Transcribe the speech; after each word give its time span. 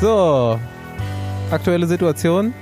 So, 0.00 0.58
aktuelle 1.50 1.86
Situation. 1.86 2.52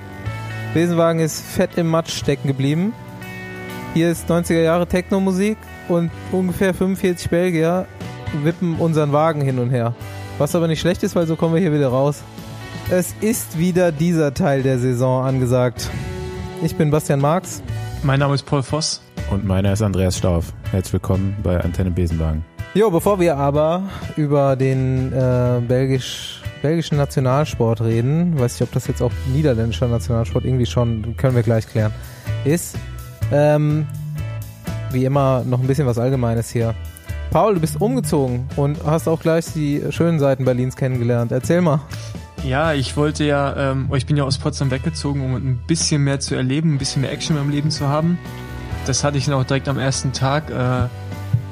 Besenwagen 0.74 1.20
ist 1.20 1.40
fett 1.40 1.76
im 1.76 1.88
Matsch 1.88 2.12
stecken 2.12 2.48
geblieben. 2.48 2.92
Hier 3.94 4.10
ist 4.10 4.30
90er 4.30 4.62
Jahre 4.62 4.86
Techno-Musik 4.86 5.56
und 5.88 6.10
ungefähr 6.30 6.72
45 6.72 7.30
Belgier 7.30 7.86
wippen 8.42 8.76
unseren 8.76 9.12
Wagen 9.12 9.40
hin 9.40 9.58
und 9.58 9.70
her. 9.70 9.94
Was 10.38 10.54
aber 10.54 10.68
nicht 10.68 10.80
schlecht 10.80 11.02
ist, 11.02 11.16
weil 11.16 11.26
so 11.26 11.36
kommen 11.36 11.54
wir 11.54 11.60
hier 11.60 11.72
wieder 11.72 11.88
raus. 11.88 12.22
Es 12.90 13.14
ist 13.20 13.58
wieder 13.58 13.92
dieser 13.92 14.34
Teil 14.34 14.62
der 14.62 14.78
Saison 14.78 15.24
angesagt. 15.24 15.90
Ich 16.62 16.76
bin 16.76 16.90
Bastian 16.90 17.20
Marx. 17.20 17.62
Mein 18.02 18.20
Name 18.20 18.34
ist 18.34 18.44
Paul 18.44 18.62
Voss. 18.62 19.02
Und 19.30 19.44
meiner 19.44 19.72
ist 19.72 19.82
Andreas 19.82 20.16
Stauf. 20.16 20.52
Herzlich 20.70 20.94
willkommen 20.94 21.36
bei 21.42 21.60
Antenne 21.60 21.90
Besenwagen. 21.90 22.44
Jo, 22.74 22.90
bevor 22.90 23.20
wir 23.20 23.36
aber 23.36 23.82
über 24.16 24.56
den 24.56 25.12
äh, 25.12 25.60
belgisch, 25.60 26.31
belgischen 26.62 26.96
Nationalsport 26.96 27.82
reden, 27.82 28.38
weiß 28.38 28.56
ich, 28.56 28.62
ob 28.62 28.72
das 28.72 28.86
jetzt 28.86 29.02
auch 29.02 29.12
niederländischer 29.32 29.88
Nationalsport 29.88 30.44
irgendwie 30.44 30.66
schon, 30.66 31.16
können 31.16 31.34
wir 31.34 31.42
gleich 31.42 31.66
klären, 31.66 31.92
ist, 32.44 32.76
ähm, 33.32 33.86
wie 34.92 35.04
immer 35.04 35.44
noch 35.44 35.60
ein 35.60 35.66
bisschen 35.66 35.86
was 35.86 35.98
Allgemeines 35.98 36.50
hier. 36.50 36.74
Paul, 37.30 37.54
du 37.54 37.60
bist 37.60 37.80
umgezogen 37.80 38.46
und 38.56 38.84
hast 38.84 39.08
auch 39.08 39.20
gleich 39.20 39.46
die 39.54 39.82
schönen 39.90 40.18
Seiten 40.18 40.44
Berlins 40.44 40.76
kennengelernt. 40.76 41.32
Erzähl 41.32 41.62
mal. 41.62 41.80
Ja, 42.44 42.72
ich 42.74 42.96
wollte 42.96 43.24
ja, 43.24 43.70
ähm, 43.72 43.88
ich 43.94 44.04
bin 44.04 44.16
ja 44.16 44.24
aus 44.24 44.38
Potsdam 44.38 44.70
weggezogen, 44.70 45.24
um 45.24 45.34
ein 45.36 45.60
bisschen 45.66 46.02
mehr 46.02 46.20
zu 46.20 46.34
erleben, 46.34 46.74
ein 46.74 46.78
bisschen 46.78 47.02
mehr 47.02 47.12
Action 47.12 47.36
meinem 47.36 47.50
Leben 47.50 47.70
zu 47.70 47.88
haben. 47.88 48.18
Das 48.84 49.04
hatte 49.04 49.16
ich 49.16 49.26
dann 49.26 49.34
auch 49.34 49.44
direkt 49.44 49.68
am 49.68 49.78
ersten 49.78 50.12
Tag. 50.12 50.50
Äh, 50.50 50.86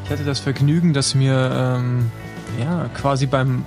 ich 0.04 0.10
hatte 0.10 0.24
das 0.24 0.40
Vergnügen, 0.40 0.92
dass 0.92 1.14
mir 1.14 1.50
ähm, 1.54 2.10
ja 2.58 2.90
quasi 2.94 3.26
beim 3.26 3.64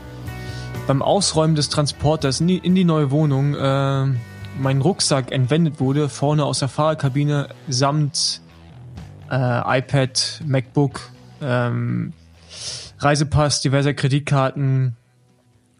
beim 0.87 1.01
Ausräumen 1.01 1.55
des 1.55 1.69
Transporters 1.69 2.41
in 2.41 2.47
die, 2.47 2.57
in 2.57 2.75
die 2.75 2.83
neue 2.83 3.11
Wohnung 3.11 3.55
äh, 3.55 4.05
mein 4.59 4.81
Rucksack 4.81 5.31
entwendet 5.31 5.79
wurde, 5.79 6.09
vorne 6.09 6.45
aus 6.45 6.59
der 6.59 6.67
Fahrerkabine 6.67 7.49
samt 7.67 8.41
äh, 9.31 9.79
iPad, 9.79 10.41
MacBook, 10.45 11.01
ähm, 11.41 12.13
Reisepass, 12.99 13.61
diverser 13.61 13.93
Kreditkarten 13.93 14.95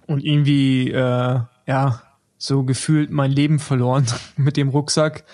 und 0.08 0.24
irgendwie 0.24 0.92
äh, 0.92 1.40
ja 1.68 2.02
so 2.38 2.64
gefühlt 2.64 3.12
mein 3.12 3.32
Leben 3.32 3.60
verloren 3.60 4.06
mit 4.38 4.58
dem 4.58 4.70
Rucksack. 4.70 5.26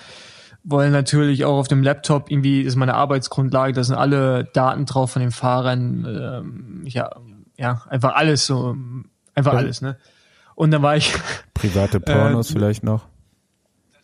Weil 0.64 0.92
natürlich 0.92 1.46
auch 1.46 1.58
auf 1.58 1.70
dem 1.70 1.84
Laptop 1.84 2.30
irgendwie 2.30 2.62
ist 2.62 2.76
meine 2.76 2.94
Arbeitsgrundlage, 2.94 3.74
da 3.74 3.84
sind 3.84 3.96
alle 3.96 4.44
Daten 4.44 4.86
drauf 4.86 5.12
von 5.12 5.22
den 5.22 5.32
Fahrern, 5.32 6.06
ähm, 6.06 6.82
ja, 6.86 7.10
ja, 7.58 7.82
einfach 7.90 8.14
alles 8.16 8.46
so, 8.46 8.76
einfach 9.40 9.54
ja. 9.54 9.60
alles, 9.60 9.82
ne? 9.82 9.98
Und 10.56 10.72
dann 10.72 10.82
war 10.82 10.96
ich 10.96 11.14
private 11.54 12.00
Pornos 12.00 12.50
äh, 12.50 12.54
vielleicht 12.54 12.84
noch. 12.84 13.06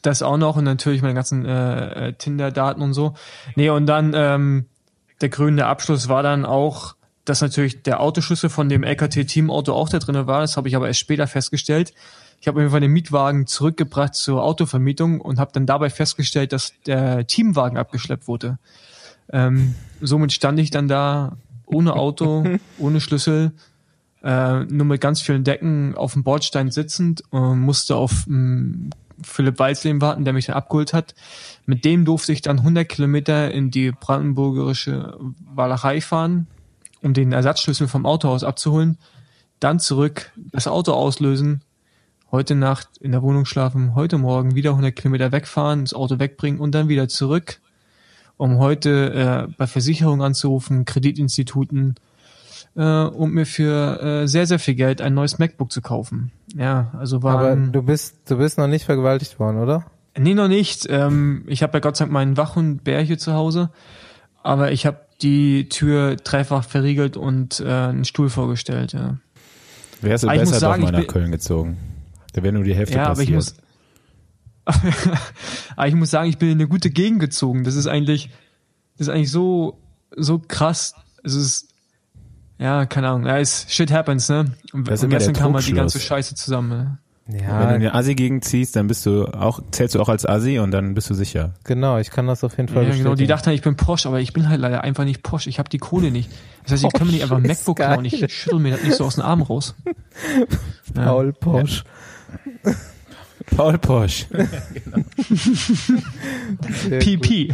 Das 0.02 0.22
auch 0.22 0.38
noch 0.38 0.56
und 0.56 0.64
natürlich 0.64 1.02
meine 1.02 1.16
ganzen 1.16 1.46
äh, 1.46 2.10
äh, 2.10 2.14
Tinder-Daten 2.14 2.82
und 2.82 2.94
so. 2.94 3.16
Nee, 3.56 3.70
und 3.70 3.88
dann 3.88 4.14
ähm, 4.16 4.66
der 5.22 5.30
grüne 5.30 5.66
Abschluss 5.66 6.10
war 6.10 6.24
dann 6.24 6.46
auch, 6.46 6.96
dass 7.26 7.42
natürlich 7.42 7.82
der 7.82 8.00
Autoschlüssel 8.02 8.50
von 8.50 8.70
dem 8.70 8.84
LKT-Teamauto 8.84 9.74
auch 9.74 9.90
da 9.90 10.00
drinne 10.00 10.28
war. 10.28 10.42
Das 10.42 10.58
habe 10.58 10.68
ich 10.68 10.76
aber 10.76 10.88
erst 10.88 11.00
später 11.00 11.28
festgestellt. 11.28 11.94
Ich 12.40 12.48
habe 12.48 12.62
einfach 12.62 12.80
den 12.80 12.92
Mietwagen 12.92 13.48
zurückgebracht 13.48 14.14
zur 14.14 14.44
Autovermietung 14.44 15.22
und 15.22 15.40
habe 15.40 15.52
dann 15.54 15.66
dabei 15.66 15.90
festgestellt, 15.90 16.54
dass 16.54 16.74
der 16.86 17.26
Teamwagen 17.26 17.78
abgeschleppt 17.78 18.28
wurde. 18.28 18.60
Ähm, 19.32 19.74
somit 20.02 20.32
stand 20.32 20.60
ich 20.60 20.70
dann 20.70 20.88
da 20.88 21.38
ohne 21.66 21.96
Auto, 21.96 22.46
ohne 22.78 23.02
Schlüssel, 23.02 23.52
äh, 24.26 24.64
nur 24.66 24.88
mit 24.88 25.02
ganz 25.02 25.22
vielen 25.22 25.44
Decken 25.44 25.96
auf 25.96 26.14
dem 26.14 26.24
Bordstein 26.24 26.72
sitzend 26.72 27.24
und 27.30 27.60
musste 27.60 27.96
auf 27.96 28.26
ähm, 28.28 28.90
Philipp 29.22 29.60
Walzleben 29.60 30.02
warten, 30.02 30.26
der 30.26 30.34
mich 30.34 30.48
dann 30.48 30.56
abgeholt 30.56 30.94
hat. 30.94 31.14
Mit 31.68 31.86
dem 31.86 32.06
durfte 32.06 32.34
ich 32.34 32.42
dann 32.42 32.58
100 32.58 32.90
Kilometer 32.90 33.52
in 33.52 33.70
die 33.70 33.92
brandenburgerische 33.92 35.16
Walachei 35.54 36.02
fahren, 36.02 36.48
um 37.04 37.14
den 37.14 37.34
Ersatzschlüssel 37.34 37.88
vom 37.88 38.08
Autohaus 38.08 38.44
abzuholen. 38.44 38.98
Dann 39.60 39.80
zurück, 39.80 40.32
das 40.36 40.68
Auto 40.68 40.94
auslösen, 40.94 41.62
heute 42.32 42.56
Nacht 42.56 42.98
in 43.00 43.12
der 43.12 43.22
Wohnung 43.22 43.46
schlafen, 43.46 43.94
heute 43.94 44.18
Morgen 44.18 44.56
wieder 44.56 44.72
100 44.72 44.96
Kilometer 44.96 45.32
wegfahren, 45.32 45.86
das 45.86 45.94
Auto 45.94 46.18
wegbringen 46.18 46.60
und 46.60 46.74
dann 46.74 46.90
wieder 46.90 47.08
zurück, 47.08 47.62
um 48.38 48.58
heute 48.58 49.14
äh, 49.14 49.54
bei 49.56 49.68
Versicherungen 49.68 50.26
anzurufen, 50.26 50.84
Kreditinstituten, 50.84 51.96
äh, 52.76 53.04
um 53.04 53.32
mir 53.32 53.46
für 53.46 54.02
äh, 54.02 54.28
sehr, 54.28 54.48
sehr 54.48 54.60
viel 54.60 54.76
Geld 54.76 55.02
ein 55.02 55.14
neues 55.14 55.40
MacBook 55.40 55.72
zu 55.72 55.82
kaufen. 55.82 56.32
Ja, 56.56 56.92
also 56.98 57.24
war. 57.24 57.40
Aber 57.40 57.56
du 57.56 57.82
bist, 57.82 58.30
du 58.30 58.38
bist 58.38 58.58
noch 58.58 58.68
nicht 58.68 58.86
vergewaltigt 58.86 59.40
worden, 59.40 59.62
oder? 59.62 59.86
Nee, 60.18 60.34
noch 60.34 60.48
nicht. 60.48 60.88
Ähm, 60.90 61.44
ich 61.48 61.64
habe 61.64 61.74
ja 61.74 61.80
Gott 61.80 61.98
sei 61.98 62.06
Dank 62.06 62.14
meinen 62.14 62.38
Wachhund 62.38 62.84
Bär 62.84 63.02
hier 63.02 63.18
zu 63.18 63.34
Hause, 63.34 63.70
aber 64.44 64.72
ich 64.72 64.86
habe 64.86 65.00
die 65.22 65.70
Tür 65.70 66.16
dreifach 66.18 66.64
verriegelt 66.64 67.18
und 67.18 67.60
äh, 67.60 67.66
einen 67.66 68.06
Stuhl 68.06 68.30
vorgestellt, 68.30 68.94
ja. 68.94 69.18
Wärst 70.02 70.24
du 70.24 70.28
besser 70.28 70.60
sagen, 70.60 70.84
doch 70.84 70.92
mal 70.92 71.00
nach 71.02 71.08
Köln 71.08 71.32
gezogen? 71.32 71.78
Da 72.34 72.44
wäre 72.44 72.54
nur 72.54 72.64
die 72.64 72.76
Hälfte 72.76 72.98
ja, 72.98 73.08
passiert. 73.08 73.30
Aber 73.30 73.30
ich 73.30 73.34
muss, 73.34 73.56
aber 75.76 75.88
ich 75.88 75.96
muss 75.96 76.12
sagen, 76.12 76.30
ich 76.30 76.38
bin 76.38 76.50
in 76.50 76.58
eine 76.58 76.68
gute 76.68 76.90
Gegend 76.90 77.20
gezogen. 77.20 77.64
Das 77.64 77.76
ist 77.76 77.88
eigentlich, 77.88 78.30
das 78.98 79.08
ist 79.08 79.14
eigentlich 79.14 79.32
so, 79.32 79.80
so 80.16 80.40
krass. 80.40 80.96
Es 81.24 81.34
ist, 81.34 81.75
ja, 82.58 82.86
keine 82.86 83.10
Ahnung. 83.10 83.26
Ja, 83.26 83.40
es, 83.40 83.66
shit 83.70 83.92
happens, 83.92 84.30
ne? 84.30 84.52
Und, 84.74 84.90
und 84.90 85.10
gestern 85.10 85.34
kam 85.34 85.52
mal 85.52 85.62
die 85.62 85.74
ganze 85.74 86.00
Scheiße 86.00 86.36
zusammen. 86.36 86.70
Ne? 86.70 86.98
Ja. 87.28 87.60
Wenn 87.60 87.68
du 87.68 87.76
in 87.76 87.82
eine 87.82 87.94
Assi-Gegend 87.96 88.44
ziehst, 88.46 88.76
dann 88.76 88.88
bist 88.88 89.06
du 89.06 89.26
auch, 89.26 89.60
zählst 89.72 89.96
du 89.96 90.02
auch 90.02 90.10
als 90.10 90.28
Assi 90.28 90.60
und 90.60 90.70
dann 90.72 90.94
bist 90.94 91.10
du 91.10 91.16
sicher. 91.16 91.54
Genau, 91.64 91.98
ich 91.98 92.12
kann 92.12 92.28
das 92.28 92.44
auf 92.44 92.56
jeden 92.58 92.70
Fall 92.70 92.88
Ja, 92.88 92.96
genau, 92.96 93.16
die 93.16 93.26
dachten, 93.26 93.50
ich 93.50 93.64
bin 93.64 93.76
Porsche, 93.76 94.10
aber 94.10 94.20
ich 94.20 94.32
bin 94.32 94.48
halt 94.48 94.62
leider 94.62 94.84
einfach 94.84 95.06
nicht 95.06 95.24
Porsche. 95.24 95.50
Ich 95.50 95.58
habe 95.58 95.68
die 95.68 95.80
Kohle 95.80 96.12
nicht. 96.12 96.30
Das 96.64 96.74
heißt, 96.74 96.84
ich 96.84 96.94
kann 96.98 97.08
mir 97.08 97.14
nicht 97.14 97.24
einfach 97.24 97.38
ein 97.38 97.44
MacBook 97.44 97.78
klauen. 97.78 98.06
Ich 98.06 98.32
schüttel 98.32 98.60
mir 98.60 98.74
das 98.74 98.84
nicht 98.84 98.96
so 98.96 99.06
aus 99.06 99.16
dem 99.16 99.24
Arm 99.24 99.42
raus. 99.42 99.76
Paul 100.94 101.34
Porsche. 101.34 101.84
Paul 103.56 103.78
Posch. 103.78 104.28
PP. 107.00 107.54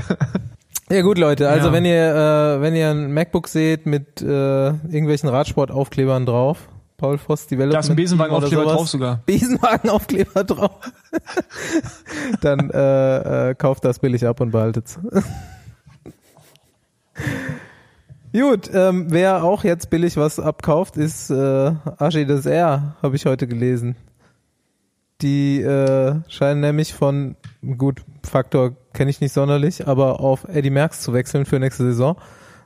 Ja 0.92 1.02
gut, 1.04 1.18
Leute. 1.18 1.48
Also 1.48 1.68
ja. 1.68 1.74
wenn 1.74 1.86
ihr 1.86 2.14
äh, 2.14 2.62
wenn 2.62 2.76
ihr 2.76 2.90
ein 2.90 3.14
MacBook 3.14 3.48
seht 3.48 3.86
mit 3.86 4.22
äh, 4.22 4.26
irgendwelchen 4.26 5.30
Radsportaufklebern 5.30 6.26
drauf, 6.26 6.68
Paul 6.98 7.18
Voss 7.18 7.48
Development. 7.48 7.76
Da 7.76 7.80
ist 7.80 7.90
ein 7.90 7.96
Besenwagenaufkleber 7.96 8.66
drauf 8.66 8.90
sogar. 8.90 9.22
Besenwagenaufkleber 9.26 10.44
drauf. 10.44 10.92
Dann 12.42 12.70
äh, 12.72 13.52
äh, 13.52 13.56
kauft 13.56 13.86
das 13.86 14.00
billig 14.00 14.28
ab 14.28 14.42
und 14.42 14.52
behaltet's. 14.52 15.00
Gut, 18.34 18.70
ähm, 18.74 19.08
wer 19.10 19.46
auch 19.46 19.64
jetzt 19.64 19.90
billig 19.90 20.18
was 20.18 20.40
abkauft, 20.40 20.98
ist 20.98 21.30
äh, 21.30 21.72
Ashi 21.98 22.26
des 22.26 22.46
R, 22.46 22.96
habe 23.02 23.16
ich 23.16 23.26
heute 23.26 23.48
gelesen. 23.48 23.96
Die 25.22 25.62
äh, 25.62 26.16
scheinen 26.28 26.60
nämlich 26.62 26.94
von, 26.94 27.36
gut, 27.78 28.04
Faktor 28.24 28.76
kenne 28.94 29.12
ich 29.12 29.22
nicht 29.22 29.34
sonderlich, 29.34 29.88
aber 29.88 30.20
auf 30.20 30.46
Eddie 30.48 30.70
Merckx 30.70 31.02
zu 31.02 31.14
wechseln 31.14 31.46
für 31.46 31.60
nächste 31.60 31.84
Saison. 31.84 32.18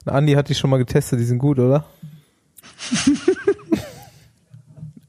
Andi 0.05 0.33
hat 0.33 0.49
die 0.49 0.55
schon 0.55 0.69
mal 0.69 0.77
getestet, 0.77 1.19
die 1.19 1.25
sind 1.25 1.39
gut, 1.39 1.59
oder? 1.59 1.85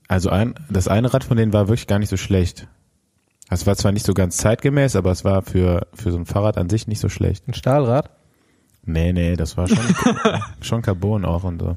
Also 0.08 0.30
ein, 0.30 0.54
das 0.70 0.88
eine 0.88 1.12
Rad 1.12 1.24
von 1.24 1.36
denen 1.36 1.52
war 1.52 1.68
wirklich 1.68 1.86
gar 1.86 1.98
nicht 1.98 2.10
so 2.10 2.16
schlecht. 2.16 2.68
Es 3.50 3.66
war 3.66 3.76
zwar 3.76 3.92
nicht 3.92 4.06
so 4.06 4.14
ganz 4.14 4.36
zeitgemäß, 4.36 4.96
aber 4.96 5.10
es 5.10 5.24
war 5.24 5.42
für, 5.42 5.86
für 5.94 6.10
so 6.10 6.18
ein 6.18 6.26
Fahrrad 6.26 6.58
an 6.58 6.68
sich 6.68 6.88
nicht 6.88 7.00
so 7.00 7.08
schlecht. 7.08 7.46
Ein 7.48 7.54
Stahlrad? 7.54 8.10
Nee, 8.84 9.12
nee, 9.12 9.36
das 9.36 9.56
war 9.56 9.68
schon, 9.68 9.78
schon 10.60 10.82
Carbon 10.82 11.24
auch 11.24 11.44
und 11.44 11.60
so. 11.60 11.76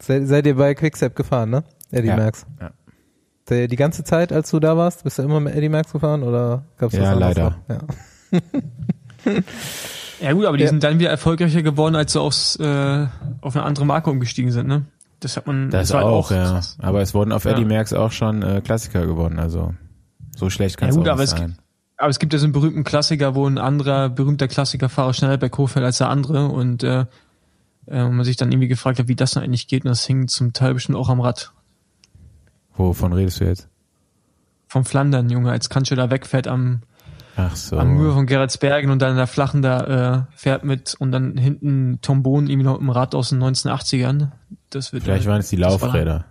Seid, 0.00 0.26
seid 0.26 0.46
ihr 0.46 0.56
bei 0.56 0.74
Quickstep 0.74 1.14
gefahren, 1.14 1.50
ne? 1.50 1.64
Eddie 1.90 2.08
ja, 2.08 2.16
Merckx. 2.16 2.46
Ja. 2.60 2.70
Die 3.50 3.76
ganze 3.76 4.04
Zeit, 4.04 4.32
als 4.32 4.50
du 4.50 4.60
da 4.60 4.76
warst, 4.76 5.04
bist 5.04 5.18
du 5.18 5.22
immer 5.22 5.40
mit 5.40 5.54
Eddie 5.54 5.68
Max 5.68 5.92
gefahren 5.92 6.22
oder 6.22 6.64
gab's 6.78 6.94
das 6.94 7.02
Ja, 7.02 7.12
leider. 7.12 7.56
Ja. 10.20 10.32
gut, 10.32 10.46
aber 10.46 10.56
die 10.56 10.64
ja. 10.64 10.68
sind 10.68 10.84
dann 10.84 10.98
wieder 10.98 11.10
erfolgreicher 11.10 11.62
geworden, 11.62 11.96
als 11.96 12.12
sie 12.12 12.20
aufs, 12.20 12.56
äh, 12.56 13.06
auf 13.40 13.56
eine 13.56 13.64
andere 13.64 13.86
Marke 13.86 14.10
umgestiegen 14.10 14.52
sind, 14.52 14.68
ne? 14.68 14.84
Das 15.20 15.36
hat 15.36 15.46
man. 15.46 15.70
Das, 15.70 15.88
das 15.88 16.02
auch, 16.02 16.30
auch, 16.30 16.30
ja. 16.30 16.60
Aber 16.78 17.00
es 17.00 17.14
wurden 17.14 17.32
auf 17.32 17.44
ja. 17.44 17.52
Eddie 17.52 17.64
Merckx 17.64 17.92
auch 17.92 18.12
schon 18.12 18.42
äh, 18.42 18.60
Klassiker 18.60 19.06
geworden, 19.06 19.38
also 19.38 19.74
so 20.36 20.50
schlecht 20.50 20.76
kann 20.76 20.90
ja, 20.90 20.94
gut, 20.94 21.06
es 21.06 21.12
auch 21.12 21.18
nicht 21.18 21.28
sein. 21.30 21.56
Es, 21.56 21.62
aber 21.96 22.10
es 22.10 22.18
gibt 22.18 22.32
ja 22.32 22.38
so 22.38 22.46
einen 22.46 22.52
berühmten 22.52 22.84
Klassiker, 22.84 23.34
wo 23.34 23.46
ein 23.46 23.58
anderer 23.58 24.08
berühmter 24.08 24.48
Klassikerfahrer 24.48 25.14
schneller 25.14 25.36
berghoch 25.36 25.68
fällt 25.68 25.84
als 25.84 25.98
der 25.98 26.08
andere 26.08 26.46
und 26.48 26.82
äh, 26.82 27.06
äh, 27.86 28.08
man 28.08 28.24
sich 28.24 28.36
dann 28.36 28.50
irgendwie 28.50 28.68
gefragt 28.68 28.98
hat, 28.98 29.08
wie 29.08 29.14
das 29.14 29.32
dann 29.32 29.42
eigentlich 29.42 29.68
geht 29.68 29.84
und 29.84 29.90
das 29.90 30.04
hing 30.04 30.28
zum 30.28 30.52
Teil 30.52 30.74
bestimmt 30.74 30.98
auch 30.98 31.08
am 31.08 31.20
Rad. 31.20 31.52
Wovon 32.74 33.12
redest 33.12 33.40
du 33.40 33.44
jetzt? 33.44 33.68
Vom 34.66 34.84
Flandern, 34.84 35.28
Junge, 35.30 35.50
als 35.50 35.68
Kantsche 35.68 35.94
da 35.94 36.10
wegfährt 36.10 36.48
am, 36.48 36.82
Ach 37.36 37.56
so. 37.56 37.78
am 37.78 37.94
Mühe 37.96 38.12
von 38.12 38.26
Geretsbergen 38.26 38.90
und 38.90 39.00
dann 39.00 39.12
in 39.12 39.16
der 39.16 39.26
Flachen 39.26 39.62
da 39.62 40.26
äh, 40.30 40.36
fährt 40.36 40.64
mit 40.64 40.94
und 40.98 41.12
dann 41.12 41.36
hinten 41.38 41.98
Tombon 42.02 42.46
irgendwie 42.48 42.66
noch 42.66 42.78
im 42.78 42.90
Rad 42.90 43.14
aus 43.14 43.30
den 43.30 43.42
1980ern. 43.42 44.28
Das 44.70 44.92
wird 44.92 45.04
Vielleicht 45.04 45.26
waren 45.26 45.40
es 45.40 45.48
die 45.48 45.56
Laufräder. 45.56 46.26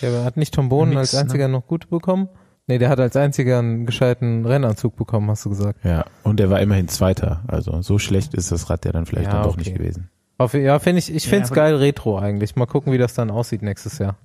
Ja, 0.00 0.08
aber 0.10 0.24
hat 0.24 0.36
nicht 0.36 0.54
Tom 0.54 0.68
Bohnen 0.68 0.90
Nix, 0.90 1.00
als 1.00 1.14
einziger 1.16 1.48
noch 1.48 1.66
gut 1.66 1.90
bekommen? 1.90 2.28
Nee, 2.66 2.78
der 2.78 2.88
hat 2.90 3.00
als 3.00 3.16
einziger 3.16 3.58
einen 3.58 3.86
gescheiten 3.86 4.44
Rennanzug 4.46 4.94
bekommen, 4.96 5.30
hast 5.30 5.44
du 5.44 5.48
gesagt. 5.50 5.84
Ja, 5.84 6.04
und 6.22 6.38
er 6.38 6.50
war 6.50 6.60
immerhin 6.60 6.86
Zweiter. 6.88 7.42
Also 7.48 7.80
so 7.82 7.98
schlecht 7.98 8.34
ist 8.34 8.52
das 8.52 8.68
Rad 8.70 8.84
ja 8.84 8.92
dann 8.92 9.06
vielleicht 9.06 9.26
Ja, 9.28 9.32
dann 9.34 9.42
doch 9.42 9.54
okay. 9.54 9.60
nicht 9.60 9.74
gewesen. 9.74 10.10
Auf, 10.36 10.54
ja, 10.54 10.78
finde 10.78 11.00
ich, 11.00 11.12
ich 11.12 11.24
Ja, 11.24 11.30
finde 11.30 11.44
es 11.46 11.50
aber- 11.50 11.56
geil 11.62 11.74
retro 11.76 12.18
eigentlich. 12.18 12.54
Mal 12.56 12.66
gucken, 12.66 12.92
wie 12.92 12.98
das 12.98 13.14
dann 13.14 13.30
aussieht 13.30 13.62
nächstes 13.62 13.98
Jahr. 13.98 14.16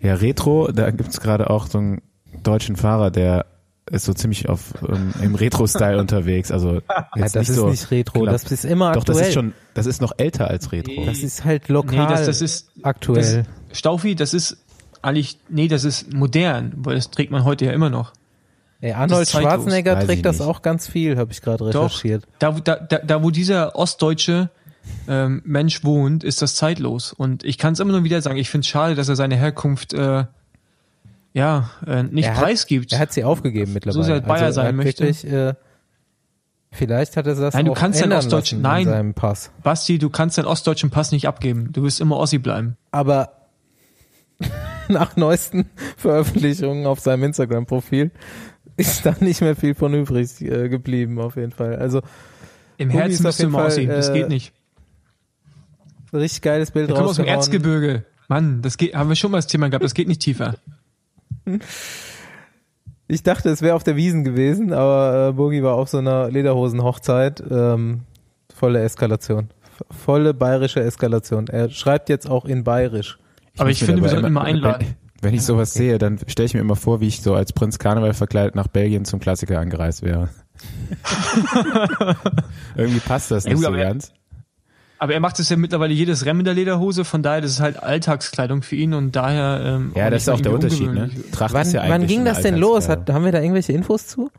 Ja, 0.00 0.14
Retro, 0.14 0.70
da 0.72 0.90
gibt's 0.90 1.20
gerade 1.20 1.48
auch 1.48 1.66
so 1.66 1.78
einen 1.78 2.02
deutschen 2.42 2.76
Fahrer, 2.76 3.10
der 3.10 3.46
ist 3.90 4.04
so 4.04 4.12
ziemlich 4.12 4.48
auf 4.48 4.74
ähm, 4.88 5.12
im 5.22 5.34
Retro-Style 5.34 5.98
unterwegs. 5.98 6.50
Also 6.50 6.74
jetzt 6.74 6.88
Ja, 6.88 7.22
das 7.22 7.34
nicht 7.34 7.48
ist 7.50 7.54
so 7.56 7.68
nicht 7.68 7.90
retro, 7.90 8.22
knapp. 8.22 8.32
das 8.32 8.50
ist 8.52 8.64
immer 8.64 8.92
Doch, 8.92 9.02
aktuell. 9.02 9.18
das 9.18 9.28
ist 9.28 9.34
schon, 9.34 9.52
das 9.74 9.86
ist 9.86 10.00
noch 10.00 10.12
älter 10.16 10.48
als 10.48 10.72
Retro. 10.72 11.04
Das 11.06 11.18
ist 11.18 11.44
halt 11.44 11.68
lokal 11.68 11.98
Nee, 12.06 12.06
das, 12.12 12.26
das 12.26 12.42
ist 12.42 12.68
aktuell. 12.82 13.44
Das, 13.68 13.78
Staufi, 13.78 14.14
das 14.14 14.34
ist 14.34 14.56
eigentlich, 15.02 15.38
nee, 15.48 15.68
das 15.68 15.84
ist 15.84 16.12
modern, 16.12 16.72
weil 16.76 16.96
das 16.96 17.10
trägt 17.10 17.30
man 17.30 17.44
heute 17.44 17.64
ja 17.66 17.72
immer 17.72 17.90
noch. 17.90 18.12
Ey, 18.80 18.92
Arnold. 18.92 19.28
Schwarzenegger 19.28 19.98
trägt 20.00 20.26
das 20.26 20.40
auch 20.40 20.60
ganz 20.62 20.88
viel, 20.88 21.16
habe 21.16 21.32
ich 21.32 21.40
gerade 21.40 21.70
Doch. 21.70 21.84
recherchiert. 21.84 22.24
Da, 22.38 22.56
wo- 22.56 22.60
da, 22.60 22.76
da, 22.76 22.98
da 22.98 23.22
wo 23.22 23.30
dieser 23.30 23.74
ostdeutsche 23.76 24.50
ähm, 25.08 25.42
Mensch 25.44 25.82
wohnt, 25.84 26.24
ist 26.24 26.42
das 26.42 26.54
zeitlos. 26.56 27.12
Und 27.12 27.42
ich 27.44 27.56
kann 27.58 27.72
es 27.72 27.80
immer 27.80 27.92
nur 27.92 28.04
wieder 28.04 28.20
sagen, 28.20 28.36
ich 28.36 28.50
finde 28.50 28.64
es 28.64 28.68
schade, 28.68 28.94
dass 28.94 29.08
er 29.08 29.16
seine 29.16 29.36
Herkunft 29.36 29.94
äh, 29.94 30.24
ja 31.36 31.70
äh, 31.86 32.02
nicht 32.02 32.24
Er 32.26 32.34
hat- 32.36 32.42
preisgibt. 32.44 32.92
Er 32.92 32.98
hat 32.98 33.12
sie 33.12 33.22
aufgegeben 33.24 33.72
mittlerweile. 33.72 34.04
sehr 34.04 34.20
Bayer 34.22 34.42
er 34.46 34.52
sein 34.52 34.66
hat 34.68 34.74
möchte. 34.74 35.04
Wirklich, 35.04 35.30
äh, 35.30 35.54
vielleicht 36.72 37.16
hat 37.16 37.26
er 37.26 37.34
das 37.34 37.54
Nein, 37.54 37.66
du 37.66 37.72
auch 37.72 37.76
kannst 37.76 37.98
ja 38.00 38.04
ändern 38.04 38.20
Ostdeutsch- 38.20 38.52
lassen 38.52 38.62
Nein. 38.62 38.82
in 38.82 38.88
seinem 38.88 39.14
Pass. 39.14 39.50
Basti, 39.62 39.98
du 39.98 40.10
kannst 40.10 40.38
deinen 40.38 40.46
ostdeutschen 40.46 40.90
Pass 40.90 41.12
nicht 41.12 41.28
abgeben. 41.28 41.72
Du 41.72 41.82
wirst 41.82 42.00
immer 42.00 42.16
Ossi 42.16 42.38
bleiben. 42.38 42.76
Aber 42.90 43.32
nach 44.88 45.16
neuesten 45.16 45.70
Veröffentlichungen 45.96 46.86
auf 46.86 47.00
seinem 47.00 47.24
Instagram-Profil 47.24 48.10
ist 48.76 49.06
da 49.06 49.14
nicht 49.20 49.40
mehr 49.40 49.56
viel 49.56 49.74
von 49.74 49.94
übrig 49.94 50.40
äh, 50.42 50.68
geblieben, 50.68 51.18
auf 51.20 51.36
jeden 51.36 51.52
Fall. 51.52 51.76
Also 51.76 52.02
Im 52.76 52.90
Herzen 52.90 53.24
bist 53.24 53.40
du 53.40 53.44
immer 53.44 53.58
Fall, 53.60 53.66
Ossi. 53.68 53.86
Das 53.86 54.10
äh, 54.10 54.12
geht 54.14 54.28
nicht. 54.28 54.52
richtig 56.12 56.42
geiles 56.42 56.70
Bild 56.70 56.90
kommen 56.90 57.08
aus 57.08 57.16
dem. 57.16 57.24
Erzgebirge. 57.26 58.04
Mann, 58.28 58.60
das 58.60 58.76
geht, 58.76 58.94
haben 58.94 59.08
wir 59.08 59.16
schon 59.16 59.30
mal 59.30 59.38
das 59.38 59.46
Thema 59.46 59.68
gehabt, 59.68 59.84
das 59.84 59.94
geht 59.94 60.08
nicht 60.08 60.20
tiefer. 60.20 60.56
Ich 63.08 63.22
dachte, 63.22 63.50
es 63.50 63.62
wäre 63.62 63.76
auf 63.76 63.84
der 63.84 63.94
Wiesen 63.94 64.24
gewesen, 64.24 64.72
aber 64.72 65.28
äh, 65.28 65.32
Bogi 65.32 65.62
war 65.62 65.74
auf 65.74 65.88
so 65.88 65.98
einer 65.98 66.28
Lederhosen-Hochzeit. 66.28 67.40
Ähm, 67.48 68.00
volle 68.52 68.82
Eskalation. 68.82 69.50
Volle 69.90 70.34
bayerische 70.34 70.80
Eskalation. 70.82 71.46
Er 71.46 71.70
schreibt 71.70 72.08
jetzt 72.08 72.28
auch 72.28 72.46
in 72.46 72.64
bayerisch. 72.64 73.18
Aber 73.58 73.70
ich 73.70 73.80
muss 73.80 73.82
mir 73.82 73.86
finde, 73.94 74.02
wir 74.02 74.10
sollten 74.10 74.26
immer 74.26 74.42
einladen. 74.42 74.96
Wenn, 75.20 75.30
wenn 75.30 75.34
ich 75.34 75.42
sowas 75.42 75.72
sehe, 75.72 75.98
dann 75.98 76.18
stelle 76.26 76.46
ich 76.46 76.54
mir 76.54 76.60
immer 76.60 76.74
vor, 76.74 77.00
wie 77.00 77.06
ich 77.06 77.22
so 77.22 77.34
als 77.34 77.52
Prinz 77.52 77.78
Karneval 77.78 78.12
verkleidet 78.12 78.56
nach 78.56 78.66
Belgien 78.66 79.04
zum 79.04 79.20
Klassiker 79.20 79.60
angereist 79.60 80.02
wäre. 80.02 80.30
Irgendwie 82.76 83.00
passt 83.00 83.30
das 83.30 83.44
Ja, 83.44 83.50
nicht 83.50 83.58
gut, 83.58 83.64
so 83.66 83.68
aber 83.68 83.78
ganz. 83.78 84.12
Aber 84.98 85.12
er 85.12 85.20
macht 85.20 85.38
es 85.38 85.48
ja 85.48 85.56
mittlerweile 85.56 85.92
jedes 85.92 86.24
Rennen 86.24 86.38
mit 86.38 86.46
der 86.46 86.54
Lederhose, 86.54 87.04
von 87.04 87.22
daher 87.22 87.42
das 87.42 87.52
ist 87.52 87.60
halt 87.60 87.82
Alltagskleidung 87.82 88.62
für 88.62 88.76
ihn 88.76 88.94
und 88.94 89.14
daher 89.14 89.60
ähm, 89.62 89.92
Ja, 89.94 90.08
das 90.08 90.22
ist 90.22 90.28
auch 90.28 90.40
der 90.40 90.52
Unterschied, 90.52 90.90
ne? 90.92 91.10
Tracht 91.32 91.52
Wann, 91.52 91.66
ist 91.66 91.72
ja 91.74 91.82
wann 91.82 91.92
eigentlich 91.92 92.08
ging 92.08 92.20
eine 92.20 92.30
das 92.30 92.42
denn 92.42 92.56
los? 92.56 92.88
Hat, 92.88 93.10
haben 93.10 93.24
wir 93.24 93.32
da 93.32 93.40
irgendwelche 93.40 93.72
Infos 93.72 94.06
zu? 94.06 94.30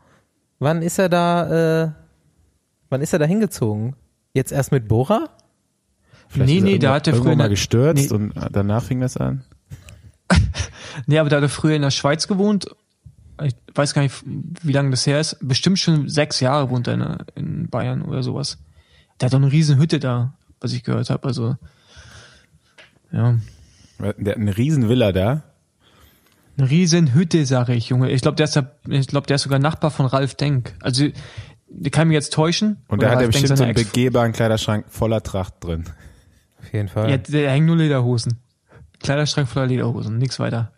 Wann 0.58 0.82
ist 0.82 0.98
er 0.98 1.08
da, 1.08 1.84
äh, 1.84 1.90
wann 2.90 3.00
ist 3.00 3.12
er 3.12 3.20
da 3.20 3.26
hingezogen? 3.26 3.94
Jetzt 4.34 4.50
erst 4.50 4.72
mit 4.72 4.88
Bora? 4.88 5.28
Vielleicht 6.28 6.50
Nee, 6.50 6.58
er 6.58 6.62
nee, 6.62 6.78
da 6.78 6.94
hat 6.94 7.06
er 7.06 7.14
früher 7.14 7.36
mal 7.36 7.48
gestürzt 7.48 8.10
nee. 8.10 8.16
und 8.16 8.32
danach 8.52 8.82
fing 8.82 9.00
das 9.00 9.16
an. 9.16 9.44
Nee, 11.06 11.18
aber 11.18 11.28
da 11.28 11.36
hat 11.36 11.44
er 11.44 11.48
früher 11.48 11.76
in 11.76 11.82
der 11.82 11.92
Schweiz 11.92 12.26
gewohnt. 12.26 12.74
Ich 13.40 13.54
weiß 13.72 13.94
gar 13.94 14.02
nicht, 14.02 14.16
wie 14.24 14.72
lange 14.72 14.90
das 14.90 15.06
her 15.06 15.20
ist. 15.20 15.36
Bestimmt 15.40 15.78
schon 15.78 16.08
sechs 16.08 16.40
Jahre 16.40 16.70
wohnt 16.70 16.88
er 16.88 16.94
in, 16.94 17.16
in 17.36 17.70
Bayern 17.70 18.02
oder 18.02 18.24
sowas. 18.24 18.58
Der 19.20 19.26
hat 19.26 19.32
doch 19.32 19.38
eine 19.38 19.52
riesen 19.52 19.78
Hütte 19.78 20.00
da, 20.00 20.34
was 20.60 20.72
ich 20.72 20.84
gehört 20.84 21.10
habe. 21.10 21.26
Also, 21.26 21.56
ja. 23.12 23.36
Der 23.98 24.08
hat 24.08 24.40
eine 24.40 24.56
riesen 24.56 24.88
Villa 24.88 25.12
da. 25.12 25.42
Eine 26.56 26.70
riesen 26.70 27.14
Hütte, 27.14 27.46
sage 27.46 27.74
ich, 27.74 27.88
Junge. 27.88 28.10
Ich 28.10 28.22
glaube, 28.22 28.36
der 28.36 28.44
ist 28.44 28.56
da, 28.56 28.70
ich 28.88 29.06
glaube, 29.06 29.26
der 29.26 29.36
ist 29.36 29.42
sogar 29.42 29.58
Nachbar 29.58 29.90
von 29.90 30.06
Ralf 30.06 30.34
Denk. 30.34 30.74
Also, 30.80 31.08
der 31.68 31.90
kann 31.90 32.08
mich 32.08 32.14
jetzt 32.14 32.32
täuschen. 32.32 32.78
Und 32.88 33.02
da 33.02 33.10
hat 33.10 33.20
er 33.20 33.26
bestimmt 33.26 33.56
so 33.56 33.64
einen 33.64 33.74
begehbaren 33.74 34.32
Kleiderschrank 34.32 34.86
voller 34.88 35.22
Tracht 35.22 35.54
drin. 35.60 35.84
Auf 36.60 36.72
jeden 36.72 36.88
Fall. 36.88 37.10
Ja, 37.10 37.16
der 37.16 37.50
hängt 37.50 37.66
nur 37.66 37.76
Lederhosen. 37.76 38.38
Kleiderschrank 39.00 39.48
voller 39.48 39.66
Lederhosen, 39.66 40.18
nix 40.18 40.40
weiter. 40.40 40.72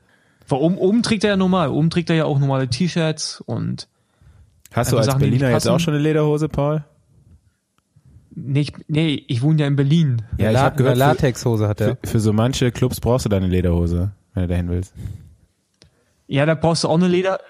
Weil 0.49 0.59
oben, 0.59 0.79
oben 0.79 1.03
trägt 1.03 1.25
er 1.25 1.31
ja 1.31 1.37
normal. 1.37 1.69
Oben 1.69 1.91
trägt 1.91 2.11
er 2.11 2.17
ja 2.17 2.25
auch 2.25 2.39
normale 2.39 2.69
T-Shirts 2.69 3.41
und 3.41 3.89
Hast 4.73 4.93
du 4.93 4.97
als 4.97 5.07
Sachen, 5.07 5.21
Berliner 5.21 5.51
jetzt 5.51 5.69
auch 5.69 5.81
schon 5.81 5.95
eine 5.95 6.03
Lederhose, 6.03 6.49
Paul? 6.49 6.85
Nee, 8.35 8.61
ich, 8.61 8.73
nee, 8.89 9.25
ich 9.29 9.43
wohne 9.43 9.61
ja 9.63 9.67
in 9.67 9.77
Berlin. 9.77 10.23
Ja, 10.39 10.49
ich 10.49 10.55
La 10.55 10.63
habe 10.63 10.77
gehört, 10.77 10.95
eine 10.95 11.03
für, 11.03 11.09
Latexhose 11.09 11.69
hat 11.69 11.81
er. 11.81 11.97
für, 12.03 12.09
für 12.09 12.21
so 12.21 12.33
manche 12.33 12.71
Clubs 12.73 13.01
brauchst 13.01 13.25
du 13.25 13.29
deine 13.29 13.47
Lederhose, 13.47 14.13
wenn 14.35 14.43
du 14.45 14.49
dahin 14.49 14.69
willst. 14.69 14.95
Ja, 16.27 16.47
da 16.47 16.55
brauchst 16.55 16.85
du 16.85 16.89
auch 16.89 16.97
eine 16.97 17.09
Leder. 17.09 17.41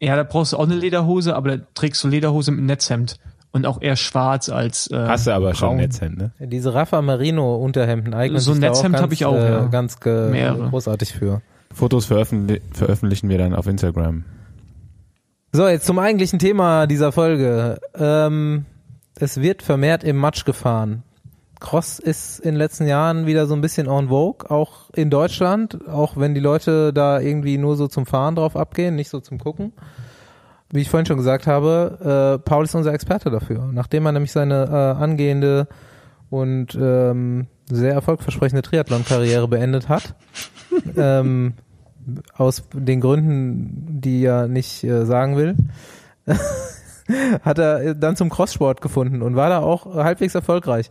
Ja, 0.00 0.16
da 0.16 0.24
brauchst 0.24 0.52
du 0.52 0.56
auch 0.56 0.64
eine 0.64 0.76
Lederhose, 0.76 1.34
aber 1.34 1.56
da 1.58 1.64
trägst 1.74 2.02
du 2.02 2.08
Lederhose 2.08 2.50
mit 2.50 2.64
Netzhemd. 2.64 3.16
Und 3.54 3.66
auch 3.66 3.82
eher 3.82 3.96
schwarz 3.96 4.48
als 4.48 4.90
äh, 4.90 4.96
Hast 4.96 5.26
du 5.26 5.30
aber 5.32 5.54
schon 5.54 5.68
braun. 5.68 5.76
ein 5.78 5.82
Netzhemd, 5.82 6.16
ne? 6.16 6.32
Diese 6.40 6.72
Rafa 6.72 7.02
Merino 7.02 7.56
Unterhemden 7.56 8.14
eignen 8.14 8.40
So 8.40 8.52
ein 8.52 8.58
Netzhemd 8.60 8.94
ganz, 8.94 9.02
hab 9.02 9.12
ich 9.12 9.26
auch, 9.26 9.34
äh, 9.34 9.50
ja. 9.50 9.66
ganz 9.66 9.98
Mehrere. 10.02 10.70
großartig 10.70 11.12
für. 11.12 11.42
Fotos 11.70 12.06
veröffentlich 12.06 12.62
veröffentlichen 12.72 13.28
wir 13.28 13.36
dann 13.38 13.54
auf 13.54 13.66
Instagram. 13.66 14.24
So, 15.52 15.68
jetzt 15.68 15.84
zum 15.84 15.98
eigentlichen 15.98 16.38
Thema 16.38 16.86
dieser 16.86 17.12
Folge. 17.12 17.78
Ähm, 17.94 18.64
es 19.16 19.40
wird 19.40 19.62
vermehrt 19.62 20.04
im 20.04 20.16
Matsch 20.16 20.44
gefahren. 20.44 21.02
Cross 21.60 22.00
ist 22.00 22.40
in 22.40 22.52
den 22.52 22.56
letzten 22.56 22.86
Jahren 22.86 23.26
wieder 23.26 23.46
so 23.46 23.54
ein 23.54 23.60
bisschen 23.60 23.86
en 23.86 24.08
vogue, 24.08 24.50
auch 24.50 24.90
in 24.94 25.10
Deutschland, 25.10 25.88
auch 25.88 26.16
wenn 26.16 26.34
die 26.34 26.40
Leute 26.40 26.92
da 26.92 27.20
irgendwie 27.20 27.56
nur 27.56 27.76
so 27.76 27.86
zum 27.86 28.04
Fahren 28.04 28.34
drauf 28.34 28.56
abgehen, 28.56 28.96
nicht 28.96 29.10
so 29.10 29.20
zum 29.20 29.38
Gucken. 29.38 29.72
Wie 30.70 30.80
ich 30.80 30.90
vorhin 30.90 31.06
schon 31.06 31.18
gesagt 31.18 31.46
habe, 31.46 32.38
äh, 32.40 32.42
Paul 32.42 32.64
ist 32.64 32.74
unser 32.74 32.92
Experte 32.92 33.30
dafür. 33.30 33.70
Nachdem 33.72 34.06
er 34.06 34.12
nämlich 34.12 34.32
seine 34.32 34.64
äh, 34.64 35.02
angehende 35.02 35.68
und 36.30 36.74
ähm, 36.74 37.46
sehr 37.70 37.92
erfolgversprechende 37.92 38.62
Triathlon-Karriere 38.62 39.46
beendet 39.46 39.88
hat, 39.88 40.16
ähm, 40.96 41.54
aus 42.36 42.64
den 42.72 43.00
Gründen, 43.00 44.00
die 44.00 44.24
er 44.24 44.48
nicht 44.48 44.82
äh, 44.82 45.04
sagen 45.06 45.36
will, 45.36 45.56
hat 47.42 47.58
er 47.58 47.94
dann 47.94 48.16
zum 48.16 48.30
Crosssport 48.30 48.80
gefunden 48.80 49.22
und 49.22 49.36
war 49.36 49.48
da 49.48 49.60
auch 49.60 49.86
halbwegs 49.94 50.34
erfolgreich. 50.34 50.90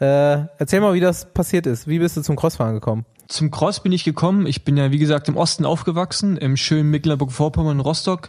Äh, 0.00 0.46
erzähl 0.58 0.80
mal, 0.80 0.94
wie 0.94 1.00
das 1.00 1.32
passiert 1.32 1.66
ist. 1.66 1.88
Wie 1.88 1.98
bist 1.98 2.16
du 2.16 2.22
zum 2.22 2.36
Crossfahren 2.36 2.74
gekommen? 2.74 3.04
Zum 3.26 3.50
Cross 3.50 3.82
bin 3.82 3.92
ich 3.92 4.04
gekommen. 4.04 4.46
Ich 4.46 4.64
bin 4.64 4.76
ja, 4.76 4.90
wie 4.90 4.98
gesagt, 4.98 5.28
im 5.28 5.36
Osten 5.36 5.64
aufgewachsen, 5.66 6.36
im 6.36 6.56
schönen 6.56 6.90
Mecklenburg-Vorpommern, 6.90 7.80
Rostock. 7.80 8.28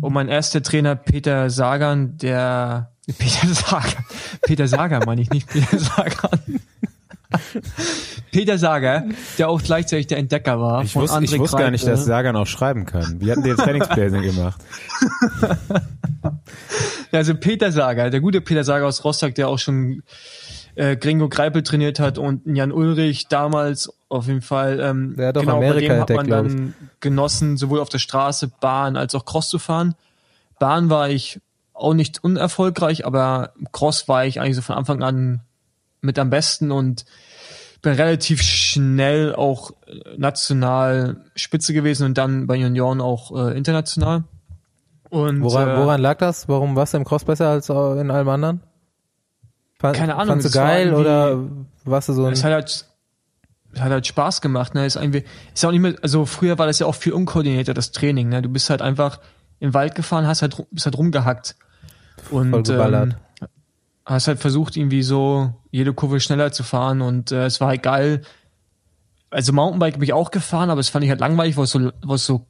Und 0.00 0.12
mein 0.12 0.28
erster 0.28 0.62
Trainer, 0.62 0.94
Peter 0.96 1.50
Sagan, 1.50 2.16
der, 2.18 2.92
Peter 3.18 3.48
Sagan, 3.48 4.04
Peter 4.42 4.68
Sagan 4.68 5.02
meine 5.04 5.22
ich 5.22 5.30
nicht, 5.30 5.48
Peter 5.48 5.78
Sagan. 5.78 6.60
Peter 8.30 8.58
Sager, 8.58 9.04
der 9.38 9.48
auch 9.48 9.62
gleichzeitig 9.62 10.06
der 10.06 10.18
Entdecker 10.18 10.60
war. 10.60 10.82
Ich 10.82 10.92
von 10.92 11.02
wusste, 11.02 11.24
ich 11.24 11.38
wusste 11.38 11.56
gar 11.56 11.70
nicht, 11.70 11.86
dass 11.86 12.04
Sagan 12.04 12.36
auch 12.36 12.46
schreiben 12.46 12.86
kann. 12.86 13.20
Wie 13.20 13.30
hatten 13.30 13.42
die 13.42 13.54
Trainingspläne 13.54 14.20
gemacht? 14.22 14.60
Also 17.12 17.34
Peter 17.34 17.72
Sager, 17.72 18.10
der 18.10 18.20
gute 18.20 18.40
Peter 18.40 18.64
Sager 18.64 18.86
aus 18.86 19.04
Rostock, 19.04 19.34
der 19.34 19.48
auch 19.48 19.58
schon 19.58 20.02
äh, 20.74 20.96
Gringo 20.96 21.28
Greipel 21.28 21.62
trainiert 21.62 22.00
hat 22.00 22.18
und 22.18 22.42
Jan 22.46 22.72
Ulrich 22.72 23.28
damals 23.28 23.92
auf 24.08 24.26
jeden 24.26 24.42
Fall. 24.42 24.80
Ähm, 24.80 25.14
Der 25.16 25.28
hat 25.28 25.34
genau, 25.36 25.58
bei 25.58 25.66
Amerika 25.66 25.94
dem 25.94 26.00
hat 26.00 26.10
man 26.10 26.28
dann 26.28 26.74
genossen, 27.00 27.56
sowohl 27.56 27.80
auf 27.80 27.88
der 27.88 27.98
Straße, 27.98 28.50
Bahn 28.60 28.96
als 28.96 29.14
auch 29.14 29.24
Cross 29.24 29.48
zu 29.48 29.58
fahren. 29.58 29.94
Bahn 30.58 30.90
war 30.90 31.10
ich 31.10 31.40
auch 31.74 31.94
nicht 31.94 32.22
unerfolgreich, 32.22 33.04
aber 33.04 33.52
Cross 33.72 34.08
war 34.08 34.24
ich 34.24 34.40
eigentlich 34.40 34.56
so 34.56 34.62
von 34.62 34.76
Anfang 34.76 35.02
an 35.02 35.40
mit 36.00 36.18
am 36.18 36.30
besten 36.30 36.70
und 36.70 37.04
bin 37.82 37.94
relativ 37.94 38.42
schnell 38.42 39.34
auch 39.34 39.72
äh, 39.86 40.16
national 40.16 41.24
Spitze 41.34 41.74
gewesen 41.74 42.06
und 42.06 42.16
dann 42.16 42.46
bei 42.46 42.56
Junioren 42.56 43.00
auch 43.00 43.36
äh, 43.36 43.56
international. 43.56 44.24
Und, 45.12 45.42
Woran, 45.42 45.68
äh, 45.68 45.76
woran 45.76 46.00
lag 46.00 46.16
das? 46.16 46.48
Warum 46.48 46.74
warst 46.74 46.94
du 46.94 46.96
im 46.96 47.04
Cross 47.04 47.26
besser 47.26 47.50
als 47.50 47.68
in 47.68 48.10
allem 48.10 48.28
anderen? 48.30 48.62
Fand, 49.78 49.94
Keine 49.94 50.14
Ahnung, 50.14 50.40
Fandst 50.40 50.54
du 50.54 50.58
geil 50.58 50.94
oder 50.94 51.38
warst 51.84 52.08
du 52.08 52.14
so 52.14 52.24
ein... 52.24 52.32
Es 52.32 52.42
hat 52.42 52.52
halt, 52.52 52.86
es 53.74 53.80
hat 53.80 53.90
halt 53.90 54.06
Spaß 54.06 54.40
gemacht, 54.40 54.74
ne? 54.74 54.86
Ist 54.86 54.96
irgendwie, 54.96 55.24
ist 55.52 55.66
auch 55.66 55.70
nicht 55.70 55.82
mehr, 55.82 55.96
also 56.00 56.24
früher 56.24 56.58
war 56.58 56.64
das 56.64 56.78
ja 56.78 56.86
auch 56.86 56.94
viel 56.94 57.12
unkoordinierter, 57.12 57.74
das 57.74 57.92
Training, 57.92 58.30
ne? 58.30 58.40
Du 58.40 58.48
bist 58.48 58.70
halt 58.70 58.80
einfach 58.80 59.20
im 59.60 59.74
Wald 59.74 59.94
gefahren, 59.94 60.26
hast 60.26 60.40
halt, 60.40 60.56
bist 60.70 60.86
halt 60.86 60.96
rumgehackt. 60.96 61.56
Und. 62.30 62.70
Ähm, 62.70 63.14
hast 64.06 64.28
halt 64.28 64.38
versucht, 64.38 64.78
irgendwie 64.78 65.02
so 65.02 65.52
jede 65.70 65.92
Kurve 65.92 66.20
schneller 66.20 66.52
zu 66.52 66.62
fahren 66.62 67.02
und 67.02 67.32
äh, 67.32 67.44
es 67.44 67.60
war 67.60 67.68
halt 67.68 67.82
geil, 67.82 68.22
also 69.32 69.52
Mountainbike 69.52 69.94
bin 69.94 70.04
ich 70.04 70.12
auch 70.12 70.30
gefahren, 70.30 70.70
aber 70.70 70.80
es 70.80 70.88
fand 70.88 71.04
ich 71.04 71.10
halt 71.10 71.20
langweilig, 71.20 71.56
weil 71.56 71.64
es 71.64 71.70
so, 71.70 71.90
weil 72.02 72.16
es 72.16 72.26
so, 72.26 72.46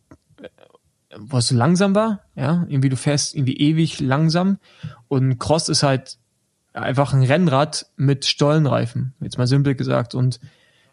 weil 1.16 1.40
es 1.40 1.48
so 1.48 1.56
langsam 1.56 1.94
war, 1.94 2.20
ja, 2.34 2.64
irgendwie 2.68 2.88
du 2.88 2.96
fährst 2.96 3.34
irgendwie 3.34 3.56
ewig 3.56 4.00
langsam 4.00 4.58
und 5.08 5.38
Cross 5.38 5.68
ist 5.68 5.82
halt 5.82 6.18
einfach 6.72 7.12
ein 7.12 7.22
Rennrad 7.22 7.86
mit 7.96 8.24
Stollenreifen, 8.24 9.14
jetzt 9.20 9.38
mal 9.38 9.46
simpel 9.46 9.74
gesagt 9.74 10.14
und 10.14 10.40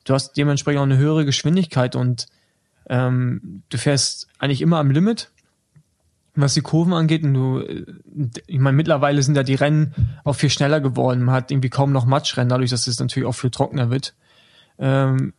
du 0.04 0.14
hast 0.14 0.34
dementsprechend 0.34 0.80
auch 0.80 0.84
eine 0.84 0.98
höhere 0.98 1.26
Geschwindigkeit 1.26 1.96
und 1.96 2.28
ähm, 2.90 3.64
du 3.70 3.78
fährst 3.78 4.28
eigentlich 4.40 4.62
immer 4.62 4.80
am 4.80 4.92
Limit, 4.92 5.32
was 6.36 6.56
die 6.56 6.62
Kurven 6.62 6.94
angeht. 6.94 7.24
Und 7.24 7.34
du, 7.34 7.60
äh, 7.60 7.86
ich 8.48 8.60
meine, 8.60 8.76
mittlerweile 8.76 9.22
sind 9.22 9.36
ja 9.36 9.44
die 9.44 9.56
Rennen 9.56 9.94
auch 10.24 10.34
viel 10.34 10.50
schneller 10.50 10.82
geworden. 10.82 11.24
Man 11.24 11.36
hat 11.36 11.52
irgendwie 11.52 11.70
kaum 11.70 11.92
noch 11.92 12.06
Matschrennen, 12.06 12.50
dadurch, 12.50 12.72
dass 12.72 12.88
es 12.88 13.00
natürlich 13.00 13.28
auch 13.28 13.34
viel 13.34 13.52
trockener 13.52 13.90
wird. 13.90 14.16
Ähm, 14.80 15.34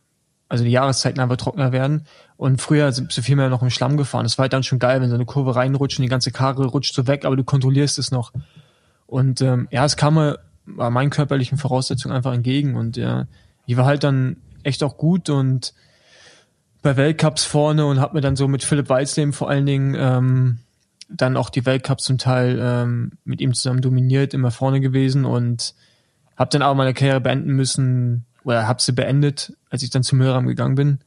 also 0.51 0.65
die 0.65 0.71
Jahreszeiten 0.71 1.21
einfach 1.21 1.37
trockener 1.37 1.71
werden. 1.71 2.03
Und 2.35 2.61
früher 2.61 2.91
sind 2.91 3.13
sie 3.13 3.21
viel 3.21 3.37
mehr 3.37 3.47
noch 3.47 3.61
im 3.61 3.69
Schlamm 3.69 3.95
gefahren. 3.95 4.25
Das 4.25 4.37
war 4.37 4.43
halt 4.43 4.51
dann 4.51 4.63
schon 4.63 4.79
geil, 4.79 4.99
wenn 4.99 5.07
so 5.07 5.15
eine 5.15 5.23
Kurve 5.23 5.55
reinrutscht 5.55 5.97
und 5.97 6.03
die 6.03 6.09
ganze 6.09 6.31
Karre 6.31 6.65
rutscht 6.65 6.93
so 6.93 7.07
weg, 7.07 7.23
aber 7.23 7.37
du 7.37 7.45
kontrollierst 7.45 7.97
es 7.97 8.11
noch. 8.11 8.33
Und 9.07 9.39
ähm, 9.39 9.69
ja, 9.71 9.85
es 9.85 9.95
kam 9.95 10.15
mir 10.15 10.39
bei 10.65 10.89
meinen 10.89 11.09
körperlichen 11.09 11.57
Voraussetzungen 11.57 12.13
einfach 12.13 12.33
entgegen. 12.33 12.75
Und 12.75 12.97
ja, 12.97 13.27
ich 13.65 13.77
war 13.77 13.85
halt 13.85 14.03
dann 14.03 14.35
echt 14.63 14.83
auch 14.83 14.97
gut 14.97 15.29
und 15.29 15.73
bei 16.81 16.97
Weltcups 16.97 17.45
vorne 17.45 17.85
und 17.85 18.01
habe 18.01 18.15
mir 18.15 18.21
dann 18.21 18.35
so 18.35 18.49
mit 18.49 18.61
Philipp 18.65 18.89
Weizleben 18.89 19.31
vor 19.31 19.49
allen 19.49 19.65
Dingen 19.65 19.95
ähm, 19.97 20.59
dann 21.07 21.37
auch 21.37 21.49
die 21.49 21.65
Weltcups 21.65 22.03
zum 22.03 22.17
Teil 22.17 22.59
ähm, 22.61 23.13
mit 23.23 23.39
ihm 23.39 23.53
zusammen 23.53 23.81
dominiert, 23.81 24.33
immer 24.33 24.51
vorne 24.51 24.81
gewesen 24.81 25.23
und 25.23 25.75
habe 26.35 26.49
dann 26.49 26.61
auch 26.61 26.75
meine 26.75 26.93
Karriere 26.93 27.21
beenden 27.21 27.53
müssen 27.53 28.25
oder 28.43 28.67
habe 28.67 28.81
sie 28.81 28.91
beendet, 28.91 29.53
als 29.69 29.83
ich 29.83 29.89
dann 29.89 30.03
zum 30.03 30.17
Müllraum 30.19 30.47
gegangen 30.47 30.75
bin, 30.75 30.99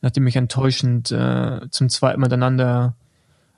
nachdem 0.00 0.26
ich 0.26 0.36
enttäuschend 0.36 1.10
äh, 1.12 1.60
zum 1.70 1.88
zweiten 1.88 2.20
Mal 2.20 2.26
miteinander 2.26 2.94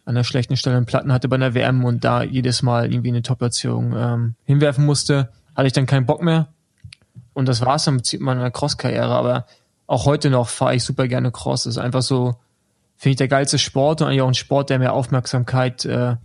an 0.05 0.15
der 0.15 0.25
schlechten 0.25 0.57
Stelle 0.57 0.77
einen 0.77 0.87
Platten 0.87 1.13
hatte 1.13 1.29
bei 1.29 1.37
einer 1.37 1.55
WM 1.55 1.85
und 1.85 2.05
da 2.05 2.23
jedes 2.23 2.63
Mal 2.63 2.93
irgendwie 2.93 3.09
eine 3.09 3.23
Top-Platzierung 3.23 3.95
ähm, 3.97 4.35
hinwerfen 4.45 4.85
musste, 4.85 5.31
hatte 5.57 5.67
ich 5.67 5.73
dann 5.73 5.87
keinen 5.87 6.07
Bock 6.07 6.23
mehr. 6.23 6.49
Und 7.33 7.49
das 7.49 7.65
war 7.65 7.77
es 7.77 7.87
im 7.87 7.97
Prinzip 7.97 8.21
meiner 8.21 8.51
Cross-Karriere, 8.51 9.15
aber 9.15 9.47
auch 9.87 10.05
heute 10.07 10.31
noch 10.31 10.49
fahre 10.49 10.75
ich 10.75 10.85
super 10.85 11.09
gerne 11.09 11.31
Cross. 11.31 11.65
Das 11.65 11.75
ist 11.77 11.83
einfach 11.83 12.03
so, 12.03 12.37
finde 12.97 13.13
ich, 13.13 13.17
der 13.17 13.29
geilste 13.29 13.59
Sport 13.59 14.01
und 14.01 14.09
eigentlich 14.09 14.23
auch 14.23 14.29
ein 14.29 14.35
Sport, 14.35 14.71
der 14.71 14.79
mehr 14.79 14.93
Aufmerksamkeit 14.93 15.85
äh, 15.85 16.17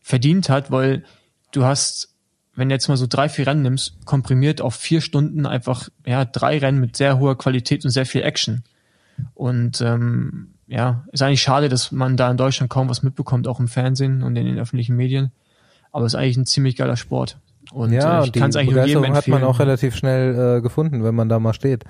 verdient 0.00 0.48
hat, 0.48 0.70
weil 0.70 1.04
du 1.52 1.64
hast, 1.64 2.13
wenn 2.56 2.68
du 2.68 2.74
jetzt 2.74 2.88
mal 2.88 2.96
so 2.96 3.06
drei, 3.08 3.28
vier 3.28 3.46
Rennen 3.46 3.62
nimmst, 3.62 4.04
komprimiert 4.04 4.60
auf 4.60 4.74
vier 4.74 5.00
Stunden 5.00 5.46
einfach, 5.46 5.88
ja, 6.06 6.24
drei 6.24 6.58
Rennen 6.58 6.80
mit 6.80 6.96
sehr 6.96 7.18
hoher 7.18 7.36
Qualität 7.36 7.84
und 7.84 7.90
sehr 7.90 8.06
viel 8.06 8.22
Action. 8.22 8.62
Und 9.34 9.80
ähm, 9.80 10.48
ja, 10.66 11.04
ist 11.12 11.22
eigentlich 11.22 11.42
schade, 11.42 11.68
dass 11.68 11.92
man 11.92 12.16
da 12.16 12.30
in 12.30 12.36
Deutschland 12.36 12.70
kaum 12.70 12.88
was 12.88 13.02
mitbekommt, 13.02 13.48
auch 13.48 13.60
im 13.60 13.68
Fernsehen 13.68 14.22
und 14.22 14.36
in 14.36 14.46
den 14.46 14.58
öffentlichen 14.58 14.96
Medien. 14.96 15.32
Aber 15.92 16.06
es 16.06 16.14
ist 16.14 16.18
eigentlich 16.18 16.36
ein 16.36 16.46
ziemlich 16.46 16.76
geiler 16.76 16.96
Sport. 16.96 17.38
Und 17.72 17.92
ja, 17.92 18.22
äh, 18.22 18.26
ich 18.26 18.32
kann 18.32 18.50
es 18.50 18.56
eigentlich 18.56 18.74
nur 18.74 18.84
jedem 18.84 19.04
empfehlen. 19.04 19.16
hat 19.16 19.28
man 19.28 19.44
auch 19.44 19.58
relativ 19.58 19.96
schnell 19.96 20.58
äh, 20.58 20.60
gefunden, 20.60 21.04
wenn 21.04 21.14
man 21.14 21.28
da 21.28 21.38
mal 21.38 21.54
steht 21.54 21.84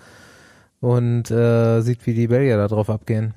und 0.80 1.30
äh, 1.30 1.80
sieht, 1.80 2.06
wie 2.06 2.14
die 2.14 2.28
Belgier 2.28 2.56
da 2.56 2.68
drauf 2.68 2.90
abgehen. 2.90 3.34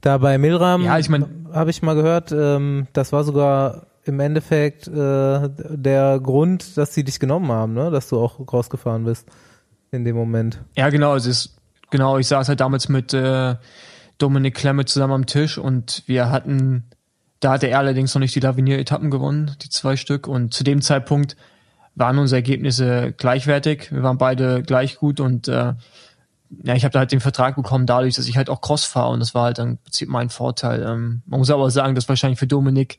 Da 0.00 0.18
bei 0.18 0.38
Milram 0.38 0.84
ja, 0.84 0.98
ich 0.98 1.08
mein, 1.08 1.46
habe 1.52 1.70
ich 1.70 1.82
mal 1.82 1.94
gehört, 1.94 2.32
ähm, 2.32 2.86
das 2.92 3.12
war 3.12 3.24
sogar 3.24 3.86
im 4.04 4.20
Endeffekt 4.20 4.88
äh, 4.88 5.48
der 5.48 6.20
Grund, 6.20 6.76
dass 6.76 6.94
sie 6.94 7.04
dich 7.04 7.20
genommen 7.20 7.50
haben, 7.52 7.74
ne? 7.74 7.90
dass 7.90 8.08
du 8.08 8.18
auch 8.18 8.40
rausgefahren 8.52 9.04
bist 9.04 9.28
in 9.90 10.04
dem 10.04 10.16
Moment. 10.16 10.60
Ja, 10.76 10.88
genau, 10.88 11.14
es 11.14 11.26
ist 11.26 11.56
genau, 11.90 12.18
ich 12.18 12.26
saß 12.26 12.48
halt 12.48 12.60
damals 12.60 12.88
mit 12.88 13.14
äh, 13.14 13.54
Dominik 14.18 14.54
Klemme 14.54 14.84
zusammen 14.84 15.12
am 15.12 15.26
Tisch 15.26 15.58
und 15.58 16.02
wir 16.06 16.30
hatten, 16.30 16.84
da 17.40 17.52
hatte 17.52 17.68
er 17.68 17.78
allerdings 17.78 18.14
noch 18.14 18.20
nicht 18.20 18.34
die 18.34 18.40
Lavinier-Etappen 18.40 19.10
gewonnen, 19.10 19.52
die 19.62 19.68
zwei 19.68 19.96
Stück 19.96 20.26
und 20.26 20.52
zu 20.52 20.64
dem 20.64 20.82
Zeitpunkt 20.82 21.36
waren 21.94 22.18
unsere 22.18 22.38
Ergebnisse 22.38 23.12
gleichwertig. 23.16 23.92
Wir 23.92 24.02
waren 24.02 24.18
beide 24.18 24.62
gleich 24.62 24.96
gut 24.96 25.20
und 25.20 25.46
äh, 25.48 25.74
ja, 26.64 26.74
ich 26.74 26.84
habe 26.84 26.92
da 26.92 27.00
halt 27.00 27.12
den 27.12 27.20
Vertrag 27.20 27.56
bekommen 27.56 27.86
dadurch, 27.86 28.14
dass 28.14 28.28
ich 28.28 28.36
halt 28.36 28.50
auch 28.50 28.60
Cross 28.60 28.84
fahre 28.84 29.12
und 29.12 29.20
das 29.20 29.34
war 29.34 29.44
halt 29.44 29.58
dann 29.58 29.78
mein 30.06 30.30
Vorteil. 30.30 30.82
Ähm, 30.82 31.22
man 31.26 31.38
muss 31.40 31.50
aber 31.50 31.70
sagen, 31.70 31.94
dass 31.94 32.08
wahrscheinlich 32.08 32.38
für 32.38 32.46
Dominik 32.46 32.98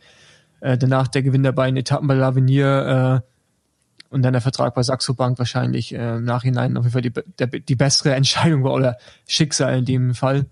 äh, 0.64 0.78
danach 0.78 1.10
der 1.10 1.24
Gewinn 1.24 1.44
der 1.44 1.52
beiden 1.52 1.76
Etappen 1.76 2.08
bei 2.08 2.14
Lavinier 2.14 3.22
äh, 3.22 4.14
und 4.14 4.22
dann 4.22 4.32
der 4.32 4.42
Vertrag 4.42 4.74
bei 4.76 4.82
Saxo 4.82 5.14
Bank 5.14 5.38
wahrscheinlich 5.38 5.94
äh, 5.94 6.16
im 6.16 6.24
Nachhinein 6.24 6.78
auf 6.78 6.86
jeden 6.86 6.94
Fall 6.94 7.02
die, 7.02 7.12
der, 7.38 7.48
die 7.48 7.76
bessere 7.76 8.16
Entscheidung 8.16 8.64
war 8.64 8.72
oder 8.72 8.98
Schicksal 9.28 9.78
in 9.78 9.86
dem 9.86 10.16
Fall. 10.16 10.46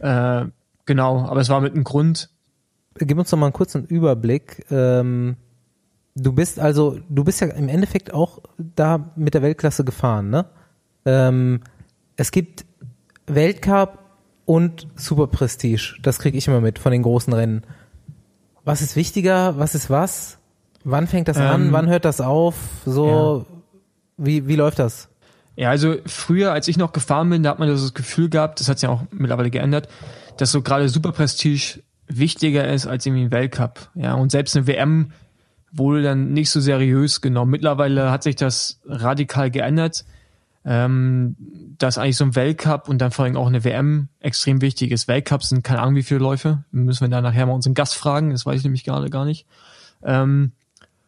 Äh, 0.00 0.46
genau, 0.86 1.24
aber 1.24 1.40
es 1.40 1.48
war 1.48 1.60
mit 1.60 1.74
einem 1.74 1.84
Grund. 1.84 2.30
Gib 2.96 3.16
uns 3.16 3.30
noch 3.30 3.38
mal 3.38 3.46
einen 3.46 3.52
kurzen 3.52 3.86
Überblick. 3.86 4.66
Ähm, 4.72 5.36
du 6.16 6.32
bist 6.32 6.58
also, 6.58 6.98
du 7.08 7.22
bist 7.22 7.40
ja 7.40 7.46
im 7.46 7.68
Endeffekt 7.68 8.12
auch 8.12 8.40
da 8.58 9.12
mit 9.14 9.34
der 9.34 9.42
Weltklasse 9.42 9.84
gefahren, 9.84 10.30
ne? 10.30 10.46
Ähm, 11.04 11.60
es 12.16 12.32
gibt 12.32 12.66
Weltcup 13.28 14.00
und 14.46 14.88
Super 14.96 15.28
Prestige. 15.28 15.94
Das 16.02 16.18
kriege 16.18 16.36
ich 16.36 16.48
immer 16.48 16.60
mit 16.60 16.80
von 16.80 16.90
den 16.90 17.02
großen 17.02 17.32
Rennen. 17.32 17.62
Was 18.68 18.82
ist 18.82 18.96
wichtiger? 18.96 19.58
Was 19.58 19.74
ist 19.74 19.88
was? 19.88 20.36
Wann 20.84 21.06
fängt 21.06 21.26
das 21.26 21.38
ähm, 21.38 21.46
an? 21.46 21.72
Wann 21.72 21.88
hört 21.88 22.04
das 22.04 22.20
auf? 22.20 22.54
So, 22.84 23.46
ja. 23.48 23.56
wie, 24.18 24.46
wie 24.46 24.56
läuft 24.56 24.78
das? 24.78 25.08
Ja, 25.56 25.70
also 25.70 25.96
früher, 26.04 26.52
als 26.52 26.68
ich 26.68 26.76
noch 26.76 26.92
gefahren 26.92 27.30
bin, 27.30 27.42
da 27.42 27.48
hat 27.48 27.58
man 27.60 27.70
das 27.70 27.94
Gefühl 27.94 28.28
gehabt, 28.28 28.60
das 28.60 28.68
hat 28.68 28.78
sich 28.78 28.86
ja 28.86 28.94
auch 28.94 29.04
mittlerweile 29.10 29.48
geändert, 29.48 29.88
dass 30.36 30.52
so 30.52 30.60
gerade 30.60 30.90
Super 30.90 31.12
Prestige 31.12 31.82
wichtiger 32.08 32.68
ist 32.68 32.86
als 32.86 33.06
irgendwie 33.06 33.24
ein 33.24 33.30
Weltcup. 33.30 33.88
Ja, 33.94 34.12
und 34.12 34.30
selbst 34.30 34.54
eine 34.54 34.66
WM 34.66 35.12
wurde 35.72 36.02
dann 36.02 36.34
nicht 36.34 36.50
so 36.50 36.60
seriös 36.60 37.22
genommen. 37.22 37.50
Mittlerweile 37.50 38.10
hat 38.10 38.22
sich 38.22 38.36
das 38.36 38.82
radikal 38.84 39.50
geändert 39.50 40.04
ähm, 40.70 41.34
dass 41.78 41.96
eigentlich 41.96 42.18
so 42.18 42.24
ein 42.24 42.36
Weltcup 42.36 42.90
und 42.90 42.98
dann 42.98 43.10
vor 43.10 43.24
allem 43.24 43.38
auch 43.38 43.46
eine 43.46 43.64
WM 43.64 44.08
extrem 44.20 44.60
wichtig 44.60 44.90
ist. 44.90 45.08
Weltcups 45.08 45.48
sind 45.48 45.64
keine 45.64 45.80
Ahnung 45.80 45.94
wie 45.94 46.02
viele 46.02 46.20
Läufe. 46.20 46.62
Müssen 46.72 47.00
wir 47.00 47.08
da 47.08 47.22
nachher 47.22 47.46
mal 47.46 47.54
unseren 47.54 47.72
Gast 47.72 47.94
fragen, 47.94 48.32
das 48.32 48.44
weiß 48.44 48.58
ich 48.58 48.64
nämlich 48.64 48.84
gerade 48.84 49.08
gar 49.08 49.24
nicht. 49.24 49.46
Ähm, 50.02 50.52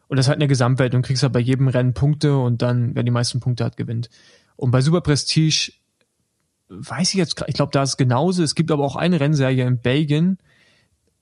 und 0.07 0.17
das 0.17 0.25
ist 0.25 0.29
halt 0.29 0.39
eine 0.39 0.47
Gesamtwelt 0.47 0.95
und 0.95 1.03
kriegst 1.03 1.21
halt 1.21 1.33
bei 1.33 1.39
jedem 1.39 1.67
Rennen 1.67 1.93
Punkte 1.93 2.35
und 2.37 2.63
dann, 2.63 2.95
wer 2.95 3.03
die 3.03 3.11
meisten 3.11 3.39
Punkte 3.39 3.63
hat, 3.63 3.77
gewinnt. 3.77 4.09
Und 4.55 4.71
bei 4.71 4.81
Super 4.81 5.01
Prestige 5.01 5.73
weiß 6.69 7.09
ich 7.09 7.15
jetzt, 7.19 7.43
ich 7.45 7.53
glaube, 7.53 7.71
da 7.71 7.83
ist 7.83 7.97
genauso. 7.97 8.41
Es 8.41 8.55
gibt 8.55 8.71
aber 8.71 8.83
auch 8.83 8.95
eine 8.95 9.19
Rennserie 9.19 9.67
in 9.67 9.79
Belgien, 9.79 10.39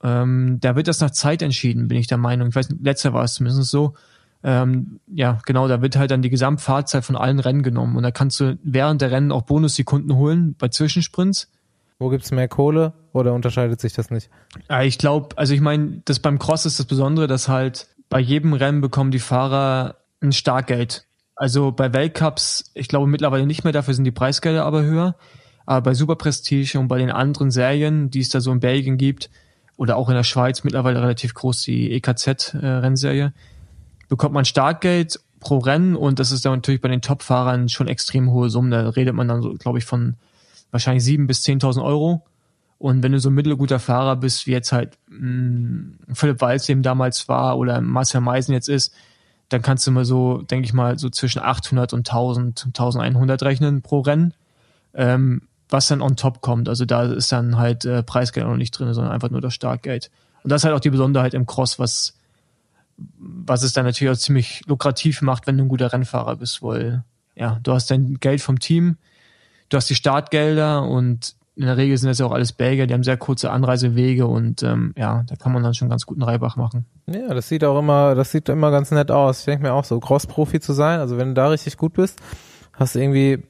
ähm, 0.01 0.59
da 0.61 0.77
wird 0.77 0.87
das 0.87 1.01
nach 1.01 1.11
Zeit 1.11 1.41
entschieden, 1.41 1.89
bin 1.89 1.97
ich 1.97 2.07
der 2.07 2.17
Meinung. 2.17 2.47
Ich 2.47 2.55
weiß, 2.55 2.69
letzter 2.81 3.13
war 3.13 3.25
es 3.25 3.33
zumindest 3.33 3.69
so 3.69 3.95
ähm, 4.43 4.99
ja, 5.07 5.39
genau, 5.45 5.67
da 5.67 5.81
wird 5.81 5.97
halt 5.97 6.11
dann 6.11 6.21
die 6.21 6.29
Gesamtfahrzeit 6.29 7.03
von 7.03 7.15
allen 7.15 7.39
Rennen 7.39 7.63
genommen 7.63 7.97
und 7.97 8.03
da 8.03 8.11
kannst 8.11 8.39
du 8.39 8.57
während 8.63 9.01
der 9.01 9.11
Rennen 9.11 9.31
auch 9.31 9.41
Bonussekunden 9.41 10.15
holen 10.15 10.55
bei 10.57 10.69
Zwischensprints. 10.69 11.51
Wo 11.97 12.07
gibt's 12.07 12.31
mehr 12.31 12.47
Kohle 12.47 12.93
oder 13.11 13.33
unterscheidet 13.33 13.81
sich 13.81 13.91
das 13.91 14.09
nicht? 14.09 14.29
Ja, 14.69 14.83
ich 14.83 14.97
glaube, 14.97 15.37
also 15.37 15.53
ich 15.53 15.59
meine, 15.59 16.01
das 16.05 16.19
beim 16.19 16.39
Cross 16.39 16.65
ist 16.65 16.79
das 16.79 16.85
Besondere, 16.85 17.27
dass 17.27 17.49
halt 17.49 17.87
bei 18.07 18.21
jedem 18.21 18.53
Rennen 18.53 18.79
bekommen 18.79 19.11
die 19.11 19.19
Fahrer 19.19 19.97
ein 20.21 20.31
Starkgeld. 20.31 21.05
Also 21.35 21.73
bei 21.73 21.93
Weltcups, 21.93 22.71
ich 22.73 22.87
glaube 22.87 23.07
mittlerweile 23.07 23.45
nicht 23.45 23.65
mehr, 23.65 23.73
dafür 23.73 23.93
sind 23.93 24.05
die 24.05 24.11
Preisgelder 24.11 24.63
aber 24.63 24.83
höher. 24.83 25.15
Aber 25.65 25.81
bei 25.81 25.93
Super 25.93 26.15
Prestige 26.15 26.79
und 26.79 26.87
bei 26.87 26.97
den 26.97 27.11
anderen 27.11 27.51
Serien, 27.51 28.09
die 28.09 28.21
es 28.21 28.29
da 28.29 28.39
so 28.39 28.51
in 28.51 28.61
Belgien 28.61 28.97
gibt, 28.97 29.29
oder 29.77 29.95
auch 29.95 30.09
in 30.09 30.15
der 30.15 30.23
Schweiz 30.23 30.63
mittlerweile 30.63 31.01
relativ 31.01 31.33
groß, 31.33 31.61
die 31.61 31.93
EKZ-Rennserie, 31.93 33.27
äh, 33.27 33.31
bekommt 34.09 34.33
man 34.33 34.43
Startgeld 34.45 35.19
pro 35.39 35.59
Rennen 35.59 35.95
und 35.95 36.19
das 36.19 36.31
ist 36.31 36.45
dann 36.45 36.53
natürlich 36.53 36.81
bei 36.81 36.89
den 36.89 37.01
Top-Fahrern 37.01 37.69
schon 37.69 37.87
extrem 37.87 38.31
hohe 38.31 38.49
Summen. 38.49 38.71
Da 38.71 38.89
redet 38.89 39.15
man 39.15 39.27
dann 39.27 39.41
so, 39.41 39.53
glaube 39.53 39.77
ich, 39.77 39.85
von 39.85 40.15
wahrscheinlich 40.71 41.03
sieben 41.03 41.27
bis 41.27 41.43
zehntausend 41.43 41.85
Euro. 41.85 42.25
Und 42.77 43.03
wenn 43.03 43.11
du 43.11 43.19
so 43.19 43.29
ein 43.29 43.35
mittelguter 43.35 43.79
Fahrer 43.79 44.15
bist, 44.15 44.47
wie 44.47 44.51
jetzt 44.51 44.71
halt 44.71 44.97
mh, 45.09 45.19
hm, 45.19 45.97
Philipp 46.13 46.41
Walz 46.41 46.67
eben 46.69 46.81
damals 46.81 47.27
war 47.29 47.57
oder 47.57 47.79
Marcel 47.81 48.21
Meisen 48.21 48.53
jetzt 48.53 48.69
ist, 48.69 48.93
dann 49.49 49.61
kannst 49.61 49.85
du 49.87 49.91
mal 49.91 50.05
so, 50.05 50.41
denke 50.43 50.65
ich 50.65 50.73
mal, 50.73 50.97
so 50.99 51.09
zwischen 51.09 51.41
800 51.41 51.93
und 51.93 52.07
1000, 52.07 52.65
1100 52.67 53.43
rechnen 53.43 53.81
pro 53.81 53.99
Rennen, 53.99 54.33
ähm, 54.93 55.41
was 55.69 55.87
dann 55.87 56.01
on 56.01 56.15
top 56.15 56.41
kommt. 56.41 56.69
Also 56.69 56.85
da 56.85 57.03
ist 57.03 57.31
dann 57.31 57.57
halt 57.57 57.83
äh, 57.85 58.03
Preisgeld 58.03 58.45
noch 58.45 58.57
nicht 58.57 58.71
drin, 58.71 58.93
sondern 58.93 59.11
einfach 59.11 59.29
nur 59.29 59.41
das 59.41 59.53
Startgeld. 59.53 60.11
Und 60.43 60.51
das 60.51 60.61
ist 60.61 60.65
halt 60.65 60.75
auch 60.75 60.79
die 60.79 60.89
Besonderheit 60.89 61.33
im 61.33 61.45
Cross, 61.45 61.79
was 61.79 62.13
was 63.17 63.63
es 63.63 63.73
dann 63.73 63.85
natürlich 63.85 64.11
auch 64.11 64.19
ziemlich 64.19 64.61
lukrativ 64.67 65.21
macht, 65.21 65.47
wenn 65.47 65.57
du 65.57 65.65
ein 65.65 65.69
guter 65.69 65.91
Rennfahrer 65.91 66.35
bist, 66.35 66.61
weil 66.61 67.03
ja, 67.35 67.59
du 67.63 67.73
hast 67.73 67.89
dein 67.89 68.15
Geld 68.19 68.41
vom 68.41 68.59
Team, 68.59 68.97
du 69.69 69.77
hast 69.77 69.89
die 69.89 69.95
Startgelder 69.95 70.83
und 70.83 71.35
in 71.55 71.65
der 71.65 71.77
Regel 71.77 71.97
sind 71.97 72.07
das 72.07 72.19
ja 72.19 72.25
auch 72.25 72.31
alles 72.31 72.53
Belgier, 72.53 72.87
die 72.87 72.93
haben 72.93 73.03
sehr 73.03 73.17
kurze 73.17 73.51
Anreisewege 73.51 74.27
und 74.27 74.63
ähm, 74.63 74.93
ja, 74.97 75.23
da 75.27 75.35
kann 75.35 75.51
man 75.51 75.61
dann 75.61 75.73
schon 75.73 75.89
ganz 75.89 76.05
guten 76.05 76.23
Reibach 76.23 76.55
machen. 76.55 76.85
Ja, 77.07 77.33
das 77.33 77.49
sieht 77.49 77.63
auch 77.65 77.77
immer, 77.77 78.15
das 78.15 78.31
sieht 78.31 78.47
immer 78.47 78.71
ganz 78.71 78.91
nett 78.91 79.11
aus. 79.11 79.39
Ich 79.39 79.45
denke 79.45 79.63
mir 79.63 79.73
auch 79.73 79.83
so, 79.83 79.99
Cross-Profi 79.99 80.61
zu 80.61 80.73
sein, 80.73 80.99
also 80.99 81.17
wenn 81.17 81.29
du 81.29 81.33
da 81.33 81.49
richtig 81.49 81.75
gut 81.77 81.93
bist, 81.93 82.19
hast 82.73 82.95
du 82.95 82.99
irgendwie 82.99 83.43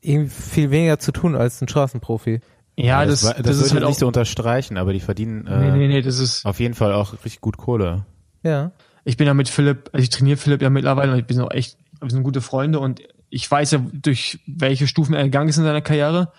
irgendwie 0.00 0.30
viel 0.30 0.70
weniger 0.70 0.98
zu 0.98 1.10
tun 1.10 1.34
als 1.34 1.60
ein 1.60 1.68
Straßenprofi. 1.68 2.40
Ja, 2.76 3.04
das, 3.04 3.22
das, 3.22 3.34
das, 3.34 3.42
das, 3.42 3.56
ist 3.56 3.62
würde 3.62 3.70
halt 3.70 3.80
ich 3.80 3.84
auch. 3.84 3.88
nicht 3.88 3.98
so 3.98 4.06
unterstreichen, 4.06 4.76
aber 4.76 4.92
die 4.92 5.00
verdienen 5.00 5.46
äh, 5.48 5.58
nee, 5.58 5.70
nee, 5.72 5.88
nee, 5.88 6.02
das 6.02 6.20
ist. 6.20 6.46
auf 6.46 6.60
jeden 6.60 6.74
Fall 6.74 6.92
auch 6.92 7.12
richtig 7.12 7.40
gut 7.40 7.56
Kohle. 7.56 8.04
Ja. 8.44 8.70
Ich 9.08 9.16
bin 9.16 9.26
ja 9.26 9.32
mit 9.32 9.48
Philipp, 9.48 9.88
also 9.94 10.02
ich 10.02 10.10
trainiere 10.10 10.36
Philipp 10.36 10.60
ja 10.60 10.68
mittlerweile 10.68 11.12
und 11.12 11.18
ich 11.18 11.24
bin 11.24 11.40
auch 11.40 11.50
echt, 11.50 11.78
wir 11.98 12.10
sind 12.10 12.24
gute 12.24 12.42
Freunde 12.42 12.78
und 12.78 13.00
ich 13.30 13.50
weiß 13.50 13.70
ja, 13.70 13.80
durch 13.90 14.38
welche 14.46 14.86
Stufen 14.86 15.14
er 15.14 15.24
gegangen 15.24 15.48
ist 15.48 15.56
in 15.56 15.64
seiner 15.64 15.80
Karriere. 15.80 16.30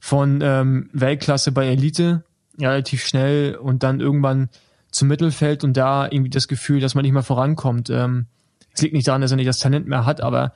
Von 0.00 0.40
ähm, 0.42 0.90
Weltklasse 0.92 1.52
bei 1.52 1.68
Elite, 1.68 2.24
relativ 2.58 3.06
schnell 3.06 3.54
und 3.54 3.84
dann 3.84 4.00
irgendwann 4.00 4.48
zum 4.90 5.06
Mittelfeld 5.06 5.62
und 5.62 5.76
da 5.76 6.06
irgendwie 6.06 6.30
das 6.30 6.48
Gefühl, 6.48 6.80
dass 6.80 6.96
man 6.96 7.02
nicht 7.04 7.12
mehr 7.12 7.22
vorankommt. 7.22 7.88
Ähm, 7.88 8.26
es 8.74 8.82
liegt 8.82 8.94
nicht 8.94 9.06
daran, 9.06 9.20
dass 9.20 9.30
er 9.30 9.36
nicht 9.36 9.48
das 9.48 9.60
Talent 9.60 9.86
mehr 9.86 10.04
hat, 10.04 10.20
aber 10.20 10.54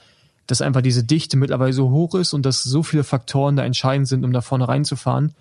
dass 0.48 0.62
einfach 0.62 0.82
diese 0.82 1.04
Dichte 1.04 1.36
mittlerweile 1.36 1.72
so 1.72 1.90
hoch 1.90 2.16
ist 2.16 2.32
und 2.32 2.44
dass 2.44 2.64
so 2.64 2.82
viele 2.82 3.04
Faktoren 3.04 3.54
da 3.54 3.64
entscheidend 3.64 4.08
sind, 4.08 4.24
um 4.24 4.32
da 4.32 4.40
vorne 4.40 4.66
reinzufahren. 4.66 5.32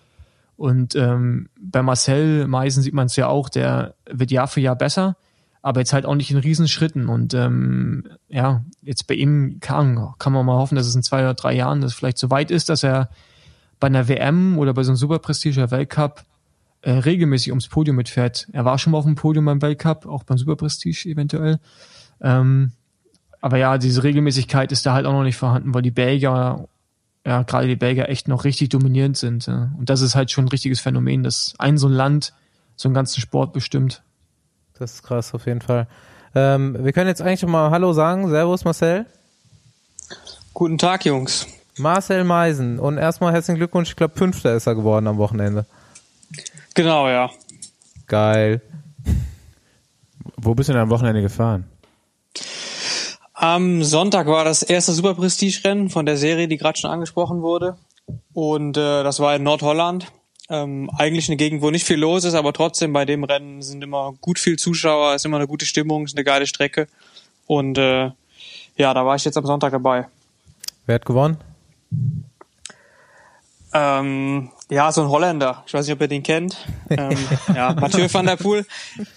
Und 0.55 0.93
ähm, 0.93 1.49
bei 1.59 1.81
Marcel 1.81 2.45
Meisen 2.45 2.83
sieht 2.83 2.93
man 2.93 3.07
es 3.07 3.15
ja 3.15 3.25
auch, 3.25 3.49
der 3.49 3.95
wird 4.07 4.29
Jahr 4.29 4.47
für 4.47 4.61
Jahr 4.61 4.75
besser, 4.75 5.15
aber 5.65 5.81
jetzt 5.81 5.93
halt 5.93 6.05
auch 6.05 6.13
nicht 6.13 6.29
in 6.29 6.37
Riesenschritten. 6.37 7.09
Und 7.09 7.33
ähm, 7.33 8.03
ja, 8.29 8.63
jetzt 8.83 9.07
bei 9.07 9.15
ihm 9.15 9.57
kann, 9.61 10.13
kann 10.19 10.31
man 10.31 10.45
mal 10.45 10.59
hoffen, 10.59 10.75
dass 10.75 10.85
es 10.85 10.93
in 10.93 11.01
zwei 11.01 11.21
oder 11.21 11.33
drei 11.33 11.55
Jahren 11.55 11.81
das 11.81 11.95
vielleicht 11.95 12.19
so 12.19 12.29
weit 12.29 12.51
ist, 12.51 12.69
dass 12.69 12.83
er 12.83 13.09
bei 13.79 13.87
einer 13.87 14.07
WM 14.07 14.59
oder 14.59 14.75
bei 14.75 14.83
so 14.83 14.91
einem 14.91 14.97
Superprestige 14.97 15.71
Weltcup 15.71 16.23
äh, 16.83 16.91
regelmäßig 16.91 17.51
ums 17.51 17.67
Podium 17.67 17.95
mitfährt. 17.95 18.47
Er 18.51 18.63
war 18.63 18.77
schon 18.77 18.91
mal 18.91 18.99
auf 18.99 19.05
dem 19.05 19.15
Podium 19.15 19.45
beim 19.45 19.59
Weltcup, 19.63 20.05
auch 20.05 20.23
beim 20.23 20.37
Superprestige 20.37 21.09
eventuell. 21.09 21.59
Ähm, 22.21 22.73
aber 23.41 23.57
ja, 23.57 23.79
diese 23.79 24.03
Regelmäßigkeit 24.03 24.71
ist 24.71 24.85
da 24.85 24.93
halt 24.93 25.07
auch 25.07 25.13
noch 25.13 25.23
nicht 25.23 25.37
vorhanden, 25.37 25.73
weil 25.73 25.81
die 25.81 25.89
Belgier, 25.89 26.67
ja, 27.25 27.41
gerade 27.41 27.67
die 27.67 27.75
Belgier 27.75 28.07
echt 28.07 28.27
noch 28.27 28.43
richtig 28.43 28.69
dominierend 28.69 29.17
sind. 29.17 29.47
Ja. 29.47 29.71
Und 29.79 29.89
das 29.89 30.01
ist 30.01 30.13
halt 30.13 30.29
schon 30.29 30.45
ein 30.45 30.49
richtiges 30.49 30.79
Phänomen, 30.79 31.23
dass 31.23 31.55
ein 31.57 31.79
so 31.79 31.87
ein 31.87 31.93
Land 31.93 32.33
so 32.75 32.87
einen 32.87 32.93
ganzen 32.93 33.19
Sport 33.19 33.51
bestimmt. 33.51 34.03
Das 34.77 34.95
ist 34.95 35.03
krass, 35.03 35.33
auf 35.33 35.45
jeden 35.45 35.61
Fall. 35.61 35.87
Ähm, 36.33 36.75
wir 36.83 36.91
können 36.91 37.07
jetzt 37.07 37.21
eigentlich 37.21 37.39
schon 37.39 37.51
mal 37.51 37.71
Hallo 37.71 37.93
sagen. 37.93 38.29
Servus, 38.29 38.65
Marcel. 38.65 39.05
Guten 40.53 40.77
Tag, 40.77 41.05
Jungs. 41.05 41.47
Marcel 41.77 42.25
Meisen. 42.25 42.79
Und 42.79 42.97
erstmal 42.97 43.33
herzlichen 43.33 43.57
Glückwunsch. 43.57 43.89
Ich 43.89 43.95
glaube, 43.95 44.17
Fünfter 44.17 44.53
ist 44.53 44.67
er 44.67 44.75
geworden 44.75 45.07
am 45.07 45.17
Wochenende. 45.17 45.65
Genau, 46.73 47.07
ja. 47.07 47.29
Geil. 48.07 48.61
Wo 50.35 50.53
bist 50.55 50.69
du 50.69 50.73
denn 50.73 50.81
am 50.81 50.89
Wochenende 50.89 51.21
gefahren? 51.21 51.65
Am 53.33 53.83
Sonntag 53.83 54.27
war 54.27 54.43
das 54.43 54.61
erste 54.61 54.93
Super 54.93 55.13
Prestige-Rennen 55.13 55.89
von 55.89 56.05
der 56.05 56.17
Serie, 56.17 56.47
die 56.47 56.57
gerade 56.57 56.77
schon 56.77 56.91
angesprochen 56.91 57.41
wurde. 57.41 57.77
Und 58.33 58.77
äh, 58.77 59.03
das 59.03 59.19
war 59.19 59.35
in 59.35 59.43
Nordholland. 59.43 60.11
Ähm, 60.47 60.91
eigentlich 60.95 61.27
eine 61.27 61.37
Gegend, 61.37 61.61
wo 61.61 61.71
nicht 61.71 61.85
viel 61.85 61.97
los 61.97 62.23
ist, 62.23 62.35
aber 62.35 62.53
trotzdem 62.53 62.93
bei 62.93 63.05
dem 63.05 63.23
Rennen 63.23 63.61
sind 63.61 63.83
immer 63.83 64.13
gut 64.21 64.37
viel 64.37 64.57
Zuschauer, 64.57 65.15
ist 65.15 65.25
immer 65.25 65.37
eine 65.37 65.47
gute 65.47 65.65
Stimmung, 65.65 66.05
ist 66.05 66.15
eine 66.15 66.23
geile 66.23 66.45
Strecke. 66.45 66.87
Und 67.47 67.77
äh, 67.77 68.11
ja, 68.77 68.93
da 68.93 69.05
war 69.05 69.15
ich 69.15 69.25
jetzt 69.25 69.37
am 69.37 69.45
Sonntag 69.45 69.71
dabei. 69.71 70.07
Wer 70.85 70.95
hat 70.95 71.05
gewonnen? 71.05 71.37
Ähm, 73.73 74.51
ja, 74.69 74.91
so 74.91 75.01
ein 75.01 75.09
Holländer. 75.09 75.63
Ich 75.67 75.73
weiß 75.73 75.85
nicht, 75.85 75.93
ob 75.93 76.01
ihr 76.01 76.07
den 76.07 76.23
kennt. 76.23 76.65
Ähm, 76.89 77.17
ja, 77.53 77.73
Mathieu 77.79 78.07
van 78.11 78.25
der 78.25 78.35
Poel. 78.35 78.65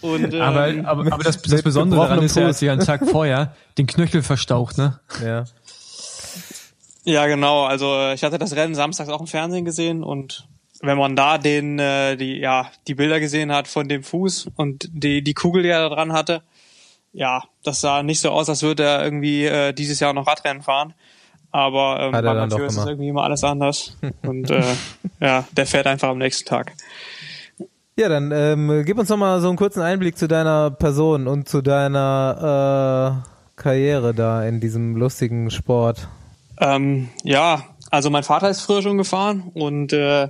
Und, 0.00 0.34
ähm, 0.34 0.40
Aber, 0.40 0.66
aber, 0.84 1.12
aber 1.12 1.24
das, 1.24 1.40
das 1.42 1.62
Besondere 1.62 2.00
daran 2.00 2.22
ist 2.22 2.36
ja, 2.36 2.46
dass 2.46 2.58
sie 2.58 2.68
einen 2.68 2.84
Tag 2.84 3.08
vorher 3.08 3.54
den 3.76 3.86
Knöchel 3.86 4.22
verstaucht, 4.22 4.78
ne? 4.78 4.98
Ja. 5.24 5.44
Ja, 7.04 7.26
genau. 7.26 7.64
Also 7.64 7.94
äh, 7.94 8.14
ich 8.14 8.24
hatte 8.24 8.38
das 8.38 8.54
Rennen 8.56 8.74
samstags 8.74 9.08
auch 9.08 9.20
im 9.20 9.26
Fernsehen 9.26 9.64
gesehen 9.64 10.02
und 10.02 10.46
wenn 10.80 10.98
man 10.98 11.16
da 11.16 11.38
den 11.38 11.78
äh, 11.78 12.16
die 12.16 12.38
ja 12.38 12.70
die 12.86 12.94
Bilder 12.94 13.20
gesehen 13.20 13.52
hat 13.52 13.68
von 13.68 13.88
dem 13.88 14.02
Fuß 14.02 14.48
und 14.56 14.88
die 14.92 15.22
die 15.22 15.34
Kugel, 15.34 15.62
die 15.62 15.68
er 15.68 15.88
da 15.88 15.94
dran 15.94 16.12
hatte, 16.12 16.42
ja, 17.12 17.42
das 17.64 17.80
sah 17.80 18.02
nicht 18.02 18.20
so 18.20 18.30
aus, 18.30 18.48
als 18.48 18.62
würde 18.62 18.84
er 18.84 19.04
irgendwie 19.04 19.44
äh, 19.44 19.72
dieses 19.72 20.00
Jahr 20.00 20.12
noch 20.12 20.26
Radrennen 20.26 20.62
fahren. 20.62 20.94
Aber 21.50 21.98
ähm, 22.00 22.12
bei 22.12 22.22
Mathieu 22.22 22.64
ist 22.64 22.76
es 22.76 22.86
irgendwie 22.86 23.08
immer 23.08 23.22
alles 23.22 23.42
anders 23.42 23.96
und 24.22 24.50
äh, 24.50 24.62
ja, 25.20 25.44
der 25.52 25.66
fährt 25.66 25.86
einfach 25.86 26.08
am 26.08 26.18
nächsten 26.18 26.46
Tag. 26.46 26.74
Ja, 27.96 28.08
dann 28.08 28.30
ähm, 28.32 28.84
gib 28.84 28.98
uns 28.98 29.08
noch 29.08 29.16
mal 29.16 29.40
so 29.40 29.48
einen 29.48 29.56
kurzen 29.56 29.82
Einblick 29.82 30.16
zu 30.16 30.28
deiner 30.28 30.70
Person 30.70 31.26
und 31.26 31.48
zu 31.48 31.62
deiner 31.62 33.24
äh, 33.24 33.60
Karriere 33.60 34.14
da 34.14 34.44
in 34.44 34.60
diesem 34.60 34.94
lustigen 34.94 35.50
Sport. 35.50 36.06
Ähm, 36.60 37.08
ja, 37.24 37.64
also 37.90 38.10
mein 38.10 38.22
Vater 38.22 38.50
ist 38.50 38.60
früher 38.62 38.82
schon 38.82 38.98
gefahren 38.98 39.50
und 39.54 39.92
äh, 39.92 40.28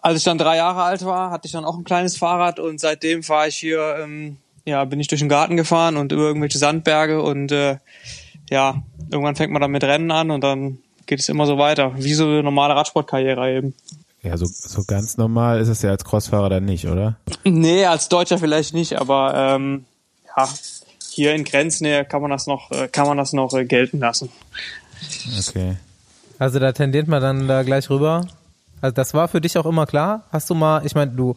als 0.00 0.18
ich 0.18 0.24
dann 0.24 0.38
drei 0.38 0.56
Jahre 0.56 0.82
alt 0.82 1.04
war, 1.04 1.30
hatte 1.30 1.46
ich 1.46 1.52
dann 1.52 1.64
auch 1.64 1.76
ein 1.76 1.84
kleines 1.84 2.16
Fahrrad 2.16 2.58
und 2.58 2.80
seitdem 2.80 3.22
fahre 3.22 3.48
ich 3.48 3.56
hier, 3.56 3.96
ähm, 4.00 4.36
ja, 4.64 4.84
bin 4.84 5.00
ich 5.00 5.08
durch 5.08 5.20
den 5.20 5.28
Garten 5.28 5.56
gefahren 5.56 5.96
und 5.96 6.12
über 6.12 6.22
irgendwelche 6.22 6.58
Sandberge 6.58 7.22
und 7.22 7.52
äh, 7.52 7.78
ja, 8.50 8.82
irgendwann 9.10 9.36
fängt 9.36 9.52
man 9.52 9.62
dann 9.62 9.70
mit 9.70 9.84
Rennen 9.84 10.10
an 10.10 10.30
und 10.30 10.42
dann 10.42 10.78
geht 11.06 11.20
es 11.20 11.28
immer 11.28 11.46
so 11.46 11.58
weiter, 11.58 11.92
wie 11.96 12.14
so 12.14 12.24
eine 12.24 12.42
normale 12.42 12.74
Radsportkarriere 12.74 13.56
eben. 13.56 13.74
Ja, 14.22 14.36
so, 14.36 14.46
so 14.46 14.82
ganz 14.84 15.16
normal 15.16 15.60
ist 15.60 15.68
es 15.68 15.82
ja 15.82 15.90
als 15.90 16.04
Crossfahrer 16.04 16.48
dann 16.48 16.64
nicht, 16.64 16.86
oder? 16.88 17.16
Nee, 17.44 17.84
als 17.86 18.08
Deutscher 18.08 18.38
vielleicht 18.38 18.74
nicht, 18.74 18.94
aber 18.94 19.34
ähm, 19.36 19.84
ja, 20.36 20.48
hier 21.10 21.34
in 21.34 21.44
Grenznähe 21.44 22.04
kann 22.04 22.22
man 22.22 22.30
das 22.30 22.46
noch, 22.46 22.70
äh, 22.72 22.88
kann 22.88 23.06
man 23.06 23.16
das 23.16 23.32
noch 23.32 23.54
äh, 23.54 23.64
gelten 23.64 24.00
lassen. 24.00 24.30
Okay. 25.38 25.76
Also 26.38 26.58
da 26.58 26.72
tendiert 26.72 27.08
man 27.08 27.22
dann 27.22 27.48
da 27.48 27.62
gleich 27.62 27.88
rüber. 27.90 28.26
Also 28.80 28.94
das 28.94 29.14
war 29.14 29.28
für 29.28 29.40
dich 29.40 29.56
auch 29.58 29.66
immer 29.66 29.86
klar. 29.86 30.24
Hast 30.30 30.50
du 30.50 30.54
mal, 30.54 30.84
ich 30.84 30.94
meine, 30.94 31.12
du 31.12 31.36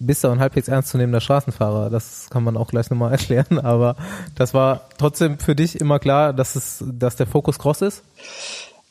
bist 0.00 0.24
ja 0.24 0.32
ein 0.32 0.40
halbwegs 0.40 0.68
ernstzunehmender 0.68 1.20
Straßenfahrer, 1.20 1.90
das 1.90 2.28
kann 2.30 2.42
man 2.42 2.56
auch 2.56 2.68
gleich 2.68 2.90
nochmal 2.90 3.12
erklären, 3.12 3.58
aber 3.58 3.96
das 4.34 4.54
war 4.54 4.88
trotzdem 4.98 5.38
für 5.38 5.54
dich 5.54 5.80
immer 5.80 5.98
klar, 5.98 6.32
dass 6.32 6.56
es, 6.56 6.82
dass 6.86 7.16
der 7.16 7.26
Fokus 7.26 7.58
Cross 7.58 7.82
ist? 7.82 8.02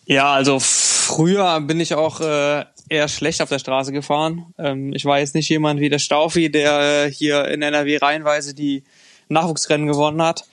Ja, 0.06 0.34
also 0.34 0.60
früher 0.60 1.60
bin 1.62 1.80
ich 1.80 1.94
auch 1.94 2.22
äh, 2.22 2.66
eher 2.90 3.08
schlecht 3.08 3.42
auf 3.42 3.50
der 3.50 3.60
Straße 3.60 3.92
gefahren. 3.92 4.54
Ähm, 4.58 4.94
ich 4.94 5.06
war 5.06 5.20
jetzt 5.20 5.36
nicht 5.36 5.50
jemand 5.50 5.80
wie 5.80 5.90
der 5.90 6.00
Staufi, 6.00 6.52
der 6.52 7.06
äh, 7.06 7.12
hier 7.12 7.46
in 7.48 7.62
NRW 7.62 7.98
reihenweise 7.98 8.54
die 8.54 8.84
Nachwuchsrennen 9.28 9.88
gewonnen 9.88 10.22
hat. 10.22 10.46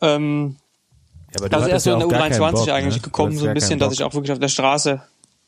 Ähm, 0.00 0.56
aber 1.36 1.48
das 1.48 1.62
ist 1.62 1.68
erst 1.68 1.84
so 1.84 1.92
in 1.92 1.98
der 1.98 2.06
auch 2.06 2.10
gar 2.10 2.28
keinen 2.28 2.40
U23 2.40 2.52
Bock, 2.52 2.68
eigentlich 2.68 2.96
ne? 2.96 3.02
Gekommen, 3.02 3.36
so 3.36 3.46
ein 3.46 3.54
bisschen, 3.54 3.78
dass 3.78 3.92
ich 3.92 4.02
auch 4.02 4.14
wirklich 4.14 4.32
auf 4.32 4.38
der 4.38 4.48
Straße 4.48 5.02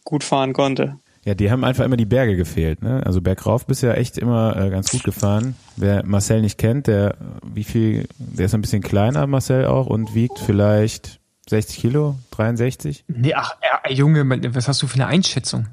gut 0.05 0.25
fahren 0.25 0.53
konnte. 0.53 0.99
Ja, 1.25 1.35
die 1.35 1.51
haben 1.51 1.65
einfach 1.65 1.85
immer 1.85 1.99
die 1.99 2.07
Berge 2.07 2.35
gefehlt, 2.35 2.83
ne? 2.83 3.03
Also 3.05 3.21
bergauf 3.21 3.67
bist 3.67 3.83
du 3.83 3.89
ja 3.89 3.95
echt 3.95 4.17
immer 4.17 4.57
äh, 4.57 4.71
ganz 4.71 4.91
gut 4.91 5.05
gefahren. 5.05 5.55
Wer 5.77 6.05
Marcel 6.05 6.41
nicht 6.41 6.57
kennt, 6.57 6.87
der 6.87 7.17
wie 7.45 7.65
viel, 7.65 8.09
der 8.19 8.47
ist 8.47 8.55
ein 8.55 8.63
bisschen 8.63 8.83
kleiner, 8.83 9.27
Marcel 9.27 9.67
auch, 9.67 9.87
und 9.87 10.15
wiegt 10.15 10.39
vielleicht 10.39 11.21
60 11.49 11.79
Kilo, 11.79 12.17
63. 12.31 13.05
Nee, 13.09 13.35
ach, 13.35 13.57
ja, 13.63 13.91
Junge, 13.91 14.25
was 14.55 14.67
hast 14.67 14.81
du 14.83 14.87
für 14.87 14.95
eine 14.95 15.07
Einschätzung? 15.09 15.67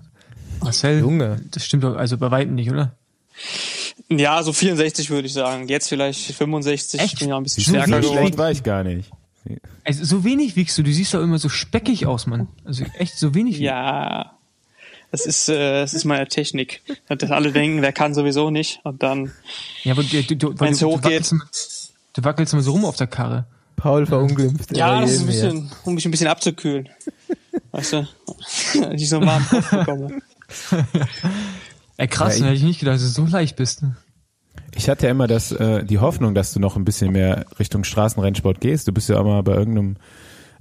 Marcel, 0.61 0.99
Junge. 0.99 1.39
das 1.51 1.63
stimmt 1.63 1.83
doch 1.83 1.95
also 1.95 2.17
bei 2.17 2.29
weitem 2.29 2.55
nicht, 2.55 2.69
oder? 2.69 2.91
Ja, 4.09 4.41
so 4.43 4.51
64 4.53 5.09
würde 5.09 5.27
ich 5.27 5.33
sagen. 5.33 5.67
Jetzt 5.67 5.89
vielleicht 5.89 6.33
65. 6.33 6.99
Echt? 6.99 7.19
Bin 7.19 7.29
ja 7.29 7.37
ein 7.37 7.43
bisschen 7.43 7.63
stärker 7.63 7.87
wenig? 7.87 8.05
So 8.05 8.11
geworden. 8.11 8.25
schlecht 8.25 8.37
war 8.37 8.51
ich 8.51 8.63
gar 8.63 8.83
nicht. 8.83 9.11
Also 9.83 10.03
so 10.05 10.23
wenig 10.23 10.55
wiegst 10.55 10.77
du, 10.77 10.83
du 10.83 10.91
siehst 10.91 11.13
doch 11.13 11.21
immer 11.21 11.39
so 11.39 11.49
speckig 11.49 12.05
aus, 12.05 12.27
Mann. 12.27 12.47
Also 12.65 12.83
echt 12.97 13.17
so 13.17 13.33
wenig. 13.33 13.57
Ja, 13.59 14.33
das 15.11 15.25
ist, 15.25 15.47
äh, 15.49 15.81
das 15.81 15.93
ist 15.93 16.05
meine 16.05 16.27
Technik. 16.27 16.81
Dass 17.07 17.31
alle 17.31 17.51
denken, 17.51 17.81
wer 17.81 17.93
kann 17.93 18.13
sowieso 18.13 18.49
nicht. 18.49 18.79
Und 18.83 19.03
dann, 19.03 19.31
Ja, 19.83 19.93
aber 19.93 20.03
du, 20.03 20.23
du, 20.23 20.35
du, 20.35 20.59
weil 20.59 20.69
Wenn's 20.69 20.79
du, 20.79 20.85
du, 20.85 20.91
hochgeht. 20.91 21.03
wackelst 21.05 21.31
immer, 21.31 21.45
du 22.13 22.23
wackelst 22.23 22.53
immer 22.53 22.61
so 22.63 22.71
rum 22.71 22.85
auf 22.85 22.95
der 22.97 23.07
Karre. 23.07 23.45
Paul 23.77 24.05
verunglimpft. 24.07 24.75
ja, 24.75 25.01
das 25.01 25.11
ist 25.11 25.21
ein 25.21 25.27
bisschen, 25.27 25.71
um 25.85 25.93
mich 25.93 26.03
ein 26.05 26.11
bisschen 26.11 26.27
abzukühlen. 26.27 26.89
Weißt 27.71 27.93
du? 27.93 28.07
Ich 28.93 29.07
so 29.07 29.19
Kopf 29.19 29.69
bekomme. 29.69 30.21
Ey, 31.97 32.07
krass, 32.07 32.39
Ja, 32.39 32.45
ja, 32.45 32.51
hätte 32.51 32.57
ich 32.57 32.63
nicht 32.63 32.79
gedacht, 32.79 32.95
dass 32.95 33.13
du 33.13 33.25
so 33.25 33.25
leicht 33.25 33.55
bist. 33.55 33.83
Ne? 33.83 33.95
Ich 34.77 34.87
hatte 34.89 35.07
ja 35.07 35.11
immer 35.11 35.25
das, 35.25 35.51
äh, 35.51 35.83
die 35.83 35.97
Hoffnung, 35.97 36.35
dass 36.35 36.53
du 36.53 36.59
noch 36.59 36.75
ein 36.75 36.85
bisschen 36.85 37.11
mehr 37.11 37.45
Richtung 37.57 37.83
Straßenrennsport 37.83 38.61
gehst. 38.61 38.87
Du 38.87 38.91
bist 38.91 39.09
ja 39.09 39.19
auch 39.19 39.23
mal 39.23 39.41
bei 39.41 39.55
irgendeinem, 39.55 39.95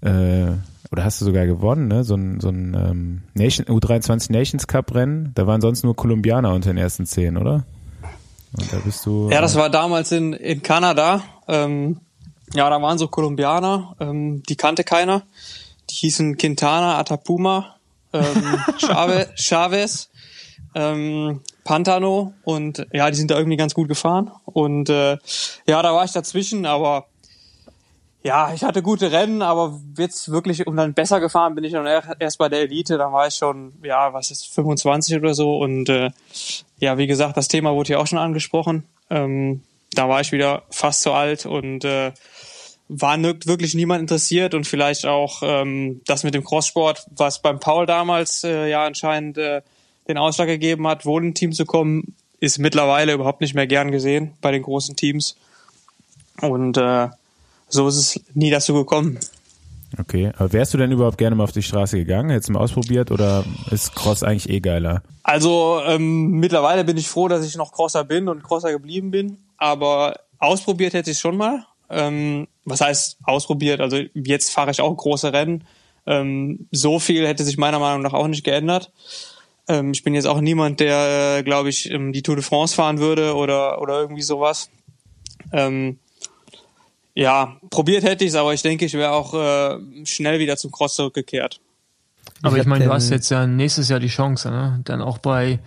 äh, 0.00 0.52
oder 0.90 1.04
hast 1.04 1.20
du 1.20 1.26
sogar 1.26 1.44
gewonnen, 1.44 1.88
ne? 1.88 2.02
So 2.02 2.14
ein, 2.14 2.40
so 2.40 2.48
ein 2.48 2.74
ähm, 2.74 3.22
Nation, 3.34 3.66
U23 3.66 4.32
Nations 4.32 4.66
Cup 4.66 4.94
Rennen. 4.94 5.32
Da 5.34 5.46
waren 5.46 5.60
sonst 5.60 5.84
nur 5.84 5.94
Kolumbianer 5.94 6.54
unter 6.54 6.70
den 6.70 6.78
ersten 6.78 7.04
zehn, 7.04 7.36
oder? 7.36 7.66
Und 8.58 8.72
da 8.72 8.78
bist 8.78 9.04
du. 9.04 9.28
Ja, 9.30 9.42
das 9.42 9.54
war 9.54 9.68
damals 9.68 10.10
in, 10.12 10.32
in 10.32 10.62
Kanada. 10.62 11.22
Ähm, 11.46 12.00
ja, 12.54 12.70
da 12.70 12.80
waren 12.80 12.96
so 12.96 13.08
Kolumbianer, 13.08 13.96
ähm, 14.00 14.42
die 14.48 14.56
kannte 14.56 14.82
keiner. 14.82 15.24
Die 15.90 15.94
hießen 15.94 16.38
Quintana, 16.38 16.98
Atapuma, 16.98 17.76
ähm, 18.14 18.22
Chave, 18.78 19.28
Chavez, 19.34 20.08
ähm, 20.74 21.42
Pantano 21.66 22.32
und 22.44 22.86
ja, 22.92 23.10
die 23.10 23.16
sind 23.16 23.30
da 23.30 23.36
irgendwie 23.36 23.56
ganz 23.58 23.74
gut 23.74 23.88
gefahren. 23.88 24.30
Und 24.44 24.88
äh, 24.88 25.18
ja, 25.66 25.82
da 25.82 25.92
war 25.92 26.04
ich 26.04 26.12
dazwischen, 26.12 26.64
aber 26.64 27.08
ja, 28.22 28.52
ich 28.54 28.64
hatte 28.64 28.82
gute 28.82 29.12
Rennen, 29.12 29.42
aber 29.42 29.78
jetzt 29.98 30.30
wirklich, 30.30 30.66
um 30.66 30.76
dann 30.76 30.94
besser 30.94 31.20
gefahren 31.20 31.54
bin 31.54 31.64
ich 31.64 31.72
dann 31.72 31.86
erst 32.18 32.38
bei 32.38 32.48
der 32.48 32.60
Elite, 32.60 32.98
dann 32.98 33.12
war 33.12 33.26
ich 33.26 33.34
schon, 33.34 33.74
ja, 33.82 34.12
was 34.12 34.30
ist, 34.30 34.46
25 34.54 35.16
oder 35.16 35.34
so 35.34 35.58
und 35.58 35.88
äh, 35.88 36.10
ja, 36.78 36.98
wie 36.98 37.06
gesagt, 37.06 37.36
das 37.36 37.48
Thema 37.48 37.74
wurde 37.74 37.92
ja 37.92 37.98
auch 37.98 38.06
schon 38.06 38.18
angesprochen. 38.18 38.84
Ähm, 39.10 39.62
da 39.92 40.08
war 40.08 40.20
ich 40.20 40.32
wieder 40.32 40.62
fast 40.70 41.02
zu 41.02 41.12
alt 41.12 41.46
und 41.46 41.84
äh, 41.84 42.12
war 42.88 43.20
wirklich 43.20 43.74
niemand 43.74 44.00
interessiert 44.02 44.54
und 44.54 44.66
vielleicht 44.66 45.06
auch 45.06 45.42
ähm, 45.42 46.00
das 46.06 46.22
mit 46.22 46.34
dem 46.34 46.44
Crosssport, 46.44 47.06
was 47.10 47.42
beim 47.42 47.58
Paul 47.58 47.86
damals 47.86 48.44
äh, 48.44 48.68
ja 48.68 48.84
anscheinend 48.84 49.38
äh, 49.38 49.62
den 50.08 50.18
Ausschlag 50.18 50.48
gegeben 50.48 50.86
hat, 50.86 51.04
wohl 51.04 51.22
in 51.22 51.30
ein 51.30 51.34
Team 51.34 51.52
zu 51.52 51.64
kommen, 51.64 52.14
ist 52.40 52.58
mittlerweile 52.58 53.12
überhaupt 53.12 53.40
nicht 53.40 53.54
mehr 53.54 53.66
gern 53.66 53.90
gesehen 53.90 54.32
bei 54.40 54.52
den 54.52 54.62
großen 54.62 54.96
Teams. 54.96 55.36
Und 56.40 56.76
äh, 56.76 57.08
so 57.68 57.88
ist 57.88 57.96
es 57.96 58.20
nie 58.34 58.50
dazu 58.50 58.74
gekommen. 58.74 59.18
Okay, 59.98 60.32
aber 60.36 60.52
wärst 60.52 60.74
du 60.74 60.78
denn 60.78 60.92
überhaupt 60.92 61.16
gerne 61.16 61.36
mal 61.36 61.44
auf 61.44 61.52
die 61.52 61.62
Straße 61.62 61.96
gegangen, 61.96 62.30
hättest 62.30 62.48
du 62.48 62.52
mal 62.52 62.60
ausprobiert 62.60 63.10
oder 63.10 63.44
ist 63.70 63.94
Cross 63.94 64.22
eigentlich 64.22 64.48
eh 64.48 64.60
geiler? 64.60 65.02
Also 65.22 65.80
ähm, 65.86 66.32
mittlerweile 66.32 66.84
bin 66.84 66.96
ich 66.96 67.08
froh, 67.08 67.28
dass 67.28 67.46
ich 67.46 67.56
noch 67.56 67.72
Crosser 67.72 68.04
bin 68.04 68.28
und 68.28 68.42
Crosser 68.42 68.72
geblieben 68.72 69.10
bin, 69.10 69.38
aber 69.56 70.20
ausprobiert 70.38 70.92
hätte 70.92 71.12
ich 71.12 71.18
schon 71.18 71.36
mal. 71.36 71.64
Ähm, 71.88 72.48
was 72.64 72.80
heißt 72.80 73.18
ausprobiert? 73.22 73.80
Also 73.80 73.98
jetzt 74.12 74.50
fahre 74.50 74.72
ich 74.72 74.80
auch 74.80 74.94
große 74.94 75.32
Rennen. 75.32 75.64
Ähm, 76.04 76.66
so 76.72 76.98
viel 76.98 77.26
hätte 77.26 77.44
sich 77.44 77.56
meiner 77.56 77.78
Meinung 77.78 78.02
nach 78.02 78.12
auch 78.12 78.26
nicht 78.26 78.44
geändert. 78.44 78.92
Ähm, 79.68 79.92
ich 79.92 80.02
bin 80.02 80.14
jetzt 80.14 80.26
auch 80.26 80.40
niemand, 80.40 80.80
der, 80.80 81.38
äh, 81.38 81.42
glaube 81.42 81.68
ich, 81.68 81.90
ähm, 81.90 82.12
die 82.12 82.22
Tour 82.22 82.36
de 82.36 82.44
France 82.44 82.74
fahren 82.74 82.98
würde 82.98 83.34
oder, 83.34 83.80
oder 83.80 84.00
irgendwie 84.00 84.22
sowas. 84.22 84.70
Ähm, 85.52 85.98
ja, 87.14 87.56
probiert 87.70 88.04
hätte 88.04 88.24
ich 88.24 88.30
es, 88.30 88.36
aber 88.36 88.52
ich 88.52 88.62
denke, 88.62 88.84
ich 88.84 88.92
wäre 88.94 89.12
auch 89.12 89.34
äh, 89.34 89.78
schnell 90.04 90.38
wieder 90.38 90.56
zum 90.56 90.70
Cross 90.70 90.96
zurückgekehrt. 90.96 91.60
Aber 92.42 92.56
ich, 92.56 92.62
ich 92.62 92.66
meine, 92.66 92.84
du 92.84 92.92
hast 92.92 93.10
jetzt 93.10 93.30
ja 93.30 93.46
nächstes 93.46 93.88
Jahr 93.88 94.00
die 94.00 94.08
Chance, 94.08 94.50
ne? 94.50 94.80
Dann 94.84 95.00
auch 95.00 95.18
bei 95.18 95.58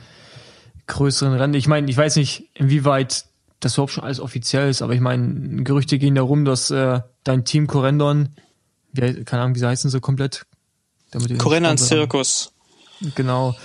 größeren 0.87 1.33
Rennen. 1.33 1.53
Ich 1.55 1.67
meine, 1.67 1.89
ich 1.89 1.97
weiß 1.97 2.17
nicht, 2.17 2.49
inwieweit 2.53 3.25
das 3.59 3.73
überhaupt 3.73 3.93
schon 3.93 4.03
alles 4.03 4.19
offiziell 4.19 4.69
ist, 4.69 4.81
aber 4.81 4.93
ich 4.93 5.01
meine, 5.01 5.63
Gerüchte 5.63 5.97
gehen 5.97 6.15
darum, 6.15 6.45
dass 6.45 6.71
äh, 6.71 7.01
dein 7.23 7.45
Team 7.45 7.67
Corendon, 7.67 8.29
wie, 8.93 9.23
keine 9.23 9.43
Ahnung, 9.43 9.55
wie 9.55 9.59
sie 9.59 9.67
heißen 9.67 9.89
so 9.89 9.99
komplett? 9.99 10.45
Corendon 11.39 11.77
Circus. 11.77 12.53
Genau. 13.15 13.55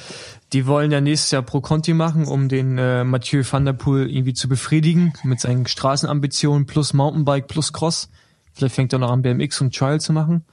Die 0.52 0.66
wollen 0.66 0.92
ja 0.92 1.00
nächstes 1.00 1.30
Jahr 1.32 1.42
Pro 1.42 1.60
Conti 1.60 1.94
machen, 1.94 2.26
um 2.26 2.48
den 2.48 2.78
äh, 2.78 3.02
Mathieu 3.04 3.42
van 3.48 3.64
der 3.64 3.72
Poel 3.72 4.08
irgendwie 4.08 4.34
zu 4.34 4.48
befriedigen 4.48 5.12
mit 5.24 5.40
seinen 5.40 5.66
Straßenambitionen 5.66 6.66
plus 6.66 6.92
Mountainbike 6.92 7.48
plus 7.48 7.72
Cross. 7.72 8.08
Vielleicht 8.52 8.74
fängt 8.74 8.92
er 8.92 9.00
noch 9.00 9.10
an 9.10 9.22
BMX 9.22 9.60
und 9.60 9.74
Trial 9.74 10.00
zu 10.00 10.12
machen. 10.12 10.44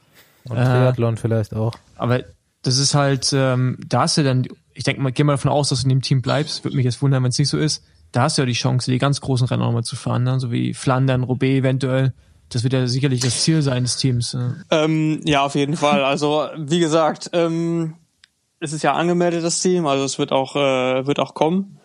Und 0.45 0.55
Triathlon 0.55 1.13
äh, 1.13 1.17
vielleicht 1.17 1.53
auch. 1.53 1.73
Aber 1.95 2.23
das 2.63 2.77
ist 2.77 2.95
halt, 2.95 3.31
ähm, 3.33 3.77
da 3.87 4.01
hast 4.01 4.17
du 4.17 4.23
dann, 4.23 4.47
ich 4.73 4.83
denke 4.83 5.01
mal, 5.01 5.11
geh 5.11 5.23
mal 5.23 5.33
davon 5.33 5.51
aus, 5.51 5.69
dass 5.69 5.81
du 5.81 5.85
in 5.85 5.89
dem 5.89 6.01
Team 6.01 6.21
bleibst. 6.21 6.63
Würde 6.63 6.77
mich 6.77 6.85
jetzt 6.85 7.01
wundern, 7.01 7.23
wenn 7.23 7.29
es 7.29 7.37
nicht 7.37 7.49
so 7.49 7.57
ist. 7.57 7.83
Da 8.11 8.23
hast 8.23 8.37
du 8.37 8.41
ja 8.41 8.45
die 8.45 8.53
Chance, 8.53 8.91
die 8.91 8.97
ganz 8.97 9.21
großen 9.21 9.47
Rennen 9.47 9.61
auch 9.61 9.71
mal 9.71 9.83
zu 9.83 9.95
fahren, 9.95 10.23
ne? 10.23 10.39
so 10.39 10.51
wie 10.51 10.73
Flandern, 10.73 11.23
Roubaix 11.23 11.59
eventuell. 11.59 12.13
Das 12.49 12.63
wird 12.63 12.73
ja 12.73 12.85
sicherlich 12.85 13.21
das 13.21 13.43
Ziel 13.43 13.61
sein 13.61 13.83
des 13.83 13.95
Teams. 13.95 14.33
Ne? 14.33 14.65
Ähm, 14.69 15.21
ja, 15.23 15.43
auf 15.43 15.55
jeden 15.55 15.77
Fall. 15.77 16.03
Also 16.03 16.47
wie 16.57 16.79
gesagt, 16.79 17.29
ähm, 17.31 17.93
es 18.61 18.73
ist 18.73 18.83
ja 18.83 18.93
angemeldet 18.93 19.43
das 19.43 19.59
Team, 19.59 19.87
also 19.87 20.05
es 20.05 20.19
wird 20.19 20.31
auch 20.31 20.55
äh, 20.55 21.05
wird 21.05 21.19
auch 21.19 21.33
kommen. 21.33 21.79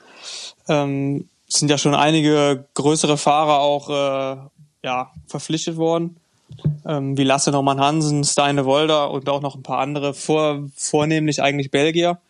Ähm, 0.68 1.28
es 1.48 1.58
sind 1.58 1.70
ja 1.70 1.78
schon 1.78 1.94
einige 1.94 2.68
größere 2.74 3.16
Fahrer 3.16 3.60
auch 3.60 3.88
äh, 3.88 4.36
ja 4.84 5.10
verpflichtet 5.26 5.78
worden, 5.78 6.16
ähm, 6.84 7.16
wie 7.16 7.24
Lasse 7.24 7.50
Norman 7.50 7.80
Hansen, 7.80 8.24
Steine 8.24 8.66
Wolder 8.66 9.10
und 9.10 9.28
auch 9.28 9.40
noch 9.40 9.56
ein 9.56 9.62
paar 9.62 9.78
andere, 9.78 10.12
vor, 10.12 10.68
vornehmlich 10.76 11.42
eigentlich 11.42 11.70
Belgier, 11.70 12.20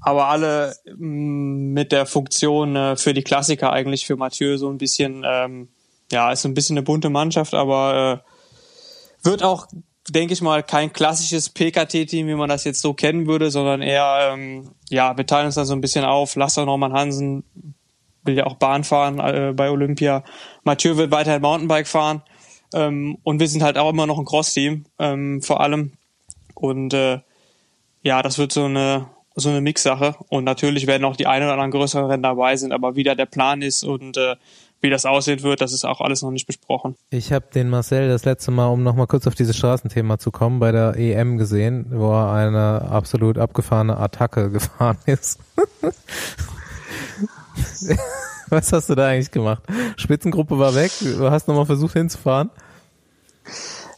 aber 0.00 0.26
alle 0.26 0.74
mh, 0.86 0.96
mm, 0.96 1.72
mit 1.72 1.92
der 1.92 2.06
Funktion 2.06 2.74
äh, 2.74 2.96
für 2.96 3.14
die 3.14 3.22
Klassiker 3.22 3.72
eigentlich 3.72 4.06
für 4.06 4.16
Mathieu 4.16 4.56
so 4.56 4.68
ein 4.70 4.78
bisschen 4.78 5.22
ähm, 5.24 5.68
ja 6.10 6.32
ist 6.32 6.42
so 6.42 6.48
ein 6.48 6.54
bisschen 6.54 6.76
eine 6.76 6.84
bunte 6.84 7.10
Mannschaft, 7.10 7.54
aber 7.54 8.22
äh, 8.24 9.26
wird 9.26 9.44
auch 9.44 9.68
denke 10.10 10.34
ich 10.34 10.42
mal, 10.42 10.62
kein 10.62 10.92
klassisches 10.92 11.48
PKT-Team, 11.50 12.26
wie 12.26 12.34
man 12.34 12.48
das 12.48 12.64
jetzt 12.64 12.80
so 12.80 12.94
kennen 12.94 13.26
würde, 13.26 13.50
sondern 13.50 13.82
eher, 13.82 14.30
ähm, 14.32 14.70
ja, 14.90 15.16
wir 15.16 15.26
teilen 15.26 15.46
uns 15.46 15.54
da 15.54 15.64
so 15.64 15.74
ein 15.74 15.80
bisschen 15.80 16.04
auf. 16.04 16.36
Lasse 16.36 16.64
Norman 16.64 16.92
Hansen 16.92 17.44
will 18.24 18.36
ja 18.36 18.46
auch 18.46 18.56
Bahn 18.56 18.84
fahren 18.84 19.18
äh, 19.18 19.52
bei 19.54 19.70
Olympia. 19.70 20.24
Mathieu 20.62 20.96
wird 20.96 21.10
weiterhin 21.10 21.42
Mountainbike 21.42 21.86
fahren. 21.86 22.22
Ähm, 22.74 23.18
und 23.22 23.40
wir 23.40 23.48
sind 23.48 23.62
halt 23.62 23.78
auch 23.78 23.90
immer 23.90 24.06
noch 24.06 24.18
ein 24.18 24.24
Cross-Team, 24.24 24.84
ähm, 24.98 25.42
vor 25.42 25.60
allem. 25.60 25.92
Und 26.54 26.92
äh, 26.94 27.20
ja, 28.02 28.22
das 28.22 28.38
wird 28.38 28.52
so 28.52 28.64
eine 28.64 29.08
so 29.34 29.48
eine 29.48 29.60
Mix-Sache. 29.60 30.14
Und 30.28 30.44
natürlich 30.44 30.86
werden 30.86 31.04
auch 31.04 31.16
die 31.16 31.26
ein 31.26 31.42
oder 31.42 31.52
anderen 31.52 31.70
größeren 31.70 32.06
Rennen 32.06 32.22
dabei 32.22 32.56
sind, 32.56 32.72
aber 32.72 32.96
wie 32.96 33.02
da 33.02 33.14
der 33.14 33.26
Plan 33.26 33.62
ist 33.62 33.82
und 33.82 34.16
äh, 34.16 34.36
wie 34.84 34.90
das 34.90 35.06
aussehen 35.06 35.42
wird, 35.42 35.60
das 35.60 35.72
ist 35.72 35.84
auch 35.84 36.00
alles 36.00 36.22
noch 36.22 36.30
nicht 36.30 36.46
besprochen. 36.46 36.94
Ich 37.10 37.32
habe 37.32 37.46
den 37.52 37.70
Marcel 37.70 38.08
das 38.08 38.24
letzte 38.24 38.52
Mal, 38.52 38.68
um 38.68 38.84
nochmal 38.84 39.08
kurz 39.08 39.26
auf 39.26 39.34
dieses 39.34 39.56
Straßenthema 39.56 40.18
zu 40.18 40.30
kommen, 40.30 40.60
bei 40.60 40.70
der 40.70 40.96
EM 40.96 41.38
gesehen, 41.38 41.86
wo 41.90 42.12
er 42.12 42.32
eine 42.32 42.82
absolut 42.90 43.38
abgefahrene 43.38 43.96
Attacke 43.96 44.50
gefahren 44.50 44.98
ist. 45.06 45.40
Was 48.50 48.72
hast 48.72 48.90
du 48.90 48.94
da 48.94 49.08
eigentlich 49.08 49.30
gemacht? 49.30 49.62
Spitzengruppe 49.96 50.58
war 50.58 50.74
weg, 50.74 50.92
du 51.00 51.30
hast 51.30 51.48
nochmal 51.48 51.66
versucht 51.66 51.94
hinzufahren? 51.94 52.50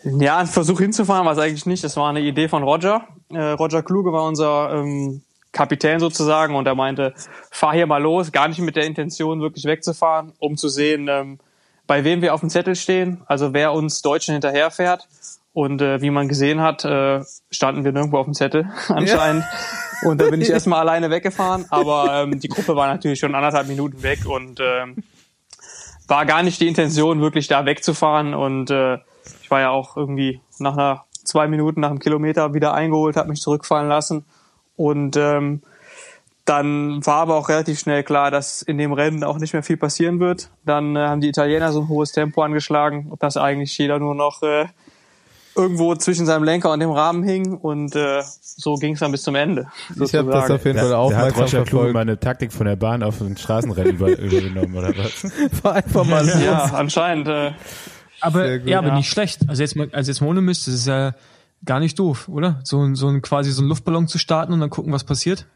Ja, 0.05 0.39
ein 0.39 0.47
Versuch 0.47 0.79
hinzufahren 0.79 1.27
war 1.27 1.33
es 1.33 1.39
eigentlich 1.39 1.67
nicht. 1.67 1.83
Das 1.83 1.97
war 1.97 2.09
eine 2.09 2.21
Idee 2.21 2.49
von 2.49 2.63
Roger. 2.63 3.09
Äh, 3.29 3.41
Roger 3.41 3.83
Kluge 3.83 4.13
war 4.13 4.25
unser 4.25 4.73
ähm, 4.73 5.23
Kapitän 5.57 6.01
sozusagen 6.01 6.55
und 6.55 6.67
er 6.67 6.75
meinte, 6.75 7.15
fahr 7.51 7.73
hier 7.73 7.87
mal 7.87 8.03
los, 8.03 8.31
gar 8.31 8.47
nicht 8.47 8.59
mit 8.61 8.77
der 8.77 8.85
Intention 8.85 9.41
wirklich 9.41 9.65
wegzufahren, 9.65 10.35
um 10.39 10.57
zu 10.57 10.69
sehen, 10.69 11.09
ähm, 11.09 11.39
bei 11.87 12.05
wem 12.05 12.21
wir 12.21 12.35
auf 12.35 12.41
dem 12.41 12.51
Zettel 12.51 12.77
stehen, 12.77 13.23
also 13.27 13.55
wer 13.55 13.73
uns 13.73 14.03
Deutschen 14.03 14.33
hinterherfährt. 14.33 15.09
Und 15.55 15.81
äh, 15.81 16.03
wie 16.03 16.11
man 16.11 16.29
gesehen 16.29 16.61
hat, 16.61 16.85
äh, 16.85 17.23
standen 17.51 17.85
wir 17.85 17.93
nirgendwo 17.93 18.19
auf 18.19 18.27
dem 18.27 18.35
Zettel 18.35 18.69
anscheinend. 18.89 19.45
Ja. 20.03 20.11
Und 20.11 20.21
da 20.21 20.29
bin 20.29 20.43
ich 20.43 20.51
erstmal 20.57 20.81
alleine 20.81 21.09
weggefahren, 21.09 21.65
aber 21.71 22.25
ähm, 22.25 22.39
die 22.39 22.49
Gruppe 22.49 22.77
war 22.77 22.89
natürlich 22.89 23.19
schon 23.19 23.35
anderthalb 23.35 23.67
Minuten 23.67 24.03
weg 24.03 24.27
und 24.27 24.61
ähm, 24.61 25.03
war 26.07 26.27
gar 26.27 26.43
nicht 26.43 26.61
die 26.61 26.69
Intention, 26.69 27.23
wirklich 27.23 27.49
da 27.49 27.65
wegzufahren. 27.65 28.35
Und 28.35 28.71
äh, 28.71 28.99
ich 29.41 29.51
war 29.51 29.61
ja 29.61 29.71
auch 29.71 29.97
irgendwie 29.97 30.43
nach 30.59 30.75
einer 30.75 31.05
zwei 31.25 31.49
Minuten 31.49 31.81
nach 31.81 31.89
einem 31.89 32.01
Kilometer 32.01 32.53
wieder 32.53 32.75
eingeholt, 32.75 33.17
habe 33.17 33.31
mich 33.31 33.41
zurückfallen 33.41 33.89
lassen 33.89 34.27
und 34.77 35.17
ähm, 35.17 35.63
dann 36.45 37.05
war 37.05 37.17
aber 37.17 37.35
auch 37.35 37.49
relativ 37.49 37.81
schnell 37.81 38.05
klar, 38.05 38.31
dass 38.31 38.63
in 38.63 38.79
dem 38.79 38.93
Rennen 38.93 39.25
auch 39.25 39.39
nicht 39.39 39.53
mehr 39.53 39.65
viel 39.65 39.77
passieren 39.77 40.21
wird. 40.21 40.51
Dann 40.65 40.95
äh, 40.95 41.01
haben 41.01 41.21
die 41.21 41.29
Italiener 41.29 41.73
so 41.73 41.81
ein 41.83 41.89
hohes 41.89 42.13
Tempo 42.13 42.43
angeschlagen, 42.43 43.13
dass 43.19 43.37
eigentlich 43.37 43.77
jeder 43.77 43.99
nur 43.99 44.15
noch 44.15 44.43
äh, 44.43 44.67
irgendwo 45.57 45.95
zwischen 45.97 46.25
seinem 46.25 46.45
Lenker 46.45 46.71
und 46.71 46.81
dem 46.81 46.91
Rahmen 46.91 47.25
hing 47.25 47.57
und 47.57 47.97
äh, 47.97 48.23
so 48.41 48.77
ging 48.77 48.95
es 48.95 49.01
dann 49.01 49.11
bis 49.11 49.23
zum 49.23 49.35
Ende. 49.35 49.67
Ich 50.01 50.15
habe 50.15 50.31
das 50.31 50.51
auf 50.51 50.65
jeden 50.65 50.79
Fall 50.79 50.93
auch 50.93 51.11
da 51.11 51.19
hat 51.19 51.37
Roger 51.37 51.65
Klug 51.65 51.93
meine 51.93 52.21
Taktik 52.21 52.53
von 52.53 52.67
der 52.67 52.77
Bahn 52.77 53.03
auf 53.03 53.21
ein 53.21 53.37
Straßenrennen 53.37 53.97
über, 53.97 54.09
übergenommen 54.19 54.77
oder 54.77 54.97
was? 54.97 55.25
War 55.65 55.75
einfach 55.75 56.05
mal 56.05 56.27
ja, 56.45 56.71
anscheinend. 56.75 57.27
Äh, 57.27 57.53
aber 58.21 58.57
ja, 58.57 58.79
aber 58.79 58.93
nicht 58.93 59.11
schlecht. 59.11 59.49
Also 59.49 59.63
jetzt 59.63 59.75
mal, 59.77 59.89
also 59.93 60.11
jetzt 60.11 60.21
mal 60.21 60.29
ohne 60.29 60.43
Mist, 60.43 60.69
das 60.69 60.75
ist 60.75 60.87
ja 60.87 61.15
gar 61.67 61.81
nicht 61.81 61.99
doof, 61.99 62.29
oder? 62.29 62.61
So, 62.65 62.95
so 62.95 63.09
ein 63.09 63.23
quasi 63.23 63.51
so 63.51 63.63
ein 63.63 63.69
Luftballon 63.69 64.09
zu 64.09 64.19
starten 64.19 64.53
und 64.53 64.61
dann 64.61 64.71
gucken, 64.71 64.93
was 64.93 65.05
passiert. 65.05 65.47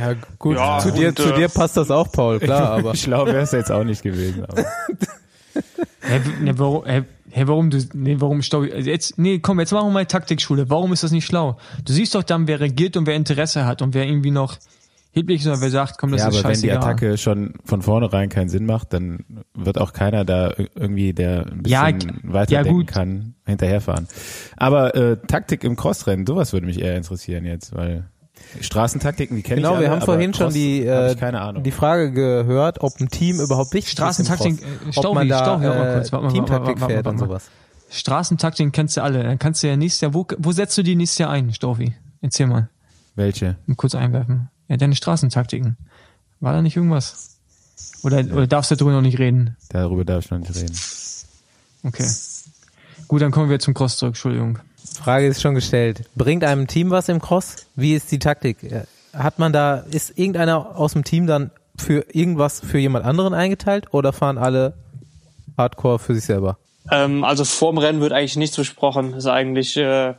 Ja, 0.00 0.14
gut, 0.38 0.56
ja, 0.56 0.78
zu, 0.78 0.92
dir, 0.92 1.14
zu 1.14 1.32
dir 1.32 1.48
passt 1.48 1.76
das 1.76 1.90
auch, 1.90 2.10
Paul, 2.10 2.38
klar, 2.38 2.70
aber. 2.78 2.94
Schlau 2.94 3.26
wäre 3.26 3.40
es 3.40 3.52
jetzt 3.52 3.70
auch 3.70 3.84
nicht 3.84 4.02
gewesen. 4.02 4.44
Aber. 4.46 4.64
hä, 6.00 6.20
ne, 6.40 6.58
warum, 6.58 6.86
hä, 6.86 7.02
hä, 7.30 7.42
warum 7.46 7.70
du, 7.70 7.78
nee, 7.92 8.16
warum 8.18 8.40
stau, 8.42 8.62
also 8.62 8.90
jetzt, 8.90 9.18
nee, 9.18 9.40
komm, 9.40 9.60
jetzt 9.60 9.72
machen 9.72 9.88
wir 9.88 9.92
mal 9.92 10.06
Taktikschule. 10.06 10.70
Warum 10.70 10.92
ist 10.92 11.02
das 11.02 11.10
nicht 11.10 11.26
schlau? 11.26 11.58
Du 11.84 11.92
siehst 11.92 12.14
doch 12.14 12.22
dann, 12.22 12.46
wer 12.46 12.60
regiert 12.60 12.96
und 12.96 13.06
wer 13.06 13.14
Interesse 13.14 13.66
hat 13.66 13.82
und 13.82 13.92
wer 13.92 14.06
irgendwie 14.06 14.30
noch 14.30 14.56
heblich 15.14 15.40
ist 15.40 15.46
oder 15.46 15.60
wer 15.60 15.70
sagt, 15.70 15.96
komm, 15.98 16.10
das 16.10 16.22
ja, 16.22 16.28
ist 16.28 16.38
aber 16.44 16.52
wenn 16.52 16.60
die 16.60 16.72
Attacke 16.72 17.16
schon 17.16 17.54
von 17.64 17.82
vornherein 17.82 18.28
keinen 18.28 18.48
Sinn 18.48 18.66
macht, 18.66 18.92
dann 18.92 19.24
wird 19.54 19.78
auch 19.78 19.92
keiner 19.92 20.24
da 20.24 20.52
irgendwie, 20.74 21.12
der 21.12 21.46
ein 21.46 21.62
bisschen 21.62 22.00
ja, 22.00 22.32
weiterdenken 22.32 22.80
ja, 22.80 22.86
kann, 22.86 23.34
hinterherfahren. 23.46 24.08
Aber 24.56 24.94
äh, 24.94 25.16
Taktik 25.26 25.62
im 25.64 25.76
Crossrennen, 25.76 26.26
sowas 26.26 26.52
würde 26.52 26.66
mich 26.66 26.80
eher 26.80 26.96
interessieren 26.96 27.44
jetzt, 27.44 27.74
weil 27.74 28.04
Straßentaktiken, 28.60 29.36
die 29.36 29.42
kenne 29.42 29.60
genau, 29.60 29.74
ich 29.74 29.78
Genau, 29.78 29.88
wir 29.88 29.90
haben 29.94 30.04
vorhin 30.04 30.32
Cross 30.32 30.38
schon 30.38 30.54
die, 30.54 30.84
äh, 30.84 31.14
die 31.62 31.70
Frage 31.70 32.12
gehört, 32.12 32.80
ob 32.80 33.00
ein 33.00 33.08
Team 33.08 33.40
überhaupt 33.40 33.72
wichtig 33.72 33.92
Straßentaktik, 33.92 34.54
ist. 34.54 34.60
Straßentaktik, 34.60 35.04
ob 35.04 35.14
man 35.14 35.28
da 35.28 35.38
Staufi, 35.38 35.66
äh, 35.66 35.94
kurz, 35.94 36.12
warte, 36.12 36.28
Teamtaktik 36.28 36.80
warte, 36.80 36.94
fährt 36.94 37.06
und 37.06 37.18
sowas. 37.18 37.50
Straßentaktik 37.90 38.72
kennst 38.72 38.96
du 38.96 39.02
alle. 39.02 39.22
Dann 39.22 39.38
kannst 39.38 39.62
du 39.62 39.68
ja 39.68 39.76
nächstes 39.76 40.00
Jahr, 40.00 40.14
wo, 40.14 40.26
wo 40.38 40.50
setzt 40.50 40.76
du 40.76 40.82
die 40.82 40.96
nächstes 40.96 41.18
Jahr 41.18 41.30
ein, 41.30 41.52
Staufi? 41.52 41.94
Erzähl 42.20 42.46
mal. 42.46 42.68
Welche? 43.14 43.56
Mal 43.66 43.76
kurz 43.76 43.94
einwerfen. 43.94 44.48
Ja, 44.68 44.76
deine 44.76 44.96
Straßentaktiken. 44.96 45.76
War 46.40 46.52
da 46.52 46.62
nicht 46.62 46.76
irgendwas? 46.76 47.36
Oder, 48.02 48.18
oder 48.18 48.46
darfst 48.46 48.70
du 48.70 48.76
darüber 48.76 48.92
noch 48.92 49.02
nicht 49.02 49.18
reden? 49.18 49.56
Darüber 49.70 50.04
darf 50.04 50.24
ich 50.24 50.30
noch 50.30 50.38
nicht 50.38 50.54
reden. 50.54 50.76
Okay. 51.82 52.06
Gut, 53.08 53.22
dann 53.22 53.30
kommen 53.30 53.50
wir 53.50 53.58
zum 53.58 53.74
Cross 53.74 53.98
zurück, 53.98 54.10
Entschuldigung. 54.10 54.58
Frage 55.02 55.26
ist 55.26 55.42
schon 55.42 55.54
gestellt. 55.54 56.08
Bringt 56.14 56.44
einem 56.44 56.66
Team 56.66 56.90
was 56.90 57.08
im 57.08 57.20
Cross? 57.20 57.66
Wie 57.76 57.94
ist 57.94 58.10
die 58.12 58.18
Taktik? 58.18 58.62
Äh, 58.62 58.84
Hat 59.12 59.38
man 59.38 59.52
da, 59.52 59.76
ist 59.78 60.18
irgendeiner 60.18 60.76
aus 60.76 60.92
dem 60.92 61.04
Team 61.04 61.26
dann 61.26 61.50
für 61.76 62.06
irgendwas 62.12 62.60
für 62.60 62.78
jemand 62.78 63.04
anderen 63.04 63.34
eingeteilt 63.34 63.92
oder 63.92 64.12
fahren 64.12 64.38
alle 64.38 64.74
hardcore 65.58 65.98
für 65.98 66.14
sich 66.14 66.24
selber? 66.24 66.58
Ähm, 66.90 67.24
also 67.24 67.44
vorm 67.44 67.78
Rennen 67.78 68.00
wird 68.00 68.12
eigentlich 68.12 68.36
nichts 68.36 68.56
besprochen. 68.56 69.12
Das 69.12 69.24
ist 69.24 69.30
eigentlich, 69.30 69.76
äh, 69.76 70.14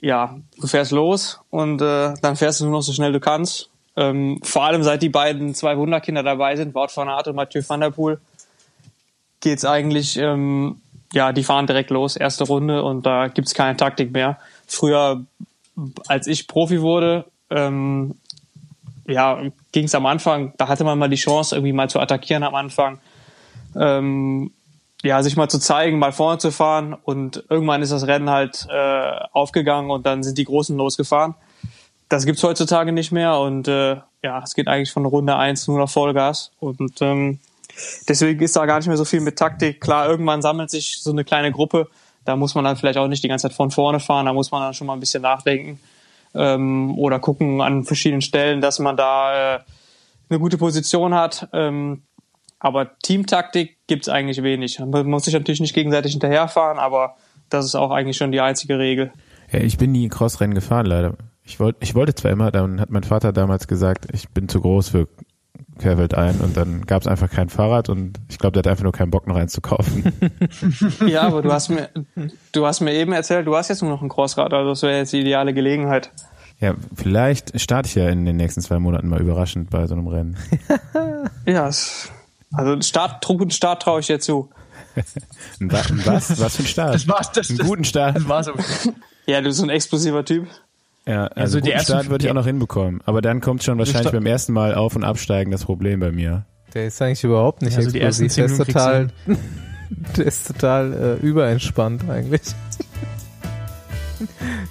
ja, 0.00 0.38
du 0.60 0.66
fährst 0.66 0.92
los 0.92 1.40
und 1.50 1.82
äh, 1.82 2.14
dann 2.20 2.36
fährst 2.36 2.60
du 2.60 2.64
nur 2.64 2.74
noch 2.74 2.82
so 2.82 2.92
schnell 2.92 3.12
du 3.12 3.20
kannst. 3.20 3.70
Ähm, 3.96 4.40
vor 4.44 4.64
allem 4.64 4.82
seit 4.84 5.02
die 5.02 5.08
beiden 5.08 5.54
zwei 5.54 5.76
Wunderkinder 5.76 6.22
dabei 6.22 6.54
sind, 6.56 6.74
Wout 6.74 6.88
van 6.94 7.08
Aert 7.08 7.28
und 7.28 7.36
Mathieu 7.36 7.62
van 7.66 7.80
der 7.80 7.90
Poel, 7.90 8.20
geht's 9.40 9.64
eigentlich, 9.64 10.16
ähm, 10.16 10.80
ja, 11.12 11.32
die 11.32 11.42
fahren 11.42 11.66
direkt 11.66 11.90
los, 11.90 12.16
erste 12.16 12.44
Runde 12.44 12.82
und 12.82 13.06
da 13.06 13.28
gibt's 13.28 13.54
keine 13.54 13.76
Taktik 13.76 14.12
mehr. 14.12 14.38
Früher, 14.66 15.24
als 16.06 16.26
ich 16.26 16.46
Profi 16.46 16.80
wurde, 16.80 17.24
ähm, 17.50 18.14
ja, 19.06 19.40
ging's 19.72 19.94
am 19.94 20.06
Anfang, 20.06 20.52
da 20.58 20.68
hatte 20.68 20.84
man 20.84 20.98
mal 20.98 21.08
die 21.08 21.16
Chance, 21.16 21.56
irgendwie 21.56 21.72
mal 21.72 21.90
zu 21.90 21.98
attackieren 21.98 22.42
am 22.44 22.54
Anfang. 22.54 23.00
Ähm, 23.74 24.52
ja, 25.02 25.22
sich 25.22 25.36
mal 25.36 25.48
zu 25.48 25.58
zeigen, 25.58 25.98
mal 25.98 26.12
vorne 26.12 26.38
zu 26.38 26.50
fahren 26.50 26.94
und 26.94 27.44
irgendwann 27.48 27.82
ist 27.82 27.92
das 27.92 28.06
Rennen 28.06 28.30
halt 28.30 28.66
äh, 28.68 29.10
aufgegangen 29.32 29.90
und 29.90 30.06
dann 30.06 30.22
sind 30.22 30.38
die 30.38 30.44
Großen 30.44 30.76
losgefahren. 30.76 31.34
Das 32.08 32.24
gibt's 32.24 32.42
heutzutage 32.42 32.92
nicht 32.92 33.12
mehr 33.12 33.38
und 33.38 33.68
äh, 33.68 33.96
ja, 34.22 34.42
es 34.42 34.54
geht 34.54 34.66
eigentlich 34.66 34.90
von 34.90 35.06
Runde 35.06 35.36
eins 35.36 35.68
nur 35.68 35.78
noch 35.78 35.90
Vollgas 35.90 36.50
und 36.58 37.00
ähm, 37.00 37.38
deswegen 38.08 38.42
ist 38.42 38.56
da 38.56 38.66
gar 38.66 38.78
nicht 38.78 38.88
mehr 38.88 38.96
so 38.96 39.04
viel 39.04 39.20
mit 39.20 39.38
Taktik. 39.38 39.80
Klar, 39.80 40.08
irgendwann 40.08 40.42
sammelt 40.42 40.70
sich 40.70 41.00
so 41.00 41.12
eine 41.12 41.24
kleine 41.24 41.52
Gruppe, 41.52 41.88
da 42.24 42.34
muss 42.34 42.54
man 42.54 42.64
dann 42.64 42.76
vielleicht 42.76 42.98
auch 42.98 43.08
nicht 43.08 43.22
die 43.22 43.28
ganze 43.28 43.48
Zeit 43.48 43.56
von 43.56 43.70
vorne 43.70 44.00
fahren, 44.00 44.26
da 44.26 44.32
muss 44.32 44.50
man 44.50 44.62
dann 44.62 44.74
schon 44.74 44.86
mal 44.86 44.94
ein 44.94 45.00
bisschen 45.00 45.22
nachdenken 45.22 45.78
ähm, 46.34 46.98
oder 46.98 47.20
gucken 47.20 47.60
an 47.60 47.84
verschiedenen 47.84 48.22
Stellen, 48.22 48.60
dass 48.60 48.80
man 48.80 48.96
da 48.96 49.56
äh, 49.56 49.60
eine 50.28 50.38
gute 50.38 50.58
Position 50.58 51.14
hat. 51.14 51.48
Ähm, 51.52 52.02
aber 52.60 52.98
Teamtaktik 53.02 53.76
gibt's 53.86 54.08
eigentlich 54.08 54.42
wenig. 54.42 54.78
Man 54.78 55.06
muss 55.08 55.24
sich 55.24 55.34
natürlich 55.34 55.60
nicht 55.60 55.74
gegenseitig 55.74 56.12
hinterherfahren, 56.12 56.78
aber 56.78 57.16
das 57.50 57.64
ist 57.64 57.74
auch 57.74 57.90
eigentlich 57.90 58.16
schon 58.16 58.32
die 58.32 58.40
einzige 58.40 58.78
Regel. 58.78 59.12
Ja, 59.50 59.60
ich 59.60 59.78
bin 59.78 59.92
nie 59.92 60.08
Crossrennen 60.08 60.54
gefahren, 60.54 60.86
leider. 60.86 61.14
Ich 61.44 61.58
wollte, 61.60 61.78
ich 61.82 61.94
wollte 61.94 62.14
zwar 62.14 62.30
immer, 62.30 62.50
dann 62.50 62.80
hat 62.80 62.90
mein 62.90 63.04
Vater 63.04 63.32
damals 63.32 63.66
gesagt, 63.68 64.06
ich 64.12 64.28
bin 64.28 64.48
zu 64.48 64.60
groß 64.60 64.90
für 64.90 65.08
Querfeld 65.78 66.12
ein 66.14 66.40
und 66.40 66.56
dann 66.56 66.84
gab 66.86 67.02
es 67.02 67.08
einfach 67.08 67.30
kein 67.30 67.48
Fahrrad 67.48 67.88
und 67.88 68.18
ich 68.28 68.38
glaube, 68.38 68.52
der 68.52 68.60
hat 68.60 68.66
einfach 68.66 68.82
nur 68.82 68.92
keinen 68.92 69.10
Bock, 69.10 69.26
noch 69.26 69.36
eins 69.36 69.52
zu 69.52 69.60
kaufen. 69.60 70.12
Ja, 71.06 71.22
aber 71.22 71.40
du 71.40 71.52
hast 71.52 71.68
mir, 71.68 71.88
du 72.52 72.66
hast 72.66 72.80
mir 72.80 72.92
eben 72.92 73.12
erzählt, 73.12 73.46
du 73.46 73.56
hast 73.56 73.68
jetzt 73.68 73.80
nur 73.82 73.90
noch 73.90 74.02
ein 74.02 74.08
Crossrad, 74.08 74.52
also 74.52 74.70
das 74.70 74.82
wäre 74.82 74.98
jetzt 74.98 75.12
die 75.12 75.20
ideale 75.20 75.54
Gelegenheit. 75.54 76.10
ja, 76.58 76.74
vielleicht 76.94 77.58
starte 77.60 77.88
ich 77.88 77.94
ja 77.94 78.08
in 78.08 78.24
den 78.26 78.36
nächsten 78.36 78.60
zwei 78.60 78.78
Monaten 78.78 79.08
mal 79.08 79.20
überraschend 79.20 79.70
bei 79.70 79.86
so 79.86 79.94
einem 79.94 80.08
Rennen. 80.08 80.36
Ja, 81.46 81.68
es, 81.68 82.12
also 82.52 82.80
Start, 82.80 83.24
guten 83.24 83.50
Start 83.50 83.82
traue 83.82 84.00
ich 84.00 84.06
dir 84.06 84.20
zu. 84.20 84.48
Ein 85.60 85.70
Wa- 85.72 85.80
ein 85.88 86.02
Was? 86.06 86.40
Was 86.40 86.56
für 86.56 86.62
ein 86.62 86.66
Start? 86.66 86.94
Das 86.94 87.06
war's, 87.08 87.30
das- 87.32 87.50
Einen 87.50 87.58
guten 87.60 87.84
Start. 87.84 88.16
Das 88.16 88.28
war's 88.28 88.48
aber. 88.48 88.58
Ja, 89.26 89.40
du 89.40 89.48
bist 89.48 89.58
so 89.58 89.64
ein 89.64 89.70
explosiver 89.70 90.24
Typ. 90.24 90.46
Ja, 91.06 91.26
also, 91.28 91.58
Also 91.58 91.70
ersten- 91.70 91.84
Start 91.92 92.10
würde 92.10 92.24
ich 92.24 92.30
auch 92.30 92.34
noch 92.34 92.46
hinbekommen. 92.46 93.00
Aber 93.06 93.22
dann 93.22 93.40
kommt 93.40 93.62
schon 93.62 93.78
wahrscheinlich 93.78 94.12
beim 94.12 94.26
ersten 94.26 94.52
Mal 94.52 94.74
auf- 94.74 94.96
und 94.96 95.04
absteigen 95.04 95.50
das 95.50 95.64
Problem 95.64 96.00
bei 96.00 96.10
mir. 96.12 96.44
Der 96.74 96.86
ist 96.86 97.00
eigentlich 97.00 97.24
überhaupt 97.24 97.62
nicht 97.62 97.76
Also 97.76 97.90
die 97.90 98.00
ersten 98.00 98.24
explosiv. 98.24 98.56
Der 98.56 98.66
ist 98.66 98.72
total, 98.72 99.08
der 100.16 100.26
ist 100.26 100.46
total 100.48 101.18
äh, 101.22 101.26
überentspannt 101.26 102.08
eigentlich. 102.10 102.42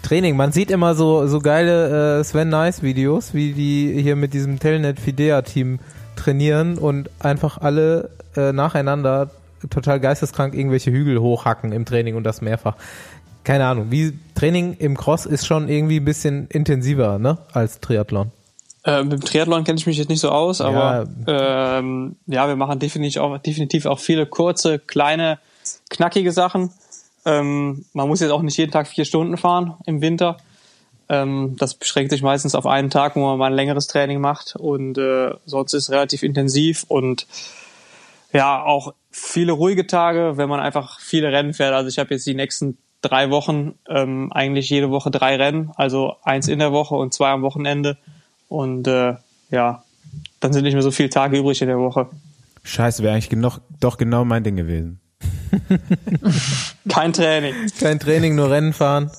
Training, 0.04 0.36
man 0.36 0.52
sieht 0.52 0.70
immer 0.72 0.94
so, 0.94 1.26
so 1.28 1.40
geile 1.40 2.20
äh, 2.20 2.24
Sven 2.24 2.50
Nice 2.50 2.82
Videos, 2.84 3.34
wie 3.34 3.54
die 3.54 4.00
hier 4.02 4.16
mit 4.16 4.34
diesem 4.34 4.60
Telnet 4.60 5.00
Fidea 5.00 5.42
Team 5.42 5.80
trainieren 6.18 6.78
und 6.78 7.10
einfach 7.20 7.60
alle 7.60 8.10
äh, 8.36 8.52
nacheinander 8.52 9.30
total 9.70 10.00
geisteskrank 10.00 10.54
irgendwelche 10.54 10.92
Hügel 10.92 11.20
hochhacken 11.20 11.72
im 11.72 11.86
Training 11.86 12.16
und 12.16 12.24
das 12.24 12.42
mehrfach. 12.42 12.76
Keine 13.44 13.66
Ahnung, 13.66 13.88
wie 13.92 14.18
Training 14.36 14.76
im 14.78 14.98
Cross 14.98 15.26
ist 15.26 15.48
schon 15.48 15.70
irgendwie 15.70 16.00
ein 16.00 16.06
bisschen 16.06 16.48
intensiver, 16.48 17.18
ne, 17.18 17.38
als 17.54 17.80
Triathlon. 17.80 18.32
Äh, 18.84 19.04
mit 19.04 19.14
dem 19.14 19.22
Triathlon 19.22 19.64
kenne 19.64 19.80
ich 19.80 19.88
mich 19.88 19.98
jetzt 19.98 20.10
nicht 20.10 20.20
so 20.20 20.30
aus, 20.30 20.62
aber 20.62 21.08
ja, 21.28 21.78
ähm, 21.80 22.16
ja 22.26 22.48
wir 22.48 22.56
machen 22.56 22.80
definitiv 22.80 23.22
auch, 23.22 23.38
definitiv 23.38 23.86
auch 23.86 24.00
viele 24.00 24.26
kurze, 24.26 24.80
kleine, 24.80 25.40
knackige 25.90 26.32
Sachen. 26.32 26.72
Ähm, 27.26 27.86
man 27.94 28.08
muss 28.08 28.22
jetzt 28.22 28.32
auch 28.32 28.42
nicht 28.42 28.58
jeden 28.58 28.72
Tag 28.72 28.88
vier 28.88 29.06
Stunden 29.06 29.38
fahren 29.38 29.76
im 29.86 30.02
Winter. 30.02 30.38
Ähm, 31.10 31.56
das 31.58 31.76
beschränkt 31.76 32.12
sich 32.12 32.22
meistens 32.22 32.56
auf 32.56 32.66
einen 32.66 32.90
Tag, 32.90 33.16
wo 33.16 33.22
man 33.22 33.38
mal 33.38 33.48
ein 33.48 33.54
längeres 33.54 33.88
Training 33.88 34.20
macht 34.20 34.56
und 34.56 34.98
äh, 34.98 35.32
sonst 35.46 35.74
ist 35.74 35.84
es 35.84 35.92
relativ 35.92 36.24
intensiv 36.24 36.84
und 36.88 37.28
ja, 38.34 38.62
auch 38.62 38.94
viele 39.10 39.54
ruhige 39.54 39.88
Tage, 39.88 40.34
wenn 40.36 40.50
man 40.50 40.60
einfach 40.60 41.00
viele 41.00 41.32
Rennen 41.32 41.54
fährt. 41.54 41.74
Also 41.74 41.88
ich 41.90 41.98
habe 41.98 42.14
jetzt 42.14 42.28
die 42.28 42.36
nächsten 42.36 42.78
drei 43.02 43.30
Wochen 43.30 43.76
ähm, 43.88 44.32
eigentlich 44.34 44.70
jede 44.70 44.90
Woche 44.90 45.12
drei 45.12 45.38
Rennen, 45.38 45.72
also 45.76 46.16
eins 46.24 46.48
in 46.48 46.60
der 46.60 46.72
Woche 46.72 46.96
und 46.96 47.14
zwei 47.14 47.30
am 47.30 47.42
Wochenende. 47.42 47.98
Und 48.50 48.88
äh, 48.88 49.16
ja, 49.50 49.84
dann 50.40 50.54
sind 50.54 50.64
nicht 50.64 50.74
mehr 50.74 50.84
so 50.84 50.92
viele 50.92 51.10
Tage 51.10 51.38
übrig 51.38 51.62
in 51.62 51.68
der 51.68 51.80
Woche. 51.80 52.08
Scheiße, 52.64 53.02
wäre 53.02 53.14
eigentlich 53.14 53.30
genug, 53.30 53.60
doch 53.80 53.98
genau 53.98 54.26
mein 54.26 54.44
Ding 54.44 54.58
gewesen. 54.58 55.00
Kein 56.90 57.14
Training. 57.14 57.56
Kein 57.80 58.00
Training, 58.00 58.36
nur 58.36 58.52
Rennen 58.52 58.74
fahren 58.74 59.10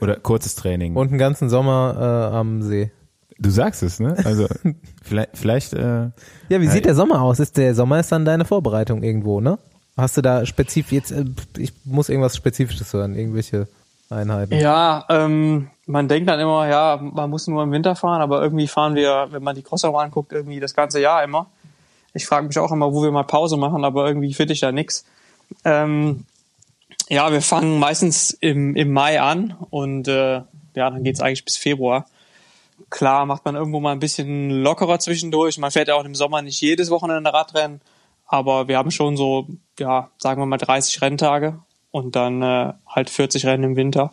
Oder 0.00 0.16
kurzes 0.16 0.54
Training. 0.54 0.94
und 0.94 1.08
einen 1.08 1.18
ganzen 1.18 1.48
Sommer 1.48 2.30
äh, 2.32 2.36
am 2.36 2.62
See. 2.62 2.90
du 3.38 3.50
sagst 3.50 3.82
es, 3.82 4.00
ne? 4.00 4.16
Also 4.24 4.46
vielleicht, 5.02 5.30
vielleicht 5.34 5.72
äh, 5.72 6.10
Ja, 6.48 6.60
wie 6.60 6.68
sieht 6.68 6.84
der 6.84 6.94
Sommer 6.94 7.22
aus? 7.22 7.40
Ist 7.40 7.56
der 7.56 7.74
Sommer 7.74 8.00
ist 8.00 8.12
dann 8.12 8.24
deine 8.24 8.44
Vorbereitung 8.44 9.02
irgendwo, 9.02 9.40
ne? 9.40 9.58
Hast 9.96 10.16
du 10.16 10.22
da 10.22 10.44
spezifisch 10.44 10.92
jetzt 10.92 11.10
äh, 11.12 11.24
ich 11.58 11.72
muss 11.84 12.08
irgendwas 12.08 12.36
spezifisches 12.36 12.92
hören, 12.92 13.14
irgendwelche 13.14 13.68
Einheiten. 14.10 14.54
Ja, 14.54 15.04
ähm, 15.08 15.68
man 15.86 16.08
denkt 16.08 16.28
dann 16.28 16.38
immer, 16.38 16.68
ja, 16.68 16.98
man 17.00 17.30
muss 17.30 17.46
nur 17.46 17.62
im 17.62 17.72
Winter 17.72 17.96
fahren, 17.96 18.20
aber 18.20 18.42
irgendwie 18.42 18.68
fahren 18.68 18.94
wir, 18.94 19.28
wenn 19.30 19.42
man 19.42 19.56
die 19.56 19.62
Crosser 19.62 19.94
anguckt, 19.94 20.32
irgendwie 20.32 20.60
das 20.60 20.74
ganze 20.74 21.00
Jahr 21.00 21.24
immer. 21.24 21.46
Ich 22.12 22.26
frage 22.26 22.46
mich 22.46 22.58
auch 22.58 22.72
immer, 22.72 22.92
wo 22.92 23.02
wir 23.02 23.10
mal 23.10 23.24
Pause 23.24 23.56
machen, 23.56 23.84
aber 23.84 24.06
irgendwie 24.06 24.32
finde 24.32 24.52
ich 24.52 24.60
da 24.60 24.72
nix. 24.72 25.04
Ähm, 25.64 26.24
ja, 27.08 27.30
wir 27.30 27.42
fangen 27.42 27.78
meistens 27.78 28.30
im, 28.30 28.74
im 28.74 28.92
Mai 28.92 29.20
an 29.20 29.56
und 29.70 30.08
äh, 30.08 30.42
ja, 30.74 30.90
dann 30.90 31.04
geht's 31.04 31.20
eigentlich 31.20 31.44
bis 31.44 31.56
Februar. 31.56 32.06
Klar 32.90 33.26
macht 33.26 33.44
man 33.44 33.54
irgendwo 33.56 33.80
mal 33.80 33.92
ein 33.92 34.00
bisschen 34.00 34.50
lockerer 34.50 34.98
zwischendurch. 34.98 35.58
Man 35.58 35.70
fährt 35.70 35.88
ja 35.88 35.94
auch 35.94 36.04
im 36.04 36.14
Sommer 36.14 36.42
nicht 36.42 36.60
jedes 36.60 36.90
Wochenende 36.90 37.32
Radrennen, 37.32 37.80
aber 38.26 38.68
wir 38.68 38.76
haben 38.76 38.90
schon 38.90 39.16
so, 39.16 39.46
ja, 39.78 40.10
sagen 40.18 40.40
wir 40.40 40.46
mal 40.46 40.58
30 40.58 41.00
Renntage 41.00 41.58
und 41.90 42.16
dann 42.16 42.42
äh, 42.42 42.72
halt 42.86 43.10
40 43.10 43.46
Rennen 43.46 43.64
im 43.64 43.76
Winter. 43.76 44.12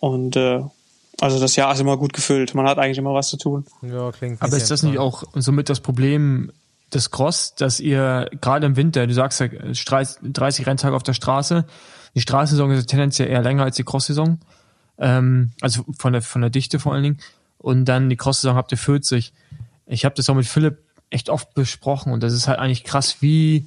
Und 0.00 0.36
äh, 0.36 0.62
also 1.20 1.38
das 1.38 1.56
Jahr 1.56 1.72
ist 1.72 1.80
immer 1.80 1.96
gut 1.96 2.12
gefüllt. 2.12 2.54
Man 2.54 2.66
hat 2.66 2.78
eigentlich 2.78 2.98
immer 2.98 3.14
was 3.14 3.28
zu 3.28 3.36
tun. 3.36 3.64
Ja, 3.82 4.10
klingt. 4.10 4.42
Aber 4.42 4.56
ist 4.56 4.70
das 4.70 4.82
nicht 4.82 4.98
auch 4.98 5.24
somit 5.34 5.68
das 5.68 5.80
Problem 5.80 6.52
des 6.92 7.10
Cross, 7.10 7.54
dass 7.54 7.78
ihr 7.78 8.28
gerade 8.40 8.66
im 8.66 8.76
Winter, 8.76 9.06
du 9.06 9.14
sagst 9.14 9.40
ja 9.40 9.48
30 9.48 10.66
Renntage 10.66 10.96
auf 10.96 11.02
der 11.02 11.12
Straße, 11.12 11.66
die 12.14 12.20
Straßensaison 12.20 12.70
ist 12.72 12.86
tendenziell 12.86 13.28
eher 13.28 13.42
länger 13.42 13.64
als 13.64 13.76
die 13.76 13.84
Cross-Saison, 13.84 14.38
ähm, 14.98 15.52
also 15.60 15.84
von 15.98 16.12
der 16.12 16.22
von 16.22 16.40
der 16.40 16.50
Dichte 16.50 16.78
vor 16.78 16.94
allen 16.94 17.02
Dingen. 17.02 17.18
Und 17.58 17.84
dann 17.84 18.08
die 18.08 18.16
Cross-Saison 18.16 18.56
habt 18.56 18.72
ihr 18.72 18.78
40. 18.78 19.32
Ich 19.86 20.04
habe 20.04 20.14
das 20.14 20.28
auch 20.28 20.34
mit 20.34 20.46
Philipp 20.46 20.78
echt 21.10 21.28
oft 21.28 21.54
besprochen 21.54 22.12
und 22.12 22.22
das 22.22 22.32
ist 22.32 22.48
halt 22.48 22.58
eigentlich 22.58 22.84
krass, 22.84 23.16
wie 23.20 23.66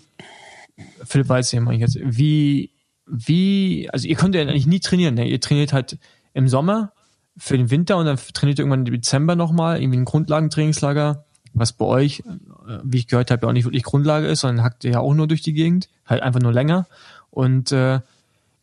Philipp 1.04 1.30
weiß 1.30 1.54
meine 1.54 1.76
ich 1.76 1.82
jetzt, 1.82 2.00
wie 2.02 2.72
wie 3.06 3.90
also 3.92 4.08
ihr 4.08 4.16
könnt 4.16 4.36
ja 4.36 4.42
eigentlich 4.42 4.66
nie 4.66 4.80
trainieren. 4.80 5.16
Ne? 5.16 5.28
Ihr 5.28 5.42
trainiert 5.42 5.74
halt 5.74 5.98
im 6.34 6.48
Sommer 6.48 6.94
für 7.38 7.58
den 7.58 7.70
Winter 7.70 7.98
und 7.98 8.06
dann 8.06 8.18
trainiert 8.34 8.60
ihr 8.60 8.64
irgendwann 8.64 8.86
im 8.86 8.94
Dezember 8.94 9.36
nochmal, 9.36 9.82
irgendwie 9.82 10.00
ein 10.00 10.06
Grundlagentrainingslager, 10.06 11.26
was 11.54 11.74
bei 11.74 11.86
euch, 11.86 12.20
äh, 12.20 12.80
wie 12.84 13.00
ich 13.00 13.08
gehört 13.08 13.32
habe, 13.32 13.44
ja 13.44 13.50
auch 13.50 13.54
nicht 13.54 13.66
wirklich 13.66 13.84
Grundlage 13.84 14.28
ist, 14.28 14.42
sondern 14.42 14.64
hackt 14.64 14.84
ihr 14.84 14.92
ja 14.92 15.00
auch 15.00 15.14
nur 15.14 15.28
durch 15.28 15.42
die 15.42 15.54
Gegend, 15.54 15.90
halt 16.06 16.22
einfach 16.22 16.42
nur 16.42 16.54
länger. 16.54 16.88
Und 17.30 17.72
äh, 17.72 18.00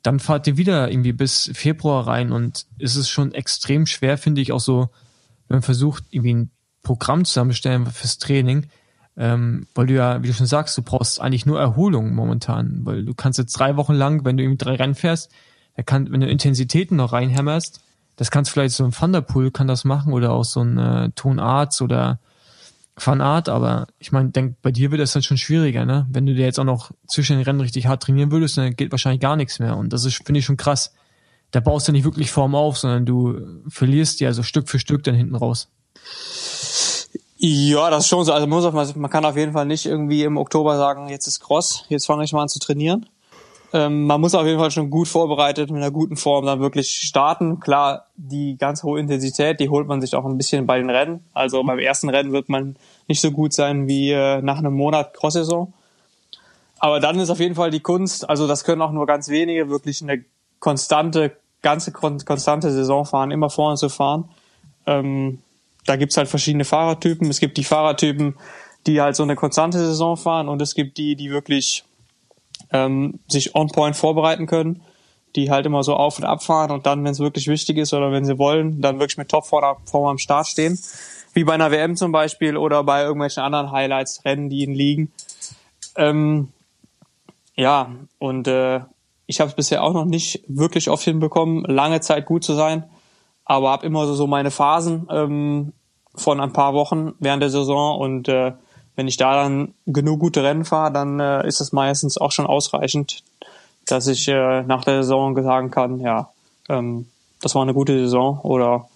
dann 0.02 0.20
fahrt 0.20 0.46
ihr 0.46 0.56
wieder 0.56 0.90
irgendwie 0.90 1.12
bis 1.12 1.50
Februar 1.54 2.06
rein 2.06 2.32
und 2.32 2.66
es 2.78 2.96
ist 2.96 3.10
schon 3.10 3.32
extrem 3.32 3.86
schwer, 3.86 4.16
finde 4.18 4.40
ich, 4.40 4.52
auch 4.52 4.60
so, 4.60 4.88
wenn 5.48 5.56
man 5.56 5.62
versucht, 5.62 6.04
irgendwie 6.10 6.34
ein 6.34 6.50
Programm 6.82 7.24
zusammenstellen 7.24 7.86
fürs 7.86 8.18
Training, 8.18 8.66
ähm, 9.16 9.66
weil 9.74 9.86
du 9.86 9.94
ja, 9.94 10.22
wie 10.22 10.28
du 10.28 10.32
schon 10.32 10.46
sagst, 10.46 10.76
du 10.78 10.82
brauchst 10.82 11.20
eigentlich 11.20 11.44
nur 11.44 11.60
Erholung 11.60 12.14
momentan, 12.14 12.80
weil 12.84 13.04
du 13.04 13.14
kannst 13.14 13.38
jetzt 13.38 13.52
drei 13.52 13.76
Wochen 13.76 13.92
lang, 13.92 14.24
wenn 14.24 14.36
du 14.36 14.42
irgendwie 14.42 14.64
drei 14.64 14.76
Rennen 14.76 14.94
fährst, 14.94 15.30
da 15.76 15.82
kann, 15.82 16.10
wenn 16.10 16.20
du 16.20 16.28
Intensitäten 16.28 16.96
noch 16.96 17.12
reinhämmerst, 17.12 17.82
das 18.16 18.30
kannst 18.30 18.50
vielleicht 18.50 18.74
so 18.74 18.84
ein 18.84 18.92
Thunderpool 18.92 19.50
kann 19.50 19.66
das 19.66 19.84
machen 19.84 20.12
oder 20.12 20.32
auch 20.32 20.44
so 20.44 20.60
ein 20.60 20.78
äh, 20.78 21.10
Tonarzt 21.14 21.82
oder 21.82 22.18
Fanart, 23.00 23.48
aber 23.48 23.86
ich 23.98 24.12
meine, 24.12 24.30
denk, 24.30 24.60
bei 24.62 24.70
dir 24.70 24.90
wird 24.90 25.00
das 25.00 25.12
dann 25.12 25.22
schon 25.22 25.38
schwieriger, 25.38 25.84
ne? 25.84 26.06
Wenn 26.10 26.26
du 26.26 26.34
dir 26.34 26.44
jetzt 26.44 26.60
auch 26.60 26.64
noch 26.64 26.90
zwischen 27.06 27.36
den 27.36 27.44
Rennen 27.44 27.60
richtig 27.60 27.86
hart 27.86 28.02
trainieren 28.02 28.30
würdest, 28.30 28.58
dann 28.58 28.76
geht 28.76 28.90
wahrscheinlich 28.90 29.20
gar 29.20 29.36
nichts 29.36 29.58
mehr. 29.58 29.76
Und 29.76 29.92
das 29.92 30.04
ist, 30.04 30.24
finde 30.24 30.40
ich, 30.40 30.44
schon 30.44 30.56
krass. 30.56 30.92
Da 31.50 31.60
baust 31.60 31.88
du 31.88 31.92
nicht 31.92 32.04
wirklich 32.04 32.30
Form 32.30 32.54
auf, 32.54 32.78
sondern 32.78 33.06
du 33.06 33.62
verlierst 33.68 34.20
ja 34.20 34.32
so 34.32 34.42
Stück 34.42 34.68
für 34.68 34.78
Stück 34.78 35.02
dann 35.02 35.14
hinten 35.14 35.34
raus. 35.34 35.68
Ja, 37.38 37.88
das 37.88 38.04
ist 38.04 38.08
schon 38.08 38.24
so. 38.24 38.32
Also 38.32 38.46
man, 38.46 38.62
muss, 38.62 38.94
man 38.94 39.10
kann 39.10 39.24
auf 39.24 39.36
jeden 39.36 39.52
Fall 39.52 39.64
nicht 39.64 39.86
irgendwie 39.86 40.22
im 40.22 40.36
Oktober 40.36 40.76
sagen, 40.76 41.08
jetzt 41.08 41.26
ist 41.26 41.40
Cross, 41.40 41.86
jetzt 41.88 42.06
fange 42.06 42.22
ich 42.22 42.32
mal 42.32 42.42
an 42.42 42.48
zu 42.48 42.58
trainieren. 42.58 43.06
Ähm, 43.72 44.06
man 44.06 44.20
muss 44.20 44.34
auf 44.34 44.46
jeden 44.46 44.58
Fall 44.58 44.70
schon 44.70 44.90
gut 44.90 45.06
vorbereitet 45.06 45.70
mit 45.70 45.80
einer 45.80 45.92
guten 45.92 46.16
Form 46.16 46.44
dann 46.44 46.60
wirklich 46.60 46.90
starten. 46.90 47.60
Klar, 47.60 48.06
die 48.16 48.56
ganz 48.58 48.82
hohe 48.82 48.98
Intensität, 48.98 49.60
die 49.60 49.68
holt 49.68 49.86
man 49.86 50.00
sich 50.00 50.14
auch 50.14 50.24
ein 50.24 50.36
bisschen 50.36 50.66
bei 50.66 50.78
den 50.78 50.90
Rennen. 50.90 51.24
Also 51.32 51.62
beim 51.62 51.78
ersten 51.78 52.08
Rennen 52.08 52.32
wird 52.32 52.48
man 52.48 52.76
nicht 53.10 53.20
so 53.20 53.32
gut 53.32 53.52
sein 53.52 53.88
wie 53.88 54.12
äh, 54.12 54.40
nach 54.40 54.58
einem 54.58 54.72
Monat 54.72 55.14
Cross-Saison. 55.14 55.72
Aber 56.78 57.00
dann 57.00 57.18
ist 57.18 57.28
auf 57.28 57.40
jeden 57.40 57.56
Fall 57.56 57.70
die 57.70 57.80
Kunst, 57.80 58.30
also 58.30 58.46
das 58.46 58.62
können 58.64 58.80
auch 58.80 58.92
nur 58.92 59.04
ganz 59.04 59.28
wenige, 59.28 59.68
wirklich 59.68 60.00
eine 60.00 60.24
konstante, 60.60 61.36
ganze 61.60 61.90
konstante 61.92 62.70
Saison 62.70 63.04
fahren, 63.04 63.32
immer 63.32 63.50
vorne 63.50 63.76
zu 63.76 63.88
fahren. 63.88 64.30
Ähm, 64.86 65.40
da 65.86 65.96
gibt's 65.96 66.16
halt 66.16 66.28
verschiedene 66.28 66.64
Fahrertypen. 66.64 67.28
Es 67.28 67.40
gibt 67.40 67.56
die 67.56 67.64
Fahrertypen, 67.64 68.36
die 68.86 69.00
halt 69.00 69.16
so 69.16 69.24
eine 69.24 69.34
konstante 69.34 69.78
Saison 69.78 70.16
fahren 70.16 70.48
und 70.48 70.62
es 70.62 70.74
gibt 70.74 70.96
die, 70.96 71.16
die 71.16 71.30
wirklich 71.30 71.84
ähm, 72.70 73.18
sich 73.26 73.56
on 73.56 73.66
point 73.66 73.96
vorbereiten 73.96 74.46
können, 74.46 74.82
die 75.34 75.50
halt 75.50 75.66
immer 75.66 75.82
so 75.82 75.94
auf 75.94 76.18
und 76.18 76.24
ab 76.24 76.44
fahren 76.44 76.70
und 76.70 76.86
dann, 76.86 77.02
wenn 77.02 77.10
es 77.10 77.18
wirklich 77.18 77.48
wichtig 77.48 77.76
ist 77.76 77.92
oder 77.92 78.12
wenn 78.12 78.24
sie 78.24 78.38
wollen, 78.38 78.80
dann 78.80 79.00
wirklich 79.00 79.18
mit 79.18 79.28
Topform 79.28 80.06
am 80.06 80.18
Start 80.18 80.46
stehen. 80.46 80.78
Wie 81.32 81.44
bei 81.44 81.54
einer 81.54 81.70
WM 81.70 81.96
zum 81.96 82.12
Beispiel 82.12 82.56
oder 82.56 82.82
bei 82.82 83.02
irgendwelchen 83.02 83.42
anderen 83.42 83.70
Highlights, 83.70 84.24
Rennen, 84.24 84.48
die 84.48 84.62
ihnen 84.62 84.74
liegen. 84.74 85.12
Ähm, 85.96 86.48
ja, 87.54 87.90
und 88.18 88.48
äh, 88.48 88.80
ich 89.26 89.40
habe 89.40 89.50
es 89.50 89.54
bisher 89.54 89.82
auch 89.82 89.92
noch 89.92 90.06
nicht 90.06 90.42
wirklich 90.48 90.90
oft 90.90 91.04
hinbekommen, 91.04 91.64
lange 91.64 92.00
Zeit 92.00 92.26
gut 92.26 92.42
zu 92.42 92.54
sein, 92.54 92.84
aber 93.44 93.70
habe 93.70 93.86
immer 93.86 94.06
so, 94.06 94.14
so 94.14 94.26
meine 94.26 94.50
Phasen 94.50 95.06
ähm, 95.10 95.72
von 96.14 96.40
ein 96.40 96.52
paar 96.52 96.74
Wochen 96.74 97.12
während 97.20 97.42
der 97.42 97.50
Saison 97.50 97.98
und 98.00 98.28
äh, 98.28 98.52
wenn 98.96 99.08
ich 99.08 99.16
da 99.16 99.34
dann 99.34 99.74
genug 99.86 100.20
gute 100.20 100.42
Rennen 100.42 100.64
fahre, 100.64 100.92
dann 100.92 101.20
äh, 101.20 101.46
ist 101.46 101.60
es 101.60 101.72
meistens 101.72 102.18
auch 102.18 102.32
schon 102.32 102.46
ausreichend, 102.46 103.22
dass 103.86 104.06
ich 104.08 104.26
äh, 104.28 104.62
nach 104.62 104.84
der 104.84 105.02
Saison 105.02 105.40
sagen 105.42 105.70
kann, 105.70 106.00
ja, 106.00 106.30
ähm, 106.68 107.06
das 107.40 107.54
war 107.54 107.62
eine 107.62 107.74
gute 107.74 107.98
Saison 107.98 108.40
oder 108.40 108.88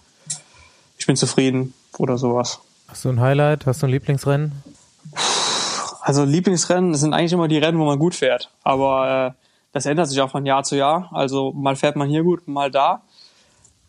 ich 0.97 1.05
bin 1.05 1.15
zufrieden 1.15 1.73
oder 1.99 2.17
sowas. 2.17 2.59
Hast 2.87 3.05
du 3.05 3.09
ein 3.09 3.19
Highlight? 3.19 3.65
Hast 3.65 3.81
du 3.81 3.87
ein 3.87 3.91
Lieblingsrennen? 3.91 4.63
Also 6.01 6.23
Lieblingsrennen 6.23 6.93
sind 6.93 7.13
eigentlich 7.13 7.33
immer 7.33 7.47
die 7.47 7.57
Rennen, 7.57 7.79
wo 7.79 7.85
man 7.85 7.97
gut 7.97 8.13
fährt. 8.13 8.51
Aber 8.63 9.35
äh, 9.35 9.41
das 9.71 9.85
ändert 9.85 10.07
sich 10.07 10.21
auch 10.21 10.29
von 10.29 10.45
Jahr 10.45 10.63
zu 10.63 10.77
Jahr. 10.77 11.09
Also 11.11 11.51
mal 11.51 11.75
fährt 11.75 11.95
man 11.95 12.07
hier 12.07 12.23
gut, 12.23 12.47
mal 12.47 12.69
da. 12.69 13.01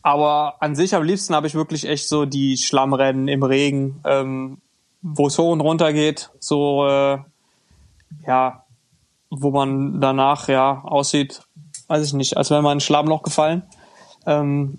Aber 0.02 0.54
an 0.60 0.74
sich 0.74 0.94
am 0.94 1.02
liebsten 1.02 1.34
habe 1.34 1.46
ich 1.46 1.54
wirklich 1.54 1.86
echt 1.86 2.08
so 2.08 2.24
die 2.24 2.56
Schlammrennen 2.56 3.28
im 3.28 3.42
Regen, 3.42 4.00
ähm, 4.04 4.58
wo 5.02 5.26
es 5.26 5.36
hoch 5.36 5.52
und 5.52 5.60
runter 5.60 5.92
geht, 5.92 6.30
so 6.38 6.86
äh, 6.86 7.18
ja, 8.26 8.64
wo 9.30 9.50
man 9.50 10.00
danach 10.00 10.48
ja 10.48 10.82
aussieht, 10.84 11.42
weiß 11.88 12.06
ich 12.06 12.12
nicht, 12.12 12.36
als 12.36 12.50
wäre 12.50 12.62
man 12.62 12.72
in 12.72 12.76
ein 12.78 12.80
Schlammloch 12.80 13.22
gefallen. 13.22 13.62
Ähm, 14.26 14.78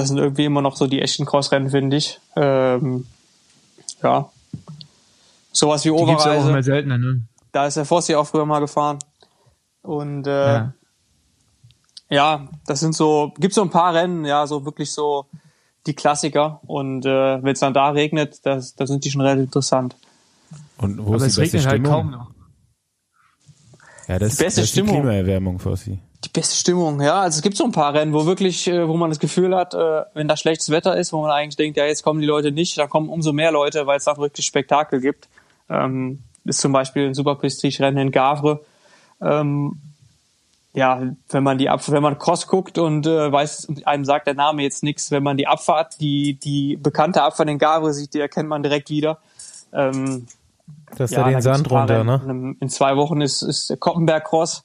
das 0.00 0.08
sind 0.08 0.18
irgendwie 0.18 0.46
immer 0.46 0.62
noch 0.62 0.76
so 0.76 0.86
die 0.86 1.02
echten 1.02 1.26
Crossrennen, 1.26 1.70
finde 1.70 1.96
ich. 1.96 2.20
Ähm, 2.34 3.06
ja. 4.02 4.30
Sowas 5.52 5.84
wie 5.84 5.90
Oberreise. 5.90 6.30
Die 6.30 6.36
auch 6.36 6.48
immer 6.48 6.62
seltener, 6.62 6.98
ne? 6.98 7.22
Da 7.52 7.66
ist 7.66 7.76
der 7.76 7.84
Fossi 7.84 8.14
auch 8.14 8.26
früher 8.26 8.46
mal 8.46 8.60
gefahren. 8.60 8.98
Und 9.82 10.26
äh, 10.26 10.54
ja. 10.54 10.72
ja, 12.08 12.48
das 12.66 12.80
sind 12.80 12.94
so, 12.94 13.32
gibt 13.38 13.54
so 13.54 13.62
ein 13.62 13.70
paar 13.70 13.94
Rennen, 13.94 14.24
ja, 14.24 14.46
so 14.46 14.64
wirklich 14.64 14.90
so 14.92 15.26
die 15.86 15.94
Klassiker. 15.94 16.60
Und 16.66 17.04
äh, 17.04 17.42
wenn 17.42 17.52
es 17.52 17.60
dann 17.60 17.74
da 17.74 17.90
regnet, 17.90 18.46
das, 18.46 18.74
da 18.74 18.86
sind 18.86 19.04
die 19.04 19.10
schon 19.10 19.20
relativ 19.20 19.44
interessant. 19.44 19.96
Und 20.78 21.04
wo 21.04 21.14
Aber 21.14 21.26
ist 21.26 21.36
die 21.36 21.40
beste 21.42 21.58
halt 21.58 21.68
Stimmung? 21.68 21.92
Halt 21.92 22.02
kaum 22.02 22.10
noch. 22.10 22.30
Ja, 24.08 24.18
das, 24.18 24.36
die 24.36 24.44
beste 24.44 24.60
das 24.62 24.70
ist 24.70 24.76
die 24.76 24.82
Klimaerwärmung 24.82 25.58
für 25.58 25.76
Sie. 25.76 25.98
Die 26.24 26.28
beste 26.28 26.54
Stimmung, 26.54 27.00
ja. 27.00 27.20
Also 27.20 27.38
es 27.38 27.42
gibt 27.42 27.56
so 27.56 27.64
ein 27.64 27.72
paar 27.72 27.94
Rennen, 27.94 28.12
wo 28.12 28.26
wirklich, 28.26 28.68
äh, 28.68 28.86
wo 28.86 28.94
man 28.96 29.10
das 29.10 29.18
Gefühl 29.18 29.56
hat, 29.56 29.72
äh, 29.74 30.02
wenn 30.12 30.28
da 30.28 30.36
schlechtes 30.36 30.70
Wetter 30.70 30.96
ist, 30.96 31.12
wo 31.12 31.22
man 31.22 31.30
eigentlich 31.30 31.56
denkt, 31.56 31.78
ja, 31.78 31.86
jetzt 31.86 32.02
kommen 32.02 32.20
die 32.20 32.26
Leute 32.26 32.52
nicht, 32.52 32.76
dann 32.76 32.90
kommen 32.90 33.08
umso 33.08 33.32
mehr 33.32 33.52
Leute, 33.52 33.86
weil 33.86 33.96
es 33.96 34.04
da 34.04 34.16
wirklich 34.18 34.44
Spektakel 34.44 35.00
gibt. 35.00 35.28
Ähm, 35.70 36.18
ist 36.44 36.60
zum 36.60 36.72
Beispiel 36.72 37.06
ein 37.06 37.14
Super 37.14 37.36
Prestige-Rennen 37.36 37.98
in 37.98 38.10
Gavre. 38.10 38.60
Ähm, 39.22 39.80
ja, 40.72 41.02
wenn 41.30 41.42
man 41.42 41.58
die 41.58 41.68
Ab 41.68 41.80
wenn 41.88 42.02
man 42.02 42.18
Cross 42.18 42.46
guckt 42.46 42.78
und 42.78 43.06
äh, 43.06 43.32
weiß, 43.32 43.68
einem 43.84 44.04
sagt 44.04 44.26
der 44.26 44.34
Name 44.34 44.62
jetzt 44.62 44.82
nichts, 44.82 45.10
wenn 45.10 45.22
man 45.22 45.36
die 45.36 45.46
Abfahrt, 45.46 46.00
die 46.00 46.34
die 46.34 46.76
bekannte 46.76 47.22
Abfahrt 47.22 47.48
in 47.48 47.58
Gavre 47.58 47.92
sieht, 47.92 48.14
die 48.14 48.20
erkennt 48.20 48.48
man 48.48 48.62
direkt 48.62 48.90
wieder. 48.90 49.18
Ähm, 49.72 50.26
das 50.96 51.10
ist 51.10 51.16
ja, 51.16 51.24
da 51.24 51.30
den 51.30 51.42
Sand 51.42 51.70
runter, 51.70 52.04
ne? 52.04 52.22
In, 52.28 52.56
in, 52.60 52.68
zwei 52.68 52.96
Wochen 52.96 53.20
ist, 53.20 53.42
ist 53.42 53.78
Koppenberg 53.80 54.24
Cross. 54.24 54.64